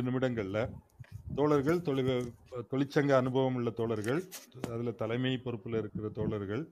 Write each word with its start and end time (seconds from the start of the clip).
இரண்டு 0.00 0.12
நிமிடங்களில். 0.12 0.62
தோழர்கள் 1.38 1.80
தொழில் 1.86 2.06
தொழிற்சங்க 2.70 3.12
அனுபவம் 3.22 3.56
உள்ள 3.58 3.70
தோழர்கள் 3.80 4.20
அதில் 4.74 4.98
தலைமை 5.00 5.32
பொறுப்பில் 5.44 5.76
இருக்கிற 5.80 6.06
தோழர்கள் 6.18 6.62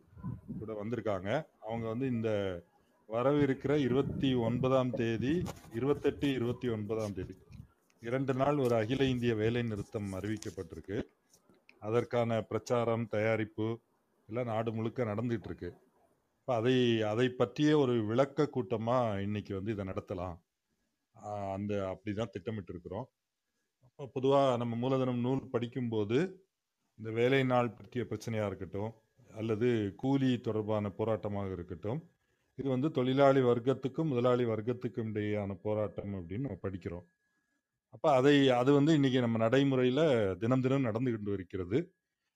கூட 0.60 0.70
வந்திருக்காங்க. 0.80 1.28
அவங்க 1.66 1.86
வந்து 1.92 2.06
இந்த 2.14 2.30
வரவிருக்கிற 3.08 3.72
இருபத்தி 3.86 4.30
ஒன்பதாம் 4.46 4.92
தேதி 5.00 5.34
இருபத்தெட்டு 5.78 6.28
இருபத்தி 6.38 6.70
ஒன்பதாம் 6.76 7.16
தேதி. 7.18 7.36
இரண்டு 8.02 8.34
நாள் 8.40 8.62
ஒரு 8.66 8.74
அகில 8.80 9.04
இந்திய 9.12 9.34
வேலை 9.42 9.62
நிறுத்தம் 9.72 10.08
அறிவிக்கப்பட்டிருக்கு. 10.20 10.98
அதற்கான 11.88 12.40
பிரச்சாரம் 12.50 13.06
தயாரிப்பு 13.16 13.68
எல்லாம் 14.28 14.50
நாடு 14.52 14.72
முழுக்க 14.78 15.10
நடந்துட்டு 15.12 15.48
இருக்கு 15.50 15.70
இப்போ 16.40 16.54
அதை 16.60 16.76
அதை 17.12 17.28
பற்றிய 17.42 17.70
ஒரு 17.84 17.94
விளக்க 18.10 18.48
கூட்டமாக 18.56 19.22
இன்னைக்கு 19.28 19.52
வந்து 19.60 19.74
இதை 19.76 19.86
நடத்தலாம். 19.92 20.36
அந்த 21.54 21.72
அப்படி 21.92 22.12
தான் 22.16 22.34
திட்டமிட்டு 22.34 22.72
இருக்கிறோம் 22.74 23.06
பொதுவாக 23.98 24.56
நம்ம 24.60 24.74
மூலதனம் 24.82 25.20
நூல் 25.20 25.40
படிக்கும்போது 25.52 26.18
இந்த 26.98 27.10
வேலை 27.18 27.40
நாள் 27.52 27.74
பற்றிய 27.78 28.02
பிரச்சனையாக 28.10 28.48
இருக்கட்டும் 28.50 28.92
அல்லது 29.30 29.68
கூலி 30.02 30.30
தொடர்பான 30.46 30.90
போராட்டமாக 30.98 31.50
இருக்கட்டும் 31.56 32.00
இது 32.58 32.68
வந்து 32.74 32.88
தொழிலாளி 32.98 33.40
வர்க்கத்துக்கும் 33.48 34.10
முதலாளி 34.12 34.44
வர்க்கத்துக்கும் 34.52 35.10
இடையேயான 35.12 35.56
போராட்டம் 35.66 36.12
அப்படின்னு 36.18 36.46
நம்ம 36.46 36.60
படிக்கிறோம். 36.66 37.04
அப்போ 37.94 38.08
அதை 38.18 38.34
அது 38.60 38.70
வந்து 38.78 38.92
இன்னைக்கு 38.98 39.20
நம்ம 39.24 39.38
நடைமுறையில் 39.44 40.04
தினம் 40.42 40.64
தினம் 40.64 40.86
நடந்துகிட்டு 40.88 41.32
இருக்கிறது. 41.38 41.78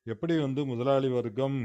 எப்படி 0.07 0.35
வந்து 0.47 0.61
முதலாளி 0.73 1.09
வர்க்கம் 1.19 1.59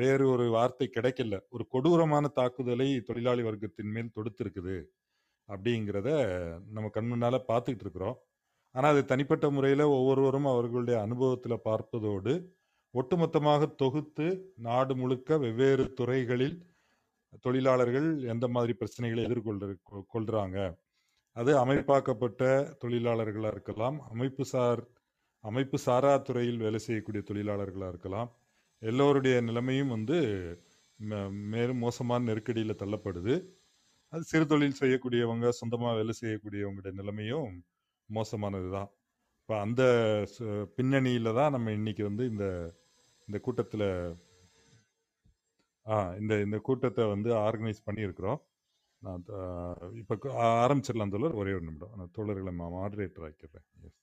வேறு 0.00 0.24
ஒரு 0.34 0.44
வார்த்தை 0.56 0.86
கிடைக்கல 0.96 1.38
ஒரு 1.54 1.64
கொடூரமான 1.74 2.28
தாக்குதலை 2.38 2.88
தொழிலாளி 3.08 3.42
வர்க்கத்தின் 3.48 3.92
மேல் 3.96 4.14
தொடுத்திருக்குது 4.16 4.76
அப்படிங்கிறத 5.48 6.10
நம்ம 6.74 6.90
கண் 6.96 7.10
முன்னால் 7.12 7.46
பார்த்துக்கிட்டு 7.50 7.86
இருக்கிறோம். 7.86 8.18
ஆனால் 8.70 8.92
அது 8.92 9.04
தனிப்பட்ட 9.04 9.50
முறையில் 9.50 9.80
ஒவ்வொருவரும் 9.80 10.44
அவர்களுடைய 10.44 11.00
அனுபவத்தில் 11.00 11.64
பார்ப்பதோடு 11.64 12.32
ஒட்டுமொத்தமாக 12.94 13.74
தொகுத்து 13.74 14.52
நாடு 14.56 14.96
முழுக்க 14.96 15.38
வெவ்வேறு 15.38 15.92
துறைகளில் 15.92 16.66
தொழிலாளர்கள் 17.40 18.22
எந்த 18.22 18.48
மாதிரி 18.48 18.76
பிரச்சனைகளை 18.80 19.22
எதிர்கொள் 19.26 19.78
கொ- 20.12 20.76
அது 21.32 21.58
அமைப்பாக்கப்பட்ட 21.58 22.44
தொழிலாளர்களாக 22.84 23.46
இருக்கலாம் 23.46 24.00
அமைப்பு 24.00 24.44
சார் 24.44 24.88
அமைப்பு 25.44 25.78
சாரா 25.78 26.16
துறையில் 26.16 26.56
வேலை 26.56 26.78
செய்யக்கூடிய 26.78 27.22
தொழிலாளர்களாக 27.26 27.88
இருக்கலாம். 27.88 28.30
எல்லோருடைய 28.78 29.40
நிலைமையும் 29.40 29.88
வந்து 29.88 30.18
மேலும் 31.30 31.76
மோசமான 31.76 32.24
நெருக்கடியில் 32.24 32.76
தள்ளப்படுது. 32.76 33.34
அது 34.08 34.22
சிறு 34.22 34.46
தொழில் 34.46 34.76
செய்யக்கூடியவங்க 34.80 35.48
சொந்தமாக 35.48 35.96
வேலை 35.96 36.14
செய்யக்கூடியவங்களுடைய 36.20 36.92
நிலைமையும் 36.92 37.64
மோசமானது 38.10 38.70
தான் 38.78 38.90
இப்போ 39.42 39.54
அந்த 39.60 39.82
ச- 40.34 40.66
தான் 41.40 41.52
நம்ம 41.52 41.72
இன்னைக்கு 41.72 42.04
வந்து 42.04 42.24
இந்த 42.32 42.46
இந்த 43.28 43.38
கூட்டத்தில் 43.46 43.86
ஆ 45.86 45.96
இந்த 46.22 46.34
இந்த 46.46 46.58
கூட்டத்தை 46.68 47.04
வந்து 47.14 47.30
ஆர்கனைஸ் 47.46 47.86
பண்ணியிருக்கிறோம். 47.86 48.40
நான் 49.02 49.22
இப்போ 50.02 50.14
ஆரம்பிச்சிடலாம் 50.64 51.14
தோழர். 51.14 51.38
ஒரே 51.42 51.52
ஒரு 51.58 51.64
நிமிடம். 51.68 51.94
நான் 51.98 52.14
தோழர்களை 52.18 52.52
மாடரேட்டர் 52.78 53.26
ஆக்கிடுறேன். 53.28 53.66
எஸ் 53.88 54.00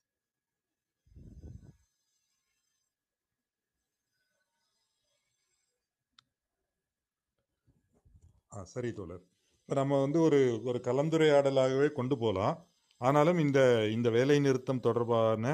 ஆ 8.58 8.64
சரி 8.74 8.92
தோழர். 8.94 9.24
இப்போ 9.62 9.76
நம்ம 9.82 10.02
வந்து 10.02 10.20
ஒரு 10.22 10.40
ஒரு 10.66 10.80
கலந்துரையாடலாகவே 10.90 11.90
கொண்டு 12.00 12.18
போகலாம். 12.20 12.58
ஆனாலும் 13.02 13.40
இந்த 13.40 13.60
இந்த 13.92 14.10
வேலை 14.10 14.40
நிறுத்தம் 14.40 14.80
தொடர்பான 14.80 15.46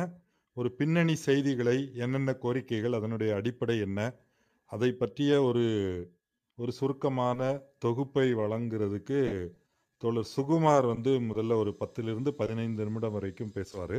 ஒரு 0.58 0.70
பின்னணி 0.72 1.16
செய்திகளை 1.28 1.78
என்னென்ன 1.96 2.32
கோரிக்கைகள் 2.42 2.96
அதனுடைய 2.96 3.32
அடிப்படை 3.36 3.80
என்ன 3.80 4.00
அதை 4.72 4.92
பற்றிய 4.94 5.32
ஒரு 5.44 5.64
ஒரு 6.58 6.72
சுருக்கமான 6.72 7.42
தொகுப்பை 7.78 8.28
வழங்குறதுக்கு 8.34 9.20
தோழர் 10.02 10.32
சுகுமார் 10.36 10.86
வந்து 10.86 11.12
முதல்ல 11.30 11.56
ஒரு 11.56 11.72
பத்திலிருந்து 11.80 12.32
பதினைந்து 12.32 12.86
நிமிடம் 12.86 13.12
வரைக்கும் 13.12 13.52
பேசுவார். 13.52 13.98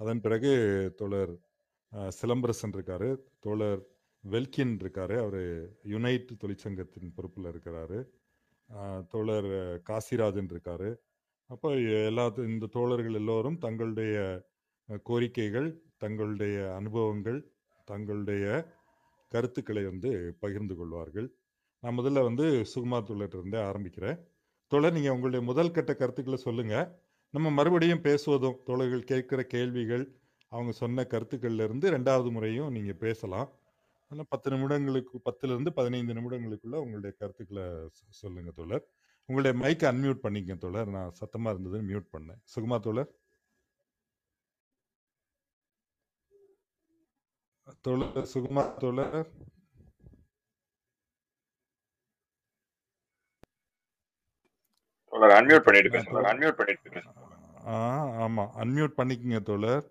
அதன் 0.00 0.20
பிறகு 0.20 0.50
தோழர் 0.96 1.32
சிலம்பரசன் 2.18 2.74
இருக்காரு 2.76 3.08
தோழர் 3.40 3.82
வெல்கின் 4.24 4.74
இருக்காரு 4.82 5.16
அவர் 5.24 5.40
யுனைட் 5.92 6.32
தொழிற்சங்கத்தின் 6.42 7.14
பொறுப்பில் 7.16 7.48
இருக்கிறாரு. 7.52 7.98
தோழர் 9.12 9.50
காசிராஜன் 9.90 10.50
இருக்காரு. 10.54 10.90
அப்போ 11.50 11.68
எல்லா 12.08 12.24
இந்த 12.52 12.66
தோழர்கள் 12.76 13.18
எல்லோரும் 13.20 13.58
தங்களுடைய 13.64 14.14
கோரிக்கைகள் 15.08 15.68
தங்களுடைய 16.02 16.56
அனுபவங்கள் 16.78 17.38
தங்களுடைய 17.88 18.44
கருத்துக்களை 19.32 19.82
வந்து 19.90 20.10
பகிர்ந்து 20.42 20.74
கொள்வார்கள். 20.80 21.28
நான் 21.82 21.96
முதல்ல 21.98 22.22
வந்து 22.28 22.46
சுகுமார் 22.72 23.06
தோழர்கிட்ட 23.08 23.38
இருந்தே 23.40 23.60
ஆரம்பிக்கிறேன். 23.70 24.18
தோழர் 24.72 24.96
நீங்கள் 24.96 25.14
உங்களுடைய 25.16 25.42
முதல் 25.50 25.74
கட்ட 25.76 25.92
கருத்துக்களை 26.00 26.38
சொல்லுங்கள் 26.46 26.88
நம்ம 27.34 27.50
மறுபடியும் 27.58 28.04
பேசுவதும் 28.08 28.58
தோழர்கள் 28.68 29.08
கேட்குற 29.12 29.40
கேள்விகள் 29.54 30.04
அவங்க 30.52 30.72
சொன்ன 30.82 31.04
கருத்துக்கள்லேருந்து 31.12 31.86
ரெண்டாவது 31.96 32.28
முறையும் 32.36 32.70
நீங்கள் 32.76 33.02
பேசலாம். 33.06 33.48
ஆனால் 34.10 34.30
பத்து 34.32 34.48
நிமிடங்களுக்கு 34.52 35.16
பத்துலேருந்து 35.28 35.72
பதினைந்து 35.78 36.16
நிமிடங்களுக்குள்ள 36.18 36.76
உங்களுடைய 36.84 37.12
கருத்துக்களை 37.20 37.66
சொல்லுங்கள் 37.96 38.20
சொல்லுங்க 38.22 38.52
தோழர். 38.60 38.84
உங்களுடைய 39.28 39.54
மைக்கை 39.62 39.86
அன்மியூட் 39.90 40.24
பண்ணிக்கங்க 40.24 40.56
தோழர். 40.64 40.90
நான் 40.96 41.16
சத்தமாக 41.20 41.52
இருந்ததுன்னு 41.54 41.88
மியூட் 41.90 42.12
பண்ணேன். 42.14 42.40
சுகுமார் 42.54 42.84
தோழர்? 42.86 43.10
தோழர் 47.86 48.28
சுகுமார் 48.34 48.72
தோழர்? 48.82 49.18
தோழர் 55.12 55.34
அன்மியூட் 55.38 55.66
பண்ணிட்டு 55.66 56.00
அன்மியூட் 56.32 56.58
பண்ணிட்டு 56.60 57.02
ஆ 57.72 57.76
ஆமாம் 58.24 58.52
அன்மியூட் 58.62 58.98
பண்ணிக்கங்க 59.00 59.38
தோழர். 59.50 59.84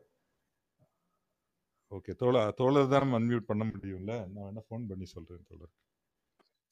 ஓகே 1.95 2.13
தோழர் 2.21 2.55
தோழர் 2.61 2.91
தான் 2.93 3.15
அன்மியூட் 3.19 3.49
பண்ண 3.51 3.63
முடியும்ல? 3.73 4.13
நான் 4.33 4.45
வேணா 4.47 4.63
ஃபோன் 4.69 4.87
பண்ணி 4.91 5.05
சொல்கிறேன் 5.15 5.47
தோழர். 5.51 5.73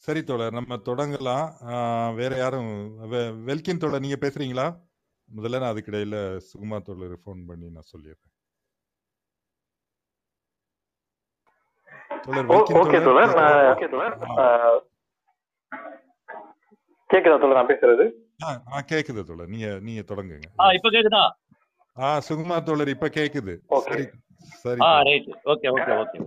சரி 0.03 0.23
தோழர் 0.23 0.51
நம்ம 0.51 0.75
தொடங்கலாம். 0.75 1.45
வேற 2.15 2.35
யாரும் 2.37 2.71
வெ- 3.11 3.33
வெல்கின் 3.47 3.77
தோழர் 3.77 3.99
நீங்கள் 3.99 4.29
பேசுறீங்களா? 4.29 4.65
முதல்ல 5.29 5.59
நான் 5.59 5.73
அதுக்கிடையில் 5.73 6.17
சுகுமார் 6.47 6.81
தோழர் 6.81 7.17
ஃபோன் 7.25 7.45
பண்ணி 7.47 7.69
நான் 7.69 7.89
சொல்லிடுறேன். 7.91 8.31
தோழர் 12.21 12.45
வெல்கின் 12.45 12.79
ஓகே 12.81 13.03
தோழர். 13.03 13.35
நான் 13.35 13.75
ஓகே 13.75 13.89
தோழர். 13.89 14.17
கேக்குதா 17.09 17.39
தோழர் 17.39 17.53
நான் 17.53 17.67
பேசுறது? 17.67 18.05
ஆ 18.43 18.61
ஆ 18.71 18.81
கேக்குது 18.91 19.23
தோழர். 19.23 19.47
நீங்க 19.47 19.79
நீங்க 19.81 20.15
தொடங்குங்க. 20.15 20.47
ஆ 20.59 20.71
இப்ப 20.71 20.89
கேக்குதா? 20.89 21.23
ஆ 21.97 22.17
சுகுமார் 22.29 22.63
தோழர் 22.63 22.87
இப்ப 22.87 23.07
கேக்குது. 23.09 23.53
ஓகே. 23.69 23.89
சரி 23.89 24.05
சரி 24.63 24.79
ஆ 24.81 24.89
தோழர். 24.89 25.03
Right 25.03 25.27
okay 25.45 25.67
okay 25.75 25.93
okay 26.03 26.19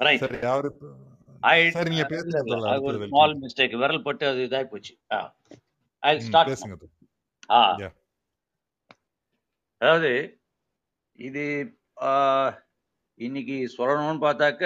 right 0.00 0.18
சரி 0.18 0.38
அவரு 0.46 0.70
ஒரு 2.88 2.98
ஸ்மால் 3.08 3.34
மிஸ்டேக் 3.42 3.74
விரல் 3.82 4.04
பட்டு 4.06 4.24
அது 4.30 4.40
இதாகி 4.46 4.66
போச்சு. 4.72 4.92
ஐ 6.02 6.12
ஸ்டார்ட் 6.26 6.86
ஆ. 7.50 7.60
அதாவது 9.80 10.12
இது 11.18 11.44
இன்னைக்கு 13.20 13.56
சொல்லணும்னு 13.76 14.24
பார்த்தாக்க 14.26 14.62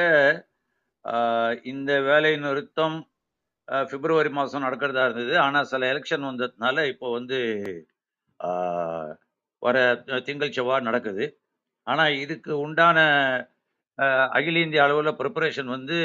இந்த 1.73 1.91
வேலை 2.09 2.33
நிறுத்தம் 2.45 2.97
பிப்ரவரி 3.91 4.31
மாதம் 4.37 4.65
நடக்கிறதா 4.67 5.05
இருந்தது. 5.07 5.35
ஆனால் 5.45 5.69
சில 5.73 5.89
எலெக்ஷன் 5.93 6.29
வந்ததுனால 6.31 6.85
இப்போ 6.93 7.07
வந்து 7.17 7.39
வர 9.63 9.77
திங்கள் 10.27 10.55
செவ்வாய் 10.57 10.89
நடக்குது. 10.89 11.25
ஆனால் 11.87 12.17
இதுக்கு 12.25 12.53
உண்டான 12.65 12.99
அகில 14.37 14.63
இந்திய 14.65 14.85
அளவில் 14.85 15.19
ப்ரிப்பரேஷன் 15.21 15.71
வந்து 15.77 15.99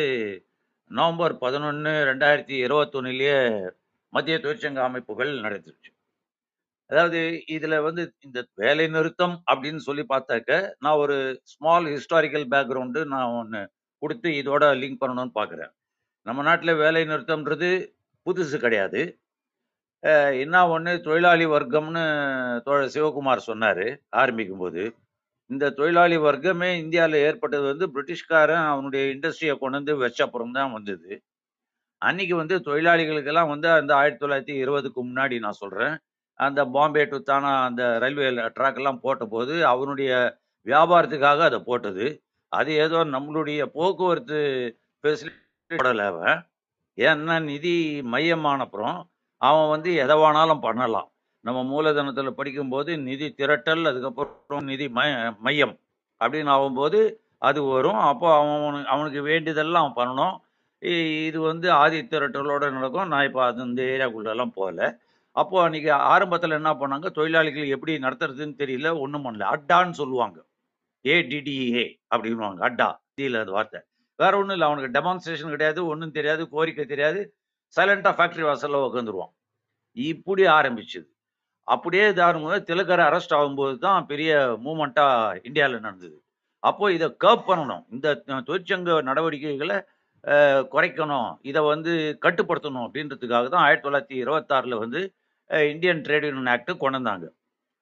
நவம்பர் 0.94 1.34
பதினொன்று 1.38 1.92
ரெண்டாயிரத்தி 2.10 2.56
இருபத்தொன்னுலேயே 2.66 3.38
மத்திய 4.13 4.36
தொழிற்சங்க 4.38 4.80
அமைப்புகள் 4.84 5.31
நடந்துருச்சு 5.45 5.92
அதாவது 6.90 7.19
இதில் 7.48 7.78
வந்து 7.81 8.04
இந்த 8.19 8.40
வேலை 8.56 8.86
நிறுத்தம் 8.88 9.36
அப்படின்னு 9.51 9.81
சொல்லி 9.88 10.04
பார்த்தாக்க 10.13 10.51
நான் 10.80 11.01
ஒரு 11.04 11.16
ஸ்மால் 11.44 11.88
ஹிஸ்டாரிக்கல் 11.94 12.45
பேக்ரவுண்டு 12.54 13.01
நான் 13.13 13.36
ஒன்று 13.40 13.62
கொடுத்து 14.01 14.30
இதோட 14.42 14.63
லிங்க் 14.81 15.01
பண்ணணும்னு 15.01 15.34
பார்க்குறேன். 15.40 15.72
நம்ம 16.25 16.44
நாட்டில் 16.50 16.81
வேலை 16.84 17.04
நிறுத்தம்ன்றது 17.12 17.69
புதுசு 18.25 18.57
கிடையாது. 18.57 19.01
என்ன 20.44 20.56
ஒன்று 20.75 20.94
தொழிலாளி 21.07 21.45
வர்க்கம்னு 21.56 22.04
தோழர் 22.68 22.94
சிவகுமார் 22.95 23.48
சொன்னார் 23.50 23.86
ஆரம்பிக்கும் 24.22 24.63
போது 24.63 24.84
இந்த 25.54 25.70
தொழிலாளி 25.80 26.18
வர்க்கமே 26.28 26.70
இந்தியாவில் 26.84 27.18
ஏற்பட்டது 27.28 27.66
வந்து 27.72 27.88
பிரிட்டிஷ்காரன் 27.96 28.66
அவனுடைய 28.74 29.04
இண்டஸ்ட்ரியை 29.16 29.56
கொண்டு 29.58 29.78
வந்து 29.80 29.94
வச்சப்புறம் 30.04 30.56
தான் 30.58 30.74
வந்தது. 30.78 31.12
அன்னைக்கு 32.02 32.36
வந்து 32.36 32.56
தொழிலாளிகளுக்கெல்லாம் 32.68 33.52
வந்து 33.54 33.68
அந்த 33.72 33.92
ஆயிரத்தி 33.96 34.22
தொள்ளாயிரத்தி 34.26 34.56
இருபதுக்கு 34.64 35.02
முன்னாடி 35.10 35.36
நான் 35.40 35.60
சொல்கிறேன் 35.62 35.96
அந்த 36.40 36.62
பாம்பே 36.76 37.04
டு 37.06 37.18
தானா 37.24 37.52
அந்த 37.68 37.84
ரயில்வே 38.04 38.30
ட்ராக்கெல்லாம் 38.58 39.02
போட்டபோது 39.06 39.06
போட்ட 39.06 39.26
போது 39.34 39.56
அவனுடைய 39.66 40.12
வியாபாரத்துக்காக 40.68 41.40
அதை 41.50 41.60
போட்டது. 41.60 42.06
அது 42.52 42.72
ஏதோ 42.86 43.00
நம்மளுடைய 43.16 43.62
போக்குவரத்து 43.78 44.40
ஃபெசிலிட்டி 45.04 45.78
போடல 45.80 46.06
அவன். 46.12 46.38
ஏன்னா 46.98 47.36
நிதி 47.52 47.76
மையமானப்புறம் 48.14 48.98
அவன் 49.42 49.70
வந்து 49.70 49.90
எதை 50.04 50.16
வேணாலும் 50.24 50.64
பண்ணலாம். 50.68 51.10
நம்ம 51.44 51.63
மூலதனத்தில் 51.63 52.31
படிக்கும்போது 52.31 52.98
நிதி 52.98 53.34
திரட்டல் 53.38 53.86
அதுக்கப்புறம் 53.86 54.63
நிதி 54.63 54.90
மைய 54.90 55.36
மையம் 55.40 55.80
அப்படின்னு 56.19 56.50
ஆகும்போது 56.50 57.13
அது 57.38 57.63
வரும். 57.63 57.95
அப்போ 57.95 58.60
அவன் 58.66 58.86
அவனுக்கு 58.86 59.22
வேண்டியதெல்லாம் 59.22 59.94
அவன் 59.95 60.07
பண்ணணும். 60.07 60.38
இ- 60.81 61.25
இது 61.25 61.42
வந்து 61.42 61.72
ஆதி 61.72 62.00
திரட்டலோட 62.00 62.72
நடக்கும். 62.72 63.07
நான் 63.07 63.25
இப்போ 63.25 63.45
அது 63.45 63.63
இந்த 63.63 63.84
ஏரியாக்குள்ளெல்லாம் 63.84 64.51
போகல. 64.51 65.00
அப்போ 65.31 65.69
அன்றைக்கி 65.69 65.92
ஆரம்பத்தில் 65.92 66.51
என்ன 66.51 66.74
பண்ணாங்க? 66.74 67.12
தொழிலாளிகள் 67.12 67.68
எப்படி 67.68 67.98
நடத்துறதுன்னு 67.98 68.56
தெரியல 68.57 69.00
ஒன்றும் 69.00 69.25
பண்ணல. 69.25 69.44
அட்டான்னு 69.44 69.90
சொல்லுவாங்க. 69.90 70.44
ஏடிடிஏ 71.04 72.01
அப்படின்வாங்க 72.16 72.60
அட்டா. 72.60 73.00
ஹிந்தியில் 73.16 73.40
அது 73.40 73.51
வார்த்தை. 73.51 73.81
வேற 74.18 74.38
ஒன்றும் 74.38 74.51
இல்லை. 74.51 74.68
அவனுக்கு 74.68 75.00
டெமான்ஸ்ட்ரேஷன் 75.00 75.50
கிடையாது 75.50 75.86
ஒன்றும் 75.86 76.12
தெரியாது 76.12 76.50
கோரிக்கை 76.50 76.86
தெரியாது. 76.86 77.36
சைலண்டாக 77.75 78.16
ஃபேக்ட்ரி 78.16 78.42
வாசலில் 78.42 78.75
உட்காந்துருவான் 78.75 79.34
இப்படி 79.92 80.44
ஆரம்பிச்சது. 80.44 81.12
அப்படியே 81.68 82.06
இதாகும்போது 82.13 82.57
திலகர் 82.69 83.04
அரெஸ்ட் 83.10 83.36
ஆகும்போது 83.38 83.75
தான் 83.88 84.07
பெரிய 84.12 84.31
மூமெண்ட்டாக 84.65 85.39
இந்தியாவில் 85.48 85.83
நடந்தது. 85.86 86.18
அப்போ 86.63 86.86
இதை 86.98 87.07
கர்ப் 87.24 87.48
பண்ணணும். 87.50 87.83
இந்த 87.95 88.07
தொழிற்சங்க 88.50 88.98
நடவடிக்கைகளை 89.10 89.77
குறைக்கணும். 90.74 91.30
இதை 91.50 91.62
வந்து 91.74 91.94
கட்டுப்படுத்தணும் 92.25 92.86
அப்படின்றதுக்காக 92.88 93.45
தான் 93.54 93.65
ஆயிரத்தி 93.68 93.86
தொள்ளாயிரத்தி 93.88 94.18
இருபத்தாறில் 94.24 94.81
வந்து 94.83 95.01
இந்தியன் 95.71 96.04
ட்ரேட் 96.06 96.27
யூனியன் 96.27 96.51
ஆக்ட்டு 96.54 96.74
கொண்டு 96.83 97.00
வந்தாங்க 97.00 97.25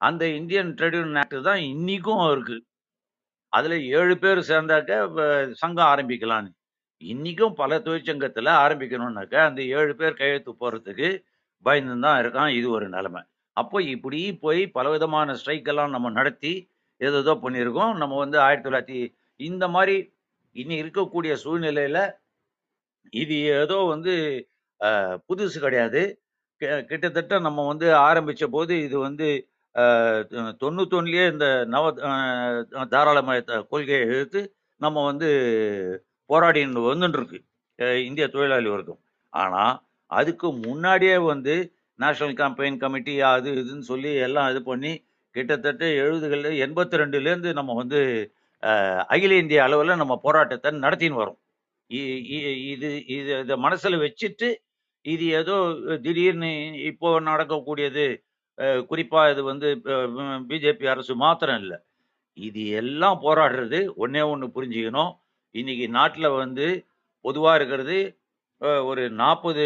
அந்த 0.02 0.24
இந்தியன் 0.40 0.72
ட்ரேட் 0.78 0.98
யூனியன் 1.00 1.22
ஆக்ட் 1.24 1.38
தான் 1.50 1.62
இன்றைக்கும் 1.72 2.24
இருக்குது 2.36 2.64
அதில் 3.54 3.78
ஏழு 4.00 4.16
பேர் 4.24 4.42
சேர்ந்தாக்க 4.50 4.92
சங்கம் 5.62 5.90
ஆரம்பிக்கலான்னு 5.94 6.52
இன்னைக்கும் 7.02 7.56
பல 7.62 7.78
தொழிற்சங்கத்தில் 7.88 8.52
ஆரம்பிக்கணும்னாக்க 8.64 9.36
அந்த 9.50 9.62
ஏழு 9.78 9.94
பேர் 10.02 10.20
கையெழுத்து 10.22 10.52
போகிறதுக்கு 10.62 11.10
பயந்து 11.66 11.96
தான் 12.06 12.20
இருக்கான். 12.24 12.52
இது 12.60 12.68
ஒரு 12.78 12.88
நிலைமை. 12.96 13.22
அப்போ 13.58 13.78
இப்படி 13.94 14.20
போய் 14.44 14.62
பலவிதமான 14.76 15.36
ஸ்ட்ரைக் 15.40 15.70
எல்லாம் 15.72 15.94
நம்ம 15.96 16.10
நடத்தி 16.12 16.54
ஏதோ 17.02 17.34
பண்ணியிருக்கோம். 17.44 17.94
நம்ம 18.02 18.14
வந்து 18.24 18.38
ஆயிரத்தி 18.46 18.68
தொள்ளாயிரத்தி 18.68 19.00
இந்த 19.40 19.66
மாதிரி 19.76 19.96
இனி 20.56 20.76
இருக்கக்கூடிய 20.82 21.34
சூழ்நிலையில 21.44 22.00
இது 23.14 23.36
ஏதோ 23.60 23.78
வந்து 23.94 24.14
புதுசு 25.30 25.58
கிடையாது. 25.60 26.02
கிட்டத்தட்ட 26.90 27.36
நம்ம 27.48 27.66
வந்து 27.68 27.88
ஆரம்பிச்ச 28.08 28.44
போது 28.52 28.74
இது 28.88 28.98
வந்து 29.08 29.28
அஹ், 29.76 30.22
தொண்ணூத்தொன்னுலயே 30.62 31.26
இந்த 31.34 31.46
நவ 31.74 31.84
தாராளமயத்தை 31.94 32.90
தாராளமய 32.94 33.40
கொள்கையை 33.72 34.02
எடுத்து 34.10 34.42
நம்ம 34.82 35.04
வந்து 35.06 35.30
போராடி 36.30 36.62
வந்துட்டு 36.86 37.20
இருக்கு 37.20 37.40
இந்திய 38.08 38.26
தொழிலாளி 38.28 38.70
வர்க்கம். 38.70 39.00
ஆனா 39.34 39.64
அதுக்கு 40.12 40.48
முன்னாடியே 40.66 41.18
வந்து 41.32 41.56
நேஷனல் 42.02 42.36
கேம்பெயின் 42.42 42.82
கமிட்டி 42.84 43.14
அது 43.32 43.50
இதுன்னு 43.62 43.86
சொல்லி 43.92 44.12
எல்லாம் 44.28 44.50
இது 44.54 44.62
பண்ணி 44.64 44.92
கிட்டத்தட்ட 45.36 45.84
எழுபதுகளில் 46.02 46.62
எண்பத்தி 46.66 47.02
ரெண்டுலேருந்து 47.02 47.50
நம்ம 47.60 47.76
வந்து 47.82 48.00
அகில 49.14 49.38
இந்திய 49.42 49.60
அளவில் 49.68 50.02
நம்ம 50.02 50.16
போராட்டத்தை 50.26 50.72
நடத்தின்னு 50.86 51.22
வரோம். 51.22 51.40
இ- 51.90 52.22
இ- 52.36 52.58
இது 52.74 52.90
இது 53.16 53.32
இதை 53.44 53.56
மனசில் 53.66 53.98
வச்சுட்டு 54.06 54.50
இது 55.06 55.26
ஏதோ 55.40 55.56
திடீர்னு 56.06 56.50
இப்போ 56.92 57.10
நடக்கக்கூடியது 57.30 58.06
குறிப்பாக 58.90 59.32
இது 59.34 59.42
வந்து 59.44 59.68
பிஜேபி 60.50 60.86
அரசு 60.94 61.14
மாத்திரம் 61.24 61.60
இல்லை. 61.64 61.78
இது 62.38 62.62
எல்லாம் 62.82 63.20
போராடுறது 63.26 63.80
ஒன்றே 64.04 64.24
ஒன்று 64.34 64.48
புரிஞ்சுக்கணும். 64.58 65.12
இன்னைக்கு 65.56 65.88
நாட்டில் 65.98 66.38
வந்து 66.44 66.68
பொதுவாக 67.26 67.58
இருக்கிறது 67.60 67.98
ஒரு 68.90 69.04
நாற்பது 69.22 69.66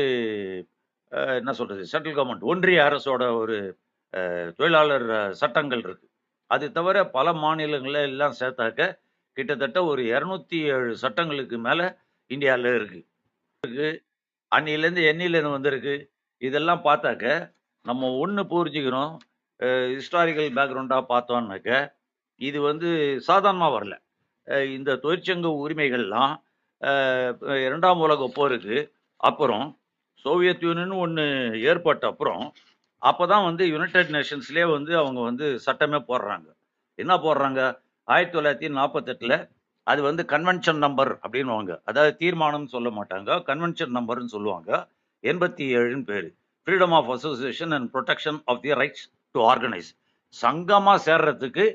என்ன 1.39 1.51
சொல்றது? 1.59 1.83
சென்ட்ரல் 1.91 2.15
கவர்மெண்ட் 2.17 2.45
ஒன்றிய 2.51 2.79
அரசோட 2.87 3.23
ஒரு 3.41 3.57
தொழிலாளர் 4.57 5.07
சட்டங்கள் 5.41 5.83
இருக்கு. 5.85 6.05
அது 6.51 6.65
தவிர 6.71 6.97
பல 7.15 7.27
மாநிலங்கள்ல 7.43 8.01
எல்லாம் 8.09 8.37
சேர்த்தாக்க 8.39 8.81
கிட்டத்தட்ட 9.37 9.79
ஒரு 9.83 10.01
இரநூத்தி 10.15 10.57
ஏழு 10.73 10.91
சட்டங்களுக்கு 11.03 11.57
மேல 11.57 11.79
இந்தியாவில் 12.31 12.69
இருக்கு. 12.75 13.01
அன்னிலேருந்து 14.51 15.03
எண்ணிலேருந்து 15.11 15.57
வந்திருக்கு. 15.57 15.95
இதெல்லாம் 16.41 16.83
பார்த்தாக்க 16.83 17.25
நம்ம 17.85 18.09
ஒன்று 18.23 18.43
புரிஞ்சுக்கிறோம். 18.53 19.13
ஹிஸ்டாரிக்கல் 19.95 20.55
பேக்ரவுண்டாக 20.57 21.03
பார்த்தோம்னாக்க 21.11 21.69
இது 22.41 22.59
வந்து 22.61 22.89
சாதாரணமாக 23.27 23.73
வரல. 23.77 23.95
இந்த 24.77 24.99
தொழிற்சங்க 25.03 25.49
உரிமைகள்லாம் 25.63 26.33
இரண்டாம் 27.67 28.03
உலக 28.05 28.27
போருக்கு 28.35 28.77
அப்புறம் 29.21 29.65
சோவியத் 30.25 30.63
யூனியன் 30.67 30.93
ஒன்று 31.03 31.25
ஏற்பட்ட 31.61 32.07
அப்புறம் 32.07 32.43
அப்போ 32.97 33.27
தான் 33.27 33.43
வந்து 33.43 33.63
யுனைடெட் 33.67 34.11
நேஷன்ஸ்லேயே 34.15 34.71
வந்து 34.71 34.97
அவங்க 34.97 35.19
வந்து 35.21 35.59
சட்டமே 35.65 35.99
போடுறாங்க. 36.07 36.47
என்ன 36.99 37.13
போடுறாங்க? 37.15 37.59
ஆயிரத்தி 38.03 38.35
தொள்ளாயிரத்தி 38.37 38.69
நாற்பத்தெட்டில் 38.77 39.35
அது 39.83 40.01
வந்து 40.01 40.23
கன்வென்ஷன் 40.23 40.81
நம்பர் 40.85 41.11
அப்படின்னுவாங்க. 41.15 41.71
அதாவது 41.83 42.13
தீர்மானம்னு 42.19 42.71
சொல்ல 42.75 42.89
மாட்டாங்க. 42.89 43.29
கன்வென்ஷன் 43.49 43.93
நம்பர்னு 43.97 44.31
சொல்லுவாங்க. 44.35 44.71
எண்பத்தி 45.23 45.65
ஏழுன்னு 45.77 46.07
பேர். 46.11 46.27
Freedom 46.65 46.95
of 46.99 47.11
association 47.11 47.71
and 47.71 47.87
protection 47.93 48.39
of 48.45 48.61
the 48.61 48.71
rights 48.81 49.05
to 49.31 49.41
organise 49.51 49.91
சங்கமாக 50.33 50.97
சேர்றதுக்கு 51.07 51.65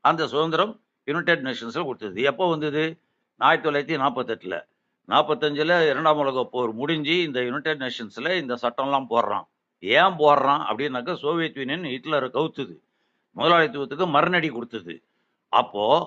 அந்த 0.00 0.26
சுதந்திரம் 0.26 0.72
யுனைடெட் 1.04 1.44
நேஷன்ஸில் 1.48 1.88
கொடுத்தது. 1.88 2.22
எப்போ 2.22 2.44
வந்தது? 2.48 2.84
ஆயிரத்தி 3.40 3.66
தொள்ளாயிரத்தி 3.66 3.96
நாற்பத்தெட்டில். 4.02 4.58
நாற்பத்தஞ்சில் 5.12 5.74
இரண்டாம் 5.90 6.20
உலக 6.22 6.42
போர் 6.54 6.70
முடிஞ்சு 6.80 7.16
இந்த 7.26 7.38
யுனைடெட் 7.48 7.82
நேஷன்ஸில் 7.84 8.30
இந்த 8.42 8.54
சட்டம்லாம் 8.62 9.10
போடுறான். 9.12 9.46
ஏன் 9.82 10.16
போடுறான்? 10.22 10.62
அப்படின்னாக்கா 10.68 11.14
சோவியத் 11.24 11.58
யூனியன் 11.60 11.86
ஹிட்லரை 11.92 12.28
கவுத்துது. 12.36 12.74
முதலாளித்துவத்துக்கு 13.36 14.06
மறுநடி 14.16 14.48
கொடுத்தது. 14.52 14.94
அப்போது 15.52 16.06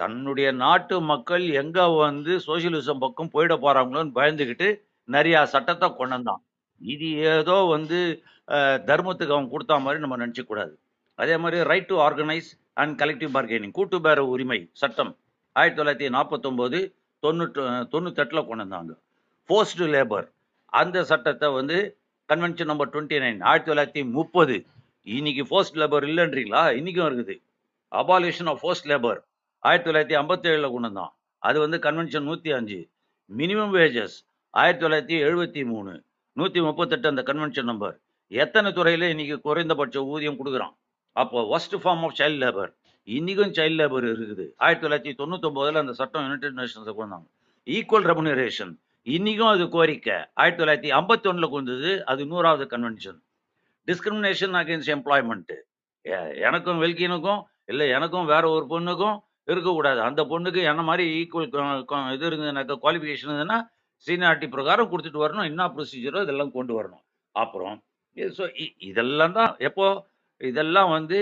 தன்னுடைய 0.00 0.48
நாட்டு 0.64 0.96
மக்கள் 1.12 1.44
எங்கே 1.62 1.84
வந்து 2.04 2.32
சோசியலிசம் 2.46 3.02
பக்கம் 3.04 3.32
போயிட 3.34 3.54
போகிறாங்களோன்னு 3.62 4.12
பயந்துக்கிட்டு 4.18 4.68
நிறையா 5.14 5.40
சட்டத்தை 5.54 5.88
கொண்டு 5.94 6.14
வந்தான். 6.16 6.42
இது 6.94 7.08
ஏதோ 7.32 7.56
வந்து 7.74 7.98
தர்மத்துக்கு 8.90 9.34
அவன் 9.36 9.52
கொடுத்தா 9.54 9.76
மாதிரி 9.84 10.02
நம்ம 10.02 10.18
நினைச்ச 10.22 10.42
கூடாது. 10.42 10.74
அதே 11.22 11.36
மாதிரி 11.42 11.58
right 11.70 11.90
to 11.90 11.96
organise 12.06 12.50
and 12.80 12.94
collective 13.00 13.32
bargaining 13.36 13.74
கூட்டு 13.78 13.98
பேர 14.04 14.18
உரிமை 14.34 14.58
சட்டம். 14.82 15.12
ஆயிரத்தி 15.56 15.80
தொள்ளாயிரத்தி 15.80 16.08
நாற்பத்தொம்போது 16.16 16.78
தொண்ணூற்று 17.24 17.62
தொண்ணூத்தெட்டில் 17.92 18.46
கொண்டு 18.48 18.64
வந்தாங்க 18.64 18.92
ஃபோர்ஸ்டு 19.48 19.86
லேபர் 19.94 20.26
அந்த 20.80 21.04
சட்டத்தை 21.10 21.48
வந்து 21.58 21.76
கன்வென்ஷன் 22.30 22.70
நம்பர் 22.70 22.90
டுவெண்ட்டி 22.92 23.18
நைன் 23.24 23.38
ஆயிரத்தி 23.50 23.70
தொள்ளாயிரத்தி 23.70 24.02
முப்பது. 24.16 24.56
இன்னைக்கு 25.16 25.42
ஃபோர்ஸ்ட் 25.48 25.78
லேபர் 25.80 26.04
இல்லைன்றீங்களா? 26.10 26.62
இன்றைக்கும் 26.78 27.06
இருக்குது. 27.08 27.34
அபாலிஷன் 27.92 28.50
ஆஃப் 28.52 28.60
ஃபோர்ஸ்ட் 28.62 28.88
லேபர் 28.90 29.20
ஆயிரத்தி 29.68 29.88
தொள்ளாயிரத்தி 29.88 30.16
ஐம்பத்தேழில் 30.22 30.72
கொண்டு 30.74 30.88
வந்தான் 30.88 31.12
அது 31.48 31.58
வந்து 31.64 31.78
கன்வென்ஷன் 31.86 32.26
நூற்றி 32.28 32.50
அஞ்சு. 32.58 32.80
மினிமம் 33.30 33.72
வேஜஸ் 33.78 34.16
ஆயிரத்தி 34.54 34.82
தொள்ளாயிரத்தி 34.84 35.16
எழுபத்தி 35.28 35.62
மூணு. 35.72 35.92
நூற்றி 36.36 36.60
முப்பத்தெட்டு 36.66 37.10
அந்த 37.12 37.22
கன்வென்ஷன் 37.30 37.70
நம்பர் 37.70 37.96
எத்தனை 38.30 38.70
துறையில் 38.78 39.06
இன்னைக்கு 39.12 39.36
குறைந்தபட்ச 39.46 39.98
ஊதியம் 40.12 40.38
கொடுக்குறான்? 40.40 40.74
அப்போ 41.16 41.38
worst 41.56 41.76
form 41.82 42.04
of 42.06 42.16
child 42.18 42.40
labour 42.44 42.70
இன்னைக்கும் 43.16 43.52
சைல்ட் 43.56 43.78
லேபர் 43.80 44.06
இருக்குது. 44.12 44.44
ஆயிரத்தி 44.64 44.84
தொள்ளாயிரத்தி 44.84 45.12
தொண்ணூத்தொம்போதுல 45.20 45.82
அந்த 45.84 45.94
சட்டம் 46.00 46.24
யுனைடெட் 46.26 46.58
நேஷன்ஸை 46.60 46.92
கொண்டாங்க. 46.98 47.26
ஈக்குவல் 47.66 48.08
ரெமுனரேஷன் 48.10 48.72
இன்னைக்கும் 49.06 49.52
அது 49.52 49.64
கோரிக்கை. 49.76 50.16
ஆயிரத்தி 50.40 50.60
தொள்ளாயிரத்தி 50.62 50.90
ஐம்பத்தி 50.98 51.28
ஒன்றில் 51.30 51.52
கொண்டது 51.54 51.90
அது 52.12 52.22
நூறாவது 52.32 52.64
கன்வென்ஷன் 52.74 53.18
டிஸ்கிரிமினேஷன் 53.88 54.56
அகேன்ஸ்ட் 54.60 54.92
எம்ப்ளாய்மெண்ட் 54.96 55.54
எனக்கும் 56.48 56.80
வெல்கினுக்கும் 56.82 57.40
இல்லை 57.72 57.86
எனக்கும் 57.96 58.28
வேற 58.32 58.44
ஒரு 58.56 58.66
பொண்ணுக்கும் 58.74 59.16
இருக்கக்கூடாது. 59.52 60.00
அந்த 60.08 60.20
பொண்ணுக்கு 60.30 60.60
என்ன 60.72 60.82
மாதிரி 60.90 61.04
ஈக்குவல் 61.20 61.48
இது 62.16 62.24
இருந்ததுனாக்கா 62.30 62.76
குவாலிஃபிகேஷன் 62.84 63.30
இருந்ததுன்னா 63.30 63.58
சீனியாரிட்டி 64.06 64.48
பிரகாரம் 64.54 64.90
கொடுத்துட்டு 64.92 65.24
வரணும். 65.24 65.48
என்ன 65.50 65.62
ப்ரொசீஜரோ 65.76 66.20
இதெல்லாம் 66.26 66.54
கொண்டு 66.56 66.72
வரணும். 66.78 67.04
அப்புறம் 67.42 67.76
ஸோ 68.36 68.44
இதெல்லாம் 68.90 69.34
தான் 69.38 69.50
எப்போ 69.68 69.86
இதெல்லாம் 70.40 70.90
வந்து 70.96 71.18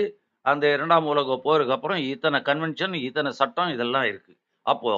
அந்த 0.51 0.65
இரண்டாம் 0.73 1.05
உலக 1.05 1.39
போருக்கு 1.43 1.73
அப்புறம் 1.73 1.99
இத்தனை 2.13 2.39
கன்வென்ஷன் 2.39 2.93
இத்தனை 3.07 3.31
சட்டம் 3.31 3.73
இதெல்லாம் 3.73 4.07
இருக்கு. 4.11 4.33
அப்போ 4.65 4.91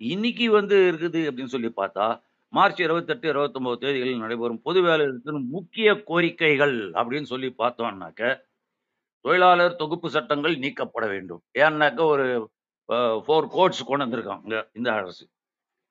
இன்னைக்கு 0.00 0.46
வந்து 0.50 0.76
இருக்குது 0.92 1.20
அப்படின்னு 1.28 1.52
சொல்லி 1.54 1.70
பார்த்தா 1.76 2.06
மார்ச் 2.52 2.80
இருபத்தெட்டு 2.80 3.28
இருபத்தொன்பது 3.28 3.78
தேதிகளில் 3.82 4.18
நடைபெறும் 4.18 4.62
பொது 4.62 4.80
வேலைத்தின் 4.82 5.40
முக்கிய 5.50 5.92
கோரிக்கைகள் 6.10 6.76
அப்படின்னு 7.00 7.28
சொல்லி 7.32 7.48
பார்த்தோம்னாக்க 7.58 8.20
தொழிலாளர் 9.24 9.80
தொகுப்பு 9.80 10.08
சட்டங்கள் 10.10 10.54
நீக்கப்பட 10.56 11.04
வேண்டும். 11.06 11.42
ஏன்னாக்க 11.58 12.00
ஒரு 12.12 12.26
ஃபோர் 13.26 13.46
கோட்ஸ் 13.56 13.84
கொண்டு 13.84 14.04
வந்திருக்காங்க 14.04 14.54
இந்த 14.72 14.88
அரசு. 14.92 15.24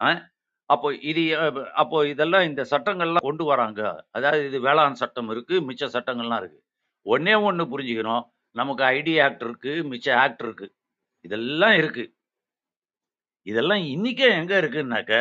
ஆ? 0.01 0.09
அப்போ 0.69 0.87
இது 1.11 1.23
அப்போ 1.73 1.97
இதெல்லாம் 2.07 2.45
இந்த 2.49 2.61
சட்டங்கள்லாம் 2.71 3.27
கொண்டு 3.29 3.45
வராங்க. 3.45 3.81
அதாவது 4.11 4.45
இது 4.47 4.59
வேளாண் 4.59 4.99
சட்டம் 5.01 5.29
இருக்கு 5.29 5.55
மிச்ச 5.69 5.83
சட்டங்கள்லாம் 5.95 6.41
இருக்கு. 6.41 6.59
ஒன்னே 7.05 7.35
ஒன்று 7.43 7.63
புரிஞ்சுக்கணும். 7.73 8.23
நமக்கு 8.55 8.83
ஐடி 8.83 9.13
ஆக்ட் 9.23 9.41
இருக்கு 9.41 9.71
மிச்ச 9.91 10.07
ஆக்ட் 10.15 10.43
இருக்கு. 10.43 10.67
இதெல்லாம் 11.25 11.73
இருக்கு. 11.73 12.05
இதெல்லாம் 13.45 13.81
இன்னைக்கே 13.93 14.27
எங்க 14.39 14.53
இருக்குன்னாக்க 14.61 15.13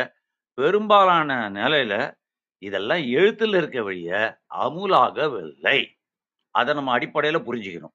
பெரும்பாலான 0.59 1.51
நிலையில 1.51 1.95
இதெல்லாம் 2.63 3.03
எழுத்துல 3.19 3.57
இருக்க 3.57 3.83
வழிய 3.83 4.13
அமுலாகவில்லை. 4.65 5.79
அதை 6.55 6.75
நம்ம 6.75 6.99
அடிப்படையில 6.99 7.39
புரிஞ்சுக்கணும். 7.49 7.95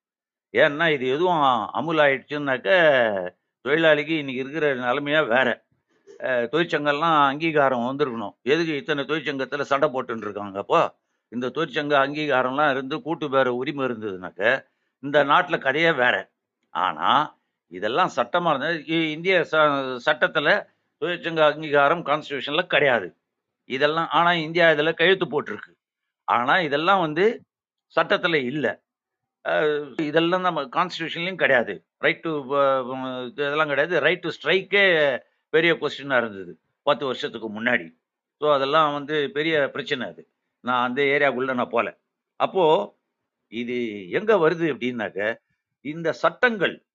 ஏன்னா 0.54 0.86
இது 0.94 1.06
எதுவும் 1.08 1.44
அமுல் 1.80 1.98
ஆயிடுச்சுன்னாக்க 1.98 2.70
தொழிலாளிக்கு 3.66 4.16
இன்னைக்கு 4.22 4.44
இருக்கிற 4.44 4.76
நிலைமையா 4.76 5.22
வேற. 5.28 5.48
தொழிற்சங்கம்லாம் 6.54 7.20
அங்கீகாரம் 7.32 7.88
வந்திருக்கணும். 7.90 8.36
எதுக்கு 8.44 8.74
இத்தனை 8.76 9.04
தொழிற்சங்கத்துல 9.04 9.62
சண்டை 9.62 9.88
போட்டுன்னு 9.90 10.26
இருக்காங்க 10.28 10.58
அப்போ? 10.60 10.82
இந்த 11.32 11.48
தொழிற்சங்க 11.56 11.96
அங்கீகாரம்லாம் 12.04 12.72
இருந்து 12.72 12.96
கூட்டு 13.02 13.26
பேர 13.30 13.48
உரிமை 13.62 13.84
இருந்ததுனாக்க 13.86 14.44
இந்த 15.04 15.24
நாட்டில் 15.24 15.60
கதையே 15.60 15.92
வேற. 15.92 16.16
ஆனால் 16.70 17.26
இதெல்லாம் 17.72 18.08
சட்டமாக 18.08 18.56
இருந்தது 18.56 19.12
இந்திய 19.12 19.36
ச- 19.52 19.96
சட்டத்தில் 19.96 20.52
தொழிற்சங்க 21.02 21.42
அங்கீகாரம் 21.52 22.06
கான்ஸ்டியூஷனில் 22.06 22.68
கிடையாது. 22.68 23.08
இதெல்லாம் 23.70 24.10
ஆனால் 24.10 24.38
இந்தியா 24.38 24.72
இதில் 24.72 24.94
கையெழுத்து 24.94 25.28
போட்டிருக்கு. 25.28 25.74
ஆனால் 26.24 26.64
இதெல்லாம் 26.64 27.00
வந்து 27.00 27.26
சட்டத்தில் 27.94 28.34
இல்லை. 28.34 28.74
இதெல்லாம் 29.98 30.42
நம்ம 30.42 30.64
கான்ஸ்டியூஷன்லையும் 30.64 31.36
கிடையாது. 31.36 31.74
ரைட் 31.98 32.22
டு 32.22 32.32
இதெல்லாம் 33.28 33.68
கிடையாது. 33.68 34.00
ரைட் 34.00 34.20
டு 34.20 34.30
ஸ்ட்ரைக்கே 34.30 34.84
பெரிய 35.50 35.74
கொஸ்டினாக 35.74 36.18
இருந்தது 36.18 36.60
பத்து 36.82 37.06
வருஷத்துக்கு 37.06 37.50
முன்னாடி. 37.62 37.88
ஸோ 38.40 38.54
அதெல்லாம் 38.54 38.94
வந்து 38.94 39.30
பெரிய 39.34 39.70
பிரச்சனை 39.70 40.08
அது. 40.08 40.24
நான் 40.60 40.88
அந்த 40.88 41.02
ஏரியாவுக்குள்ளே 41.04 41.54
நான் 41.54 41.74
போகல 41.76 41.98
அப்போது 42.36 42.99
இது 43.50 44.10
எங்க 44.10 44.36
வருது 44.36 44.68
அப்படின்னாக்க 44.74 45.36
இந்த 45.82 46.12
சட்டங்கள் 46.14 46.86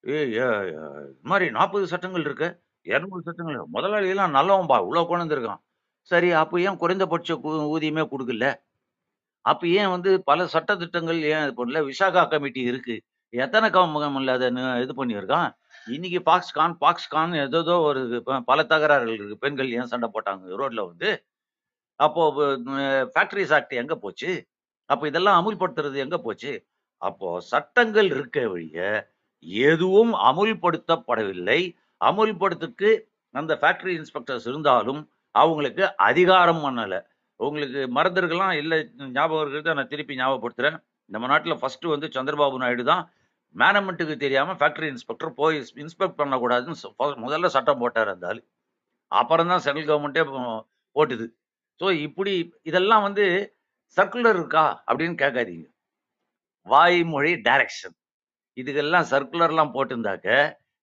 ஏய், 0.00 0.32
இது 0.32 1.18
மாதிரி 1.22 1.50
நாற்பது 1.50 1.86
சட்டங்கள் 1.86 2.20
இருக்கு 2.20 2.60
இரநூறு 2.84 3.20
சட்டங்கள் 3.22 3.56
முதலாளியெல்லாம் 3.56 3.66
முதலாளி 3.66 4.08
எல்லாம் 4.08 4.34
நல்லவன்பா 4.34 4.80
இவ்வளவு 4.80 5.06
கொண்டு 5.06 5.58
சரி 6.00 6.30
அப்போ 6.30 6.60
ஏன் 6.60 6.76
குறைந்தபட்ச 6.76 7.34
ஊதியமே 7.34 8.08
கொடுக்கல? 8.12 8.54
அப்ப 9.40 9.66
ஏன் 9.66 9.88
வந்து 9.88 10.22
பல 10.22 10.46
சட்ட 10.46 10.76
திட்டங்கள் 10.76 11.22
ஏன் 11.22 11.48
இது 11.48 11.66
பண்ணல? 11.66 11.90
விசாகா 11.90 12.28
கமிட்டி 12.28 12.60
இருக்கு. 12.60 13.02
எத்தனை 13.28 13.70
கவர்மெண்ட் 13.70 14.30
அதை 14.30 14.46
இது 14.82 15.04
பண்ணியிருக்கான்? 15.04 15.50
இன்னைக்கு 15.86 16.32
பாக்ஸ்கான் 16.32 16.76
பாக்ஸ்கான் 16.80 17.58
ஏதோ 17.58 17.78
ஒரு 17.80 18.22
ப- 18.24 18.40
பல 18.40 18.62
தகராறுகள் 18.62 19.14
இருக்கு. 19.14 19.38
பெண்கள் 19.38 19.70
ஏன் 19.70 19.86
சண்டை 19.86 20.10
போட்டாங்க? 20.14 20.46
ரோட்ல 20.60 20.86
வந்து. 20.86 21.24
அப்போ 21.96 22.32
ஃபேக்டரிஸ் 23.14 23.54
ஆக்ட் 23.54 23.72
எங்க 23.72 23.96
போச்சு? 23.96 24.48
அப்போ 24.90 25.04
இதெல்லாம் 25.06 25.38
அமுல்படுத்துறது 25.40 25.96
எங்க 25.96 26.18
போச்சு? 26.18 26.52
அப்போ 27.02 27.28
சட்டங்கள் 27.50 28.08
இருக்க 28.14 28.48
வழிய 28.48 28.78
எதுவும் 29.66 30.12
அமுல்படுத்தப்படவில்லை. 30.28 31.60
அமுல்படுத்துக்கு 32.00 32.90
அந்த 33.34 33.52
ஃபேக்டரி 33.60 33.92
இன்ஸ்பெக்டர்ஸ் 34.00 34.46
இருந்தாலும் 34.46 35.00
அவங்களுக்கு 35.34 35.84
அதிகாரம் 36.08 36.62
பண்ணல. 36.64 36.94
உங்களுக்கு 37.40 37.80
மறந்துருக்கலாம் 37.96 38.54
இல்லை 38.54 38.78
ஞாபகம் 39.12 39.42
இருக்கிறத 39.44 39.74
நான் 39.74 39.88
திருப்பி 39.88 40.14
ஞாபகப்படுத்துறேன். 40.16 40.76
நம்ம 41.10 41.26
நாட்டில் 41.26 41.60
ஃபர்ஸ்ட் 41.60 41.86
வந்து 41.86 42.06
சந்திரபாபு 42.08 42.58
நாயுடு 42.58 42.84
தான். 42.84 43.04
மேனேஜ்மெண்ட்டுக்கு 43.54 44.16
தெரியாம 44.16 44.54
ஃபேக்டரி 44.54 44.88
இன்ஸ்பெக்டர் 44.88 45.32
போய் 45.34 45.56
இன்ஸ்பெக்ட் 45.84 46.18
பண்ணக்கூடாதுன்னு 46.20 46.78
சொ- 46.82 46.94
முதல்ல 47.24 47.48
சட்டம் 47.56 47.78
போட்டார் 47.78 48.08
இருந்தால் 48.08 48.40
அப்புறம் 49.12 49.48
தான் 49.48 49.62
சென்ட்ரல் 49.64 49.88
கவர்மெண்ட்டே 49.90 50.24
போட்டுது. 50.96 51.26
ஸோ 51.80 51.86
இப்படி 52.06 52.34
இதெல்லாம் 52.62 53.04
வந்து 53.08 53.24
சர்க்குலர் 53.96 54.38
இருக்கா 54.38 54.64
அப்படின்னு 54.88 55.16
கேட்காதீங்க. 55.22 55.66
வாய்மொழி 56.66 57.32
டைரக்ஷன் 57.48 57.96
இதுக்கெல்லாம் 58.60 59.06
சர்க்குலர்லாம் 59.12 59.72
போட்டிருந்தாக்க 59.76 60.28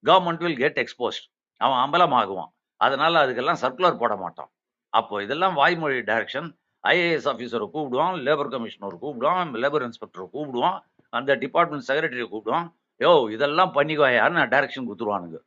கவர்மெண்ட் 0.04 0.44
வில் 0.46 0.60
கெட் 0.64 0.80
எக்ஸ்போஸ்ட் 0.84 1.26
அவன் 1.62 1.80
அம்பலம் 1.84 2.16
ஆகுவான் 2.20 2.52
அதனால 2.82 3.14
அதுக்கெல்லாம் 3.26 3.62
சர்க்குலர் 3.64 4.02
போட 4.02 4.14
மாட்டான். 4.24 4.50
அப்போ 4.94 5.16
இதெல்லாம் 5.26 5.56
வாய்மொழி 5.60 6.00
டைரக்ஷன் 6.12 6.50
ஐஏஎஸ் 6.84 7.28
ஆஃபீஸரை 7.32 7.68
கூப்பிடுவான் 7.76 8.16
லேபர் 8.28 8.52
கமிஷனர் 8.54 9.02
கூப்பிடுவான் 9.04 9.50
லேபர் 9.64 9.86
இன்ஸ்பெக்டரை 9.88 10.28
கூப்பிடுவான் 10.36 10.78
அந்த 11.14 11.32
டிபார்ட்மெண்ட் 11.44 11.88
செக்ரட்டரியை 11.90 12.28
கூப்பிடுவான். 12.34 12.68
யோ 13.02 13.12
இதெல்லாம் 13.36 13.74
பண்ணிக்குவாயான்னு 13.78 14.40
நான் 14.40 14.54
டைரக்ஷன் 14.56 14.88
கொடுத்துருவானுங்க. 14.88 15.40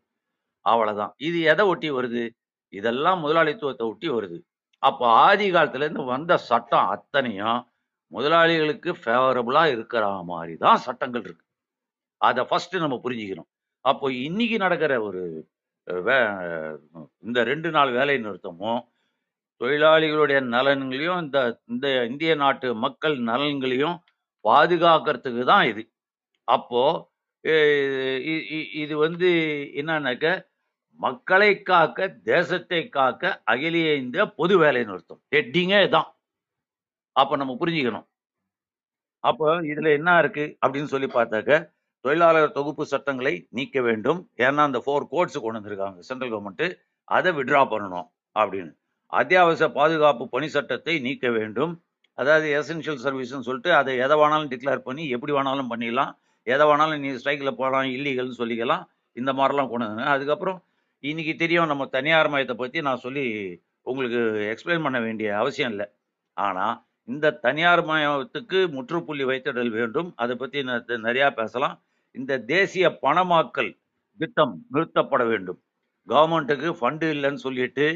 அவ்வளோதான் 0.66 1.12
இது 1.28 1.38
எதை 1.52 1.64
ஒட்டி 1.72 1.88
வருது? 1.98 2.24
இதெல்லாம் 2.78 3.20
முதலாளித்துவத்தை 3.24 3.84
ஒட்டி 3.92 4.08
வருது. 4.16 4.38
அப்போ 4.82 5.06
ஆதி 5.06 5.52
காலத்துலேருந்து 5.52 6.04
வந்த 6.04 6.36
சட்டம் 6.36 6.88
அத்தனையும் 6.88 7.60
முதலாளிகளுக்கு 8.12 8.90
ஃபேவரபுளா 9.04 9.70
இருக்கிற 9.72 10.22
மாதிரி 10.22 10.56
தான் 10.56 10.76
சட்டங்கள் 10.76 11.22
இருக்கு. 11.22 11.46
அதை 12.16 12.44
ஃபர்ஸ்ட் 12.44 12.76
நம்ம 12.76 13.00
புரிஞ்சுக்கணும். 13.04 13.48
அப்போ 13.84 14.12
இன்னைக்கு 14.12 14.58
நடக்கிற 14.58 15.02
ஒரு 15.02 15.48
வே- 15.86 16.78
இந்த 17.18 17.44
ரெண்டு 17.44 17.70
நாள் 17.70 17.92
வேலை 17.92 18.16
நிறுத்தமும் 18.18 18.82
தொழிலாளிகளுடைய 19.60 20.40
நலன்களையும் 20.46 21.20
இந்த 21.22 21.60
இந்த 21.66 21.86
இந்திய 22.06 22.34
நாட்டு 22.34 22.74
மக்கள் 22.74 23.16
நலன்களையும் 23.20 23.96
பாதுகாக்கிறதுக்கு 24.44 25.44
தான் 25.44 25.66
இது. 25.66 25.82
அப்போ 26.44 26.82
இது 28.82 28.94
வந்து 28.96 29.28
என்னன்னாக்க 29.74 30.26
மக்களை 31.04 31.50
காக்க 31.70 32.08
தேசத்தை 32.30 32.80
காக்க 32.96 33.32
அகில 33.52 33.76
இந்திய 34.02 34.24
பொது 34.40 34.54
வேலை 34.62 34.80
நிறுத்தம். 34.88 35.20
ஹெட்டிங்கே 35.34 35.82
தான் 35.96 36.08
அப்ப 37.20 37.36
நம்ம 37.40 37.52
புரிஞ்சுக்கணும். 37.60 38.06
அப்போ 39.24 39.46
இதுல 39.70 39.88
என்ன 39.98 40.10
இருக்கு 40.22 40.44
அப்படின்னு 40.62 40.92
சொல்லி 40.92 41.08
பார்த்தாக்க 41.16 41.58
தொழிலாளர் 42.04 42.54
தொகுப்பு 42.58 42.84
சட்டங்களை 42.92 43.34
நீக்க 43.56 43.80
வேண்டும். 43.88 44.20
ஏன்னா 44.44 44.62
அந்த 44.68 44.78
ஃபோர் 44.84 45.10
கோட்ஸ் 45.14 45.42
கொண்டு 45.44 45.58
வந்திருக்காங்க 45.58 46.06
சென்ட்ரல் 46.08 46.32
கவர்மெண்ட் 46.32 46.66
அதை 47.16 47.30
விட்ரா 47.38 47.60
பண்ணணும் 47.72 48.06
அப்படின்னு. 48.36 48.72
அத்தியாவசிய 49.12 49.68
பாதுகாப்பு 49.78 50.24
பணி 50.34 50.48
சட்டத்தை 50.56 50.94
நீக்க 51.06 51.28
வேண்டும். 51.38 51.72
அதாவது 52.18 52.46
எசென்ஷியல் 52.58 53.02
சர்வீஸ்னு 53.04 53.46
சொல்லிட்டு 53.48 53.70
அதை 53.80 53.92
எதை 54.04 54.16
வேணாலும் 54.20 54.50
டிக்ளேர் 54.52 54.86
பண்ணி 54.88 55.04
எப்படி 55.16 55.32
வேணாலும் 55.36 55.70
பண்ணிடலாம். 55.72 56.12
எதை 56.46 56.64
வேணாலும் 56.70 57.02
நீ 57.04 57.10
ஸ்ட்ரைக்கில் 57.20 57.58
போகலாம் 57.60 57.88
இல்லீகல்னு 57.96 58.40
சொல்லிக்கலாம். 58.42 58.84
இந்த 59.16 59.30
மாதிரிலாம் 59.38 59.70
கொண்டு 59.70 59.86
வந்தாங்க 59.86 60.12
அதுக்கப்புறம் 60.16 60.58
இன்னைக்கு 61.08 61.32
தெரியும் 61.42 61.70
நம்ம 61.70 61.84
தனியார் 61.94 62.28
மயத்தை 62.32 62.54
பற்றி 62.62 62.78
நான் 62.86 63.02
சொல்லி 63.04 63.22
உங்களுக்கு 63.90 64.18
எக்ஸ்பிளைன் 64.52 64.84
பண்ண 64.86 64.98
வேண்டிய 65.04 65.28
அவசியம் 65.42 65.70
இல்லை. 65.74 65.86
ஆனால் 66.36 66.74
இந்த 67.08 67.26
தனியார் 67.46 67.82
மயத்துக்கு 67.90 68.58
முற்றுப்புள்ளி 68.74 69.24
வைத்திடல் 69.30 69.72
வேண்டும். 69.78 70.10
அதை 70.22 70.34
பற்றி 70.42 70.58
நிறையா 71.06 71.28
பேசலாம். 71.40 71.76
இந்த 72.14 72.38
தேசிய 72.52 72.86
பணமாக்கல் 73.04 73.72
திட்டம் 74.20 74.54
நிறுத்தப்பட 74.74 75.22
வேண்டும். 75.32 75.60
கவர்மெண்ட்டுக்கு 76.08 76.68
ஃபண்டு 76.80 77.08
இல்லைன்னு 77.16 77.44
சொல்லிட்டு 77.46 77.86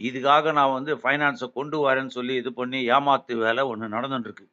இதுக்காக 0.00 0.52
நான் 0.58 0.76
வந்து 0.78 0.92
ஃபைனான்ஸை 1.02 1.48
கொண்டு 1.58 1.78
வரேன்னு 1.86 2.16
சொல்லி 2.18 2.34
இது 2.42 2.50
பண்ணி 2.60 2.78
ஏமாத்து 2.96 3.34
வேலை 3.44 3.62
ஒன்று 3.72 3.94
நடந்துட்டுருக்கு. 3.96 4.46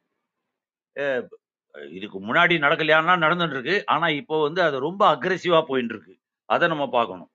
இதுக்கு 1.98 2.18
முன்னாடி 2.28 2.54
நடக்கலையானா 2.66 3.16
நடந்துட்டுருக்கு. 3.26 3.76
ஆனால் 3.94 4.16
இப்போ 4.20 4.36
வந்து 4.46 4.60
அது 4.68 4.78
ரொம்ப 4.88 5.02
அக்ரெசிவாக 5.14 5.64
போயின்னு 5.70 5.94
இருக்கு 5.94 6.14
அதை 6.48 6.66
நம்ம 6.72 6.86
பார்க்கணும். 6.98 7.30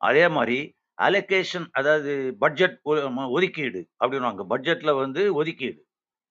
அதே 0.00 0.24
மாதிரி 0.28 0.58
அலோகேஷன் 0.98 1.66
அதாவது 1.78 2.12
பட்ஜெட் 2.42 2.76
ஒதுக்கீடு 3.36 3.80
அப்படின்னுவாங்க. 4.00 4.42
பட்ஜெட்டில் 4.52 5.00
வந்து 5.02 5.22
ஒதுக்கீடு. 5.40 5.78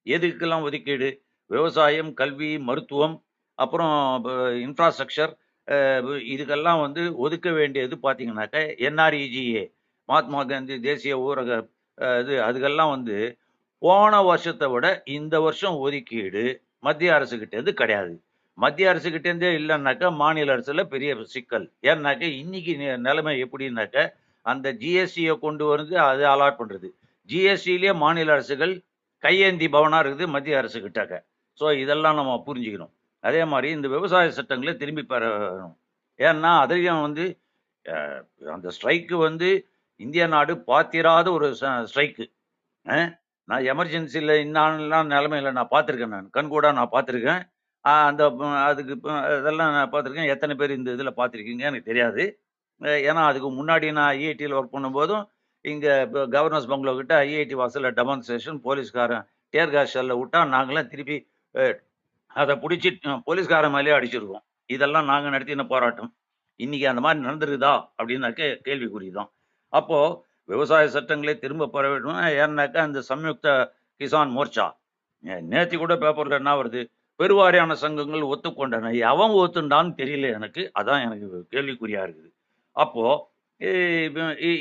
எதுக்கெல்லாம் 0.06 0.66
ஒதுக்கீடு? 0.70 1.10
விவசாயம் 1.50 2.12
கல்வி 2.14 2.52
மருத்துவம் 2.70 3.16
அப்புறம் 3.58 3.94
இன்ஃப்ராஸ்ட்ரக்சர் 4.66 5.34
இதுக்கெல்லாம் 6.34 6.82
வந்து 6.86 7.04
ஒதுக்க 7.26 7.50
வேண்டியது 7.52 7.96
பார்த்தீங்கன்னாக்க 8.06 8.58
என்ஆர்இஜிஏ 8.88 9.64
மகாத்மா 10.10 10.42
காந்தி 10.46 10.76
தேசிய 10.80 11.14
ஊரக 11.28 11.52
இது 12.22 12.34
அதுக்கெல்லாம் 12.48 12.92
வந்து 12.96 13.18
போன 13.82 14.22
வருஷத்தை 14.22 14.68
விட 14.74 14.86
இந்த 15.18 15.36
வருஷம் 15.46 15.78
ஒதுக்கீடு 15.86 16.44
மத்திய 16.80 17.16
அரசுக்கிட்டேருந்து 17.18 17.74
கிடையாது. 17.82 18.14
மத்திய 18.64 18.92
அரசுகிட்ட 18.92 19.28
இருந்தே 19.30 19.50
இல்லைன்னாக்கா 19.60 20.08
மாநில 20.22 20.54
அரசில் 20.56 20.92
பெரிய 20.94 21.12
சிக்கல். 21.34 21.66
ஏன்னாக்க 21.90 22.24
இன்னைக்கு 22.42 22.74
நிலைமை 23.08 23.34
எப்படின்னாக்க 23.46 24.06
அந்த 24.46 24.68
ஜிஎஸ்டியை 24.82 25.34
கொண்டு 25.46 25.64
வந்து 25.72 25.96
அது 26.10 26.24
அலாட் 26.34 26.60
பண்ணுறது 26.60 26.90
ஜிஎஸ்டிலேயே 27.30 27.94
மாநில 28.04 28.34
அரசுகள் 28.38 28.74
கையேந்தி 29.24 29.68
பவனாக 29.76 30.04
இருக்குது 30.04 30.34
மத்திய 30.36 30.58
அரசு 30.62 30.80
ஸோ 31.60 31.66
இதெல்லாம் 31.82 32.18
நம்ம 32.20 32.32
புரிஞ்சுக்கணும். 32.48 32.94
அதே 33.24 33.42
மாதிரி 33.52 33.68
இந்த 33.76 33.88
விவசாய 33.94 34.32
சட்டங்களை 34.38 34.74
திரும்பி 34.82 35.04
பெறணும். 35.12 35.76
ஏன்னா 36.20 36.52
அதையும் 36.64 37.04
வந்து 37.06 37.26
அந்த 38.56 38.68
ஸ்ட்ரைக்கு 38.76 39.16
வந்து 39.28 39.50
இந்திய 40.00 40.24
நாடு 40.34 40.54
பாத்திராத 40.70 41.28
ஒரு 41.38 41.48
ஸ்ட்ரைக்கு. 41.90 42.26
நான் 43.50 43.66
எமர்ஜென்சியில் 43.74 44.34
இன்னான்லாம் 44.46 45.12
நிலமையில 45.16 45.54
நான் 45.58 45.74
பார்த்துருக்கேன் 45.76 46.16
நான். 46.16 46.30
கண்கூடாக 46.38 46.78
நான் 46.80 46.94
பார்த்துருக்கேன் 46.96 47.42
அந்த 47.86 48.24
அதுக்கு 48.68 48.94
இதெல்லாம் 49.40 49.74
நான் 49.76 49.92
பார்த்துருக்கேன். 49.94 50.32
எத்தனை 50.34 50.54
பேர் 50.60 50.78
இந்த 50.78 50.90
இதில் 50.98 51.18
பார்த்துருக்கீங்க? 51.20 51.64
எனக்கு 51.70 51.90
தெரியாது. 51.92 52.24
ஏன்னா 53.10 53.22
அதுக்கு 53.30 53.50
முன்னாடி 53.60 53.88
நான் 53.98 54.12
ஐஐடியில் 54.18 54.56
ஒர்க் 54.60 54.76
பண்ணும்போதும் 54.76 55.24
இங்கே 55.66 55.94
கவர்னர்ஸ் 56.36 56.72
பங்களோ 56.72 56.94
கிட்ட 56.98 57.14
ஐஐடி 57.28 57.56
வாசலில் 57.62 57.96
டெமான்ஸ்ட்ரேஷன் 58.00 58.58
போலீஸ்காரன் 58.66 59.24
டேர் 59.54 59.74
கேஸ் 59.76 59.94
ஷெல்ல 59.96 60.16
விட்டா 60.22 60.40
நாங்களாம் 60.56 60.92
திருப்பி 60.94 61.18
அதை 62.42 62.54
பிடிச்சி 62.64 62.90
போலீஸ்காரன் 63.28 63.76
மேலேயே 63.76 63.96
அடிச்சிருக்கோம் 63.98 64.44
இதெல்லாம் 64.76 65.10
நாங்கள் 65.12 65.34
நடத்தின 65.36 65.66
போராட்டம். 65.74 66.12
இன்னைக்கு 66.60 66.86
அந்த 66.92 67.02
மாதிரி 67.06 67.20
நடந்துருக்குதா? 67.28 67.74
அப்படின்னாக்க 68.00 68.50
கேள்விக்குறி 68.68 69.08
தான் 69.20 69.30
அப்போது 69.74 70.18
விவசாய 70.50 70.90
சட்டங்களை 70.96 71.34
திரும்ப 71.44 71.70
பெற 71.76 71.86
வேண்டும் 71.94 72.20
ஏன்னாக்கா 72.44 72.82
அந்த 72.88 73.00
சம்யுக்த 73.10 73.48
கிசான் 74.02 74.34
மோர்ச்சா. 74.38 74.66
நேற்று 75.52 75.76
கூட 75.84 75.94
பேப்பரில் 76.04 76.40
என்ன 76.40 76.54
வருது? 76.60 76.82
பெருவாரியான 77.20 77.74
சங்கங்கள் 77.74 78.22
ஒத்துக்கொண்டன. 78.22 78.96
எவன் 78.96 79.32
ஒத்துண்டான்னு 79.32 80.00
தெரியல 80.00 80.34
எனக்கு. 80.34 80.72
அதான் 80.80 81.02
எனக்கு 81.02 81.48
கேள்விக்குறியா 81.52 82.04
இருக்குது. 82.04 82.34
அப்போ 82.72 83.34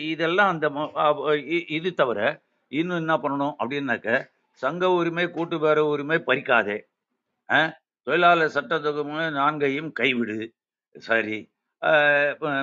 இதெல்லாம் 0.03 0.49
அந்த 0.49 0.69
இ- 0.69 1.71
இது 1.71 1.95
தவிர 1.95 2.43
இன்னும் 2.69 2.97
என்ன 2.97 3.17
பண்ணணும் 3.17 3.55
அப்படின்னாக்க 3.59 4.27
சங்க 4.51 4.91
உரிமை 4.91 5.31
கூட்டு 5.31 5.59
பேர 5.59 5.77
உரிமை 5.77 6.23
பறிக்காதே. 6.27 6.81
தொழிலாளர் 8.03 8.51
சட்டத்துக்கு 8.55 9.31
நான்கையும் 9.31 9.93
கைவிடு. 9.93 10.53
சரி. 10.99 11.51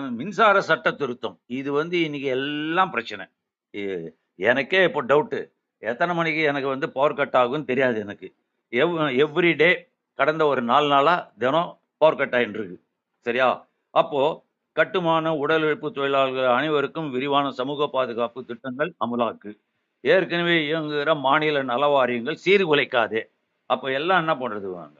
மின்சார 0.09 0.61
சட்ட 0.61 0.91
திருத்தம். 0.91 1.39
இது 1.45 1.71
வந்து 1.71 2.01
இன்னைக்கு 2.01 2.29
எல்லாம் 2.29 2.91
பிரச்சனை. 2.91 3.25
எனக்கே 4.35 4.83
இப்போ 4.83 5.03
டவுட்டு 5.03 5.51
எத்தனை 5.77 6.15
மணிக்கு 6.15 6.41
எனக்கு 6.41 6.67
வந்து 6.67 6.91
பவர் 6.91 7.13
கட் 7.13 7.33
ஆகும்னு 7.33 7.63
தெரியாது 7.63 7.99
எனக்கு. 7.99 8.33
எவ் 8.71 8.93
எவ்ரி 9.23 9.55
டே 9.55 9.69
கடந்த 10.13 10.45
ஒரு 10.45 10.61
நாலு 10.61 10.87
நாளா 10.87 11.31
தினம் 11.37 11.79
பவர் 11.97 12.15
கட் 12.17 12.35
ஆகிட்டுருக்கு 12.35 12.77
சரியா? 13.19 13.67
அப்போ 13.89 14.45
கட்டுமான 14.71 15.35
உடல் 15.35 15.61
உழைப்பு 15.61 15.91
தொழிலாளர்கள் 15.91 16.45
அனைவருக்கும் 16.45 17.11
விரிவான 17.11 17.51
சமூக 17.51 17.87
பாதுகாப்பு 17.87 18.45
திட்டங்கள் 18.45 18.93
அமலாக்கு. 19.05 19.51
ஏற்கனவே 20.01 20.71
இயங்குகிற 20.71 21.19
மாநில 21.19 21.63
நல 21.63 21.87
வாரியங்கள் 21.87 22.37
சீர்குலைக்காதே. 22.45 23.21
அப்போ 23.65 23.91
எல்லாம் 23.91 24.17
என்ன 24.17 24.33
பண்றது 24.35 24.69
வாங்க? 24.71 24.97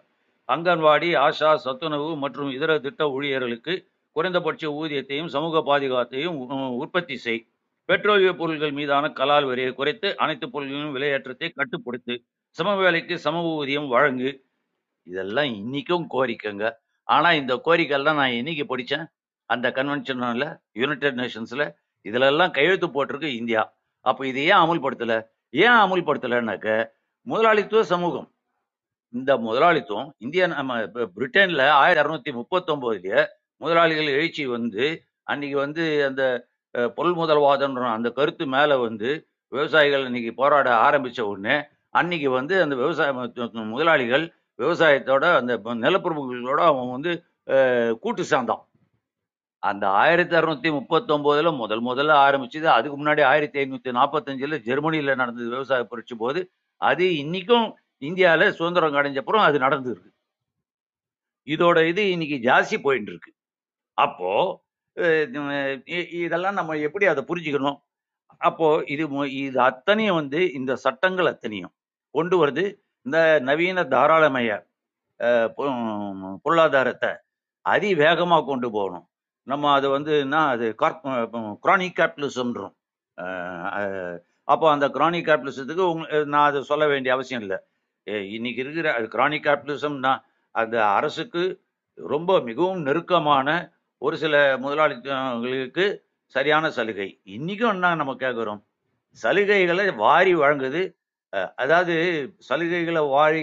அங்கன்வாடி 0.47 1.09
ஆஷா 1.17 1.55
சத்துணவு 1.55 2.17
மற்றும் 2.17 2.49
இதர 2.51 2.79
திட்ட 2.79 3.09
ஊழியர்களுக்கு 3.09 3.73
குறைந்தபட்ச 4.11 4.71
ஊதியத்தையும் 4.71 5.27
சமூக 5.27 5.59
பாதுகாத்தையும் 5.59 6.35
உ- 6.41 6.77
உற்பத்தி 6.77 7.17
செய். 7.17 7.47
பெட்ரோலிய 7.89 8.33
பொருட்கள் 8.33 8.71
மீதான 8.71 9.09
கலால் 9.09 9.45
வரியை 9.45 9.73
குறைத்து 9.73 10.17
அனைத்து 10.17 10.49
பொருட்களின் 10.49 10.93
விலையேற்றத்தை 10.95 11.51
கட்டுப்படுத்து. 11.55 12.15
சம 12.55 12.75
வேலைக்கு 12.75 13.15
சம 13.19 13.41
ஊதியம் 13.57 13.87
வழங்கு. 13.87 14.29
இதெல்லாம் 15.07 15.49
இன்னைக்கும் 15.59 16.05
கோரிக்கைங்க. 16.15 16.65
ஆனா 17.03 17.29
இந்த 17.31 17.53
கோரிக்கைலாம் 17.65 18.19
நான் 18.21 18.37
என்னைக்கு 18.39 18.65
படிச்சேன்? 18.71 19.05
அந்த 19.49 19.67
கன்வென்ஷன்ல 19.77 20.45
யுனைடெட் 20.81 21.19
நேஷன்ஸ்ல 21.21 21.63
இதிலெல்லாம் 22.05 22.53
கையெழுத்து 22.57 22.87
போட்டிருக்கு 22.87 23.29
இந்தியா. 23.39 23.61
அப்போ 24.05 24.21
இதை 24.27 24.43
ஏன் 24.45 24.61
அமுல்படுத்தலை? 24.63 25.17
ஏன் 25.53 25.79
அமுல்படுத்தலைன்னாக்க 25.83 26.67
முதலாளித்துவ 27.27 27.83
சமூகம். 27.83 28.27
இந்த 29.13 29.31
முதலாளித்துவம் 29.37 30.09
இந்திய 30.17 30.43
நம்ம 30.47 30.77
இப்போ 30.81 31.01
பிரிட்டன்ல 31.15 31.63
ஆயிரத்தி 31.81 32.01
அறுநூத்தி 32.03 32.31
முப்பத்தொம்போதுலேயே 32.39 33.21
முதலாளிகள் 33.61 34.15
எழுச்சி 34.17 34.43
வந்து 34.45 34.85
அன்னைக்கு 35.23 35.57
வந்து 35.57 35.83
அந்த 36.09 36.23
பொருள் 36.97 37.17
முதல்வாதன்ற 37.21 37.83
அந்த 37.97 38.09
கருத்து 38.09 38.45
மேல 38.45 38.77
வந்து 38.77 39.09
விவசாயிகள் 39.51 40.05
இன்னைக்கு 40.05 40.31
போராட 40.33 40.69
ஆரம்பிச்ச 40.87 41.21
உடனே 41.31 41.55
அன்னைக்கு 41.91 42.29
வந்து 42.29 42.61
அந்த 42.61 42.75
விவசாய 42.75 43.13
முதலாளிகள் 43.51 44.33
விவசாயத்தோட 44.57 45.35
அந்த 45.35 45.57
நிலப்பிரபுகளோட 45.57 46.59
அவன் 46.59 46.91
வந்து 46.91 47.23
கூட்டு 47.99 48.23
சேர்ந்தான். 48.23 48.65
அந்த 49.59 49.87
ஆயிரத்தி 49.89 50.35
அறுநூத்தி 50.35 50.73
முப்பத்தொன்பதுல 50.73 51.55
முதல் 51.55 51.83
முதல்ல 51.83 52.09
ஆரம்பிச்சது 52.09 52.63
அதுக்கு 52.63 53.05
முன்னாடி 53.05 53.23
ஆயிரத்தி 53.23 53.59
ஐநூத்தி 53.61 53.91
நாற்பத்தஞ்சுல 53.95 54.57
ஜெர்மனியில 54.69 55.15
நடந்தது 55.15 55.49
விவசாய 55.49 55.83
புரட்சி 55.83 56.15
போது 56.15 56.51
அது 56.77 57.05
இன்னைக்கும் 57.05 57.73
இந்தியாவில 57.99 58.49
சுதந்திரம் 58.49 58.93
அடைஞ்சப்புறம் 58.93 59.43
அது 59.47 59.59
நடந்திருக்கு. 59.59 60.09
இதோட 61.45 61.87
இது 61.87 62.11
இன்னைக்கு 62.11 62.37
ஜாஸ்தி 62.49 62.81
போயிட்டு 62.81 63.09
இருக்கு 63.09 63.33
அப்போ 63.93 64.63
இதெல்லாம் 66.11 66.53
நம்ம 66.53 66.77
எப்படி 66.77 67.05
அதை 67.05 67.23
புரிஞ்சுக்கணும்? 67.27 67.77
அப்போ 68.37 68.83
இது 68.87 69.07
மு- 69.07 69.27
இது 69.27 69.59
அத்தனையும் 69.59 70.15
வந்து 70.15 70.51
இந்த 70.53 70.75
சட்டங்கள் 70.75 71.25
அத்தனையும் 71.25 71.73
கொண்டு 72.11 72.47
வருது. 72.47 72.75
இந்த 73.01 73.39
நவீன 73.39 73.83
தாராளமய 73.83 74.65
பொ- 75.17 76.35
பொருளாதாரத்தை 76.41 77.09
அதிவேகமாக 77.61 78.45
கொண்டு 78.45 78.71
போகணும். 78.71 79.07
நம்ம 79.43 79.71
அது 79.73 79.89
வந்து 79.89 80.19
என்ன 80.19 80.45
அது 80.45 80.75
குரானிக் 81.59 81.97
கேபிட்டலிசம்ன்றோம். 81.97 82.73
அப்போ 84.43 84.71
அந்த 84.71 84.89
குரானிக் 84.89 85.27
கேபிட்டலிசத்துக்கு 85.27 85.79
உங் 85.79 86.25
நான் 86.25 86.49
அதை 86.49 86.61
சொல்ல 86.61 86.87
வேண்டிய 86.87 87.13
அவசியம் 87.13 87.41
இல்லை. 87.41 87.57
இன்னைக்கு 88.33 88.61
இருக்கிற 88.61 88.93
அது 88.93 89.07
கிரானிக் 89.07 89.45
கேபிட்டலிசம்னா 89.45 90.21
அந்த 90.51 90.87
அரசுக்கு 90.87 91.61
ரொம்ப 91.93 92.39
மிகவும் 92.39 92.81
நெருக்கமான 92.81 93.71
ஒரு 93.97 94.17
சில 94.17 94.57
முதலாளிகளுக்கு 94.57 95.97
சரியான 96.25 96.69
சலுகை. 96.69 97.21
இன்னைக்கும் 97.25 97.69
என்ன 97.69 97.95
நம்ம 97.95 98.13
கேட்குறோம்? 98.13 98.63
சலுகைகளை 99.23 99.95
வாரி 99.95 100.35
வழங்குது. 100.35 100.95
அதாவது 101.33 101.93
சலுகைகளை 102.47 103.01
வாரி 103.15 103.41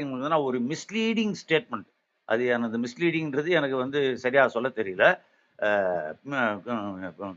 ஒரு 0.48 0.58
மிஸ்லீடிங் 0.70 1.34
ஸ்டேட்மெண்ட் 1.42 1.88
அது 2.28 2.42
எனது 2.54 2.78
மிஸ்லீடிங்ன்றது 2.84 3.50
எனக்கு 3.58 3.76
வந்து 3.82 4.00
சரியாக 4.24 4.48
சொல்ல 4.54 4.68
தெரியல. 4.80 5.04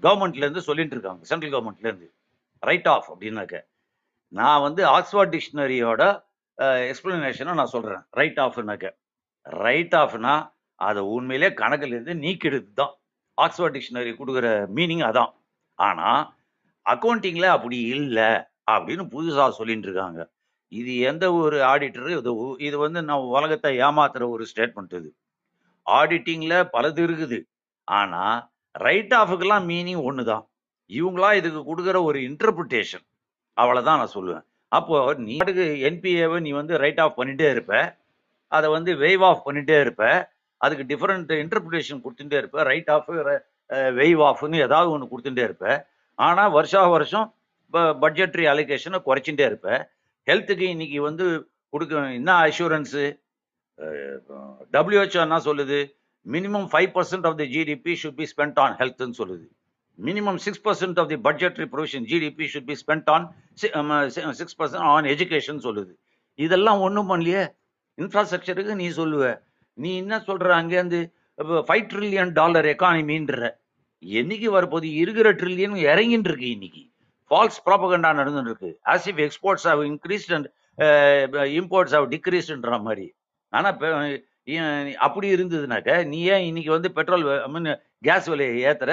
கவர்மெண்ட்லேருந்து 0.06 0.64
சொல்லிட்டு 0.70 0.96
இருக்காங்க. 0.96 1.22
சென்ட்ரல் 1.30 1.54
கவர்மெண்ட்லேருந்து 1.54 2.10
ரைட் 2.70 2.90
ஆஃப் 2.94 3.08
அப்படின்னாக்க. 3.14 3.56
நான் 4.40 4.64
வந்து 4.66 4.82
ஆக்ஸ்ஃபோர்ட் 4.98 5.32
டிக்ஷனரியோட 5.36 6.02
எக்ஸ்பிளனேஷனை 6.90 7.54
நான் 7.60 7.74
சொல்கிறேன் 7.76 8.04
ரைட் 8.20 8.42
ஆஃப்னாக்க 8.46 8.90
ரைட் 9.66 9.96
ஆஃப்னா 10.02 10.34
அதை 10.88 11.02
உண்மையிலே 11.16 11.50
கணக்கிலிருந்து 11.62 12.14
நீக்கிடுது 12.26 12.70
தான் 12.82 12.94
ஆக்ஸ்ஃபோர்ட் 13.38 13.76
டிக்ஷனரி 13.78 14.12
கொடுக்குற 14.20 14.48
மீனிங் 14.78 15.04
அதான். 15.10 15.32
ஆனால் 15.80 16.22
அக்கௌண்டிங்கில் 16.86 17.54
அப்படி 17.56 17.78
இல்லை 17.96 18.30
அப்படின்னு 18.74 19.04
புதுசாக 19.16 19.50
சொல்லிட்டு 19.60 19.88
இருக்காங்க. 19.90 20.22
இது 20.80 20.92
எந்த 21.10 21.26
ஒரு 21.34 21.58
ஆடிட்டர் 21.72 22.18
இது 22.18 22.32
உ- 22.36 22.58
இது 22.68 22.78
வந்து 22.78 23.00
நான் 23.08 23.28
உலகத்தை 23.36 23.72
ஏமாத்துற 23.80 24.30
ஒரு 24.30 24.44
ஸ்டேட்மெண்ட் 24.52 24.94
இது. 25.00 25.10
ஆடிட்டிங்கில் 25.86 26.58
பலது 26.74 27.02
இருக்குது. 27.08 27.40
ஆனால் 27.88 28.38
ரைட் 28.86 29.14
ஆஃபுக்கெல்லாம் 29.22 29.66
மீனிங் 29.72 30.04
ஒன்று 30.04 30.24
தான் 30.26 30.44
இவங்களா 30.90 31.30
இதுக்கு 31.40 31.62
கொடுக்குற 31.70 32.04
ஒரு 32.04 32.20
இன்டர்பிரிட்டேஷன் 32.20 33.06
அவ்வளோதான் 33.58 33.98
நான் 34.00 34.14
சொல்லுவேன். 34.16 34.46
அப்போ 34.72 34.98
நீ 35.28 35.38
என்பிஏவை 35.90 36.40
நீ 36.46 36.52
வந்து 36.52 36.78
ரைட் 36.78 37.00
ஆஃப் 37.00 37.18
பண்ணிகிட்டே 37.20 37.50
இருப்ப. 37.56 37.74
அதை 38.52 38.70
வந்து 38.70 38.92
வெய்வ் 38.96 39.24
ஆஃப் 39.30 39.44
பண்ணிகிட்டே 39.48 39.80
இருப்ப. 39.82 40.04
அதுக்கு 40.62 40.86
டிஃப்ரெண்ட் 40.92 41.32
இன்டர்பிரிட்டேஷன் 41.44 42.02
கொடுத்துட்டே 42.06 42.38
இருப்ப. 42.42 42.64
ரைட் 42.64 42.92
ஆஃப் 42.98 43.10
வெய்வ் 44.00 44.22
ஆஃப்னு 44.30 44.56
ஏதாவது 44.68 44.92
ஒன்று 44.92 45.12
கொடுத்துட்டே 45.14 45.44
இருப்ப. 45.50 45.66
ஆனால் 46.20 46.52
வருஷா 46.52 46.82
வருஷம் 46.88 47.28
இப்போ 47.66 47.82
பட்ஜெட்ரி 48.02 48.46
அலிகேஷனை 48.54 49.00
குறைச்சிட்டே 49.06 49.46
இருப்பேன் 49.46 49.84
ஹெல்த்துக்கு 50.30 50.60
இன்னைக்கு 50.60 51.02
வந்து 51.02 51.52
கொடுக்க 51.70 52.12
என்ன 52.14 52.40
அஷூரன்ஸு 52.42 53.20
டபிள்யூஹெச்ஓ 54.74 55.22
என்ன 55.26 55.38
சொல்லுது? 55.38 55.80
Minimum 56.32 56.68
five 56.72 56.90
percent 56.96 57.28
of 57.30 57.38
the 57.38 57.46
GDP 57.56 57.96
should 58.02 58.18
be 58.20 58.26
spend 58.32 58.60
on 58.64 58.76
ஹெல்த்னு 58.82 59.14
சொல்லுது. 59.22 59.48
Minimum 60.08 60.36
six 60.36 60.62
percent 60.68 61.00
of 61.02 61.10
the 61.12 61.16
budgetary 61.16 61.66
provision 61.74 62.06
GDP 62.12 62.46
should 62.54 62.68
be 62.70 62.76
spend 62.82 63.10
on 63.16 63.26
six 64.40 64.56
percent 64.62 64.86
on 64.94 65.04
education 65.04 65.64
சொல்லுது. 65.68 65.94
இதெல்லாம் 66.36 66.80
ஒன்றும் 66.80 67.10
பண்ணலையே. 67.10 67.44
இன்ஃப்ராஸ்ட்ரக்சருக்கு 67.98 68.76
நீ 68.76 68.90
சொல்லுவ. 68.90 69.26
நீ 69.74 69.98
என்ன 69.98 70.18
சொல்ற? 70.28 70.48
அங்கேருந்து 70.60 71.02
ஃபைவ் 71.68 71.88
ட்ரில்லியன் 71.92 72.32
டாலர் 72.40 72.66
எக்கானமின்ற 72.66 73.50
என்னைக்கு 74.20 74.48
வரப்போகுது? 74.56 74.90
இருக்கிற 75.04 75.34
ட்ரில்லியன் 75.34 75.76
இறங்கின்னு 75.90 76.30
இருக்கு 76.30 76.50
இன்னைக்கு. 76.50 76.84
ஃபால்ஸ் 77.32 77.60
ப்ராபகண்டா 77.68 78.10
நடந்துட்டு 78.20 78.52
இருக்கு 78.52 78.72
as 78.94 79.06
if 79.12 79.22
exports 79.26 79.68
have 79.72 79.82
increased 79.92 80.34
and 80.38 80.48
imports 81.60 81.96
have 81.98 82.08
டிக்ரீஸ்ன்ற 82.16 82.80
மாதிரி. 82.88 83.08
ஆனா 83.54 83.70
ஏன் 84.58 84.92
அப்படி 85.06 85.28
இருந்ததுனாக்க 85.36 85.92
நீ 86.12 86.20
ஏன் 86.34 86.46
இன்னைக்கு 86.50 86.72
வந்து 86.78 86.90
பெட்ரோல் 86.98 87.24
ஐ 87.48 87.50
மீன் 87.56 87.70
கேஸ் 88.08 88.30
விலையை 88.34 88.56
ஏத்துற? 88.70 88.92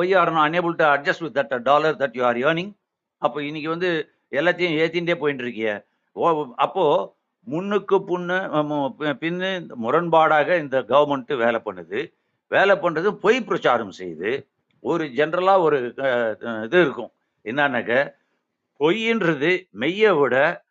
Why 0.00 0.14
are 0.20 0.30
unable 0.48 0.74
to 0.80 0.86
adjust 0.94 1.24
with 1.24 1.36
that 1.38 1.54
dollar 1.70 1.96
that 2.02 2.16
you 2.18 2.24
are 2.30 2.40
earning 2.46 2.72
அப்போ 3.22 3.38
இன்னைக்கு 3.48 3.70
வந்து 3.74 3.90
எல்லாத்தையும் 4.38 4.76
ஏத்தின்டே 4.82 5.16
போயிட்டு 5.22 5.44
இருக்கிய 5.46 5.70
ஓ 6.16 6.30
அப்போ 6.66 6.84
முன்னுக்கு 7.46 7.96
புண்ணு 8.08 8.36
பின்னு 9.22 9.50
முரண்பாடாக 9.84 10.48
இந்த 10.62 10.76
கவர்மெண்ட் 10.92 11.32
வேலை 11.44 11.60
பண்ணுது. 11.66 11.98
வேலை 12.50 12.74
பண்ணுறது 12.82 13.08
பொய் 13.24 13.38
பிரச்சாரம் 13.48 13.94
செய்யுது 13.98 14.30
ஒரு 14.84 15.04
ஜென்ரலாக 15.18 15.64
ஒரு 15.66 15.78
இது 16.66 16.78
இருக்கும். 16.86 17.10
என்னன்னாக்க 17.50 17.92
பொய்ன்றது 18.80 19.50
மெய்யை 19.80 20.20
விட 20.20 20.64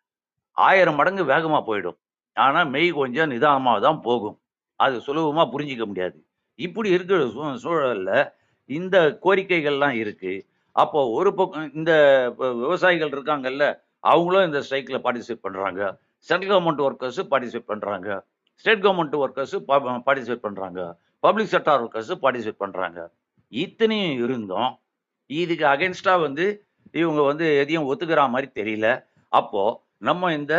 ஆயிரம் 0.56 0.94
மடங்கு 0.94 1.24
வேகமாக 1.24 1.62
போயிடும். 1.68 1.98
ஆனால் 2.32 2.68
மெய் 2.68 2.90
கொஞ்சம் 2.90 3.30
நிதானமாக 3.30 3.80
தான் 3.80 4.00
போகும். 4.00 4.36
அது 4.76 5.00
சுலபமாக 5.00 5.58
புரிஞ்சிக்க 5.58 5.84
முடியாது. 5.86 6.16
இப்படி 6.54 6.90
இருக்கிற 6.90 7.24
சூ- 7.24 7.54
சூழலில் 7.54 8.30
இந்த 8.64 9.18
கோரிக்கைகள்லாம் 9.22 9.96
இருக்குது 10.02 10.46
அப்போ 10.76 11.10
ஒரு 11.10 11.34
பக்கம் 11.34 11.74
இந்த 11.74 11.92
விவசாயிகள் 12.36 13.08
இருக்காங்கல்ல 13.08 13.64
அவங்களும் 14.00 14.46
இந்த 14.46 14.58
ஸ்ட்ரைக்கில் 14.58 15.04
பார்ட்டிசிபேட் 15.04 15.44
பண்ணுறாங்க 15.46 15.80
சென்ட்ரல் 16.18 16.50
கவர்மெண்ட் 16.50 16.82
ஒர்க்கர்ஸ் 16.86 17.20
பார்ட்டிசிபேட் 17.30 17.70
பண்ணுறாங்க 17.72 18.08
ஸ்டேட் 18.54 18.84
கவர்மெண்ட் 18.84 19.16
ஒர்க்கர்ஸ் 19.18 19.56
பார்ட்டிசிபேட் 20.06 20.44
பண்ணுறாங்க 20.46 20.80
பப்ளிக் 21.20 21.52
செக்டார் 21.52 21.82
ஒர்க்கர்ஸ் 21.84 22.12
பார்ட்டிசிபேட் 22.22 22.62
பண்ணுறாங்க 22.64 23.00
இத்தனையும் 23.52 24.24
இருந்தும் 24.24 24.70
இதுக்கு 25.26 25.66
அகென்ஸ்டாக 25.66 26.20
வந்து 26.20 26.46
இவங்க 27.02 27.20
வந்து 27.30 27.46
எதையும் 27.62 27.88
ஒத்துக்கிற 27.90 28.22
மாதிரி 28.34 28.48
தெரியல. 28.60 28.88
அப்போ 29.32 29.62
நம்ம 30.08 30.32
இந்த 30.38 30.54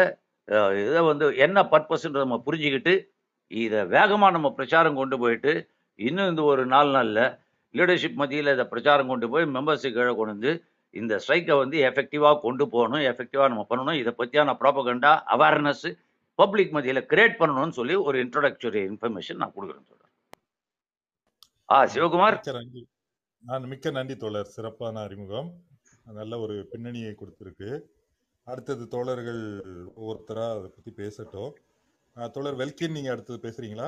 இதை 0.85 1.01
வந்து 1.11 1.25
என்ன 1.45 1.59
பர்பஸ்ன்றத 1.73 2.23
நம்ம 2.25 2.39
புரிஞ்சுக்கிட்டு 2.47 2.93
இதை 3.51 3.79
வேகமாக 3.95 4.33
நம்ம 4.35 4.49
பிரச்சாரம் 4.57 4.99
கொண்டு 5.01 5.17
போயிட்டு 5.19 5.51
இன்னும் 5.99 6.29
இந்த 6.29 6.43
ஒரு 6.51 6.63
நாலு 6.65 6.91
நாளில் 6.97 7.23
லீடர்ஷிப் 7.75 8.19
மத்தியில் 8.21 8.53
இதை 8.55 8.65
பிரச்சாரம் 8.73 9.11
கொண்டு 9.11 9.27
போய் 9.33 9.45
மெம்பர்ஸுக்கு 9.55 9.97
கீழே 9.97 10.13
கொண்டு 10.19 10.33
வந்து 10.35 10.51
இந்த 10.93 11.13
ஸ்ட்ரைக்கை 11.23 11.55
வந்து 11.57 11.77
எஃபெக்டிவாக 11.89 12.39
கொண்டு 12.39 12.63
போகணும் 12.69 13.03
எஃபெக்டிவாக 13.11 13.49
நம்ம 13.53 13.65
பண்ணணும் 13.71 13.99
இதை 14.01 14.13
பற்றியான 14.21 14.55
ப்ராப்பகண்டா 14.61 15.11
அவேர்னஸ் 15.35 15.87
பப்ளிக் 16.39 16.73
மத்தியில் 16.75 17.07
கிரியேட் 17.11 17.39
பண்ணணும்னு 17.41 17.77
சொல்லி 17.79 17.95
ஒரு 18.07 18.17
இன்ட்ரோடக்டரி 18.25 18.81
இன்ஃபர்மேஷன் 18.91 19.41
நான் 19.43 19.55
கொடுக்குறேன் 19.57 19.89
சொல்கிறேன் 19.89 20.13
ஆ 21.69 21.77
சிவகுமார். 21.95 22.37
நன்றி. 22.59 22.83
நான் 23.43 23.67
மிக்க 23.71 23.91
நன்றி 23.91 24.15
தோழர். 24.17 24.53
சிறப்பான 24.55 25.01
அறிமுகம். 25.07 25.49
நல்ல 26.17 26.39
ஒரு 26.39 26.55
பின்னணியை 26.71 27.11
கொடுத்துருக்கு. 27.15 27.69
அடுத்தது 28.47 28.83
தோழர்கள் 28.93 29.41
ஒவ்வொருத்தரா 29.99 30.45
அதை 30.51 30.69
பத்தி 30.75 30.91
பேசட்டும். 31.01 31.51
தோழர் 32.35 32.59
வெல்கின் 32.61 32.95
நீங்க 32.95 33.11
அடுத்தது 33.11 33.39
பேசுறீங்களா? 33.45 33.87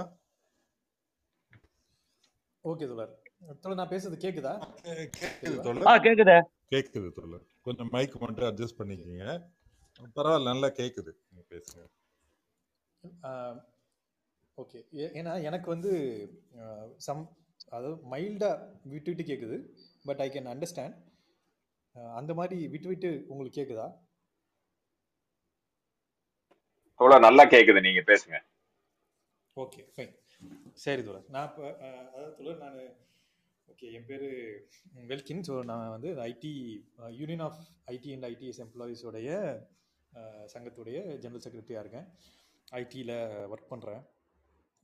ஓகே 2.63 2.86
தோழர். 2.91 3.13
தோழர் 3.62 3.79
நான் 3.79 3.93
பேசுறது 3.93 4.17
கேக்குதா? 4.25 4.53
கேக்குது 5.19 5.57
ஆ 5.60 5.63
தோழர். 5.67 6.05
கேட்குதே 6.07 6.38
கேக்குது. 6.73 7.10
தோழர். 7.17 7.45
கொஞ்சம் 7.67 7.91
மைக் 7.95 8.21
மட்டும் 8.23 8.49
அட்ஜஸ்ட் 8.49 8.79
பண்ணிக்கோங்க. 8.79 9.25
பரவாயில்ல 10.15 10.49
நல்லா 10.51 10.69
கேக்குது. 10.79 11.12
நீங்க 11.29 11.45
பேசுங்க. 11.53 11.81
ஓகே. 14.57 14.79
ஏன்னா 15.19 15.34
எனக்கு 15.49 15.67
வந்து 15.73 15.91
சம் 17.07 17.23
அதாவது 17.69 17.95
மைல்டாக 18.12 18.55
விட்டு 18.91 19.10
விட்டு 19.12 19.25
கேட்குது 19.31 19.57
பட் 20.07 20.21
ஐ 20.25 20.27
கேன் 20.29 20.51
அண்டர்ஸ்டாண்ட் 20.53 20.95
அந்த 22.19 22.32
மாதிரி 22.39 22.58
விட்டு 22.73 22.89
விட்டு 22.91 23.10
உங்களுக்கு 23.32 23.60
கேட்குதா 23.60 23.88
தோழர் 26.99 27.25
நல்லா 27.27 27.43
கேக்குது 27.54 27.80
நீங்க 27.86 28.01
பேசுங்க. 28.10 28.38
ஓகே 29.58 29.82
ஃபைன் 29.93 30.12
சரி 30.84 31.01
தோழர். 31.08 31.25
நான் 31.36 31.47
இப்போ 31.49 31.63
அதாவது 32.10 32.30
தோழர் 32.38 32.62
நான் 32.65 32.77
ஓகே 33.71 33.88
என் 33.97 34.08
பேர் 34.10 34.27
வெல்கின். 35.10 35.43
ஸோ 35.47 35.54
நான் 35.69 35.93
வந்து 35.95 36.10
IT 36.30 36.54
union 37.19 37.43
of 37.47 37.60
IT 37.95 38.12
and 38.15 38.27
ITES 38.32 38.62
எம்ப்ளாயீஸோடைய 38.65 39.30
சங்கத்துடைய 40.54 40.97
ஜெனரல் 41.23 41.43
செக்ரட்டரியாக 41.45 41.84
இருக்கேன். 41.86 42.08
ஐடியில் 42.82 43.15
ஒர்க் 43.54 43.71
பண்ணுறேன் 43.73 44.01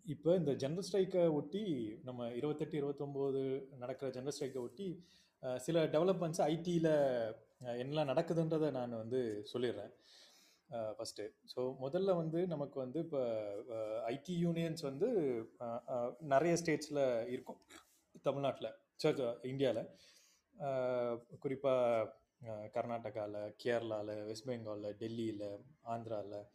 இப்போ 0.06 0.30
இந்த 0.40 0.52
ஜெனரல் 0.64 0.88
ஸ்ட்ரைக்கை 0.88 1.24
ஒட்டி 1.40 1.64
நம்ம 2.08 2.28
இருபத்தெட்டு 2.40 2.76
இருபத்தொம்போது 2.82 3.42
நடக்கிற 3.84 4.10
ஜெனரல் 4.18 4.36
ஸ்ட்ரைக்கை 4.36 4.62
ஒட்டி 4.68 4.88
சில 5.66 5.84
டெவலப்மெண்ட்ஸ் 5.96 6.44
ஐடியில் 6.54 6.94
என்னெல்லாம் 7.82 8.12
நடக்குதுன்றதை 8.12 8.70
நான் 8.78 9.02
வந்து 9.04 9.20
சொல்லிடுறேன். 9.52 9.94
ஃபஸ்ட்டு 10.96 11.26
ஸோ 11.52 11.62
முதல்ல 11.84 12.16
வந்து 12.22 12.40
நமக்கு 12.54 12.78
வந்து 12.84 13.00
இப்போ 13.06 13.22
ஐடி 14.14 14.36
யூனியன்ஸ் 14.46 14.84
வந்து 14.90 15.08
நிறைய 16.34 16.54
ஸ்டேட்ஸில் 16.62 17.04
இருக்கும். 17.34 17.60
தமிழ்நாட்டில் 18.28 18.76
சரி 19.04 19.26
இந்தியாவில் 19.52 19.90
குறிப்பாக 21.44 22.14
கர்நாடகாவில் 22.76 23.54
கேரளாவில் 23.64 24.24
வெஸ்ட் 24.30 24.48
பெங்காலில் 24.50 24.98
டெல்லியில் 25.02 25.48
ஆந்திராவில் 25.94 26.48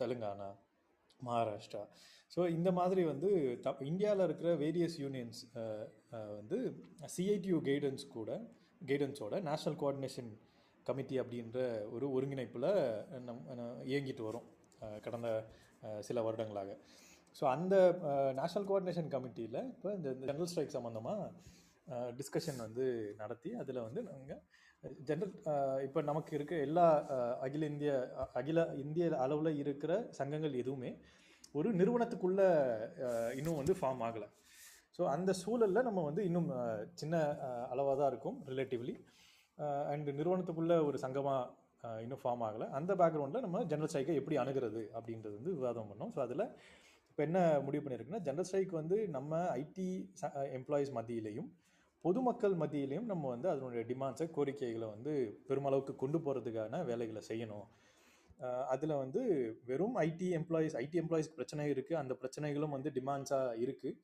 தெலுங்கானா 0.00 0.48
மகாராஷ்டிரா. 1.28 1.82
ஸோ 2.32 2.40
இந்த 2.56 2.70
மாதிரி 2.78 3.02
வந்து 3.12 3.28
த 3.64 3.74
இந்தியாவில் 3.90 4.26
இருக்கிற 4.28 4.50
வேரியஸ் 4.64 4.96
யூனியன்ஸ் 5.04 5.40
வந்து 6.38 6.58
சிஐடியூ 7.14 7.58
கைடன்ஸ் 7.68 8.04
கூட 8.16 8.30
கைடன்ஸோட 8.90 9.34
நேஷ்னல் 9.48 9.78
கோஆர்டினேஷன் 9.82 10.30
கமிட்டி 10.86 11.16
அப்படின்ற 11.22 11.58
ஒரு 11.94 12.06
ஒருங்கிணைப்பில் 12.16 12.70
நம் 13.28 13.42
இயங்கிட்டு 13.90 14.24
வரும் 14.28 14.46
கடந்த 15.06 15.28
சில 16.08 16.22
வருடங்களாக. 16.26 16.70
ஸோ 17.36 17.44
அந்த 17.54 17.74
நேஷ்னல் 18.40 18.66
கோஆர்டினேஷன் 18.68 19.10
கமிட்டியில் 19.14 19.60
இப்போ 19.72 19.88
இந்த 19.98 20.10
ஜென்ரல் 20.28 20.50
ஸ்ட்ரைக் 20.52 20.76
சம்மந்தமாக 20.76 21.30
டிஸ்கஷன் 22.18 22.60
வந்து 22.66 22.84
நடத்தி 23.22 23.50
அதில் 23.62 23.84
வந்து 23.86 24.00
நாங்கள் 24.10 24.40
ஜென்ரல் 24.82 25.32
uh, 25.52 25.76
இப்போ 25.86 26.00
நமக்கு 26.08 26.32
இருக்க 26.38 26.54
எல்லா 26.66 26.86
uh, 27.14 27.32
அகில 27.44 27.66
இந்திய 27.72 27.92
அகில 28.40 28.58
இந்திய 28.84 29.04
அளவில் 29.24 29.60
இருக்கிற 29.62 29.92
சங்கங்கள் 30.18 30.60
எதுவுமே 30.62 30.90
ஒரு 31.54 31.68
நிறுவனத்துக்குள்ள 31.80 32.40
uh, 33.06 33.28
இன்னும் 33.38 33.60
வந்து 33.60 33.74
ஃபார்ம் 33.80 34.02
ஆகலை. 34.08 34.28
ஸோ 34.98 35.04
அந்த 35.14 35.30
சூழலில் 35.42 35.86
நம்ம 35.86 36.02
வந்து 36.08 36.22
இன்னும் 36.28 36.48
சின்ன 37.00 37.16
அளவாக 37.72 37.96
தான் 38.00 38.10
இருக்கும் 38.12 38.36
ரிலேட்டிவ்லி 38.52 38.94
அண்ட் 39.92 40.08
நிறுவனத்துக்குள்ள 40.18 40.74
ஒரு 40.88 40.98
சங்கமாக 41.04 42.00
இன்னும் 42.04 42.22
ஃபார்ம் 42.22 42.44
ஆகலை. 42.46 42.66
அந்த 42.78 42.92
பேக்ரவுண்டில் 43.00 43.44
நம்ம 43.46 43.62
ஜென்ரல் 43.72 43.90
ஸ்ட்ரைக்கை 43.92 44.16
எப்படி 44.20 44.36
அணுகிறது 44.42 44.82
அப்படின்றது 44.96 45.34
வந்து 45.40 45.54
விவாதம் 45.58 45.90
பண்ணோம். 45.90 46.12
ஸோ 46.14 46.20
அதில் 46.26 46.44
இப்போ 47.10 47.22
என்ன 47.28 47.40
முடிவு 47.66 47.82
பண்ணியிருக்குன்னா 47.84 48.24
ஜென்ரல் 48.26 48.48
ஸ்ட்ரைக் 48.48 48.72
வந்து 48.80 48.96
நம்ம 49.16 49.38
ஐடி 49.60 49.88
எம்ப்ளாயீஸ் 50.58 50.90
மத்தியிலையும் 50.96 51.50
பொதுமக்கள் 52.04 52.54
மத்தியிலையும் 52.62 53.08
நம்ம 53.12 53.28
வந்து 53.34 53.48
அதனுடைய 53.52 53.82
டிமாண்ட்ஸை 53.90 54.26
கோரிக்கைகளை 54.36 54.88
வந்து 54.94 55.12
பெருமளவுக்கு 55.48 55.92
கொண்டு 56.02 56.18
போகிறதுக்கான 56.24 56.82
வேலைகளை 56.90 57.22
செய்யணும். 57.30 57.66
அதில் 58.72 59.00
வந்து 59.02 59.20
வெறும் 59.68 59.96
ஐடி 60.08 60.28
எம்ப்ளாயீஸ் 60.38 60.76
ஐடி 60.82 60.96
எம்ப்ளாயீஸ்க்கு 61.02 61.38
பிரச்சனை 61.40 61.64
இருக்குது 61.74 62.00
அந்த 62.02 62.14
பிரச்சனைகளும் 62.22 62.74
வந்து 62.76 62.90
டிமாண்ட்ஸாக 62.98 63.54
இருக்குது 63.64 63.96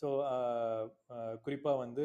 ஸோ 0.00 0.08
குறிப்பாக 1.44 1.80
வந்து 1.84 2.04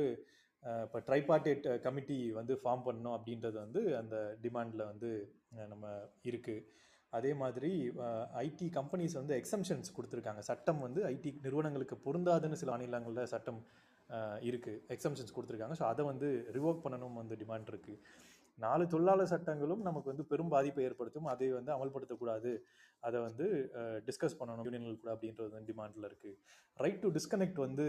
இப்போ 0.86 1.00
ட்ரைபார்டேட் 1.08 1.66
கமிட்டி 1.86 2.18
வந்து 2.38 2.54
ஃபார்ம் 2.62 2.86
பண்ணணும் 2.86 3.16
அப்படின்றது 3.18 3.58
வந்து 3.66 3.82
அந்த 4.02 4.16
டிமாண்டில் 4.46 4.84
வந்து 4.92 5.10
நம்ம 5.74 5.92
இருக்குது 6.30 6.64
அதே 7.14 7.32
மாதிரி 7.42 7.72
ஐடி 8.46 8.68
கம்பெனிஸ் 8.78 9.18
வந்து 9.20 9.34
எக்ஸம்ஷன்ஸ் 9.42 9.96
கொடுத்துருக்காங்க. 9.98 10.42
சட்டம் 10.50 10.82
வந்து 10.86 11.02
ஐடி 11.12 11.30
நிறுவனங்களுக்கு 11.46 11.98
பொருந்தாதுன்னு 12.06 12.60
சில 12.62 12.72
மாநிலங்களில் 12.74 13.32
சட்டம் 13.34 13.62
இருக்குது 14.50 14.82
எக்ஸம்ஷன்ஸ் 14.96 15.36
கொடுத்துருக்காங்க. 15.36 15.78
ஸோ 15.82 15.86
அதை 15.92 16.06
வந்து 16.12 16.30
ரிவோக் 16.58 16.86
பண்ணணும் 16.86 17.20
வந்து 17.22 17.38
டிமாண்ட் 17.44 17.72
இருக்குது 17.74 18.00
நாலு 18.64 18.84
தொழிலாளர் 18.92 19.32
சட்டங்களும் 19.32 19.82
நமக்கு 19.88 20.12
வந்து 20.12 20.26
பெரும் 20.32 20.52
பாதிப்பை 20.54 20.84
ஏற்படுத்தும். 20.88 21.26
அதை 21.32 21.48
வந்து 21.60 21.72
அமல்படுத்தக்கூடாது. 21.76 22.52
அதை 23.08 23.18
வந்து 23.26 23.46
டிஸ்கஸ் 24.08 24.38
பண்ணணும். 24.42 24.66
யூனியன்கள் 24.68 25.02
கூட 25.02 25.12
அப்படின்றது 25.16 25.50
வந்து 25.56 25.70
டிமாண்டில் 25.72 26.08
இருக்குது 26.10 26.38
ரைட் 26.84 27.02
டு 27.04 27.10
டிஸ்கனெக்ட் 27.18 27.60
வந்து 27.66 27.86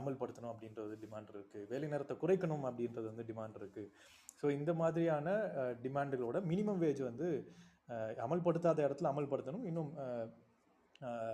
அமல்படுத்தணும் 0.00 0.52
அப்படின்றது 0.52 0.94
டிமாண்ட் 1.04 1.32
இருக்குது 1.34 1.66
வேலை 1.72 1.88
நேரத்தை 1.92 2.16
குறைக்கணும் 2.22 2.66
அப்படின்றது 2.70 3.06
வந்து 3.12 3.26
டிமாண்ட் 3.30 3.58
இருக்குது 3.62 3.90
ஸோ 4.42 4.48
இந்த 4.58 4.72
மாதிரியான 4.82 5.34
டிமாண்டுகளோட 5.86 6.40
மினிமம் 6.52 6.82
வேஜ் 6.84 7.02
வந்து 7.10 7.28
அமல்படுத்தாத 8.26 8.80
இடத்துல 8.86 9.10
அமல்படுத்தணும். 9.12 9.64
இன்னும் 9.70 9.90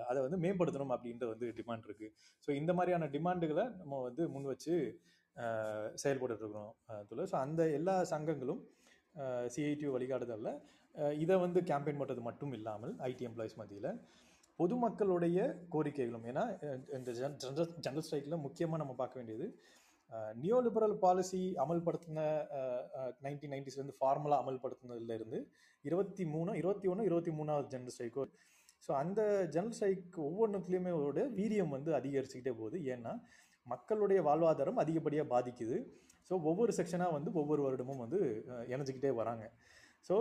அதை 0.08 0.18
வந்து 0.24 0.38
மேம்படுத்தணும் 0.42 0.94
அப்படின்றது 0.94 1.30
வந்து 1.32 1.48
டிமாண்ட் 1.58 1.86
இருக்கு. 1.88 2.08
ஸோ 2.48 2.60
இந்த 2.60 2.72
மாதிரியான 2.74 3.08
டிமாண்டுகளை 3.14 3.64
நம்ம 3.76 4.00
வந்து 4.04 4.24
முன் 4.34 4.50
வச்சு 4.50 4.74
அஹ், 5.36 5.90
இருக்கிறோம் 6.36 6.70
அதுல 6.94 7.24
ஸோ 7.30 7.36
அந்த 7.42 7.62
எல்லா 7.76 7.94
சங்கங்களும் 8.10 8.62
சிஐடியூ 9.52 9.90
வழிகாட்டுதலில் 9.94 10.54
இதை 11.18 11.36
வந்து 11.42 11.60
கேம்பெயின் 11.68 12.00
பண்ணுறது 12.00 12.22
மட்டும் 12.26 12.52
இல்லாமல் 12.56 12.94
ஐடி 13.06 13.24
எம்ப்ளாயிஸ் 13.28 13.58
மத்தியில் 13.58 13.90
பொதுமக்களுடைய 14.58 15.38
கோரிக்கைகளும் 15.72 16.24
ஏன்னா 16.30 16.44
இந்த 16.96 17.10
ஜென்ரல் 17.18 17.36
ஜென்ரல் 17.84 18.06
ஸ்ட்ரைக்கில் 18.06 18.42
முக்கியமாக 18.44 18.80
நம்ம 18.82 18.94
பார்க்க 18.96 19.20
வேண்டியது 19.20 19.46
நியோ 20.36 20.58
லிபரல் 20.66 20.96
பாலிசி 21.02 21.40
அமல்படுத்தின 21.62 22.20
நைன்டீன் 23.24 23.52
நைன்டிஸ்லேருந்து 23.54 23.96
ஃபார்மலாக 23.98 24.42
அமல்படுத்தினதுலேருந்து 24.42 25.38
இருபத்தி 25.84 26.24
மூணு 26.32 26.52
இருபத்தி 26.60 26.88
ஒன்று 26.88 27.04
இருபத்தி 27.04 27.32
மூணாவது 27.38 27.68
ஜென்ரல் 27.74 27.94
ஸ்ட்ரைக்கோ 27.94 28.24
ஸோ 28.86 28.90
அந்த 29.02 29.20
ஜெனரல் 29.54 29.76
ஸ்ட்ரைக் 29.78 30.18
ஒவ்வொன்றுக்குலையுமே 30.28 30.92
ஒரு 31.00 31.22
வீரியம் 31.38 31.74
வந்து 31.76 31.90
அதிகரிச்சுக்கிட்டே 31.98 32.54
போகுது. 32.60 32.78
ஏன்னா 32.94 33.12
மக்களுடைய 33.66 34.18
வாழ்வாதாரம் 34.28 34.82
அதிகப்படியாக 34.82 35.32
பாதிக்குது. 35.34 35.78
ஸோ 36.28 36.34
ஒவ்வொரு 36.50 36.72
செக்ஷனாக 36.78 37.16
வந்து 37.16 37.30
ஒவ்வொரு 37.40 37.60
வருடமும் 37.66 38.02
வந்து 38.04 38.20
இணைஞ்சிக்கிட்டே 38.72 39.12
வராங்க. 39.20 39.44
ஸோ 40.08 40.16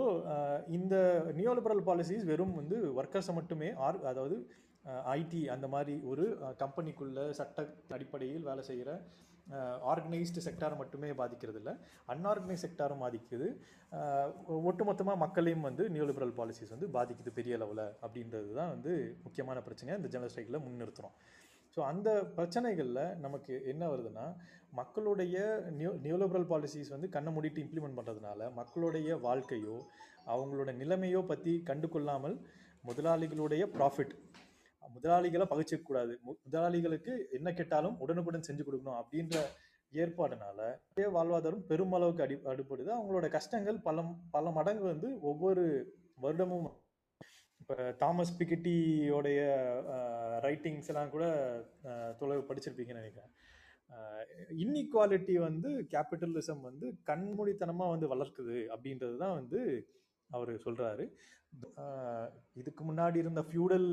இந்த 0.76 0.94
நியோலிபரல் 1.40 1.82
பாலிசிஸ் 1.88 2.24
வெறும் 2.30 2.54
வந்து 2.60 2.76
ஒர்க்கர்ஸை 3.00 3.34
மட்டுமே 3.38 3.68
ஆர் 3.86 3.98
அதாவது 4.10 4.36
ஐடி 5.20 5.40
அந்த 5.54 5.66
மாதிரி 5.74 5.94
ஒரு 6.10 6.24
கம்பெனிக்குள்ளே 6.62 7.24
சட்ட 7.38 7.64
அடிப்படையில் 7.96 8.46
வேலை 8.50 8.62
செய்கிற 8.70 8.90
ஆர்கனைஸ்டு 9.92 10.44
செக்டாரை 10.46 10.76
மட்டுமே 10.80 11.10
பாதிக்கிறது 11.20 11.58
இல்லை 11.60 11.74
அன்ஆர்கனைஸ் 12.12 12.64
செக்டாரும் 12.64 13.02
பாதிக்குது 13.04 13.48
ஒட்டுமொத்தமாக 14.68 15.18
மக்களையும் 15.24 15.66
வந்து 15.68 15.84
நியூலிபரல் 15.94 16.34
பாலிசிஸ் 16.38 16.74
வந்து 16.74 16.88
பாதிக்குது 16.96 17.32
பெரிய 17.38 17.58
அளவில் 17.58 17.84
அப்படின்றது 18.04 18.50
தான் 18.60 18.72
வந்து 18.74 18.92
முக்கியமான 19.26 19.60
பிரச்சனை 19.68 19.96
இந்த 19.98 20.10
ஜெனரல் 20.14 20.32
ஸ்ட்ரைக்கில் 20.32 20.64
முன்னிறுத்துறோம். 20.66 21.14
ஸோ 21.76 21.80
அந்த 21.90 22.10
பிரச்சனைகளில் 22.36 23.02
நமக்கு 23.24 23.54
என்ன 23.72 23.82
வருதுன்னா 23.92 24.26
மக்களுடைய 24.80 25.36
நியூ 25.80 25.90
நியூலிபரல் 26.06 26.48
பாலிசிஸ் 26.52 26.94
வந்து 26.94 27.08
கண்ணை 27.16 27.32
மூடிட்டு 27.34 27.62
இம்ப்ளிமெண்ட் 27.64 27.98
பண்ணுறதுனால 27.98 28.50
மக்களுடைய 28.60 29.18
வாழ்க்கையோ 29.26 29.76
அவங்களோட 30.34 30.70
நிலைமையோ 30.82 31.20
பற்றி 31.32 31.52
கண்டு 31.68 31.88
கொள்ளாமல் 31.88 32.36
முதலாளிகளுடைய 32.88 33.62
ப்ராஃபிட் 33.76 34.14
முதலாளிகளை 34.94 35.46
பகிச்சிக்க 35.50 35.82
கூடாது. 35.82 36.18
மு- 36.26 36.38
முதலாளிகளுக்கு 36.44 37.12
என்ன 37.30 37.52
கேட்டாலும் 37.52 37.98
உடனுக்குடன் 38.00 38.46
செஞ்சு 38.48 38.64
கொடுக்கணும் 38.64 39.00
அப்படின்ற 39.00 39.36
ஏற்பாடுனால 39.92 40.60
அதே 40.90 41.04
வாழ்வாதாரம் 41.06 41.64
பெருமளவுக்கு 41.68 42.22
அடி 42.22 42.34
அடிப்படுது 42.44 42.90
அவங்களோட 42.98 43.28
கஷ்டங்கள் 43.28 43.80
பல 43.80 44.04
பல 44.30 44.50
மடங்கு 44.50 44.82
வந்து 44.82 45.20
ஒவ்வொரு 45.20 45.64
வருடமும் 46.22 46.68
இப்போ 47.60 47.92
தாமஸ் 47.98 48.42
பிகிட்டியோடைய 48.42 49.40
ரைட்டிங்ஸ் 50.44 50.86
எல்லாம் 50.86 51.10
கூட 51.10 51.24
தொலைவு 52.18 52.42
படிச்சிருப்பீங்கன்னு 52.42 53.00
நினைக்கிறேன். 53.00 53.32
இன்இக்வாலிட்டி 54.64 55.34
வந்து 55.34 55.70
கேபிட்டலிசம் 55.90 56.60
வந்து 56.60 56.86
கண்மூடித்தனமாக 57.06 57.92
வந்து 57.94 58.14
வளர்க்குது 58.14 58.56
அப்படின்றது 58.74 59.16
தான் 59.16 59.34
வந்து 59.34 59.60
அவர் 60.30 60.52
சொல்கிறாரு 60.54 61.04
இதுக்கு 62.60 62.82
முன்னாடி 62.88 63.18
இருந்த 63.22 63.40
ஃபியூடல் 63.48 63.88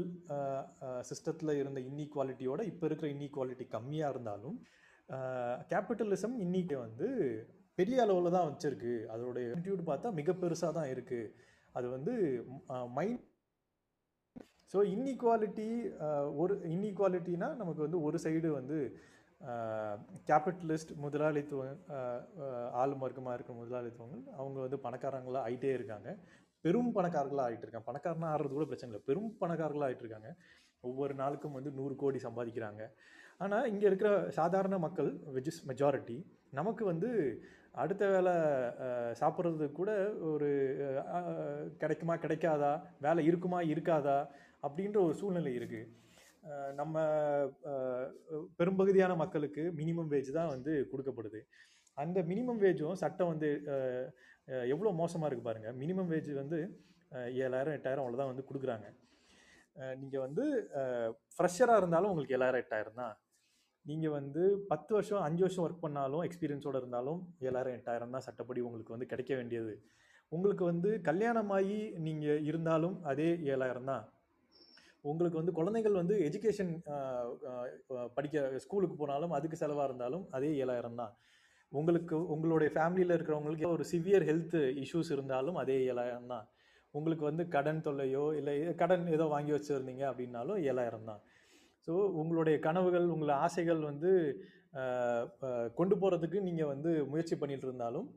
சிஸ்டத்தில் 1.09 1.59
இருந்த 1.61 1.79
இன்இக்வாலிட்டியோட 1.89 2.61
இப்போ 2.71 2.85
இருக்கிற 2.89 3.09
இன்இக்வாலிட்டி 3.15 3.65
கம்மியாக 3.75 4.13
இருந்தாலும் 4.13 4.57
கேபிட்டலிசம் 5.71 6.35
இன்னைக்கு 6.45 6.75
வந்து 6.85 7.07
பெரிய 7.79 7.97
அளவில் 8.03 8.35
தான் 8.35 8.49
வச்சுருக்கு. 8.49 8.93
அதோடைய 9.13 9.45
இன்டியூட் 9.55 9.89
பார்த்தா 9.89 10.11
மிக 10.19 10.33
பெருசாக 10.41 10.75
தான் 10.77 10.91
இருக்குது 10.93 11.31
அது 11.75 11.87
வந்து 11.95 12.13
மைண்ட் 12.97 13.23
ஸோ 14.73 14.79
இன்இக்வாலிட்டி 14.93 15.67
ஒரு 16.41 16.53
இன்இக்வாலிட்டினா 16.75 17.49
நமக்கு 17.61 17.81
வந்து 17.85 17.99
ஒரு 18.07 18.17
சைடு 18.25 18.49
வந்து 18.59 18.77
கேபிட்டலிஸ்ட் 20.29 20.93
முதலாளித்துவம் 21.03 21.81
ஆளும் 22.81 23.03
வர்க்கமாக 23.05 23.35
இருக்கிற 23.37 23.55
முதலாளித்துவங்கள் 23.61 24.23
அவங்க 24.39 24.57
வந்து 24.65 24.77
பணக்காரங்களாக 24.85 25.45
ஆயிட்டே 25.47 25.71
இருக்காங்க. 25.77 26.09
பெரும் 26.65 26.93
பணக்காரர்களாக 26.97 27.47
ஆகிட்டு 27.47 27.65
இருக்காங்க 27.65 27.87
பணக்காரனா 27.89 28.29
ஆடுறது 28.33 28.53
கூட 28.57 28.67
பிரச்சனை 28.69 28.89
இல்லை. 28.91 29.03
பெரும் 29.09 29.31
பணக்காரர்களாக 29.41 29.87
ஆகிட்டு 29.87 30.05
இருக்காங்க 30.05 30.31
ஒவ்வொரு 30.89 31.13
நாளுக்கும் 31.21 31.57
வந்து 31.57 31.71
நூறு 31.79 31.93
கோடி 32.03 32.19
சம்பாதிக்கிறாங்க. 32.27 32.81
ஆனால் 33.43 33.67
இங்கே 33.71 33.85
இருக்கிற 33.89 34.09
சாதாரண 34.39 34.75
மக்கள் 34.85 35.09
விச் 35.35 35.49
இஸ் 35.51 35.61
மெஜாரிட்டி 35.69 36.17
நமக்கு 36.59 36.83
வந்து 36.91 37.09
அடுத்த 37.83 38.03
வேலை 38.13 38.33
சாப்பிட்றது 39.21 39.65
கூட 39.79 39.91
ஒரு 40.31 40.49
கிடைக்குமா 41.81 42.15
கிடைக்காதா 42.25 42.73
வேலை 43.05 43.23
இருக்குமா 43.29 43.59
இருக்காதா 43.73 44.17
அப்படின்ற 44.65 44.97
ஒரு 45.07 45.15
சூழ்நிலை 45.21 45.53
இருக்குது 45.59 45.91
நம்ம 46.79 46.95
பெரும்பகுதியான 48.59 49.13
மக்களுக்கு 49.23 49.63
மினிமம் 49.79 50.11
வேஜ் 50.13 50.31
தான் 50.37 50.51
வந்து 50.53 50.73
கொடுக்கப்படுது. 50.91 51.39
அந்த 52.03 52.19
மினிமம் 52.31 52.61
வேஜும் 52.63 53.01
சட்டம் 53.03 53.31
வந்து 53.33 53.49
எவ்வளோ 54.73 54.93
மோசமாக 55.01 55.27
இருக்குது 55.27 55.49
பாருங்கள் 55.49 55.75
மினிமம் 55.81 56.09
வேஜ் 56.13 56.31
வந்து 56.41 56.57
ஏழாயிரம் 57.45 57.75
எட்டாயிரம் 57.77 58.03
அவ்வளோதான் 58.03 58.31
வந்து 58.31 58.47
கொடுக்குறாங்க. 58.49 58.87
நீங்கள் 60.01 60.23
வந்து 60.25 60.43
ஃப்ரெஷராக 61.35 61.81
இருந்தாலும் 61.81 62.11
உங்களுக்கு 62.11 62.37
ஏழாயிரம் 62.37 62.63
எட்டாயிரம் 62.63 62.99
தான். 63.01 63.15
நீங்கள் 63.85 64.15
வந்து 64.17 64.43
பத்து 64.71 64.91
வருஷம் 64.97 65.23
அஞ்சு 65.27 65.43
வருஷம் 65.45 65.63
ஒர்க் 65.65 65.83
பண்ணாலும் 65.85 66.23
எக்ஸ்பீரியன்ஸோடு 66.27 66.79
இருந்தாலும் 66.81 67.19
ஏழாயிரம் 67.47 67.77
எட்டாயிரம் 67.79 68.13
தான் 68.15 68.25
சட்டப்படி 68.27 68.61
உங்களுக்கு 68.67 68.95
வந்து 68.95 69.11
கிடைக்க 69.11 69.31
வேண்டியது. 69.39 69.73
உங்களுக்கு 70.31 70.63
வந்து 70.71 70.89
கல்யாணமாகி 71.09 71.79
நீங்கள் 72.05 72.43
இருந்தாலும் 72.49 72.95
அதே 73.11 73.29
ஏழாயிரம் 73.53 73.89
தான். 73.91 74.05
உங்களுக்கு 75.09 75.39
வந்து 75.41 75.53
குழந்தைகள் 75.59 75.99
வந்து 76.01 76.15
எஜுகேஷன் 76.27 76.71
படிக்க 78.17 78.45
ஸ்கூலுக்கு 78.63 78.95
போனாலும் 79.01 79.35
அதுக்கு 79.37 79.59
செலவாக 79.61 79.87
இருந்தாலும் 79.89 80.23
அதே 80.37 80.49
ஏழாயிரம் 80.63 80.99
தான். 81.01 81.13
உங்களுக்கு 81.79 82.15
உங்களுடைய 82.33 82.69
ஃபேமிலியில் 82.75 83.15
இருக்கிறவங்களுக்கு 83.17 83.67
ஒரு 83.75 83.85
சிவியர் 83.91 84.25
ஹெல்த் 84.29 84.57
இஷ்யூஸ் 84.83 85.11
இருந்தாலும் 85.15 85.57
அதே 85.61 85.77
ஏழாயிரம் 85.91 86.31
தான். 86.33 86.45
உங்களுக்கு 86.93 87.23
வந்து 87.29 87.43
கடன் 87.55 87.81
தொல்லையோ 87.85 88.25
இல்லை 88.39 88.53
கடன் 88.81 89.05
ஏதோ 89.15 89.25
வாங்கி 89.35 89.53
வச்சுருந்தீங்க 89.55 90.03
அப்படின்னாலும் 90.11 90.59
ஏழாயிரம் 90.71 91.09
தான். 91.11 91.21
ஸோ 91.87 91.93
உங்களுடைய 92.21 92.57
கனவுகள் 92.67 93.07
உங்களை 93.15 93.33
ஆசைகள் 93.45 93.81
வந்து 93.89 94.11
கொண்டு 95.79 95.95
போகிறதுக்கு 95.99 96.37
நீங்கள் 96.47 96.71
வந்து 96.73 96.91
முயற்சி 97.11 97.35
பண்ணிகிட்டு 97.41 97.67
இருந்தாலும் 97.69 98.07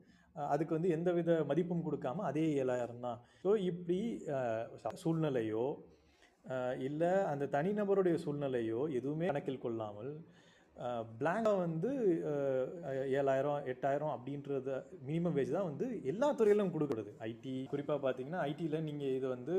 அதுக்கு 0.53 0.73
வந்து 0.77 0.89
எந்தவித 0.95 1.31
மதிப்பும் 1.49 1.85
கொடுக்காம 1.85 2.23
அதே 2.29 2.43
ஏழாயிரம் 2.63 3.05
தான். 3.07 3.19
ஸோ 3.43 3.49
இப்படி 3.69 3.99
சூழ்நிலையோ 5.03 5.65
இல்லை 6.87 7.11
அந்த 7.31 7.47
தனிநபருடைய 7.55 8.15
சூழ்நிலையோ 8.25 8.81
எதுவுமே 8.99 9.27
கணக்கில் 9.31 9.63
கொள்ளாமல் 9.65 10.11
பிளாங்காக 11.19 11.57
வந்து 11.65 11.91
ஏழாயிரம் 13.19 13.65
எட்டாயிரம் 13.71 14.13
அப்படின்றத 14.15 14.69
மினிமம் 15.07 15.35
வேஜ் 15.37 15.55
தான் 15.57 15.69
வந்து 15.69 15.87
எல்லா 16.11 16.27
துறையிலும் 16.39 16.73
கொடுக்கறது 16.75 17.11
ஐடி 17.29 17.53
குறிப்பாக 17.71 17.99
பார்த்தீங்கன்னா 18.05 18.41
ஐடியில் 18.51 18.85
நீங்கள் 18.87 19.15
இது 19.17 19.27
வந்து 19.35 19.55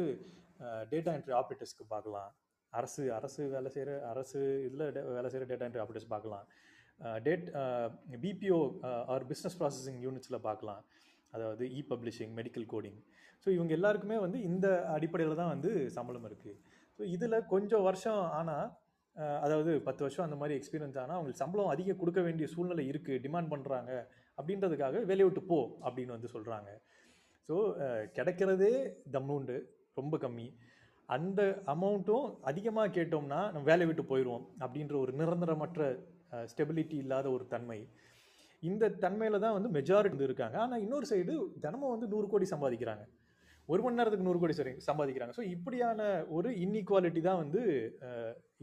டேட்டா 0.93 1.13
என்ட்ரி 1.17 1.35
ஆப்ரேட்டர்ஸ்க்கு 1.41 1.85
பார்க்கலாம். 1.95 2.31
அரசு 2.73 3.03
அரசு 3.19 3.43
வேலை 3.55 3.71
செய்கிற 3.75 3.93
அரசு 4.13 4.41
இதில் 4.67 4.87
வேலை 5.19 5.29
செய்கிற 5.31 5.47
டேட்டா 5.53 5.67
என்ட்ரி 5.69 5.83
ஆப்ரேட்டர்ஸ் 5.85 6.13
பார்க்கலாம். 6.15 6.45
That 7.27 7.47
BPO 8.25 8.61
or 9.15 9.25
business 9.31 9.59
processing 9.61 10.01
யூனிட்ஸில் 10.07 10.45
பார்க்கலாம். 10.49 10.83
அதாவது 11.33 11.65
e 11.79 11.81
publishing 11.93 12.33
medical 12.41 12.69
coding 12.75 13.01
so 13.43 13.49
இவங்க 13.57 13.73
எல்லாருக்குமே 13.79 14.17
வந்து 14.25 14.39
இந்த 14.51 14.67
அடிப்படையில் 14.95 15.41
தான் 15.41 15.53
வந்து 15.55 15.71
சம்பளம் 15.97 16.27
இருக்குது 16.29 16.57
ஸோ 16.97 17.03
இதில் 17.15 17.47
கொஞ்சம் 17.53 17.85
வருஷம் 17.89 18.23
ஆனால் 18.39 18.67
அதாவது 19.45 19.71
பத்து 19.89 20.03
வருஷம் 20.05 20.27
அந்த 20.27 20.37
மாதிரி 20.41 20.55
எக்ஸ்பீரியன்ஸ் 20.59 20.99
ஆனால் 21.03 21.17
அவங்களுக்கு 21.17 21.43
சம்பளம் 21.43 21.73
அதிகம் 21.75 22.01
கொடுக்க 22.03 22.21
வேண்டிய 22.27 22.47
சூழ்நிலை 22.55 22.85
இருக்குது 22.93 23.23
டிமாண்ட் 23.25 23.53
பண்ணுறாங்க 23.53 23.93
அப்படின்றதுக்காக 24.39 25.05
வேலையை 25.11 25.27
விட்டு 25.29 25.43
போ 25.53 25.59
அப்படின்னு 25.87 26.17
வந்து 26.17 26.33
சொல்கிறாங்க 26.35 26.71
ஸோ 27.49 27.57
கிடைக்கிறதே 28.17 28.75
தம்முண்டு 29.15 29.57
ரொம்ப 30.01 30.17
கம்மி. 30.25 30.47
அந்த 31.09 31.41
அமௌண்ட்டும் 31.73 32.27
அதிகமாக 32.51 32.93
கேட்டோம்னா 32.97 33.41
நம்ம 33.53 33.65
வேலையை 33.71 33.89
விட்டு 33.89 34.05
போயிடுவோம் 34.11 34.45
அப்படின்ற 34.65 34.95
ஒரு 35.05 35.13
நிரந்தரமற்ற 35.21 35.89
ஸ்டெபிலிட்டி 36.53 36.97
இல்லாத 37.05 37.27
ஒரு 37.37 37.45
தன்மை. 37.55 37.79
இந்த 38.63 38.91
தன்மையில் 39.05 39.43
தான் 39.45 39.57
வந்து 39.57 39.71
மெஜாரிட்டி 39.77 40.27
இருக்காங்க. 40.29 40.57
ஆனால் 40.65 40.83
இன்னொரு 40.85 41.07
சைடு 41.11 41.35
தினமும் 41.65 41.93
வந்து 41.95 42.11
நூறு 42.13 42.27
கோடி 42.33 42.47
சம்பாதிக்கிறாங்க. 42.55 43.05
ஒரு 43.73 43.81
மணி 43.85 43.99
நேரத்துக்கு 43.99 44.27
நூறு 44.29 44.41
கோடி 44.43 44.55
சரி 44.61 44.73
சம்பாதிக்கிறாங்க. 44.89 45.35
ஸோ 45.39 45.45
இப்படியான 45.55 46.01
ஒரு 46.37 46.51
இன்இக்வாலிட்டி 46.65 47.21
தான் 47.29 47.41
வந்து 47.43 47.63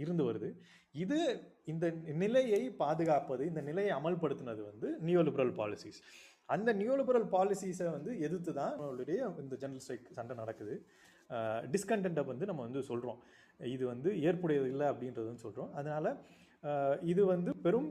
இருந்து 0.04 0.24
வருது. 0.30 0.50
இது 1.04 1.20
இந்த 1.72 1.86
நிலையை 2.24 2.62
பாதுகாப்பது 2.84 3.44
இந்த 3.52 3.62
நிலையை 3.70 3.92
அமல்படுத்தினது 4.00 4.62
வந்து 4.72 4.90
நியோலிபரல் 5.10 5.54
பாலிசிஸ் 5.60 6.00
அந்த 6.56 6.70
நியோலிபரல் 6.82 7.28
பாலிசிஸை 7.36 7.88
வந்து 7.98 8.12
எதிர்த்து 8.26 8.52
தான் 8.60 8.74
நம்மளுடைய 8.80 9.20
இந்த 9.44 9.56
ஜெனரல் 9.64 9.84
ஸ்ட்ரைக் 9.86 10.08
சண்டை 10.18 10.36
நடக்குது. 10.42 10.76
டிஸ்கண்டென்ட்டை 11.74 12.24
வந்து 12.32 12.46
நம்ம 12.50 12.62
வந்து 12.68 12.82
சொல்கிறோம் 12.90 13.20
இது 13.76 13.84
வந்து 13.94 14.10
ஏற்புடையது 14.28 14.68
இல்லை 14.74 14.86
அப்படின்றது 14.92 15.28
வந்து 15.30 15.46
சொல்கிறோம் 15.48 15.72
அதனால் 15.80 16.10
இது 17.12 17.22
வந்து 17.34 17.52
பெரும் 17.66 17.90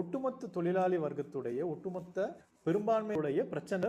ஒட்டுமொத்த 0.00 0.50
தொழிலாளி 0.56 0.98
வர்க்கத்துடைய 1.06 1.60
ஒட்டுமொத்த 1.72 2.28
பெரும்பான்மையுடைய 2.66 3.40
பிரச்சனை 3.52 3.88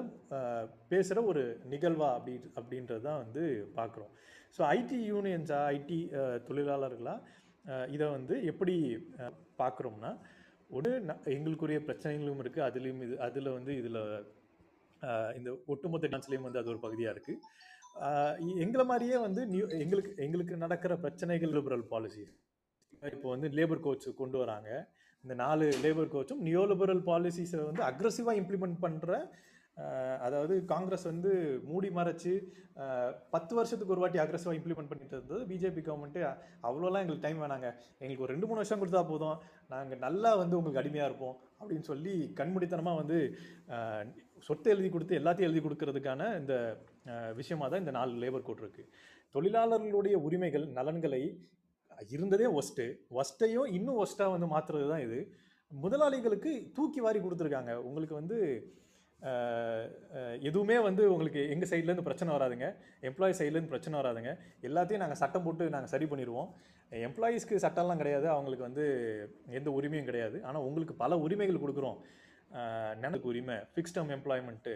பேசுகிற 0.90 1.22
ஒரு 1.24 1.44
நிகழ்வா 1.66 2.08
அப்படி 2.14 2.34
அப்படின்றது 2.58 3.06
தான் 3.08 3.22
வந்து 3.24 3.44
பார்க்குறோம் 3.76 4.12
ஸோ 4.58 4.62
ஐடி 4.78 5.00
யூனியன்ஸா 5.12 5.60
ஐடி 5.76 6.00
தொழிலாளர்களாக 6.48 7.90
இதை 7.92 8.06
வந்து 8.08 8.36
எப்படி 8.44 8.76
பார்க்குறோம்னா 9.58 10.12
ஒன்று 10.70 10.92
எங்களுக்குரிய 11.36 11.80
பிரச்சனைகளும் 11.80 12.42
இருக்குது 12.44 12.66
அதுலேயும் 12.68 13.04
இது 13.04 13.16
அதில் 13.20 13.50
வந்து 13.52 13.74
இதில் 13.78 14.02
இந்த 15.36 15.50
ஒட்டுமொத்த 15.66 16.10
டான்ஸ்லேயும் 16.12 16.48
வந்து 16.48 16.62
அது 16.62 16.72
ஒரு 16.74 16.80
பகுதியாக 16.80 17.16
இருக்குது 17.16 17.40
எங்களை 18.62 18.86
மாதிரியே 18.86 19.18
வந்து 19.18 19.42
நியூ 19.46 19.66
எங்களுக்கு 19.84 20.12
எங்களுக்கு 20.24 20.56
நடக்கிற 20.56 20.94
பிரச்சனைகள் 20.96 21.54
லிபரல் 21.58 21.88
பாலிசி 21.88 22.24
இப்போ 23.14 23.28
வந்து 23.30 23.48
லேபர் 23.58 23.84
கோச் 23.86 24.08
கொண்டு 24.22 24.38
வராங்க. 24.38 24.70
இந்த 25.24 25.36
நாலு 25.44 25.66
லேபர் 25.84 26.14
கோச்சும் 26.14 26.42
நியோலிபரல் 26.48 27.02
பாலிசிஸை 27.10 27.60
வந்து 27.68 27.84
அக்ரஸிவாக 27.90 28.40
இம்ப்ளிமெண்ட் 28.42 28.78
பண்ணுற 28.86 29.12
அதாவது 30.26 30.54
காங்கிரஸ் 30.72 31.06
வந்து 31.12 31.30
மூடி 31.70 31.90
மறைச்சு 31.98 32.34
பத்து 33.34 33.54
வருஷத்துக்கு 33.58 33.94
ஒரு 33.96 34.04
வாட்டி 34.04 34.20
அக்ரஸிவாக 34.24 34.58
இம்ப்ளிமெண்ட் 34.60 34.92
பண்ணிட்டு 34.92 35.16
இருந்தது. 35.18 35.40
பிஜேபி 35.52 35.82
கவர்மெண்ட்டு 35.88 36.22
அவ்வளோலாம் 36.68 37.04
எங்களுக்கு 37.04 37.26
டைம் 37.26 37.42
வேணாங்க. 37.44 37.70
எங்களுக்கு 38.02 38.26
ஒரு 38.26 38.34
ரெண்டு 38.36 38.50
மூணு 38.50 38.62
வருஷம் 38.62 38.82
கொடுத்தா 38.82 39.02
போதும். 39.12 39.40
நாங்கள் 39.74 40.04
நல்லா 40.06 40.32
வந்து 40.42 40.58
உங்களுக்கு 40.60 40.82
அடிமையாக 40.84 41.10
இருப்போம் 41.12 41.36
அப்படின்னு 41.60 41.88
சொல்லி 41.92 42.14
கண்முடித்தனமாக 42.42 43.02
வந்து 43.02 43.20
சொத்தை 44.50 44.72
எழுதி 44.76 44.92
கொடுத்து 44.92 45.20
எல்லாத்தையும் 45.22 45.50
எழுதி 45.50 45.64
கொடுக்கறதுக்கான 45.66 46.22
இந்த 46.42 46.54
விஷயமாக 47.40 47.70
தான் 47.72 47.84
இந்த 47.86 47.94
நாலு 48.00 48.22
லேபர் 48.24 48.48
கோட் 48.48 48.64
இருக்குது 48.66 48.90
தொழிலாளர்களுடைய 49.36 50.16
உரிமைகள் 50.28 50.66
நலன்களை 50.78 51.24
இருந்ததே 52.15 52.47
ஒஸ்ட்டு 52.60 52.86
ஒஸ்ட்டையும் 53.19 53.71
இன்னும் 53.77 53.99
ஒஸ்ட்டாக 54.03 54.34
வந்து 54.36 54.47
மாற்றுறது 54.53 54.88
தான் 54.93 55.03
இது. 55.08 55.19
முதலாளிகளுக்கு 55.71 56.51
தூக்கி 56.77 56.99
வாரி 57.06 57.19
கொடுத்துருக்காங்க. 57.25 57.73
உங்களுக்கு 57.89 58.15
வந்து 58.21 58.38
எதுவுமே 60.47 60.77
வந்து 60.88 61.03
உங்களுக்கு 61.13 61.41
எங்கள் 61.53 61.69
சைட்லேருந்து 61.71 62.06
பிரச்சனை 62.08 62.32
வராதுங்க. 62.36 62.67
எம்ப்ளாயி 63.10 63.34
சைட்லேருந்து 63.39 63.73
பிரச்சனை 63.73 63.95
வராதுங்க. 64.01 64.32
எல்லாத்தையும் 64.67 65.03
நாங்கள் 65.03 65.21
சட்டம் 65.21 65.45
போட்டு 65.45 65.73
நாங்கள் 65.75 65.93
சரி 65.93 66.08
பண்ணிடுவோம். 66.12 66.49
எம்ப்ளாயீஸ்க்கு 67.08 67.63
சட்டம்லாம் 67.65 68.01
கிடையாது. 68.01 68.27
அவங்களுக்கு 68.34 68.67
வந்து 68.69 68.86
எந்த 69.60 69.69
உரிமையும் 69.77 70.10
கிடையாது. 70.10 70.39
ஆனால் 70.49 70.65
உங்களுக்கு 70.69 70.95
பல 71.03 71.17
உரிமைகள் 71.25 71.63
கொடுக்குறோம். 71.63 71.97
நினைக்கு 73.03 73.27
உரிமை 73.32 73.56
ஃபிக்ஸ் 73.73 73.95
டேர்ம் 73.95 74.13
எம்ப்ளாய்மெண்ட்டு 74.17 74.73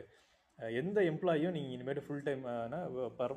எந்த 0.59 0.99
எம்ப்ளாயும் 1.09 1.55
நீங்கள் 1.55 1.73
இனிமேட்டு 1.75 2.03
ஃபுல் 2.05 2.23
டைம் 2.27 2.43
பர் 3.19 3.33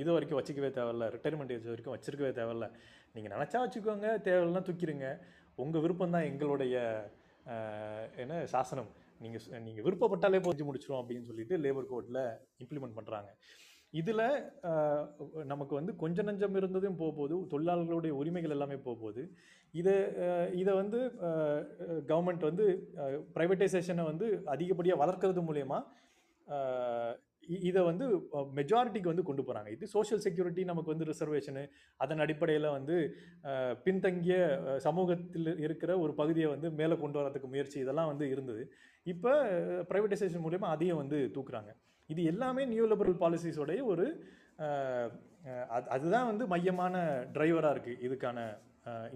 இது 0.00 0.08
வரைக்கும் 0.14 0.38
வச்சுக்கவே 0.38 0.70
தேவையில்ல. 0.78 1.06
ரிட்டைர்மெண்ட் 1.14 1.54
ஏஜ் 1.56 1.70
வரைக்கும் 1.72 1.94
வச்சிருக்கவே 1.96 2.30
தேவையில்ல. 2.38 2.66
நீங்கள் 3.14 3.34
நினச்சா 3.34 3.58
வச்சுக்கோங்க 3.64 4.08
தேவையில்லைனா 4.28 4.62
தூக்கிடுங்க. 4.68 5.08
உங்கள் 5.62 5.82
விருப்பம் 5.84 6.14
தான் 6.16 6.28
எங்களுடைய 6.30 6.76
என்ன 8.22 8.38
சாசனம். 8.54 8.90
நீங்கள் 9.24 9.60
நீங்கள் 9.66 9.84
விருப்பப்பட்டாலே 9.86 10.40
புரிஞ்சு 10.44 10.64
முடிச்சிடும் 10.68 11.00
அப்படின்னு 11.00 11.28
சொல்லிட்டு 11.30 11.56
லேபர் 11.64 11.90
கோட்டில் 11.92 12.22
இம்ப்ளிமெண்ட் 12.62 12.96
பண்ணுறாங்க 12.98 13.30
இதில் 14.00 14.22
நமக்கு 15.50 15.74
வந்து 15.78 15.92
கொஞ்ச 16.02 16.22
நஞ்சம் 16.28 16.56
இருந்ததும் 16.60 16.96
போக 17.00 17.10
போகுது 17.18 17.36
தொழிலாளர்களுடைய 17.52 18.12
உரிமைகள் 18.20 18.54
எல்லாமே 18.56 18.76
போக 18.86 18.96
போகுது 19.02 19.22
இதை 19.74 19.94
இதை 20.62 20.72
வந்து 20.80 20.98
கவர்மெண்ட் 22.10 22.48
வந்து 22.48 22.64
ப்ரைவேட்டைசேஷனை 23.36 24.04
வந்து 24.10 24.26
அதிகப்படியாக 24.54 25.02
வளர்க்கறது 25.02 25.42
மூலயமா 25.48 25.78
இதை 27.68 27.80
வந்து 27.88 28.04
மெஜாரிட்டிக்கு 28.58 29.10
வந்து 29.12 29.24
கொண்டு 29.28 29.42
போகிறாங்க 29.42 29.70
இது 29.76 29.84
சோஷியல் 29.94 30.22
செக்யூரிட்டி 30.26 30.62
நமக்கு 30.70 30.92
வந்து 30.92 31.08
ரிசர்வேஷனு 31.10 31.64
அதன் 32.04 32.22
அடிப்படையில் 32.24 32.68
வந்து 32.76 32.96
பின்தங்கிய 33.86 34.36
சமூகத்தில் 34.86 35.50
இருக்கிற 35.64 35.90
ஒரு 36.04 36.14
பகுதியை 36.20 36.48
வந்து 36.54 36.70
மேலே 36.80 36.96
கொண்டு 37.02 37.18
வரதுக்கு 37.20 37.50
முயற்சி 37.54 37.78
இதெல்லாம் 37.84 38.10
வந்து 38.12 38.26
இருந்தது. 38.34 38.62
இப்போ 39.12 39.32
ப்ரைவேட்டைசேஷன் 39.90 40.44
மூலயமா 40.46 40.70
அதையும் 40.74 41.02
வந்து 41.02 41.18
தூக்குறாங்க. 41.36 41.72
இது 42.12 42.22
எல்லாமே 42.32 42.64
நியூ 42.72 42.86
லிபரல் 42.92 43.20
பாலிசிஸோடைய 43.24 43.82
ஒரு 43.92 44.06
அது 45.76 45.86
அதுதான் 45.94 46.28
வந்து 46.30 46.44
மையமான 46.52 46.96
டிரைவராக 47.36 47.74
இருக்குது 47.74 48.02
இதுக்கான 48.06 48.38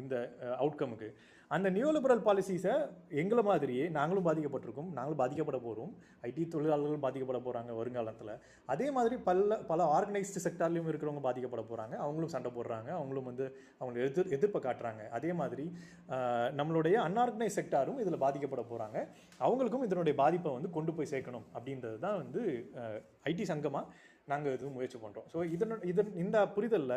இந்த 0.02 0.14
அவுட்கமுக்கு 0.62 1.08
அந்த 1.56 1.68
நியூ 1.74 1.90
லிபரல் 1.96 2.22
பாலிசிஸை 2.26 2.72
எங்களை 3.20 3.42
மாதிரியே 3.48 3.84
நாங்களும் 3.96 4.26
பாதிக்கப்பட்டிருக்கோம். 4.26 4.88
நாங்களும் 4.96 5.20
பாதிக்கப்பட 5.20 5.58
போகிறோம் 5.66 5.92
ஐடி 6.28 6.42
தொழிலாளர்களும் 6.54 7.04
பாதிக்கப்பட 7.04 7.38
போகிறாங்க 7.46 7.70
வருங்காலத்தில். 7.78 8.32
அதே 8.72 8.86
மாதிரி 8.96 9.16
பல 9.28 9.56
பல 9.70 9.80
ஆர்கனைஸ்டு 9.96 10.42
செக்டார்லையும் 10.46 10.90
இருக்கிறவங்க 10.90 11.22
பாதிக்கப்பட 11.28 11.62
போகிறாங்க 11.70 11.94
அவங்களும் 12.06 12.32
சண்டை 12.34 12.50
போடுறாங்க. 12.56 12.90
அவங்களும் 12.98 13.28
வந்து 13.30 13.46
அவங்க 13.80 13.98
எதிர் 14.08 14.32
எதிர்ப்பை 14.38 14.60
காட்டுறாங்க. 14.66 15.04
அதே 15.18 15.30
மாதிரி 15.40 15.66
நம்மளுடைய 16.60 16.98
அன்ஆர்கனைஸ் 17.06 17.58
செக்டாரும் 17.60 18.02
இதில் 18.04 18.22
பாதிக்கப்பட 18.26 18.64
போகிறாங்க 18.72 18.98
அவங்களுக்கும் 19.46 19.86
இதனுடைய 19.88 20.16
பாதிப்பை 20.22 20.52
வந்து 20.58 20.70
கொண்டு 20.76 20.94
போய் 20.98 21.12
சேர்க்கணும் 21.14 21.48
அப்படின்றது 21.56 21.98
தான் 22.04 22.20
வந்து 22.22 22.42
ஐடி 23.32 23.46
சங்கமாக 23.52 23.86
நாங்கள் 24.32 24.54
இது 24.56 24.76
முயற்சி 24.76 24.98
பண்ணுறோம் 25.02 25.28
ஸோ 25.32 25.40
இதன் 25.56 25.84
இதன் 25.92 26.12
இந்த 26.22 26.38
புரிதலில் 26.56 26.96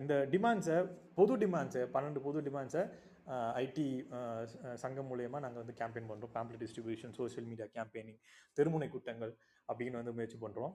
இந்த 0.00 0.14
டிமாண்ட்ஸை 0.32 0.76
பொது 1.18 1.34
டிமாண்ட்ஸை 1.42 1.82
பன்னெண்டு 1.94 2.20
பொது 2.26 2.38
டிமாண்ட்ஸை 2.46 2.82
ஐடி 3.62 3.86
சங்கம் 4.74 5.08
மூலயமா 5.10 5.38
நாங்கள் 5.40 5.62
வந்து 5.62 5.76
கேம்பெயின் 5.80 6.10
பண்ணுறோம் 6.10 6.32
pamphlet 6.34 6.62
distribution 6.64 7.14
social 7.16 7.46
media 7.46 7.66
campaigning 7.74 8.20
தெருமுனை 8.56 8.88
கூட்டங்கள் 8.88 9.32
அப்படின்னு 9.68 10.00
வந்து 10.00 10.12
முயற்சி 10.12 10.38
பண்ணுறோம் 10.42 10.74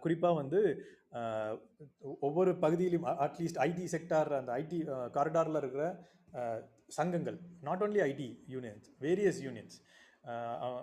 குறிப்பாக 0.00 0.34
வந்து 0.34 0.60
ஒவ்வொரு 2.20 2.50
பகுதியிலும் 2.58 3.06
அட்லீஸ்ட் 3.26 3.60
ஐடி 3.60 3.86
செக்டார் 3.94 4.30
அந்த 4.32 4.52
ஐடி 4.52 4.78
காரிடாரில் 5.16 5.60
இருக்கிற 5.62 5.84
சங்கங்கள் 6.90 7.38
not 7.60 7.82
only 7.82 8.00
IT 8.02 8.28
unions 8.48 8.88
various 9.00 9.40
unions 9.42 9.76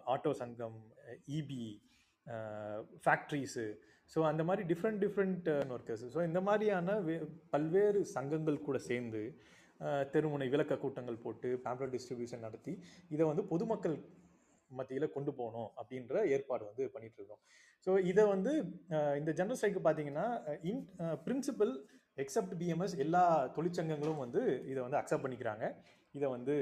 auto 0.07 0.31
சங்கம் 0.41 0.77
இபி 1.39 1.63
ஃபேக்ட்ரிஸு 3.03 3.65
ஸோ 4.11 4.19
அந்த 4.21 4.41
மாதிரி 4.43 4.63
டிஃப்ரெண்ட் 4.67 4.99
டிஃப்ரெண்ட் 5.03 5.47
ஒர்க்கர்ஸ் 5.71 6.05
ஸோ 6.13 6.19
இந்த 6.23 6.39
மாதிரியான 6.41 6.97
வே 6.99 7.15
பல்வேறு 7.49 7.99
சங்கங்கள் 8.15 8.65
கூட 8.67 8.77
சேர்ந்து 8.87 9.21
தெருமுனை 10.13 10.47
விளக்க 10.53 10.73
கூட்டங்கள் 10.83 11.23
போட்டு 11.25 11.49
பேம்ப்ளட் 11.65 11.93
டிஸ்ட்ரிபியூஷன் 11.95 12.45
நடத்தி 12.47 12.73
இதை 13.13 13.23
வந்து 13.31 13.43
பொதுமக்கள் 13.51 13.97
மத்தியில் 14.71 15.13
கொண்டு 15.15 15.31
போகணும் 15.39 15.69
அப்படின்ற 15.79 16.21
ஏற்பாடு 16.35 16.63
வந்து 16.69 16.83
பண்ணிட்டு 16.93 17.19
இருக்கோம். 17.19 17.41
ஸோ 17.87 17.91
இதை 18.11 18.23
வந்து 18.33 18.51
இந்த 19.19 19.31
ஜென்ரல் 19.39 19.59
ஸ்ட்ரைக்கு 19.59 19.81
பார்த்தீங்கன்னா 19.87 20.27
இன் 20.69 20.81
பிரின்சிபல் 21.25 21.73
எக்ஸப்ட் 22.23 22.55
பிஎம்எஸ் 22.61 22.95
எல்லா 23.05 23.23
தொழிற்சங்கங்களும் 23.55 24.21
வந்து 24.25 24.41
இதை 24.71 24.79
வந்து 24.85 24.99
அக்செப்ட் 25.01 25.25
பண்ணிக்கிறாங்க. 25.25 25.65
இதை 26.17 26.27
வந்து 26.35 26.55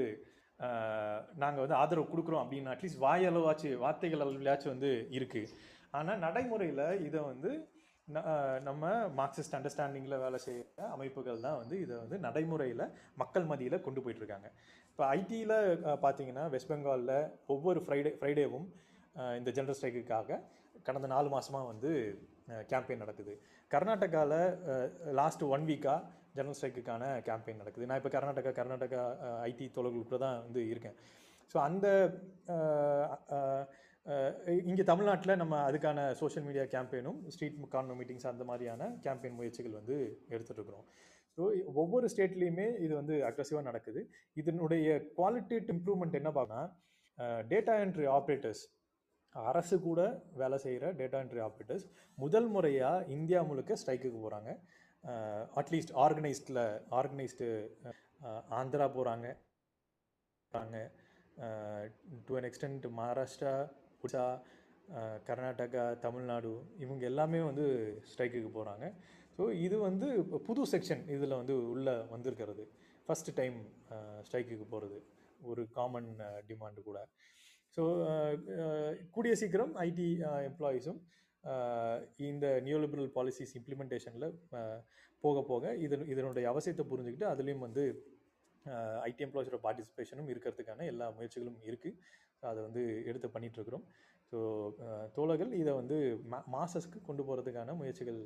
நாங்கள் 1.42 1.62
வந்து 1.64 1.78
ஆதரவு 1.82 2.10
கொடுக்குறோம் 2.10 2.42
அப்படின்னு 2.42 2.72
அட்லீஸ்ட் 2.72 3.02
வாயளவாச்சு 3.04 3.70
வார்த்தைகள் 3.84 4.24
அளவிலாச்சும் 4.24 4.74
வந்து 4.74 4.90
இருக்குது 5.18 5.54
ஆனால் 5.98 6.20
நடைமுறையில் 6.26 6.84
இதை 7.08 7.20
வந்து 7.30 7.50
நம்ம 8.68 8.90
மார்க்சிஸ்ட் 9.18 9.54
அண்டர்ஸ்டாண்டிங்கில் 9.58 10.22
வேலை 10.24 10.38
செய்கிற 10.46 10.88
அமைப்புகள் 10.94 11.44
தான் 11.44 11.58
வந்து 11.60 11.76
இதை 11.84 11.94
வந்து 12.02 12.16
நடைமுறையில் 12.24 12.84
மக்கள் 13.22 13.46
மத்தியில் 13.50 13.84
கொண்டு 13.86 14.00
போயிட்டுருக்காங்க. 14.04 14.48
இப்போ 14.90 15.04
ஐடியில் 15.18 15.54
பார்த்தீங்கன்னா 16.04 16.44
வெஸ்ட் 16.54 16.70
பெங்காலில் 16.72 17.16
ஒவ்வொரு 17.54 17.80
ஃப்ரைடே 17.86 18.12
ஃப்ரைடேவும் 18.18 18.66
இந்த 19.38 19.50
ஜென்ரல் 19.56 19.78
ஸ்ட்ரைக்குக்காக 19.78 20.38
கடந்த 20.88 21.08
நாலு 21.14 21.28
மாதமாக 21.34 21.70
வந்து 21.72 21.90
கேம்பெயின் 22.70 23.02
நடக்குது. 23.04 23.34
கர்நாடகாவில் 23.74 24.38
லாஸ்ட் 25.20 25.44
ஒன் 25.54 25.64
வீக்காக 25.70 26.00
ஜென்ரல் 26.36 26.58
ஸ்ட்ரைக்குக்கான 26.58 27.04
கேம்பெயின் 27.28 27.62
நடக்குது. 27.62 27.88
நான் 27.88 28.00
இப்போ 28.00 28.12
கர்நாடகா 28.16 28.52
கர்நாடகா 28.60 29.02
ஐடி 29.50 29.66
தொழில்களுக்கு 29.76 30.18
தான் 30.26 30.38
வந்து 30.46 30.62
இருக்கேன். 30.72 30.98
ஸோ 31.52 31.58
அந்த 31.68 31.86
இங்கே 34.66 34.82
தமிழ்நாட்டில் 34.82 35.36
நம்ம 35.36 35.54
அதுக்கான 35.68 35.98
சோஷியல் 36.12 36.46
மீடியா 36.46 36.64
கேம்பெயினும் 36.64 37.18
ஸ்ட்ரீட் 37.28 37.58
கார்னர் 37.68 37.96
மீட்டிங்ஸ் 37.96 38.26
அந்த 38.26 38.44
மாதிரியான 38.44 38.88
கேம்பெயின் 39.04 39.34
முயற்சிகள் 39.34 39.72
வந்து 39.72 39.96
எடுத்துகிட்டு 40.28 40.60
இருக்கிறோம் 40.60 40.86
ஸோ 41.38 41.44
ஒவ்வொரு 41.74 42.06
ஸ்டேட்லேயுமே 42.12 42.66
இது 42.78 42.92
வந்து 42.94 43.14
அக்ரஸிவாக 43.24 43.64
நடக்குது. 43.64 44.00
இதனுடைய 44.36 44.88
குவாலிட்டேட் 45.16 45.70
இம்ப்ரூவ்மெண்ட் 45.74 46.14
என்ன 46.14 46.30
பார்க்கனா 46.30 46.62
டேட்டா 47.48 47.74
என்ட்ரி 47.84 48.06
ஆப்ரேட்டர்ஸ் 48.08 48.62
அரசு 49.34 49.80
கூட 49.80 50.00
வேலை 50.32 50.58
செய்கிற 50.58 50.90
டேட்டா 50.92 51.18
என்ட்ரி 51.18 51.40
ஆப்ரேட்டர்ஸ் 51.40 51.86
முதல் 52.18 52.48
முறையாக 52.48 53.06
இந்தியா 53.06 53.42
முழுக்க 53.42 53.76
ஸ்ட்ரைக்குக்கு 53.76 54.18
போகிறாங்க 54.18 54.50
அட்லீஸ்ட் 55.54 55.94
ஆர்கனைஸ்டில் 55.96 56.62
ஆர்கனைஸ்டு 56.90 57.48
ஆந்திரா 58.50 58.86
போகிறாங்க 58.88 59.26
போகிறாங்க 60.52 60.78
to 62.28 62.36
an 62.36 62.44
extent 62.44 62.86
Maharashtra 62.90 63.54
Odisha 64.04 64.24
Karnataka 65.28 65.84
Tamil Nadu 66.04 66.50
இவங்க 66.84 67.02
எல்லாமே 67.10 67.38
வந்து 67.50 67.66
ஸ்ட்ரைக்குக்கு 68.08 68.50
போகிறாங்க 68.56 68.86
ஸோ 69.36 69.44
இது 69.66 69.76
வந்து 69.88 70.08
புது 70.48 70.62
செக்ஷன் 70.72 71.02
இதில் 71.14 71.38
வந்து 71.40 71.54
உள்ளே 71.74 71.94
வந்திருக்கிறது. 72.14 72.64
ஃபஸ்ட்டு 73.06 73.34
டைம் 73.38 73.56
ஸ்ட்ரைக்குக்கு 74.26 74.66
போகிறது 74.72 74.98
ஒரு 75.50 75.62
காமன் 75.78 76.10
டிமாண்டு 76.48 76.82
கூட. 76.88 76.98
ஸோ 77.76 77.82
கூடிய 79.14 79.32
சீக்கிரம் 79.42 79.72
ஐடி 79.86 80.08
எம்ப்ளாயீஸும் 80.50 81.00
இந்த 82.30 82.46
நியூலிபரல் 82.66 83.10
பாலிசிஸ் 83.16 83.54
இம்ப்ளிமெண்டேஷனில் 83.60 84.28
போக 85.24 85.42
போக 85.50 85.74
இதன் 85.86 86.06
இதனுடைய 86.12 86.44
அவசியத்தை 86.52 86.84
புரிஞ்சுக்கிட்டு 86.92 87.28
அதுலேயும் 87.32 87.64
வந்து 87.66 87.84
ஐடி 89.08 89.24
எம்ப்ளாயிஸோட 89.26 89.58
பார்ட்டிசிபேஷனும் 89.66 90.30
இருக்கிறதுக்கான 90.32 90.86
எல்லா 90.92 91.06
முயற்சிகளும் 91.16 91.58
இருக்குது 91.70 91.98
அதை 92.50 92.60
வந்து 92.66 92.82
எடுத்து 93.10 93.28
பண்ணிகிட்ருக்குறோம் 93.34 93.84
ஸோ 94.30 94.38
தோழர்கள் 95.16 95.50
இதை 95.60 95.72
வந்து 95.80 95.96
மா 96.32 96.38
மாசஸ்க்கு 96.54 96.98
கொண்டு 97.08 97.22
போகிறதுக்கான 97.26 97.74
முயற்சிகள் 97.80 98.20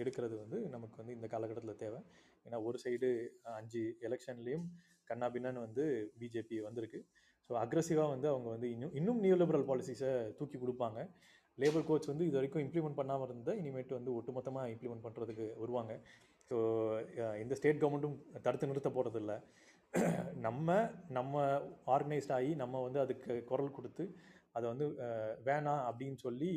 எடுக்கிறது 0.00 0.34
வந்து 0.42 0.58
நமக்கு 0.74 0.96
வந்து 1.00 1.16
இந்த 1.16 1.26
காலகட்டத்தில் 1.34 1.80
தேவை. 1.84 2.00
ஏன்னா 2.46 2.58
ஒரு 2.68 2.78
சைடு 2.84 3.10
அஞ்சு 3.58 3.82
எலெக்ஷன்லேயும் 4.08 4.66
கண்ணாபின்னான்னு 5.10 5.64
வந்து 5.66 5.84
பிஜேபி 6.20 6.58
வந்திருக்கு. 6.68 7.00
ஸோ 7.50 7.54
அக்ரஸிவாக 7.62 8.12
வந்து 8.14 8.28
அவங்க 8.32 8.48
வந்து 8.54 8.68
இன்னும் 8.74 8.94
இன்னும் 8.98 9.22
நியூ 9.24 9.36
லிபரல் 9.42 9.66
பாலிசிஸை 9.70 10.12
தூக்கி 10.38 10.58
கொடுப்பாங்க. 10.62 11.00
லேபர் 11.58 11.88
கோச் 11.88 12.10
வந்து 12.12 12.24
இது 12.28 12.36
வரைக்கும் 12.38 12.64
இம்ப்ளிமெண்ட் 12.66 12.98
பண்ணாமல் 13.00 13.28
இருந்தால் 13.28 13.58
இனிமேட்டு 13.62 13.98
வந்து 13.98 14.14
ஒட்டுமொத்தமாக 14.18 14.70
இம்ப்ளிமெண்ட் 14.74 15.04
பண்ணுறதுக்கு 15.06 15.46
வருவாங்க. 15.62 15.92
ஸோ 16.48 16.56
இந்த 17.42 17.54
ஸ்டேட் 17.58 17.80
கவர்மெண்ட்டும் 17.82 18.16
தடுத்து 18.46 18.70
நிறுத்த 18.70 18.90
போகிறதில்ல 18.96 19.34
நம்ம 20.46 20.76
நம்ம 21.18 21.42
ஆர்கனைஸ்ட் 21.94 22.34
ஆகி 22.36 22.50
நம்ம 22.62 22.80
வந்து 22.86 23.00
அதுக்கு 23.04 23.34
குரல் 23.50 23.76
கொடுத்து 23.76 24.04
அதை 24.56 24.64
வந்து 24.72 24.86
வேணாம் 25.48 25.82
அப்படின்னு 25.88 26.18
சொல்லி 26.26 26.50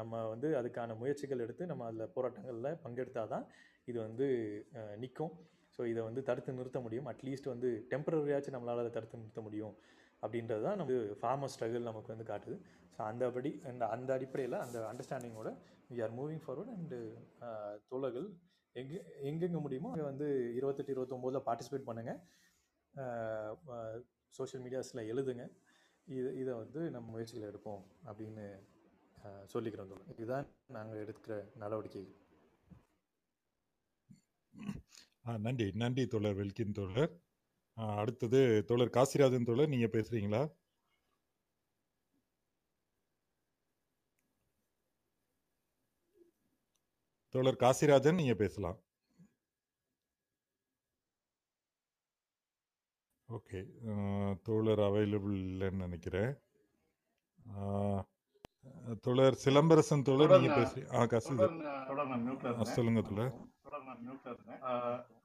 நம்ம 0.00 0.22
வந்து 0.32 0.48
அதுக்கான 0.60 0.96
முயற்சிகள் 1.02 1.44
எடுத்து 1.44 1.70
நம்ம 1.70 1.84
அதில் 1.88 2.12
போராட்டங்களில் 2.16 2.78
பங்கெடுத்தால் 2.82 3.32
தான் 3.34 3.44
இது 3.88 3.98
வந்து 4.06 4.26
நிற்கும் 5.02 5.34
ஸோ 5.78 5.82
இதை 5.92 6.00
வந்து 6.08 6.22
தடுத்து 6.28 6.56
நிறுத்த 6.58 6.78
முடியும். 6.84 7.06
அட்லீஸ்ட் 7.12 7.52
வந்து 7.52 7.68
டெம்பரரியாச்சும் 7.92 8.54
நம்மளால் 8.56 8.82
அதை 8.82 8.92
தடுத்து 8.96 9.20
நிறுத்த 9.20 9.40
முடியும் 9.40 9.74
அப்படின்றது 10.22 10.62
தான் 10.66 10.78
நம்ம 10.80 10.98
ஃபார்மர் 11.20 11.52
ஸ்ட்ரகிள் 11.54 11.88
நமக்கு 11.90 12.12
வந்து 12.14 12.26
காட்டுது. 12.32 12.56
ஸோ 12.94 13.00
அந்தபடி 13.10 13.50
அந்த 13.70 13.84
அந்த 13.94 14.10
அடிப்படையில் 14.16 14.58
அந்த 14.64 14.78
அண்டர்ஸ்டாண்டிங்கோட 14.90 15.50
we 15.90 16.00
are 16.06 16.14
moving 16.18 16.42
forward 16.44 16.74
and 16.76 16.98
தோழர்கள் 17.90 18.28
எங்கே 18.76 18.98
எங்கெங்கே 19.30 19.60
முடியுமோ 19.64 19.88
அங்கே 19.92 20.06
வந்து 20.10 20.26
இருபத்தெட்டு 20.58 20.94
இருபத்தொம்போதில் 20.94 21.46
பார்ட்டிசிபேட் 21.48 21.88
பண்ணுங்கள் 21.88 22.20
சோஷியல் 24.38 24.64
மீடியாஸில் 24.64 25.08
எழுதுங்க. 25.12 25.44
இது 26.18 26.30
இதை 26.42 26.52
வந்து 26.62 26.80
நம்ம 26.94 27.10
முயற்சிகளை 27.14 27.46
எடுப்போம் 27.52 27.82
அப்படின்னு 28.10 28.44
சொல்லிக்கிறோம் 29.52 29.90
தோணும் 29.90 30.12
இதுதான் 30.14 30.46
நாங்கள் 30.76 31.02
எடுக்கிற 31.04 31.34
நடவடிக்கைகள். 31.62 32.16
நன்றி. 35.46 35.66
நன்றி 35.82 36.04
தோழர் 36.14 36.38
வெல்கின் 36.40 36.76
தோழர். 36.78 37.12
அடுத்தது 38.00 38.40
தோழர் 38.70 38.96
காசிராஜன் 38.96 39.48
தோழர் 39.50 39.72
நீங்கள் 39.74 39.94
பேசுகிறீங்களா 39.96 40.42
தோழர் 47.34 47.62
காசிராஜன் 47.62 48.18
நீங்கள் 48.20 48.40
பேசலாம். 48.40 48.78
ஓகே. 53.32 53.58
தோழர் 54.42 54.78
அவைலபிள் 54.78 55.36
இல்லைன்னு 55.36 55.82
நினைக்கிறேன். 55.84 56.38
தோழர் 59.00 59.38
சிலம்பரசன் 59.44 60.02
தோழர் 60.02 60.40
நீங்க 60.40 60.56
பேசுறீங்க 60.56 60.94
ஆ 60.94 61.02
கசி 61.02 62.64
சொல்லுங்க 62.64 63.00
தோழர். 63.00 63.32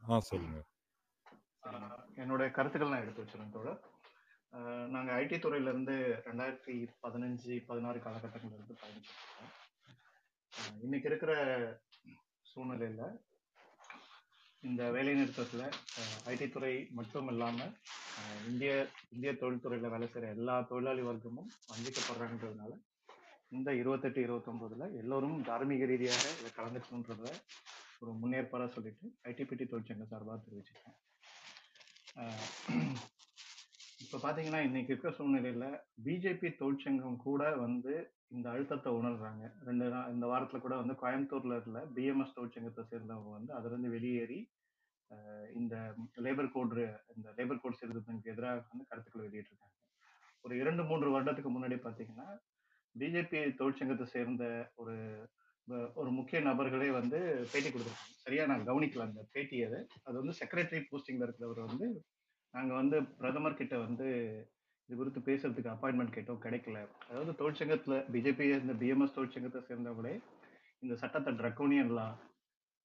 ஆ 0.10 0.20
சொல்லுங்க. 0.20 0.64
என்னுடைய 2.16 2.52
கருத்துக்கள் 2.52 2.90
நான் 2.90 3.02
எடுத்து 3.02 3.24
வச்சிருந்தேன் 3.24 3.50
தோழர். 3.50 3.84
ஆஹ் 4.52 4.88
நாங்க 4.88 5.12
ஐடி 5.14 5.38
துறையில 5.40 5.62
இருந்து 5.62 6.22
ரெண்டாயிரத்தி 6.26 6.88
பதினஞ்சு 7.04 7.66
பதினாறு 7.66 8.00
காலகட்டங்கள்ல 8.00 8.54
இருந்து 8.54 8.76
பயணிச்சிட்டு 8.82 9.18
இருக்கோம். 9.22 9.52
ஆஹ் 10.58 10.82
இன்னைக்கு 10.82 11.10
இருக்கிற 11.10 11.34
சூழ்நிலையில 12.56 13.02
இந்த 14.68 14.84
வேலை 14.92 15.14
நிறுத்தத்துல 15.16 15.64
ஐடி 16.26 16.48
துறை 16.50 16.74
மட்டும் 16.90 17.28
இல்லாம 17.28 17.58
இந்திய 18.48 18.72
இந்திய 19.10 19.32
தொழில்துறையில 19.34 19.90
வேலை 19.90 20.08
செய்யற 20.08 20.30
எல்லா 20.36 20.56
தொழிலாளி 20.64 21.04
வர்க்கமும் 21.04 21.50
வஞ்சிக்கப்படுறாங்கன்றதுனால 21.70 22.74
இந்த 23.52 23.70
இருபத்தெட்டு 23.74 24.20
இருபத்தொன்பதுல 24.22 24.88
எல்லோரும் 25.02 25.38
தார்மீக 25.44 25.86
ரீதியாக 25.86 26.26
இதை 26.40 26.50
கலந்துக்கணுன்றத 26.56 27.28
ஒரு 28.02 28.12
முன்னேற்பாடாக 28.14 28.70
சொல்லிட்டு 28.74 29.06
ஐடிபிடி 29.24 29.66
தொழிற்சங்க 29.66 30.06
சார்பாக 30.06 30.40
தெரிவிச்சிருக்கேன் 30.46 30.98
இப்போ 34.00 34.18
பார்த்தீங்கன்னா 34.18 34.60
இன்னைக்கு 34.60 34.92
இருக்கிற 34.92 35.12
சூழ்நிலையில 35.12 35.66
பிஜேபி 36.06 36.50
தொழிற்சங்கம் 36.60 37.24
கூட 37.24 37.42
வந்து 37.58 37.94
இந்த 38.30 38.48
அழுத்தத்தை 38.50 38.92
உணர்றாங்க. 38.92 39.44
ரெண்டு 39.66 39.86
நாள் 39.90 40.12
இந்த 40.14 40.26
வாரத்துல 40.28 40.60
கூட 40.60 40.76
வந்து 40.76 40.96
கோயம்புத்தூர்ல 41.02 41.58
இருந்த 41.60 41.82
பிஎம்எஸ் 41.96 42.36
தொழிற்சங்கத்தை 42.36 42.84
சேர்ந்தவங்க 42.92 43.32
வந்து 43.32 43.52
அதுல 43.54 43.74
இருந்து 43.74 43.90
வெளியேறி 43.90 44.40
இந்த 45.54 45.96
லேபர் 46.18 46.52
கோடு 46.52 46.86
இந்த 47.16 47.32
லேபர் 47.38 47.62
கோட் 47.62 47.80
சீர்திருத்தங்களுக்கு 47.80 48.34
எதிராக 48.34 48.66
வந்து 48.70 48.86
கருத்துக்களை 48.86 49.26
வெளியிட்டிருக்காங்க. 49.28 49.76
ஒரு 50.42 50.58
இரண்டு 50.58 50.84
மூன்று 50.84 51.08
வருடத்துக்கு 51.16 51.52
முன்னாடி 51.56 51.78
பார்த்தீங்கன்னா 51.86 52.28
பிஜேபி 52.96 53.40
தொழிற்சங்கத்தை 53.62 54.04
சேர்ந்த 54.04 54.44
ஒரு 54.76 54.96
ஒரு 55.94 56.10
முக்கிய 56.12 56.42
நபர்களே 56.42 56.90
வந்து 56.92 57.18
பேட்டி 57.52 57.70
கொடுத்துருக்காங்க. 57.70 58.18
சரியா? 58.18 58.46
நான் 58.46 58.68
கவனிக்கல 58.68 59.00
அந்த 59.00 59.28
பேட்டி 59.32 59.64
அது. 59.64 59.88
அது 60.04 60.16
வந்து 60.22 60.36
செக்ரட்டரி 60.40 60.80
போஸ்டிங்ல 60.92 61.28
இருக்கிறவர் 61.28 61.60
வந்து 61.66 61.88
நாங்க 62.54 62.74
வந்து 62.74 63.04
பிரதமர் 63.04 63.54
கிட்ட 63.54 63.78
வந்து 63.78 64.06
இது 64.90 64.98
குறித்து 64.98 65.20
பேசுறதுக்கு 65.20 65.74
அப்பாயின்மெண்ட் 65.74 66.16
கேட்டோம் 66.18 66.44
கிடைக்கல. 66.46 66.88
அதாவது 67.10 67.32
தொழிற்சங்கத்துல 67.32 67.96
பிஜேபி 68.12 68.46
இந்த 68.62 68.74
பிஎம்எஸ் 68.74 69.18
தொழிற்சங்கத்தை 69.18 69.62
சேர்ந்தவங்களே 69.70 70.22
இந்த 70.80 70.96
சட்டத்தை 70.96 71.34
ட்ரக்கோனியன் 71.34 71.94
லா 71.94 72.08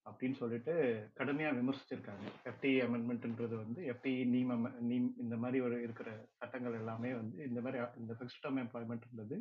அப்படின்னு 0.09 0.37
சொல்லிட்டு 0.39 0.73
கடுமையா 1.19 1.49
விமர்சிச்சிருக்காங்க. 1.59 2.25
எஃப்டி 2.49 2.71
அமெண்ட்மெண்ட்ன்றது 2.85 3.55
வந்து 3.63 3.81
எஃப்டி 3.91 4.13
நீம் 4.33 4.51
நீம் 4.89 5.07
இந்த 5.17 5.35
மாதிரி 5.43 5.59
ஒரு 5.67 5.75
இருக்கிற 5.81 6.09
சட்டங்கள் 6.39 6.79
எல்லாமே 6.81 7.11
வந்து 7.13 7.37
இந்த 7.49 7.61
மாதிரி 7.61 7.83
இந்த 8.01 8.15
ஃபிக்ஸ்ட் 8.19 8.43
டேர்ம் 8.45 8.61
எம்ப்ளாய்மெண்ட்ன்றது 8.63 9.37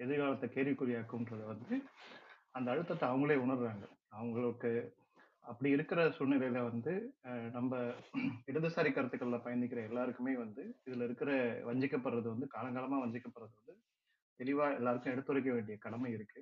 எதிர்காலத்தை 0.00 0.48
கேள்விக்குறியாக்கும்ன்றதை 0.56 1.46
வந்து 1.52 1.74
அந்த 2.50 2.68
அழுத்தத்தை 2.70 3.06
அவங்களே 3.08 3.36
உணர்றாங்க. 3.44 3.84
அவங்களுக்கு 4.08 4.70
அப்படி 5.44 5.70
இருக்கிற 5.70 6.00
சூழ்நிலையில 6.16 6.58
வந்து 6.70 6.92
நம்ம 7.52 7.78
இடதுசாரி 8.50 8.90
கருத்துக்கள்ல 8.94 9.38
பயணிக்கிற 9.46 9.80
எல்லாருக்குமே 9.88 10.34
வந்து 10.36 10.64
இதுல 10.88 11.06
இருக்கிற 11.08 11.30
வஞ்சிக்கப்படுறது 11.68 12.28
வந்து 12.34 12.48
காலங்காலமா 12.56 12.98
வஞ்சிக்கப்படுறது 13.04 13.56
வந்து 13.60 13.74
தெளிவா 14.40 14.66
எல்லாருக்கும் 14.76 15.12
எடுத்துரைக்க 15.14 15.50
வேண்டிய 15.52 15.76
கடமை 15.78 16.10
இருக்கு. 16.12 16.40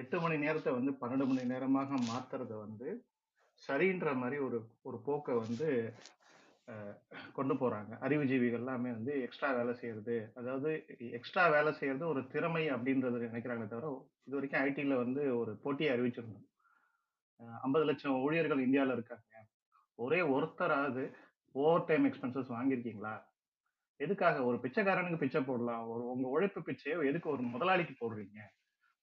எட்டு 0.00 0.16
மணி 0.20 0.36
நேரத்தை 0.44 0.72
வந்து 0.78 0.92
பன்னெண்டு 1.00 1.24
மணி 1.28 1.44
நேரமாக 1.52 1.96
மாத்துறத 2.10 2.52
வந்து 2.66 2.88
சரின்ற 3.62 4.08
மாதிரி 4.20 4.36
ஒரு 4.46 4.58
ஒரு 4.88 4.98
போக்கை 5.06 5.34
வந்து 5.44 5.68
கொண்டு 7.36 7.54
போறாங்க. 7.54 7.92
அறிவுஜீவிகள் 8.06 8.60
எல்லாமே 8.62 8.90
வந்து 8.96 9.12
எக்ஸ்ட்ரா 9.26 9.50
வேலை 9.58 9.72
செய்யறது 9.80 10.16
அதாவது 10.34 10.70
எக்ஸ்ட்ரா 11.18 11.44
வேலை 11.54 11.70
செய்யறது 11.78 12.04
ஒரு 12.12 12.20
திறமை 12.34 12.64
அப்படின்றது 12.74 13.18
நினைக்கிறாங்களே 13.26 13.70
தவிர 13.70 13.90
இது 14.26 14.36
வரைக்கும் 14.36 14.62
ஐடியில் 14.66 15.02
வந்து 15.04 15.22
ஒரு 15.40 15.52
போட்டியை 15.62 15.90
அறிவிச்சிருந்தோம். 15.94 16.46
ஐம்பது 17.64 17.84
லட்சம் 17.84 18.20
ஊழியர்கள் 18.26 18.64
இந்தியாவில் 18.66 18.96
இருக்காங்க. 18.96 19.24
ஒரே 19.98 20.20
ஒருத்தராவது 20.34 21.02
ஓவர் 21.54 21.88
டைம் 21.88 22.06
எக்ஸ்பென்சஸ் 22.08 22.54
வாங்கியிருக்கீங்களா? 22.56 23.14
எதுக்காக? 24.00 24.44
ஒரு 24.48 24.56
பிச்சைக்காரனுக்கு 24.64 25.22
பிச்சை 25.22 25.40
போடலாம். 25.42 25.84
ஒரு 25.92 26.02
உங்க 26.12 26.26
உழைப்பு 26.28 26.60
பிச்சையை 26.68 26.96
எதுக்கு 27.10 27.28
ஒரு 27.34 27.42
முதலாளிக்கு 27.54 27.94
போடுறீங்க? 27.96 28.40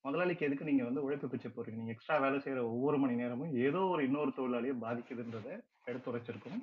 முதலாளிக்கு 0.06 0.46
எதுக்கு 0.46 0.68
நீங்க 0.68 0.82
வந்து 0.88 1.04
உழைப்பு 1.04 1.28
பிச்சை 1.30 1.50
போடுறீங்க? 1.50 1.80
நீங்க 1.82 1.94
எக்ஸ்ட்ரா 1.94 2.16
வேலை 2.24 2.38
செய்யற 2.44 2.60
ஒவ்வொரு 2.72 2.96
மணி 3.02 3.14
நேரமும் 3.20 3.54
ஏதோ 3.66 3.80
ஒரு 3.94 4.02
இன்னொரு 4.08 4.32
தொழிலாளியை 4.36 4.74
பாதிக்குதுன்றத 4.84 5.48
எடுத்துரைச்சிருக்கோம். 5.90 6.60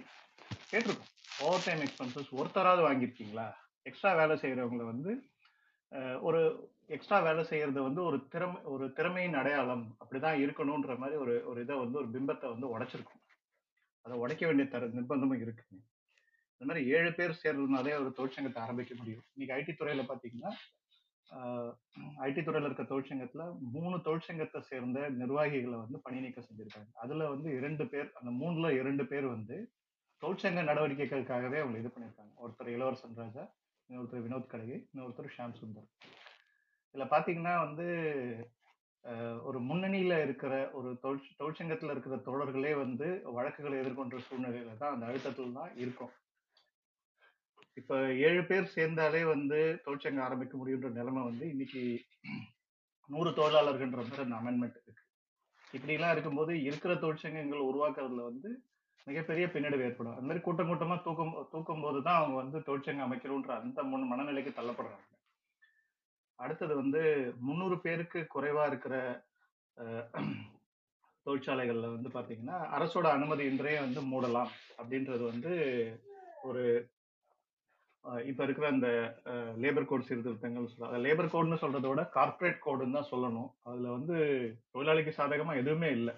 கேட்டிருக்கோம். 0.72 1.12
ஓவர் 1.46 1.66
டைம் 1.66 1.84
எக்ஸ்பென்சஸ் 1.86 2.30
ஒருத்தராவது 2.40 2.82
வாங்கியிருக்கீங்களா? 2.88 3.48
எக்ஸ்ட்ரா 3.90 4.12
வேலை 4.22 4.36
செய்யறவங்களை 4.44 4.86
வந்து 4.92 5.12
ஒரு 6.28 6.40
எக்ஸ்ட்ரா 6.96 7.18
வேலை 7.26 7.44
செய்யறது 7.50 7.80
வந்து 7.88 8.02
ஒரு 8.10 8.18
திறமை 8.34 8.60
ஒரு 8.74 8.86
திறமையின் 8.98 9.38
அடையாளம் 9.42 9.84
அப்படிதான் 10.02 10.40
இருக்கணும்ன்ற 10.44 10.94
மாதிரி 11.02 11.18
ஒரு 11.24 11.36
ஒரு 11.50 11.60
இதை 11.66 11.76
வந்து 11.84 12.00
ஒரு 12.02 12.10
பிம்பத்தை 12.16 12.48
வந்து 12.54 12.68
உடைச்சிருக்கும். 12.74 13.22
அதை 14.06 14.16
உடைக்க 14.24 14.44
வேண்டிய 14.48 14.68
தர 14.70 14.88
நிர்பந்தமும் 14.96 15.44
இருக்குங்க. 15.44 15.82
இந்த 16.54 16.66
மாதிரி 16.70 16.82
ஏழு 16.96 17.12
பேர் 17.18 17.42
சேர்றதுனாலே 17.44 17.94
ஒரு 18.02 18.12
தொழிற்சங்கத்தை 18.18 18.60
ஆரம்பிக்க 18.66 18.94
முடியும். 19.02 19.24
இன்னைக்கு 19.34 19.56
ஐடி 19.60 19.74
துறையில 19.76 20.06
பாத்தீங்கன்னா 20.12 20.52
ஐடி 22.28 22.42
துறையில 22.46 22.68
இருக்க 22.70 22.84
தொழிற்சங்கத்துல 22.90 23.44
மூணு 23.76 23.96
தொழிற்சங்கத்தை 24.08 24.60
சேர்ந்த 24.70 25.00
நிர்வாகிகளை 25.22 25.78
வந்து 25.84 26.00
பணி 26.06 26.20
நீக்கம் 26.26 26.48
செஞ்சிருக்காங்க. 26.48 26.92
அதுல 27.04 27.30
வந்து 27.34 27.50
இரண்டு 27.60 27.86
பேர் 27.94 28.10
அந்த 28.20 28.32
மூணுல 28.42 28.70
இரண்டு 28.82 29.06
பேர் 29.12 29.28
வந்து 29.36 29.58
தொழிற்சங்க 30.22 30.64
நடவடிக்கைகளுக்காகவே 30.70 31.60
அவங்க 31.62 31.78
இது 31.82 31.92
பண்ணியிருக்காங்க. 31.94 32.34
ஒருத்தர் 32.44 32.74
இளவரசன் 32.76 33.20
ராஜா 33.22 33.46
இன்னொருத்தர் 33.90 34.26
வினோத் 34.26 34.52
கடகை 34.52 34.78
இன்னொருத்தர் 34.92 35.34
ஷாம் 35.38 35.60
சுந்தர். 35.62 35.88
இதுல 36.96 37.06
பாத்தீங்கன்னா 37.14 37.56
வந்து 37.66 37.88
ஒரு 39.48 39.60
முன்னணியில 39.70 40.18
இருக்கிற 40.26 40.54
ஒரு 40.80 40.90
தொழிற் 41.04 41.38
தொழிற்சங்கத்துல 41.40 41.94
இருக்கிற 41.96 42.16
தோழர்களே 42.28 42.74
வந்து 42.84 43.08
வழக்குகளை 43.38 43.78
எதிர்கொண்ட 43.82 44.20
சூழ்நிலையில 44.28 44.76
தான் 44.82 44.94
அந்த 44.96 45.06
அழுத்தத்தில் 45.10 45.58
தான் 45.60 45.72
இருக்கும். 45.84 46.14
இப்ப 47.80 48.00
ஏழு 48.28 48.42
பேர் 48.44 48.74
சேர்ந்தாலே 48.76 49.22
வந்து 49.26 49.60
தொழிற்சங்கம் 49.86 50.26
ஆரம்பிக்க 50.26 50.56
முடியுன்ற 50.58 50.90
நிலைமை 50.98 51.22
வந்து 51.24 51.46
இன்னைக்கு 51.50 51.82
நூறு 53.10 53.30
தொழிலாளர்கள்ன்ற 53.30 54.02
மாதிரி 54.02 54.24
அந்த 54.26 54.38
அமெண்ட்மெண்ட் 54.42 54.78
இருக்கு. 54.84 55.04
இப்படிலாம் 55.74 56.14
இருக்கும்போது 56.16 56.54
இருக்கிற 56.64 56.94
தொழிற்சங்கங்கள் 56.94 57.68
உருவாக்குறதுல 57.70 58.24
வந்து 58.24 58.50
மிகப்பெரிய 59.08 59.46
பின்னடைவு 59.54 59.86
ஏற்படும். 59.88 60.14
அந்த 60.14 60.28
மாதிரி 60.28 60.44
கூட்டம் 60.44 60.70
கூட்டமா 60.70 60.96
தூக்கும் 61.02 61.34
தூக்கும் 61.52 61.82
போது 61.82 62.00
தான் 62.04 62.20
அவங்க 62.20 62.36
வந்து 62.42 62.58
தொழிற்சங்கம் 62.68 63.08
அமைக்கணுன்ற 63.08 63.52
அந்த 63.62 63.84
முன் 63.84 64.12
மனநிலைக்கு 64.12 64.52
தள்ளப்படுறாங்க. 64.60 65.08
அடுத்தது 66.40 66.74
வந்து 66.76 67.02
முந்நூறு 67.40 67.76
பேருக்கு 67.80 68.20
குறைவா 68.36 68.64
இருக்கிற 68.72 68.96
தொழிற்சாலைகள்ல 71.26 71.90
வந்து 71.96 72.10
பாத்தீங்கன்னா 72.16 72.58
அரசோட 72.78 73.08
அனுமதியின்றே 73.18 73.74
வந்து 73.86 74.02
மூடலாம் 74.12 74.52
அப்படின்றது 74.78 75.24
வந்து 75.32 75.54
ஒரு 76.42 76.64
இப்ப 78.30 78.44
இருக்கிற 78.46 78.66
அந்த 78.74 78.88
லேபர் 79.64 79.88
கோட் 79.90 80.08
சீர்திருத்தங்கள் 80.08 80.70
சொல்றாங்க 80.72 81.00
லேபர் 81.06 81.32
கோட்னு 81.34 81.62
சொல்றதை 81.62 81.90
விட 81.92 82.04
கார்பரேட் 82.16 82.60
கோடுன்னு 82.66 82.98
தான் 82.98 83.12
சொல்லணும். 83.12 83.50
அதுல 83.70 83.92
வந்து 83.98 84.16
தொழிலாளிக்கு 84.74 85.12
சாதகமா 85.18 85.54
எதுவுமே 85.62 85.90
இல்லை. 85.98 86.14